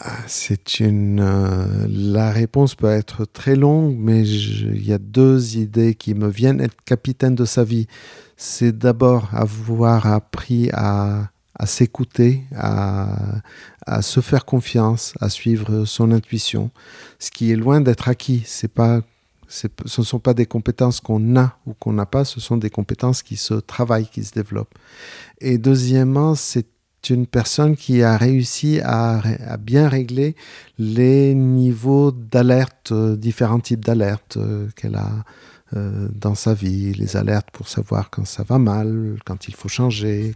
Ah, 0.00 0.16
c'est 0.26 0.80
une. 0.80 1.20
Euh, 1.20 1.86
la 1.88 2.32
réponse 2.32 2.74
peut 2.74 2.90
être 2.90 3.24
très 3.24 3.54
longue, 3.54 3.96
mais 3.96 4.22
il 4.28 4.84
y 4.84 4.92
a 4.92 4.98
deux 4.98 5.56
idées 5.56 5.94
qui 5.94 6.14
me 6.14 6.28
viennent. 6.28 6.60
Être 6.60 6.82
capitaine 6.84 7.34
de 7.34 7.44
sa 7.44 7.62
vie, 7.62 7.86
c'est 8.36 8.76
d'abord 8.76 9.28
avoir 9.32 10.06
appris 10.08 10.68
à, 10.72 11.30
à 11.56 11.66
s'écouter, 11.66 12.42
à, 12.56 13.42
se 14.02 14.20
faire 14.20 14.44
confiance, 14.44 15.14
à 15.20 15.28
suivre 15.28 15.84
son 15.84 16.10
intuition, 16.10 16.70
ce 17.18 17.30
qui 17.30 17.52
est 17.52 17.56
loin 17.56 17.80
d'être 17.80 18.08
acquis. 18.08 18.42
C'est 18.46 18.72
pas, 18.72 19.00
ce 19.46 19.68
ne 19.68 20.04
sont 20.04 20.18
pas 20.18 20.34
des 20.34 20.46
compétences 20.46 21.00
qu'on 21.00 21.36
a 21.36 21.56
ou 21.66 21.74
qu'on 21.74 21.92
n'a 21.92 22.06
pas, 22.06 22.24
ce 22.24 22.40
sont 22.40 22.56
des 22.56 22.70
compétences 22.70 23.22
qui 23.22 23.36
se 23.36 23.54
travaillent, 23.54 24.08
qui 24.08 24.24
se 24.24 24.32
développent. 24.32 24.74
Et 25.40 25.58
deuxièmement, 25.58 26.34
c'est 26.34 26.66
une 27.10 27.26
personne 27.26 27.76
qui 27.76 28.02
a 28.02 28.16
réussi 28.16 28.80
à, 28.82 29.22
bien 29.58 29.88
régler 29.88 30.36
les 30.78 31.34
niveaux 31.34 32.12
d'alerte, 32.12 32.92
euh, 32.92 33.16
différents 33.16 33.60
types 33.60 33.84
d'alertes 33.84 34.36
euh, 34.36 34.68
qu'elle 34.76 34.96
a 34.96 35.24
euh, 35.76 36.08
dans 36.14 36.34
sa 36.34 36.54
vie, 36.54 36.92
les 36.94 37.16
alertes 37.16 37.50
pour 37.52 37.68
savoir 37.68 38.10
quand 38.10 38.26
ça 38.26 38.42
va 38.42 38.58
mal, 38.58 39.16
quand 39.24 39.48
il 39.48 39.54
faut 39.54 39.68
changer, 39.68 40.34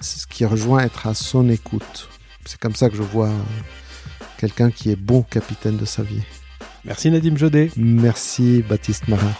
ce 0.00 0.26
qui 0.26 0.44
rejoint 0.44 0.80
être 0.80 1.06
à 1.06 1.14
son 1.14 1.48
écoute. 1.48 2.08
C'est 2.44 2.60
comme 2.60 2.74
ça 2.74 2.88
que 2.88 2.96
je 2.96 3.02
vois 3.02 3.30
quelqu'un 4.38 4.70
qui 4.70 4.90
est 4.90 4.96
bon 4.96 5.22
capitaine 5.22 5.76
de 5.76 5.84
sa 5.84 6.02
vie. 6.02 6.22
Merci 6.84 7.10
Nadim 7.10 7.36
Jodet. 7.36 7.70
Merci 7.76 8.62
Baptiste 8.68 9.08
Marin. 9.08 9.32